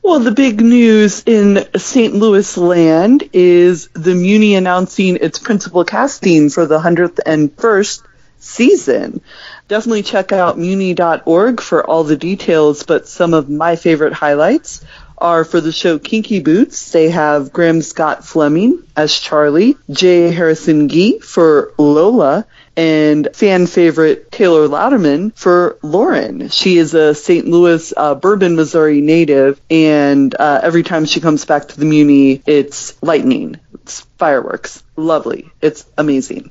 Well, 0.00 0.20
the 0.20 0.30
big 0.30 0.60
news 0.60 1.24
in 1.26 1.66
St. 1.76 2.14
Louis 2.14 2.56
land 2.56 3.30
is 3.32 3.88
the 3.94 4.14
Muni 4.14 4.54
announcing 4.54 5.16
its 5.16 5.40
principal 5.40 5.84
casting 5.84 6.50
for 6.50 6.66
the 6.66 6.78
101st 6.78 8.02
season. 8.40 9.20
Definitely 9.68 10.02
check 10.02 10.32
out 10.32 10.58
muni.org 10.58 11.60
for 11.60 11.86
all 11.86 12.04
the 12.04 12.16
details, 12.16 12.82
but 12.82 13.06
some 13.06 13.34
of 13.34 13.48
my 13.48 13.76
favorite 13.76 14.12
highlights 14.12 14.84
are 15.20 15.44
for 15.44 15.60
the 15.60 15.72
show 15.72 15.98
Kinky 15.98 16.40
Boots. 16.40 16.92
They 16.92 17.10
have 17.10 17.52
Graham 17.52 17.82
Scott 17.82 18.24
Fleming 18.24 18.82
as 18.96 19.18
Charlie, 19.18 19.76
J. 19.90 20.30
Harrison 20.32 20.86
Ghee 20.86 21.18
for 21.18 21.74
Lola, 21.78 22.46
and 22.76 23.28
fan 23.34 23.66
favorite 23.66 24.32
Taylor 24.32 24.66
Louderman 24.66 25.36
for 25.36 25.78
Lauren. 25.82 26.48
She 26.48 26.78
is 26.78 26.94
a 26.94 27.14
St. 27.14 27.46
Louis, 27.46 27.92
uh, 27.94 28.14
Bourbon, 28.14 28.56
Missouri 28.56 29.02
native, 29.02 29.60
and 29.68 30.34
uh, 30.34 30.60
every 30.62 30.82
time 30.82 31.04
she 31.04 31.20
comes 31.20 31.44
back 31.44 31.68
to 31.68 31.78
the 31.78 31.84
Muni, 31.84 32.42
it's 32.46 33.00
lightning. 33.02 33.60
It's 33.74 34.00
fireworks. 34.18 34.82
Lovely. 34.96 35.50
It's 35.60 35.84
amazing. 35.98 36.50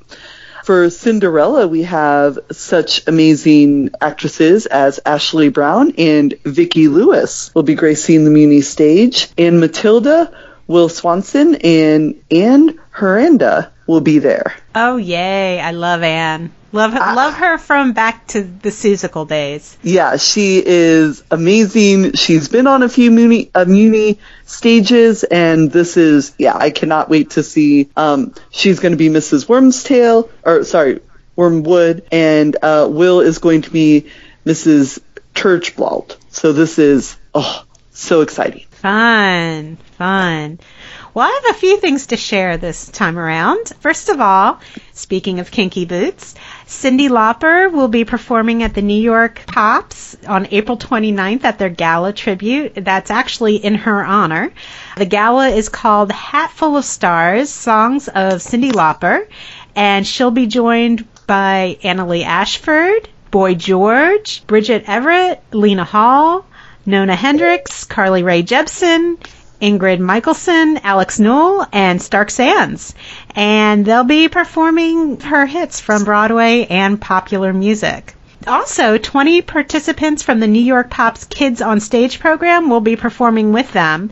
For 0.64 0.90
Cinderella, 0.90 1.66
we 1.66 1.82
have 1.82 2.38
such 2.52 3.06
amazing 3.06 3.90
actresses 4.00 4.66
as 4.66 5.00
Ashley 5.04 5.48
Brown 5.48 5.94
and 5.98 6.34
Vicki 6.44 6.88
Lewis 6.88 7.50
will 7.54 7.62
be 7.62 7.74
gracing 7.74 8.24
the 8.24 8.30
Muni 8.30 8.60
stage, 8.60 9.28
and 9.38 9.60
Matilda, 9.60 10.32
Will 10.66 10.88
Swenson, 10.88 11.56
and 11.56 12.22
Ann 12.30 12.78
Harada 12.94 13.70
will 13.86 14.00
be 14.00 14.18
there. 14.18 14.54
Oh, 14.74 14.96
yay. 14.96 15.60
I 15.60 15.72
love 15.72 16.02
Ann. 16.02 16.52
Love, 16.72 16.94
love 16.94 17.34
her 17.34 17.58
from 17.58 17.92
back 17.92 18.28
to 18.28 18.42
the 18.42 18.68
Seussical 18.68 19.26
days. 19.26 19.76
Yeah, 19.82 20.16
she 20.18 20.62
is 20.64 21.24
amazing. 21.30 22.12
She's 22.12 22.48
been 22.48 22.68
on 22.68 22.84
a 22.84 22.88
few 22.88 23.10
Muni, 23.10 23.50
uh, 23.54 23.64
Muni 23.64 24.20
stages, 24.46 25.24
and 25.24 25.72
this 25.72 25.96
is, 25.96 26.32
yeah, 26.38 26.56
I 26.56 26.70
cannot 26.70 27.08
wait 27.08 27.30
to 27.30 27.42
see. 27.42 27.88
Um, 27.96 28.34
she's 28.50 28.78
going 28.78 28.92
to 28.92 28.96
be 28.96 29.08
Mrs. 29.08 29.46
Wormstail, 29.46 30.30
or 30.44 30.62
sorry, 30.62 31.00
Wormwood, 31.34 32.04
and 32.12 32.56
uh, 32.62 32.86
Will 32.88 33.20
is 33.20 33.38
going 33.38 33.62
to 33.62 33.70
be 33.70 34.10
Mrs. 34.46 35.00
Turchblaut. 35.34 36.16
So 36.28 36.52
this 36.52 36.78
is, 36.78 37.16
oh, 37.34 37.64
so 37.90 38.20
exciting. 38.20 38.66
Fun, 38.70 39.76
fun. 39.98 40.60
Well, 41.12 41.26
I 41.26 41.40
have 41.42 41.56
a 41.56 41.58
few 41.58 41.76
things 41.78 42.06
to 42.08 42.16
share 42.16 42.56
this 42.56 42.88
time 42.88 43.18
around. 43.18 43.72
First 43.80 44.08
of 44.08 44.20
all, 44.20 44.60
speaking 44.92 45.40
of 45.40 45.50
kinky 45.50 45.84
boots, 45.84 46.34
Cyndi 46.70 47.08
Lauper 47.08 47.72
will 47.72 47.88
be 47.88 48.04
performing 48.04 48.62
at 48.62 48.74
the 48.74 48.80
New 48.80 49.02
York 49.02 49.42
Pops 49.48 50.16
on 50.26 50.46
April 50.52 50.78
29th 50.78 51.42
at 51.42 51.58
their 51.58 51.68
gala 51.68 52.12
tribute. 52.12 52.74
That's 52.76 53.10
actually 53.10 53.56
in 53.56 53.74
her 53.74 54.04
honor. 54.04 54.52
The 54.96 55.04
gala 55.04 55.48
is 55.48 55.68
called 55.68 56.12
Hat 56.12 56.52
Full 56.52 56.76
of 56.76 56.84
Stars, 56.84 57.50
Songs 57.50 58.06
of 58.06 58.34
Cyndi 58.34 58.70
Lauper, 58.70 59.26
and 59.74 60.06
she'll 60.06 60.30
be 60.30 60.46
joined 60.46 61.08
by 61.26 61.76
Annaleigh 61.82 62.24
Ashford, 62.24 63.08
Boy 63.32 63.56
George, 63.56 64.46
Bridget 64.46 64.84
Everett, 64.86 65.42
Lena 65.50 65.84
Hall, 65.84 66.46
Nona 66.86 67.16
Hendryx, 67.16 67.84
Carly 67.84 68.22
Rae 68.22 68.44
Jepsen, 68.44 69.18
Ingrid 69.60 69.98
Michaelson, 69.98 70.78
Alex 70.84 71.18
Newell, 71.18 71.66
and 71.72 72.00
Stark 72.00 72.30
Sands. 72.30 72.94
And 73.34 73.84
they'll 73.84 74.04
be 74.04 74.28
performing 74.28 75.20
her 75.20 75.46
hits 75.46 75.80
from 75.80 76.04
Broadway 76.04 76.66
and 76.68 77.00
popular 77.00 77.52
music. 77.52 78.14
Also, 78.46 78.96
20 78.96 79.42
participants 79.42 80.22
from 80.22 80.40
the 80.40 80.46
New 80.46 80.62
York 80.62 80.90
Pops 80.90 81.24
Kids 81.24 81.60
on 81.60 81.78
Stage 81.78 82.18
program 82.20 82.70
will 82.70 82.80
be 82.80 82.96
performing 82.96 83.52
with 83.52 83.70
them. 83.72 84.10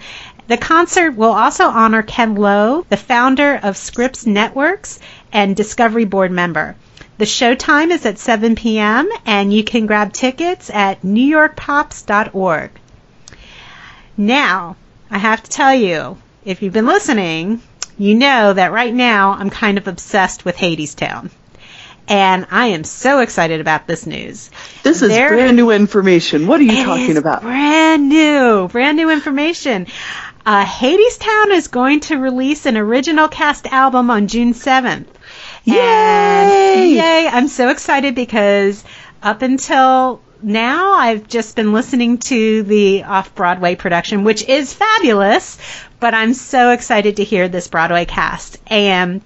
The 0.48 0.56
concert 0.56 1.16
will 1.16 1.32
also 1.32 1.64
honor 1.64 2.02
Ken 2.02 2.34
Lowe, 2.34 2.84
the 2.88 2.96
founder 2.96 3.58
of 3.62 3.76
Scripps 3.76 4.26
Networks 4.26 4.98
and 5.32 5.56
Discovery 5.56 6.04
Board 6.04 6.30
member. 6.30 6.76
The 7.18 7.26
show 7.26 7.54
time 7.54 7.90
is 7.90 8.06
at 8.06 8.18
7 8.18 8.54
p.m. 8.54 9.08
and 9.26 9.52
you 9.52 9.64
can 9.64 9.86
grab 9.86 10.12
tickets 10.12 10.70
at 10.70 11.02
newyorkpops.org. 11.02 12.70
Now, 14.16 14.76
I 15.10 15.18
have 15.18 15.42
to 15.42 15.50
tell 15.50 15.74
you, 15.74 16.18
if 16.44 16.62
you've 16.62 16.72
been 16.72 16.86
listening, 16.86 17.60
you 17.98 18.14
know 18.14 18.52
that 18.52 18.72
right 18.72 18.94
now 18.94 19.32
I'm 19.32 19.50
kind 19.50 19.76
of 19.78 19.88
obsessed 19.88 20.44
with 20.44 20.56
Hadestown. 20.56 21.30
And 22.10 22.46
I 22.50 22.68
am 22.68 22.84
so 22.84 23.20
excited 23.20 23.60
about 23.60 23.86
this 23.86 24.06
news. 24.06 24.50
This 24.82 25.02
is 25.02 25.10
There- 25.10 25.28
brand 25.28 25.56
new 25.56 25.70
information. 25.70 26.46
What 26.46 26.58
are 26.60 26.64
you 26.64 26.82
talking 26.84 27.18
about? 27.18 27.42
Brand 27.42 28.08
new, 28.08 28.68
brand 28.68 28.96
new 28.96 29.10
information. 29.10 29.86
Uh, 30.46 30.64
Hadestown 30.64 31.52
is 31.52 31.68
going 31.68 32.00
to 32.00 32.16
release 32.16 32.64
an 32.64 32.78
original 32.78 33.28
cast 33.28 33.66
album 33.66 34.10
on 34.10 34.26
June 34.28 34.54
7th. 34.54 35.04
Yay! 35.64 35.74
And 35.76 36.90
yay! 36.92 37.28
I'm 37.30 37.48
so 37.48 37.68
excited 37.68 38.14
because 38.14 38.82
up 39.22 39.42
until 39.42 40.22
now 40.42 40.92
I've 40.92 41.28
just 41.28 41.56
been 41.56 41.72
listening 41.74 42.18
to 42.18 42.62
the 42.62 43.04
off 43.04 43.34
Broadway 43.34 43.74
production, 43.74 44.24
which 44.24 44.42
is 44.48 44.72
fabulous, 44.72 45.58
but 46.00 46.14
I'm 46.14 46.34
so 46.34 46.70
excited 46.70 47.16
to 47.16 47.24
hear 47.24 47.48
this 47.48 47.68
Broadway 47.68 48.04
cast. 48.04 48.58
And 48.66 49.22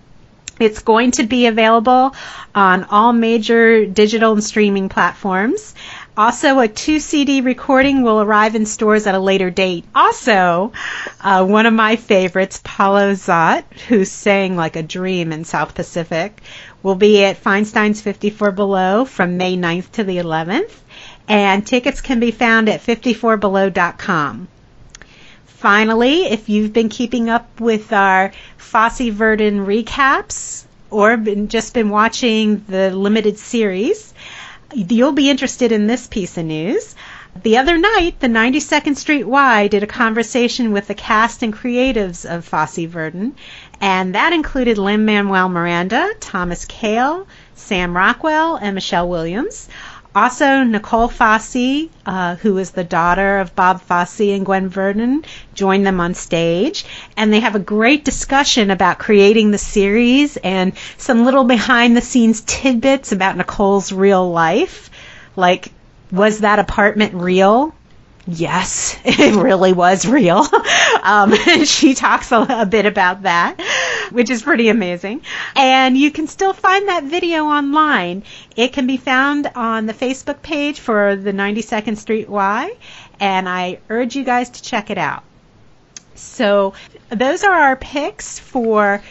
it's 0.61 0.81
going 0.83 1.11
to 1.13 1.25
be 1.25 1.47
available 1.47 2.15
on 2.55 2.85
all 2.85 3.13
major 3.13 3.87
digital 3.87 4.33
and 4.33 4.45
streaming 4.45 4.89
platforms. 4.89 5.75
Also, 6.17 6.59
a 6.59 6.69
two 6.69 7.01
CD 7.01 7.41
recording 7.41 8.03
will 8.03 8.21
arrive 8.21 8.55
in 8.55 8.67
stores 8.67 9.07
at 9.07 9.15
a 9.15 9.19
later 9.19 9.49
date. 9.51 9.85
Also, 9.95 10.73
uh, 11.23 11.45
one 11.45 11.65
of 11.65 11.73
my 11.73 11.97
favorites, 11.97 12.61
Paulo 12.63 13.15
Szot, 13.15 13.65
who 13.89 14.05
sang 14.05 14.55
like 14.55 14.77
a 14.77 14.83
dream 14.83 15.33
in 15.33 15.45
South 15.45 15.75
Pacific, 15.75 16.43
will 16.83 16.97
be 16.97 17.25
at 17.25 17.43
Feinstein's 17.43 18.03
54 18.03 18.53
Below 18.53 19.05
from 19.07 19.39
May 19.39 19.57
9th 19.57 19.91
to 19.93 20.05
the 20.05 20.19
11th. 20.19 20.71
And 21.29 21.67
tickets 21.67 22.03
can 22.03 22.21
be 22.21 22.31
found 22.31 22.69
at 22.69 22.83
54below.com. 22.83 24.49
Finally, 25.63 26.25
if 26.25 26.49
you've 26.49 26.73
been 26.73 26.89
keeping 26.89 27.31
up 27.31 27.61
with 27.61 27.93
our 27.93 28.33
Fosse 28.57 29.11
Verdon 29.11 29.65
recaps 29.65 30.65
or 30.91 31.17
been, 31.17 31.47
just 31.47 31.73
been 31.73 31.89
watching 31.89 32.65
the 32.67 32.91
limited 32.91 33.39
series, 33.39 34.13
you'll 34.75 35.13
be 35.13 35.31
interested 35.31 35.71
in 35.71 35.87
this 35.87 36.09
piece 36.09 36.37
of 36.37 36.47
news. 36.47 36.97
The 37.45 37.59
other 37.59 37.79
night, 37.79 38.19
the 38.19 38.27
92nd 38.27 38.97
Street 38.97 39.23
Y 39.23 39.69
did 39.69 39.85
a 39.85 39.87
conversation 39.87 40.73
with 40.73 40.89
the 40.89 40.97
cast 40.97 41.45
and 41.45 41.55
creatives 41.55 42.29
of 42.29 42.45
Fosse 42.45 42.85
Verdon, 42.87 43.37
and 43.81 44.17
that 44.17 44.33
included 44.33 44.79
Lin 44.79 45.05
Manuel 45.05 45.49
Miranda, 45.49 46.11
Thomas 46.19 46.65
Kail, 46.65 47.29
Sam 47.55 47.97
Rockwell, 47.97 48.57
and 48.57 48.75
Michelle 48.75 49.09
Williams. 49.09 49.69
Also, 50.15 50.63
Nicole 50.63 51.09
Fosse, 51.09 51.89
uh, 52.05 52.37
who 52.37 52.59
is 52.59 52.73
the 52.73 52.85
daughter 52.85 53.39
of 53.39 53.57
Bob 53.57 53.81
Fosse 53.81 54.21
and 54.21 54.45
Gwen 54.45 54.69
Verdon, 54.69 55.25
joined 55.55 55.87
them 55.87 56.01
on 56.01 56.13
stage. 56.13 56.85
And 57.17 57.33
they 57.33 57.41
have 57.41 57.55
a 57.55 57.59
great 57.59 58.05
discussion 58.05 58.71
about 58.71 58.99
creating 58.99 59.51
the 59.51 59.59
series 59.59 60.37
and 60.37 60.75
some 60.99 61.25
little 61.25 61.45
behind 61.45 61.97
the 61.97 62.03
scenes 62.03 62.43
tidbits 62.43 63.13
about 63.13 63.39
Nicole's 63.39 63.91
real 63.91 64.31
life. 64.31 64.91
Like, 65.35 65.73
was 66.11 66.41
that 66.41 66.59
apartment 66.59 67.15
real? 67.15 67.75
Yes, 68.27 68.97
it 69.05 69.35
really 69.35 69.73
was 69.73 70.07
real. 70.07 70.47
um, 71.03 71.33
and 71.33 71.67
she 71.69 71.95
talks 71.95 72.31
a, 72.31 72.47
a 72.49 72.67
bit 72.67 72.87
about 72.87 73.23
that, 73.23 73.61
which 74.11 74.31
is 74.31 74.43
pretty 74.43 74.69
amazing. 74.69 75.23
And 75.57 75.97
you 75.97 76.11
can 76.11 76.29
still 76.29 76.53
find 76.53 76.89
that 76.89 77.05
video 77.05 77.47
online. 77.47 78.23
It 78.57 78.73
can 78.73 78.87
be 78.87 78.97
found 78.97 79.51
on 79.55 79.87
the 79.87 79.95
Facebook 79.95 80.43
page 80.43 80.79
for 80.79 81.17
the 81.17 81.33
92nd 81.33 81.97
Street 81.97 82.29
Y, 82.29 82.71
and 83.19 83.49
I 83.49 83.79
urge 83.89 84.15
you 84.15 84.25
guys 84.25 84.51
to 84.51 84.63
check 84.63 84.91
it 84.91 84.99
out. 84.99 85.25
So, 86.15 86.75
those 87.09 87.43
are 87.43 87.53
our 87.53 87.77
picks 87.77 88.39
for 88.39 89.03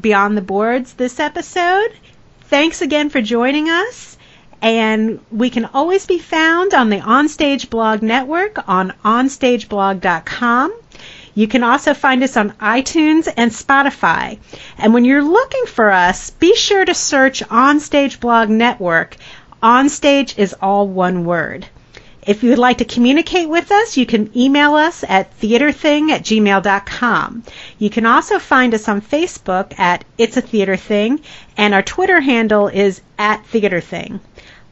Beyond 0.00 0.36
the 0.36 0.42
Boards 0.42 0.94
this 0.94 1.20
episode. 1.20 1.92
Thanks 2.42 2.82
again 2.82 3.10
for 3.10 3.22
joining 3.22 3.68
us. 3.68 4.15
And 4.62 5.20
we 5.30 5.50
can 5.50 5.66
always 5.66 6.06
be 6.06 6.18
found 6.18 6.74
on 6.74 6.90
the 6.90 7.00
Onstage 7.00 7.70
Blog 7.70 8.02
Network 8.02 8.68
on 8.68 8.92
onstageblog.com. 9.04 10.74
You 11.34 11.46
can 11.46 11.62
also 11.62 11.92
find 11.92 12.22
us 12.22 12.36
on 12.36 12.52
iTunes 12.52 13.28
and 13.36 13.50
Spotify. 13.50 14.38
And 14.78 14.94
when 14.94 15.04
you're 15.04 15.22
looking 15.22 15.66
for 15.66 15.90
us, 15.90 16.30
be 16.30 16.56
sure 16.56 16.84
to 16.84 16.94
search 16.94 17.42
Onstage 17.42 18.18
Blog 18.20 18.48
Network. 18.48 19.16
Onstage 19.62 20.38
is 20.38 20.54
all 20.62 20.88
one 20.88 21.26
word. 21.26 21.66
If 22.26 22.42
you 22.42 22.50
would 22.50 22.58
like 22.58 22.78
to 22.78 22.84
communicate 22.84 23.48
with 23.48 23.70
us, 23.70 23.96
you 23.96 24.04
can 24.04 24.36
email 24.36 24.74
us 24.74 25.04
at 25.08 25.38
theaterthing 25.38 26.10
at 26.10 26.24
gmail.com. 26.24 27.44
You 27.78 27.88
can 27.88 28.04
also 28.04 28.40
find 28.40 28.74
us 28.74 28.88
on 28.88 29.00
Facebook 29.00 29.78
at 29.78 30.04
It's 30.18 30.36
a 30.36 30.40
Theater 30.40 30.76
Thing, 30.76 31.20
and 31.56 31.72
our 31.72 31.82
Twitter 31.82 32.20
handle 32.20 32.66
is 32.66 33.00
at 33.16 33.46
Theater 33.46 33.80
Thing. 33.80 34.18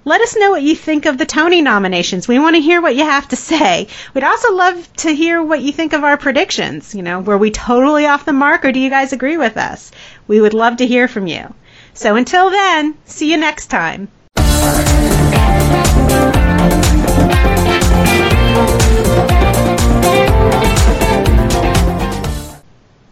Let 0.06 0.20
us 0.20 0.36
know 0.36 0.50
what 0.50 0.62
you 0.62 0.76
think 0.76 1.06
of 1.06 1.16
the 1.16 1.24
Tony 1.24 1.62
nominations. 1.62 2.28
We 2.28 2.38
want 2.38 2.56
to 2.56 2.60
hear 2.60 2.82
what 2.82 2.94
you 2.94 3.04
have 3.04 3.26
to 3.28 3.36
say. 3.36 3.88
We'd 4.12 4.22
also 4.22 4.54
love 4.54 4.92
to 4.98 5.14
hear 5.14 5.42
what 5.42 5.62
you 5.62 5.72
think 5.72 5.94
of 5.94 6.04
our 6.04 6.18
predictions. 6.18 6.94
You 6.94 7.02
know, 7.02 7.20
were 7.20 7.38
we 7.38 7.50
totally 7.50 8.04
off 8.04 8.26
the 8.26 8.34
mark 8.34 8.66
or 8.66 8.72
do 8.72 8.80
you 8.80 8.90
guys 8.90 9.14
agree 9.14 9.38
with 9.38 9.56
us? 9.56 9.90
We 10.28 10.42
would 10.42 10.52
love 10.52 10.76
to 10.78 10.86
hear 10.86 11.08
from 11.08 11.26
you. 11.26 11.54
So 11.94 12.16
until 12.16 12.50
then, 12.50 12.98
see 13.06 13.30
you 13.30 13.38
next 13.38 13.68
time. 13.68 14.08